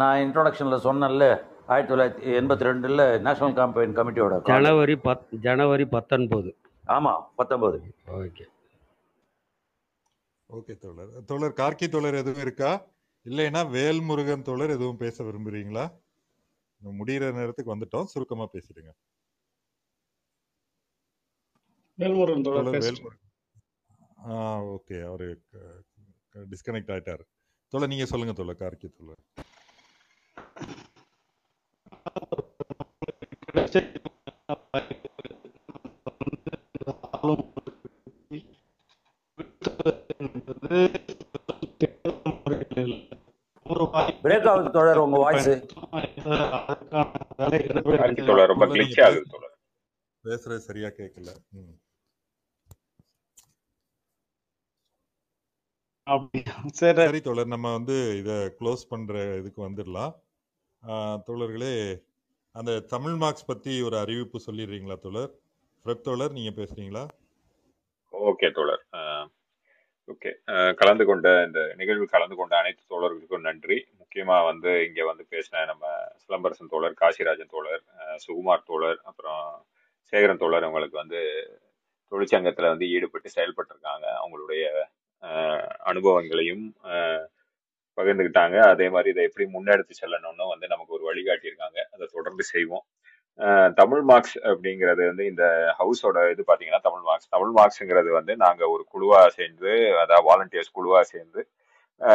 நான் 0.00 0.20
இன்ட்ரோடக்ஷன்ல 0.24 0.78
சொன்னேன்ல 0.86 1.26
ஆயிரத்தி 1.72 1.90
தொள்ளாயிரத்தி 1.92 2.34
எண்பத்தி 2.40 2.66
ரெண்டுல 2.68 3.04
நேஷனல் 3.26 3.56
கேம்பெயின் 3.58 3.96
கமிட்டியோட 3.98 4.40
ஜனவரி 4.52 4.96
பத் 5.06 5.24
ஜனவரி 5.46 5.86
பத்தொன்பது. 5.96 6.50
ஆமா 6.84 7.12
பத்தொன்பது. 7.38 7.78
ஓகே. 8.18 8.44
ஓகே 10.50 10.74
தோழர். 10.82 11.12
தோழர் 11.28 11.58
கார்க்கி 11.60 11.86
தோழர் 11.88 12.20
எதுவும் 12.20 12.42
இருக்கா? 12.44 12.70
இல்லைன்னா 13.26 13.60
வேல்முருகன் 13.76 14.46
தோழர் 14.48 14.74
எதுவும் 14.76 15.00
பேச 15.02 15.16
விரும்புறீங்களா? 15.24 15.84
முடியிற 16.84 17.32
நேரத்துக்கு 17.32 17.76
வந்துட்டோம். 17.76 18.04
சுருக்கமா 18.04 18.48
பேசிடுங்க. 18.52 18.90
ஆ 24.26 24.62
ஓகே. 24.64 25.04
அவரு 25.04 25.42
டிஸ்கனெக்ட் 26.34 26.92
ஆயிட்டாரு. 26.92 27.24
தோழர் 27.68 27.88
நீங்க 27.88 28.06
சொல்லுங்க 28.06 28.34
தோழர். 28.34 28.56
கார்க்கி 28.56 28.90
தோழர். 28.90 29.24
பிரேக் 44.24 44.48
ஆகுது 44.52 44.70
தொடர் 44.70 45.02
உங்க 45.04 45.18
வாய்ஸ் 45.24 45.48
ரொம்ப 48.52 48.66
நீங்க 48.66 49.04
ஆகுது 49.06 49.24
தோழர். 49.32 49.56
பேசுறது 50.24 50.64
சரியா 50.68 50.90
கேட்கல 50.98 51.30
சரி. 56.80 57.18
தோழர் 57.26 57.52
நம்ம 57.54 57.72
வந்து 57.72 57.96
இதை 58.20 58.36
க்ளோஸ் 58.60 58.88
பண்ற 58.88 59.12
இதுக்கு 59.40 59.60
வந்துடலாம். 59.68 60.14
தோழர்களே 61.26 61.74
அந்த 62.54 62.72
தமிழ் 62.94 63.16
மார்க்ஸ் 63.22 63.48
பத்தி 63.50 63.72
ஒரு 63.88 63.96
அறிவிப்பு 63.98 64.38
சொல்லிடுறீங்களா 64.46 64.96
தோழர்? 65.04 65.30
ஃப்ரெட் 65.84 66.06
தோழர் 66.08 66.34
நீங்க 66.38 66.52
பேசுறீங்களா? 66.62 67.04
ஓகே 68.12 68.50
தோழர். 68.58 68.82
ஓகே 70.08 70.30
கலந்து 70.80 71.04
கொண்ட 71.08 71.28
இந்த 71.46 71.60
நிகழ்வு 71.80 72.06
கலந்து 72.14 72.36
கொண்ட 72.38 72.54
அனைத்து 72.60 72.82
தோழர்களுக்கும் 72.92 73.46
நன்றி. 73.48 73.76
முக்கியமா 74.00 74.36
வந்து 74.50 74.70
இங்க 74.86 75.00
வந்து 75.10 75.24
பேசின 75.34 75.64
நம்ம 75.70 75.84
சிலம்பரசன் 76.22 76.72
தோழர் 76.72 76.96
காசிராஜன் 77.02 77.52
தோழர் 77.54 77.82
சுகுமார் 78.24 78.66
தோழர் 78.70 78.98
அப்புறம் 79.10 79.44
சேகரன் 80.12 80.42
தோழர் 80.42 80.66
அவங்களுக்கு 80.68 80.98
வந்து 81.02 81.20
தொழிற்சங்கத்துல 82.12 82.72
வந்து 82.72 82.86
ஈடுபட்டு 82.94 83.28
செயல்பட்டிருக்காங்க. 83.36 84.06
அவங்களுடைய 84.22 84.64
அனுபவங்களையும் 85.90 86.66
பகிர்ந்துக்கிட்டாங்க. 87.98 88.56
அதே 88.72 88.86
மாதிரி 88.94 89.08
இதை 89.14 89.22
எப்படி 89.28 89.44
முன்னெடுத்து 89.54 89.94
செல்லணும்னு 90.02 90.44
வந்து 90.52 90.66
நமக்கு 90.74 90.96
ஒரு 90.98 91.04
வழிகாட்டி 91.10 91.50
இருக்காங்க 91.50 91.78
அதை 91.94 92.04
தொடர்ந்து 92.16 92.44
செய்வோம். 92.54 92.84
தமிழ் 93.80 94.02
மார்க்ஸ் 94.08 94.36
அப்படிங்கிறது 94.48 95.02
வந்து 95.10 95.24
இந்த 95.30 95.44
ஹவுஸோட 95.78 96.16
இது 96.32 96.42
பாத்தீங்கன்னா 96.48 96.82
தமிழ் 96.86 97.04
மார்க்ஸ் 97.08 97.30
தமிழ் 97.34 97.52
மார்க்ஸ்ங்கிறது 97.58 98.10
வந்து 98.18 98.32
நாங்க 98.44 98.62
ஒரு 98.74 98.82
குழுவா 99.02 99.20
சேர்ந்து 99.36 99.70
அதாவது 100.02 100.26
வாலண்டியர்ஸ் 100.28 100.76
குழுவா 100.76 101.00
சேர்ந்து 101.12 101.40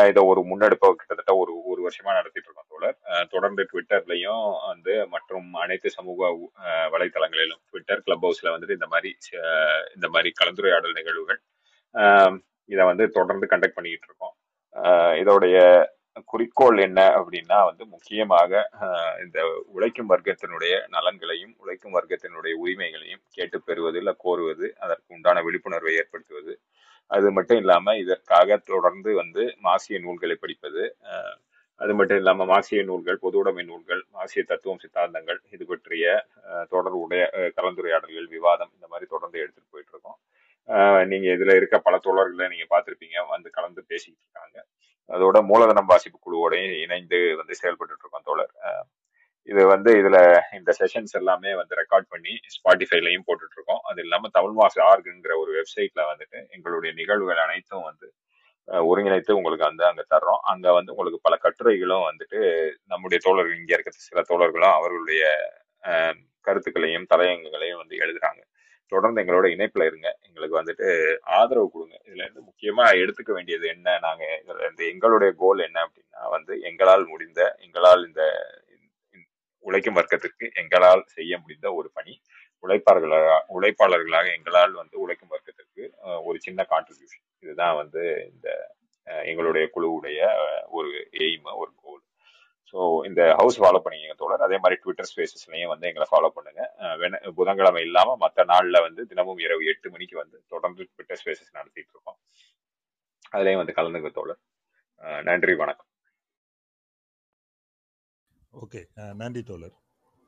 இதை 0.10 0.22
ஒரு 0.30 0.42
முன்னெடுப்பை 0.50 0.88
கிட்டத்தட்ட 0.92 1.34
ஒரு 1.42 1.52
ஒரு 1.72 1.80
வருஷமா 1.86 2.12
நடத்திட்டு 2.18 2.48
இருக்கோம் 2.48 2.72
தோழர். 2.74 2.98
தொடர்ந்து 3.34 3.62
ட்விட்டர்லயும் 3.70 4.46
வந்து 4.70 4.94
மற்றும் 5.14 5.48
அனைத்து 5.64 5.90
சமூக 5.98 6.30
வலைத்தளங்களிலும் 6.94 7.62
ட்விட்டர் 7.70 8.04
கிளப் 8.06 8.26
ஹவுஸ்ல 8.26 8.54
வந்துட்டு 8.56 8.78
இந்த 8.80 8.90
மாதிரி 8.94 9.12
இந்த 9.96 10.08
மாதிரி 10.14 10.32
கலந்துரையாடல் 10.40 10.98
நிகழ்வுகள் 11.00 11.40
இதை 12.70 12.84
வந்து 12.92 13.06
தொடர்ந்து 13.18 13.46
கண்டக்ட் 13.52 13.78
பண்ணிக்கிட்டு 13.78 14.10
இருக்கோம். 14.10 14.36
இதோடைய 15.22 15.58
குறிக்கோள் 16.32 16.78
என்ன 16.88 17.00
அப்படின்னா 17.18 17.58
வந்து 17.70 17.84
முக்கியமாக 17.94 18.52
இந்த 19.24 19.40
உழைக்கும் 19.76 20.12
வர்க்கத்தினுடைய 20.14 20.74
நலன்களையும் 20.96 21.54
உழைக்கும் 21.64 21.96
வர்க்கத்தினுடைய 21.98 22.54
உரிமைகளையும் 22.64 23.24
கேட்டு 23.36 23.58
பெறுவது 23.68 24.00
இல்லை 24.02 24.14
கோருவது 24.26 24.68
அதற்கு 24.86 25.16
உண்டான 25.18 25.42
விழிப்புணர்வை 25.48 25.94
ஏற்படுத்துவது 26.02 26.54
அது 27.12 27.28
மட்டும் 27.32 27.60
இல்லாம 27.64 27.96
இதற்காக 28.04 28.58
தொடர்ந்து 28.72 29.12
வந்து 29.22 29.44
மாசிய 29.68 29.98
நூல்களை 30.06 30.36
படிப்பது 30.44 30.84
அது 31.82 31.94
மட்டும் 31.94 32.20
இல்லாம 32.22 32.46
மாசிய 32.46 32.82
நூல்கள் 32.84 33.24
பொதுவுடைமை 33.26 33.64
நூல்கள் 33.64 34.02
மாசிய 34.16 34.42
தத்துவம் 34.44 34.82
சித்தாந்தங்கள் 34.84 35.40
இது 35.56 35.66
பற்றிய 35.66 36.06
தொடர்புடைய 36.72 37.24
கலந்துரையாடல்கள் 37.58 38.30
விவாதம் 38.36 38.72
இந்த 38.76 38.88
மாதிரி 38.92 39.08
தொடர்ந்து 39.14 39.38
எடுத்துட்டு 39.44 39.74
போயிட்டு 39.74 39.94
இருக்கோம் 39.94 40.20
நீங்க 41.12 41.28
இதுல 41.36 41.54
இருக்க 41.60 41.78
பல 41.88 41.96
தோழர்களை 42.06 42.48
நீங்க 42.54 42.66
பார்த்துருப்பீங்க 42.74 43.18
வந்து 43.34 43.50
கலந்து 43.58 43.82
பேசிக்கிட்டு 43.92 44.26
இருக்காங்க. 44.28 44.58
அதோட 45.10 45.38
மூலதனம் 45.52 45.92
வாசிப்பு 45.92 46.18
குழுவோடையும் 46.20 46.74
இணைந்து 46.86 47.20
வந்து 47.42 47.54
செயல்பட்டு 47.62 47.94
இருக்கோம் 47.96 48.28
தோழர். 48.30 48.54
இது 49.48 49.62
வந்து 49.66 49.92
இதுல 49.92 50.18
இந்த 50.54 50.72
செஷன்ஸ் 50.80 51.14
எல்லாமே 51.14 51.52
வந்து 51.56 51.74
ரெக்கார்ட் 51.76 52.08
பண்ணி 52.10 52.34
ஸ்பாட்டிஃபைலையும் 52.56 53.26
போட்டுட்டு 53.28 53.56
இருக்கோம் 53.58 53.82
அது 53.90 54.00
இல்லாம 54.02 54.30
தமிழ் 54.34 54.56
மாஸ் 54.60 54.80
ஆர்குங்கிற 54.90 55.34
ஒரு 55.44 55.52
வெப்சைட்ல 55.58 56.02
வந்துட்டு 56.12 56.40
எங்களுடைய 56.56 56.92
நிகழ்வுகள் 56.94 57.44
அனைத்தும் 57.46 57.88
வந்து 57.90 58.08
ஒருங்கிணைத்து 58.68 59.32
உங்களுக்கு 59.32 59.66
வந்து 59.66 59.84
அங்க 59.86 60.04
தர்றோம். 60.14 60.42
அங்க 60.44 60.68
வந்து 60.74 60.92
உங்களுக்கு 60.92 61.20
பல 61.24 61.36
கட்டுரைகளும் 61.38 62.08
வந்துட்டு 62.10 62.40
நம்முடைய 62.86 63.20
தோழர்கள் 63.24 63.60
இங்க 63.60 63.74
இருக்கிற 63.76 63.96
சில 64.10 64.22
தோழர்களும் 64.32 64.76
அவர்களுடைய 64.78 65.24
கருத்துக்களையும் 66.48 67.10
தலையங்கங்களையும் 67.14 67.82
வந்து 67.84 67.96
எழுதுறாங்க. 67.98 68.42
தொடர்ந்து 68.92 69.22
எங்களோட 69.22 69.48
இணைப்புல 69.56 69.86
இருங்க. 69.90 70.10
எங்களுக்கு 70.28 70.60
வந்துட்டு 70.60 70.88
ஆதரவு 71.38 71.68
கொடுங்க. 71.72 71.96
இதுல 72.08 72.24
இருந்து 72.26 72.42
முக்கியமா 72.42 72.86
எடுத்துக்க 73.04 73.32
வேண்டியது 73.34 73.68
என்ன? 73.68 73.98
நாங்க 74.00 74.24
இதுல 74.42 74.62
இருந்து 74.66 74.84
எங்களுடைய 74.92 75.32
கோல் 75.38 75.66
என்ன 75.68 75.80
அப்படின்னா 75.88 76.22
வந்து 76.36 76.54
எங்களால் 76.70 77.06
முடிந்த 77.06 77.42
எங்களால் 77.66 78.06
இந்த 78.08 78.24
உழைக்கும் 79.68 79.96
வர்க்கத்திற்கு 79.96 80.52
எங்களால் 80.54 81.04
செய்ய 81.06 81.38
முடிந்த 81.38 81.74
ஒரு 81.74 81.92
பணி. 81.94 82.22
உழைப்பாளர்களாக 82.64 83.40
உழைப்பாளர்களாக 83.54 84.36
எங்களால் 84.36 84.72
வந்து 84.72 85.00
உழைக்கும் 85.00 85.30
வர்க்கத்திற்கு 85.30 85.90
ஒரு 86.24 86.40
சின்ன 86.40 86.66
கான்ட்ரிபியூஷன் 86.70 87.26
இதுதான் 87.40 87.76
வந்து 87.76 88.32
இந்த 88.34 88.76
எங்களுடைய 89.04 89.70
குழுவுடைய 89.76 90.20
ஒரு 90.70 91.08
எய்ம் 91.12 91.56
ஒரு 91.56 91.72
கோல் 91.82 92.02
ஸோ 92.72 93.06
இந்த 93.06 93.34
ஹவுஸ் 93.38 93.62
ஃபாலோ 93.62 93.82
பண்ணிக்கங்க 93.84 94.16
தோழர். 94.18 94.42
அதே 94.42 94.58
மாதிரி 94.58 94.82
ட்விட்டர் 94.82 95.12
ஸ்பேசஸ்லையும் 95.16 95.68
வந்து 95.68 95.88
எங்களை 95.88 96.08
ஃபாலோ 96.12 96.28
பண்ணுங்க. 96.28 96.74
வென- 96.80 97.30
புதன்கிழமை 97.30 97.82
இல்லாமல் 97.84 98.18
மற்ற 98.18 98.44
நாளில் 98.44 98.82
வந்து 98.82 99.06
தினமும் 99.06 99.38
இரவு 99.38 99.66
எட்டு 99.66 99.90
மணிக்கு 99.90 100.18
வந்து 100.18 100.44
தொடர்ந்து 100.48 100.88
ட்விட்டர் 100.96 101.22
ஸ்பேசஸ் 101.26 101.54
நடத்திட்டு 101.54 101.90
இருக்கோம். 101.90 102.18
அதுலேயும் 103.32 103.66
வந்து 103.66 103.74
கலந்துங்க 103.76 104.12
தோழர். 104.12 104.40
நன்றி 105.24 105.56
வணக்கம். 105.56 105.86
ஓகே 108.62 108.82
நன்றி 109.14 109.42
தோழர் 109.44 109.74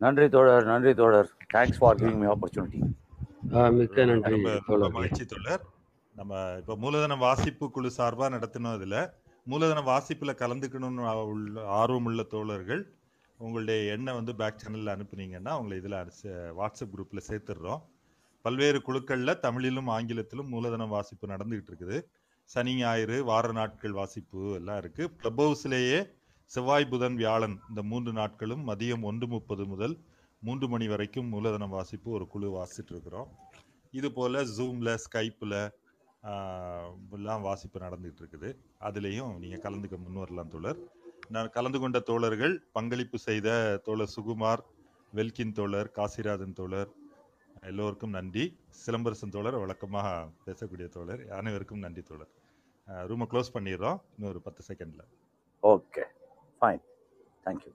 நன்றி 0.01 0.29
தோழர் 0.29 0.65
நன்றி 0.65 0.93
தோழர். 0.93 1.29
Thanks 1.53 1.77
for 1.79 1.97
giving 1.97 2.19
me 2.21 2.27
opportunity 2.33 2.79
ah, 3.53 3.69
மிக்க 3.69 4.05
நன்றி 4.05 4.29
ரொம்ப 4.31 4.49
ரொம்ப 4.51 4.67
தோழர்களே. 4.67 4.91
மகிழ்ச்சி 4.91 5.25
தோழர். 5.25 5.63
நம்ம 6.15 6.33
இப்போ 6.57 6.75
மூலதன 6.75 7.15
வாசிப்பு 7.15 7.71
குழு 7.71 7.91
சார்பாக 7.91 8.29
நடத்தினோம் 8.35 8.75
இதில். 8.75 8.99
மூலதன 9.45 9.81
வாசிப்பில் 9.81 10.39
கலந்துக்கணும்னு 10.41 11.05
உள்ள 11.33 11.61
ஆர்வமுள்ள 11.79 12.23
தோழர்கள் 12.23 12.81
உங்களுடைய 13.39 13.91
எண்ணை 13.91 14.13
வந்து 14.13 14.35
பேக் 14.35 14.59
சேனலில் 14.61 14.93
அனுப்புனீங்கன்னா 14.95 15.53
உங்களை 15.59 15.77
இதில் 15.77 15.97
வாட்ஸ்அப் 16.59 16.91
குரூப்பில் 16.93 17.27
சேர்த்துடுறோம். 17.29 17.81
பல்வேறு 18.45 18.81
குழுக்களில் 18.81 19.39
தமிழிலும் 19.39 19.87
ஆங்கிலத்திலும் 19.87 20.51
மூலதன 20.53 20.85
வாசிப்பு 20.85 21.27
நடந்துகிட்டு 21.27 21.71
இருக்குது. 21.71 21.97
சனி 22.49 22.75
ஞாயிறு 22.75 23.23
வார 23.23 23.51
நாட்கள் 23.51 23.91
வாசிப்பு 23.91 24.41
எல்லாம் 24.53 24.77
இருக்கு. 24.77 25.03
கிளப் 25.15 25.41
ஹவுஸ்லேயே 25.41 25.99
செவ்வாய் 26.53 26.85
புதன் 26.91 27.17
வியாழன் 27.19 27.55
இந்த 27.69 27.81
மூன்று 27.89 28.11
நாட்களும் 28.19 28.61
மதியம் 28.69 29.03
ஒன்று 29.09 29.25
முப்பது 29.33 29.63
முதல் 29.71 29.93
மூன்று 30.41 30.65
மணி 30.71 30.85
வரைக்கும் 30.91 31.27
மூலதனம் 31.33 31.73
வாசிப்பு 31.75 32.09
ஒரு 32.17 32.25
குழு 32.33 32.47
வாசிட்டு 32.55 32.91
இருக்கிறோம் 32.93 33.29
இது 33.97 34.09
போல் 34.15 34.39
ஜூமில் 34.55 34.91
ஸ்கைப்பில் 35.03 35.55
எல்லாம் 37.17 37.45
வாசிப்பு 37.47 37.83
நடந்துகிட்டு 37.85 38.21
இருக்குது 38.23 38.49
அதுலேயும் 38.89 39.31
நீங்கள் 39.43 39.63
கலந்துக்க 39.65 39.97
முன் 40.05 40.19
வரலாம் 40.23 40.51
தோழர். 40.55 40.79
நான் 41.35 41.53
கலந்து 41.57 41.79
கொண்ட 41.83 41.99
தோழர்கள் 42.09 42.55
பங்களிப்பு 42.77 43.19
செய்த 43.27 43.49
தோழர் 43.87 44.13
சுகுமார் 44.17 44.63
வெல்கின் 45.13 45.55
தோழர் 45.59 45.93
காசிராஜன் 45.99 46.59
தோழர் 46.59 46.91
எல்லோருக்கும் 47.71 48.15
நன்றி. 48.19 48.45
சிலம்பரசன் 48.83 49.35
தோழர் 49.35 49.61
வழக்கமாக 49.63 50.29
பேசக்கூடிய 50.45 50.87
தோழர். 50.97 51.23
அனைவருக்கும் 51.39 51.85
நன்றி 51.87 52.05
தோழர். 52.11 52.31
ரூமை 53.11 53.27
க்ளோஸ் 53.33 53.55
பண்ணிடுறோம். 53.57 53.99
இன்னொரு 54.17 54.41
பத்து 54.47 54.63
செகண்டில். 54.69 55.05
ஓகே. 55.63 56.03
Fine 56.61 56.81
thank you 57.45 57.71